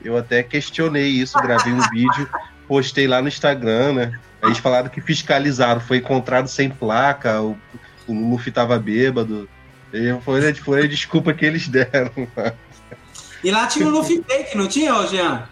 Eu 0.02 0.16
até 0.16 0.42
questionei 0.42 1.08
isso, 1.08 1.38
gravei 1.42 1.72
um 1.72 1.80
vídeo, 1.90 2.28
postei 2.66 3.06
lá 3.06 3.20
no 3.20 3.28
Instagram, 3.28 3.92
né? 3.92 4.20
Eles 4.42 4.58
falaram 4.58 4.88
que 4.88 5.00
fiscalizaram, 5.00 5.80
foi 5.80 5.98
encontrado 5.98 6.46
sem 6.46 6.70
placa, 6.70 7.42
o, 7.42 7.58
o 8.06 8.12
Luffy 8.12 8.52
tava 8.52 8.78
bêbado. 8.78 9.48
E 9.92 10.12
foi, 10.22 10.54
foi 10.54 10.84
a 10.84 10.88
desculpa 10.88 11.32
que 11.32 11.44
eles 11.44 11.68
deram. 11.68 12.12
E 13.44 13.50
lá 13.50 13.66
tinha 13.66 13.86
o 13.86 13.90
Luffy 13.90 14.24
fake, 14.26 14.56
não 14.56 14.66
tinha, 14.66 15.06
Jean? 15.06 15.48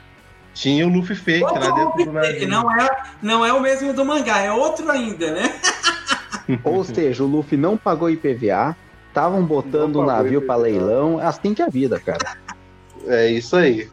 Tinha 0.53 0.85
o 0.85 0.91
Luffy 0.91 1.15
fake 1.15 1.45
outro 1.45 1.61
lá 1.61 1.71
dentro 1.71 2.05
do 2.05 2.13
navio. 2.13 2.49
Não 2.49 2.81
é, 2.81 2.89
não 3.23 3.47
é 3.47 3.53
o 3.53 3.61
mesmo 3.61 3.93
do 3.93 4.05
mangá, 4.05 4.41
é 4.41 4.51
outro 4.51 4.91
ainda, 4.91 5.31
né? 5.31 5.55
Ou 6.65 6.83
seja, 6.83 7.23
o 7.23 7.27
Luffy 7.27 7.57
não 7.57 7.77
pagou 7.77 8.11
IPVA, 8.11 8.77
estavam 9.09 9.45
botando 9.45 9.97
o 9.97 10.05
navio 10.05 10.43
para 10.43 10.57
leilão, 10.57 11.19
assim 11.19 11.55
que 11.55 11.63
é 11.63 11.67
a 11.67 11.69
vida, 11.69 12.01
cara. 12.01 12.37
É 13.07 13.29
isso 13.29 13.55
aí. 13.55 13.89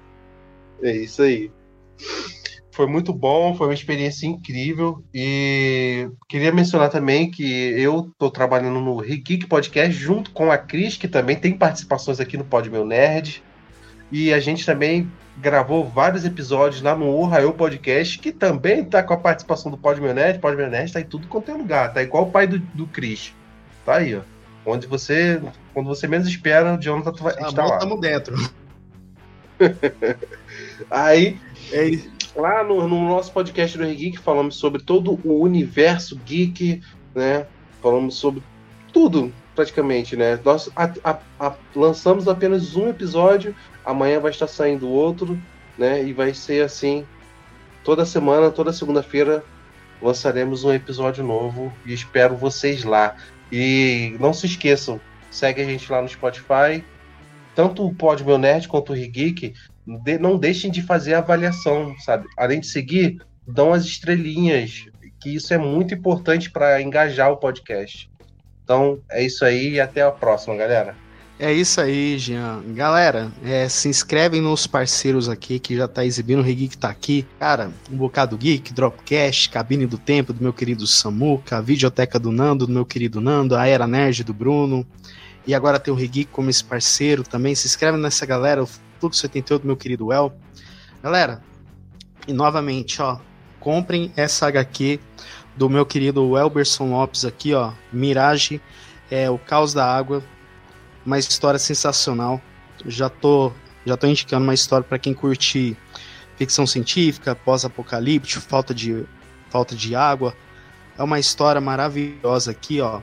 É 0.81 0.95
isso 0.95 1.21
aí. 1.21 1.51
Foi 2.71 2.87
muito 2.87 3.11
bom, 3.11 3.53
foi 3.53 3.67
uma 3.67 3.73
experiência 3.73 4.25
incrível 4.25 5.03
e 5.13 6.09
queria 6.29 6.53
mencionar 6.53 6.89
também 6.89 7.29
que 7.29 7.43
eu 7.43 8.09
estou 8.11 8.31
trabalhando 8.31 8.79
no 8.79 9.01
Geek 9.01 9.45
Podcast 9.45 9.91
junto 9.91 10.31
com 10.31 10.49
a 10.49 10.57
Cris, 10.57 10.95
que 10.95 11.07
também 11.07 11.35
tem 11.35 11.57
participações 11.57 12.21
aqui 12.21 12.37
no 12.37 12.45
Pod 12.45 12.69
Meu 12.69 12.85
Nerd. 12.85 13.43
E 14.09 14.33
a 14.33 14.39
gente 14.39 14.65
também 14.65 15.11
gravou 15.37 15.85
vários 15.85 16.23
episódios 16.23 16.81
lá 16.81 16.95
no 16.95 17.07
Ohio 17.07 17.53
Podcast, 17.53 18.17
que 18.19 18.31
também 18.31 18.85
tá 18.85 19.03
com 19.03 19.13
a 19.13 19.17
participação 19.17 19.69
do 19.69 19.77
Pod 19.77 19.99
Meu 19.99 20.13
Nerd. 20.13 20.39
Pod 20.39 20.55
Meu 20.55 20.69
Nerd 20.69 20.93
tá 20.93 21.01
em 21.01 21.05
tudo 21.05 21.27
quanto 21.27 21.51
é 21.51 21.53
lugar, 21.53 21.93
tá 21.93 22.01
igual 22.01 22.23
o 22.23 22.31
pai 22.31 22.47
do, 22.47 22.57
do 22.59 22.87
Chris. 22.87 23.33
Tá 23.85 23.95
aí, 23.95 24.15
ó. 24.15 24.21
Onde 24.65 24.87
você, 24.87 25.41
quando 25.73 25.87
você 25.87 26.07
menos 26.07 26.27
espera, 26.27 26.75
o 26.75 26.81
Jonathan 26.81 27.11
tá 27.11 27.29
estar 27.31 27.65
lá. 27.65 27.73
Estamos 27.77 27.99
dentro. 27.99 28.35
Aí, 30.89 31.39
é, 31.71 31.99
lá 32.35 32.63
no, 32.63 32.87
no, 32.87 33.07
nosso 33.07 33.31
podcast 33.31 33.77
do 33.77 33.85
Geek 33.85 34.17
falamos 34.19 34.55
sobre 34.55 34.81
todo 34.81 35.19
o 35.23 35.41
universo 35.41 36.15
geek, 36.25 36.81
né? 37.13 37.45
Falamos 37.81 38.15
sobre 38.15 38.41
tudo, 38.93 39.33
praticamente, 39.55 40.15
né? 40.15 40.39
Nós 40.43 40.69
a, 40.75 40.91
a, 41.03 41.19
a, 41.39 41.55
lançamos 41.75 42.27
apenas 42.27 42.75
um 42.75 42.89
episódio, 42.89 43.55
amanhã 43.85 44.19
vai 44.19 44.31
estar 44.31 44.47
saindo 44.47 44.89
outro, 44.89 45.39
né? 45.77 46.03
E 46.03 46.13
vai 46.13 46.33
ser 46.33 46.63
assim 46.63 47.05
toda 47.83 48.05
semana, 48.05 48.51
toda 48.51 48.73
segunda-feira 48.73 49.43
lançaremos 50.01 50.63
um 50.63 50.73
episódio 50.73 51.23
novo 51.23 51.71
e 51.85 51.93
espero 51.93 52.35
vocês 52.35 52.83
lá. 52.83 53.15
E 53.51 54.15
não 54.19 54.33
se 54.33 54.45
esqueçam, 54.45 54.99
segue 55.29 55.61
a 55.61 55.65
gente 55.65 55.91
lá 55.91 56.01
no 56.01 56.07
Spotify, 56.07 56.83
tanto 57.53 57.85
o 57.85 57.93
Pod 57.93 58.23
Meu 58.23 58.37
Nerd 58.37 58.67
quanto 58.67 58.93
o 58.93 58.95
Geek, 58.95 59.53
de, 59.99 60.17
não 60.17 60.37
deixem 60.37 60.71
de 60.71 60.81
fazer 60.81 61.13
a 61.13 61.19
avaliação, 61.19 61.95
sabe? 61.99 62.27
Além 62.37 62.59
de 62.59 62.67
seguir, 62.67 63.21
dão 63.47 63.73
as 63.73 63.83
estrelinhas, 63.83 64.85
que 65.19 65.35
isso 65.35 65.53
é 65.53 65.57
muito 65.57 65.93
importante 65.93 66.49
para 66.49 66.81
engajar 66.81 67.31
o 67.31 67.37
podcast. 67.37 68.09
Então 68.63 68.99
é 69.09 69.23
isso 69.23 69.43
aí 69.43 69.73
e 69.73 69.81
até 69.81 70.01
a 70.01 70.11
próxima, 70.11 70.55
galera. 70.55 70.95
É 71.39 71.51
isso 71.51 71.81
aí, 71.81 72.19
Jean. 72.19 72.61
Galera, 72.75 73.31
é, 73.43 73.67
se 73.67 73.89
inscrevem 73.89 74.39
nos 74.39 74.67
parceiros 74.67 75.27
aqui 75.27 75.57
que 75.57 75.75
já 75.75 75.87
tá 75.87 76.05
exibindo, 76.05 76.39
o 76.39 76.43
Geek 76.43 76.77
tá 76.77 76.87
aqui. 76.87 77.25
Cara, 77.39 77.71
um 77.91 77.97
bocado 77.97 78.37
geek, 78.37 78.71
Dropcast, 78.71 79.49
Cabine 79.49 79.87
do 79.87 79.97
Tempo 79.97 80.33
do 80.33 80.43
meu 80.43 80.53
querido 80.53 80.85
Samuca, 80.85 81.59
Videoteca 81.59 82.19
do 82.19 82.31
Nando, 82.31 82.67
do 82.67 82.71
meu 82.71 82.85
querido 82.85 83.19
Nando, 83.19 83.55
a 83.55 83.65
Era 83.65 83.87
Nerd 83.87 84.23
do 84.23 84.35
Bruno. 84.35 84.85
E 85.47 85.55
agora 85.55 85.79
tem 85.79 85.91
o 85.91 85.97
Regeek 85.97 86.29
como 86.31 86.51
esse 86.51 86.63
parceiro 86.63 87.23
também. 87.23 87.55
Se 87.55 87.65
inscreve 87.65 87.97
nessa 87.97 88.23
galera, 88.23 88.63
Fluxo 89.01 89.19
78 89.19 89.63
do 89.63 89.67
meu 89.67 89.75
querido 89.75 90.13
El. 90.13 90.31
Galera, 91.03 91.41
e 92.27 92.31
novamente, 92.31 93.01
ó, 93.01 93.17
comprem 93.59 94.13
essa 94.15 94.47
HQ 94.47 94.99
do 95.57 95.69
meu 95.69 95.85
querido 95.85 96.37
Elberson 96.37 96.91
Lopes 96.91 97.25
aqui, 97.25 97.53
ó, 97.53 97.73
Mirage, 97.91 98.61
é 99.09 99.29
o 99.29 99.37
Caos 99.37 99.73
da 99.73 99.85
Água 99.85 100.23
uma 101.05 101.17
história 101.17 101.59
sensacional. 101.59 102.41
Já 102.85 103.09
tô, 103.09 103.51
já 103.85 103.97
tô 103.97 104.07
indicando 104.07 104.43
uma 104.43 104.53
história 104.53 104.85
para 104.87 104.99
quem 104.99 105.13
curte 105.13 105.77
ficção 106.35 106.65
científica, 106.65 107.35
pós-apocalíptico, 107.35 108.41
falta 108.41 108.73
de, 108.73 109.03
falta 109.49 109.75
de 109.75 109.95
água. 109.95 110.35
É 110.97 111.03
uma 111.03 111.19
história 111.19 111.61
maravilhosa 111.61 112.51
aqui, 112.51 112.81
ó. 112.81 113.01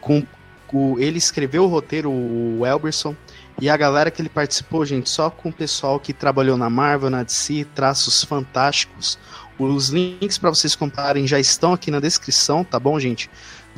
Com, 0.00 0.24
com 0.66 0.98
ele 0.98 1.18
escreveu 1.18 1.64
o 1.64 1.68
roteiro, 1.68 2.10
o 2.10 2.64
Elberson, 2.64 3.16
e 3.60 3.68
a 3.68 3.76
galera 3.76 4.10
que 4.10 4.22
ele 4.22 4.28
participou, 4.28 4.84
gente, 4.84 5.08
só 5.08 5.30
com 5.30 5.48
o 5.48 5.52
pessoal 5.52 5.98
que 5.98 6.12
trabalhou 6.12 6.56
na 6.56 6.70
Marvel, 6.70 7.10
na 7.10 7.22
DC, 7.22 7.66
traços 7.74 8.22
fantásticos. 8.22 9.18
Os 9.58 9.88
links 9.88 10.38
para 10.38 10.50
vocês 10.50 10.76
comprarem 10.76 11.26
já 11.26 11.40
estão 11.40 11.72
aqui 11.72 11.90
na 11.90 11.98
descrição, 11.98 12.62
tá 12.62 12.78
bom, 12.78 12.98
gente? 13.00 13.28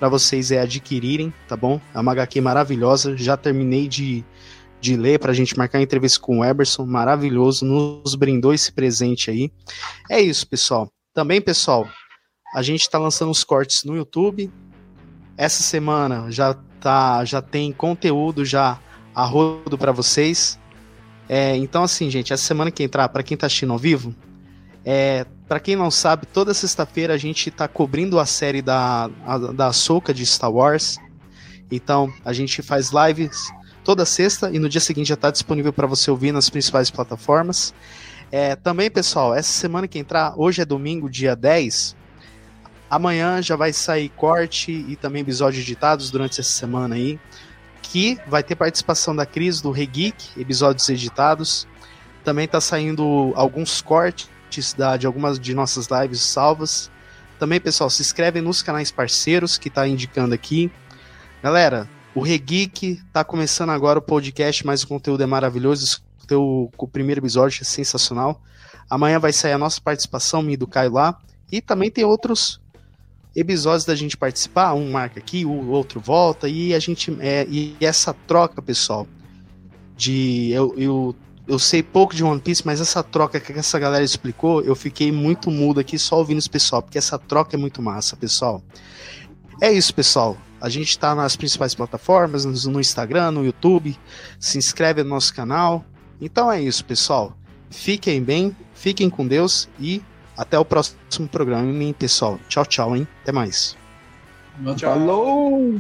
para 0.00 0.08
vocês 0.08 0.50
é 0.50 0.58
adquirirem, 0.58 1.32
tá 1.46 1.54
bom? 1.54 1.78
É 1.94 2.00
uma 2.00 2.12
HQ 2.12 2.40
maravilhosa, 2.40 3.18
já 3.18 3.36
terminei 3.36 3.86
de, 3.86 4.24
de 4.80 4.96
ler 4.96 5.18
para 5.18 5.30
a 5.30 5.34
gente 5.34 5.58
marcar 5.58 5.78
entrevista 5.82 6.18
com 6.18 6.38
o 6.38 6.44
Eberson, 6.44 6.86
maravilhoso, 6.86 7.66
nos 7.66 8.14
brindou 8.14 8.54
esse 8.54 8.72
presente 8.72 9.30
aí. 9.30 9.52
É 10.08 10.18
isso, 10.18 10.48
pessoal. 10.48 10.90
Também, 11.12 11.38
pessoal, 11.38 11.86
a 12.54 12.62
gente 12.62 12.80
está 12.80 12.98
lançando 12.98 13.30
os 13.30 13.44
cortes 13.44 13.84
no 13.84 13.94
YouTube. 13.94 14.50
Essa 15.36 15.62
semana 15.62 16.30
já 16.30 16.54
tá, 16.80 17.22
já 17.26 17.42
tem 17.42 17.70
conteúdo 17.70 18.42
já 18.42 18.80
a 19.14 19.24
rodo 19.24 19.76
para 19.76 19.92
vocês. 19.92 20.58
É, 21.28 21.56
então, 21.56 21.82
assim, 21.82 22.10
gente, 22.10 22.32
essa 22.32 22.42
semana 22.42 22.70
que 22.70 22.82
entrar, 22.82 23.08
para 23.08 23.22
quem 23.22 23.34
está 23.34 23.46
assistindo 23.46 23.72
ao 23.72 23.78
vivo, 23.78 24.14
é, 24.84 25.24
para 25.46 25.60
quem 25.60 25.76
não 25.76 25.90
sabe, 25.90 26.26
toda 26.26 26.54
sexta-feira 26.54 27.14
a 27.14 27.18
gente 27.18 27.48
está 27.48 27.68
cobrindo 27.68 28.18
a 28.18 28.26
série 28.26 28.62
da, 28.62 29.08
da 29.54 29.72
Soca 29.72 30.12
de 30.12 30.24
Star 30.24 30.50
Wars. 30.50 30.98
Então, 31.70 32.12
a 32.24 32.32
gente 32.32 32.62
faz 32.62 32.90
lives 32.90 33.52
toda 33.84 34.04
sexta 34.04 34.50
e 34.50 34.58
no 34.58 34.68
dia 34.68 34.80
seguinte 34.80 35.08
já 35.08 35.14
está 35.14 35.30
disponível 35.30 35.72
para 35.72 35.86
você 35.86 36.10
ouvir 36.10 36.32
nas 36.32 36.50
principais 36.50 36.90
plataformas. 36.90 37.74
É, 38.32 38.54
também, 38.54 38.90
pessoal, 38.90 39.34
essa 39.34 39.50
semana 39.50 39.88
que 39.88 39.98
entrar, 39.98 40.34
hoje 40.36 40.62
é 40.62 40.64
domingo, 40.64 41.10
dia 41.10 41.34
10. 41.34 41.96
Amanhã 42.88 43.42
já 43.42 43.56
vai 43.56 43.72
sair 43.72 44.08
corte 44.10 44.72
e 44.72 44.96
também 44.96 45.22
episódios 45.22 45.62
editados 45.62 46.10
durante 46.10 46.40
essa 46.40 46.50
semana 46.50 46.94
aí. 46.94 47.18
Que 47.82 48.18
vai 48.26 48.42
ter 48.42 48.54
participação 48.54 49.14
da 49.14 49.26
Cris 49.26 49.60
do 49.60 49.70
Regeek, 49.70 50.40
episódios 50.40 50.88
editados. 50.88 51.66
Também 52.24 52.44
está 52.44 52.60
saindo 52.60 53.32
alguns 53.34 53.80
cortes 53.80 54.74
da, 54.76 54.96
de 54.96 55.06
algumas 55.06 55.38
de 55.38 55.54
nossas 55.54 55.88
lives 55.88 56.20
salvas. 56.20 56.90
Também, 57.38 57.60
pessoal, 57.60 57.88
se 57.88 58.02
inscrevem 58.02 58.42
nos 58.42 58.62
canais 58.62 58.90
parceiros 58.90 59.56
que 59.56 59.70
tá 59.70 59.88
indicando 59.88 60.34
aqui. 60.34 60.70
Galera, 61.42 61.88
o 62.14 62.20
Regeek 62.20 63.00
tá 63.12 63.24
começando 63.24 63.70
agora 63.70 63.98
o 63.98 64.02
podcast, 64.02 64.66
mas 64.66 64.82
o 64.82 64.88
conteúdo 64.88 65.22
é 65.22 65.26
maravilhoso. 65.26 66.02
O, 66.32 66.70
o 66.76 66.86
primeiro 66.86 67.20
episódio 67.20 67.62
é 67.62 67.64
sensacional. 67.64 68.40
Amanhã 68.88 69.18
vai 69.18 69.32
sair 69.32 69.52
a 69.52 69.58
nossa 69.58 69.80
participação, 69.80 70.42
me 70.42 70.56
do 70.56 70.66
Caio 70.66 70.92
lá. 70.92 71.18
E 71.50 71.60
também 71.60 71.90
tem 71.90 72.04
outros 72.04 72.60
episódios 73.34 73.84
da 73.84 73.94
gente 73.94 74.16
participar. 74.16 74.74
Um 74.74 74.90
marca 74.90 75.18
aqui, 75.18 75.44
o 75.44 75.68
outro 75.70 76.00
volta. 76.00 76.48
E 76.48 76.74
a 76.74 76.78
gente. 76.78 77.16
É, 77.20 77.46
e 77.48 77.76
essa 77.80 78.14
troca, 78.26 78.60
pessoal, 78.60 79.06
de 79.96 80.50
eu, 80.52 80.74
eu 80.76 81.16
eu 81.50 81.58
sei 81.58 81.82
pouco 81.82 82.14
de 82.14 82.22
One 82.22 82.40
Piece, 82.40 82.64
mas 82.64 82.80
essa 82.80 83.02
troca 83.02 83.40
que 83.40 83.50
essa 83.52 83.76
galera 83.76 84.04
explicou, 84.04 84.62
eu 84.62 84.76
fiquei 84.76 85.10
muito 85.10 85.50
mudo 85.50 85.80
aqui 85.80 85.98
só 85.98 86.18
ouvindo 86.18 86.38
esse 86.38 86.48
pessoal, 86.48 86.80
porque 86.80 86.96
essa 86.96 87.18
troca 87.18 87.56
é 87.56 87.58
muito 87.58 87.82
massa, 87.82 88.16
pessoal. 88.16 88.62
É 89.60 89.72
isso, 89.72 89.92
pessoal. 89.92 90.36
A 90.60 90.68
gente 90.68 90.90
está 90.90 91.12
nas 91.14 91.36
principais 91.36 91.74
plataformas, 91.74 92.44
no 92.44 92.80
Instagram, 92.80 93.32
no 93.32 93.44
YouTube. 93.44 93.98
Se 94.38 94.58
inscreve 94.58 95.02
no 95.02 95.10
nosso 95.10 95.34
canal. 95.34 95.84
Então 96.20 96.52
é 96.52 96.62
isso, 96.62 96.84
pessoal. 96.84 97.36
Fiquem 97.68 98.22
bem, 98.22 98.54
fiquem 98.74 99.10
com 99.10 99.26
Deus 99.26 99.68
e 99.78 100.02
até 100.40 100.58
o 100.58 100.64
próximo 100.64 101.28
programa, 101.30 101.70
hein, 101.70 101.92
pessoal. 101.92 102.40
Tchau, 102.48 102.64
tchau, 102.64 102.96
hein? 102.96 103.06
Até 103.22 103.30
mais. 103.30 103.76
Tchau. 104.74 104.94
Falou! 104.94 105.78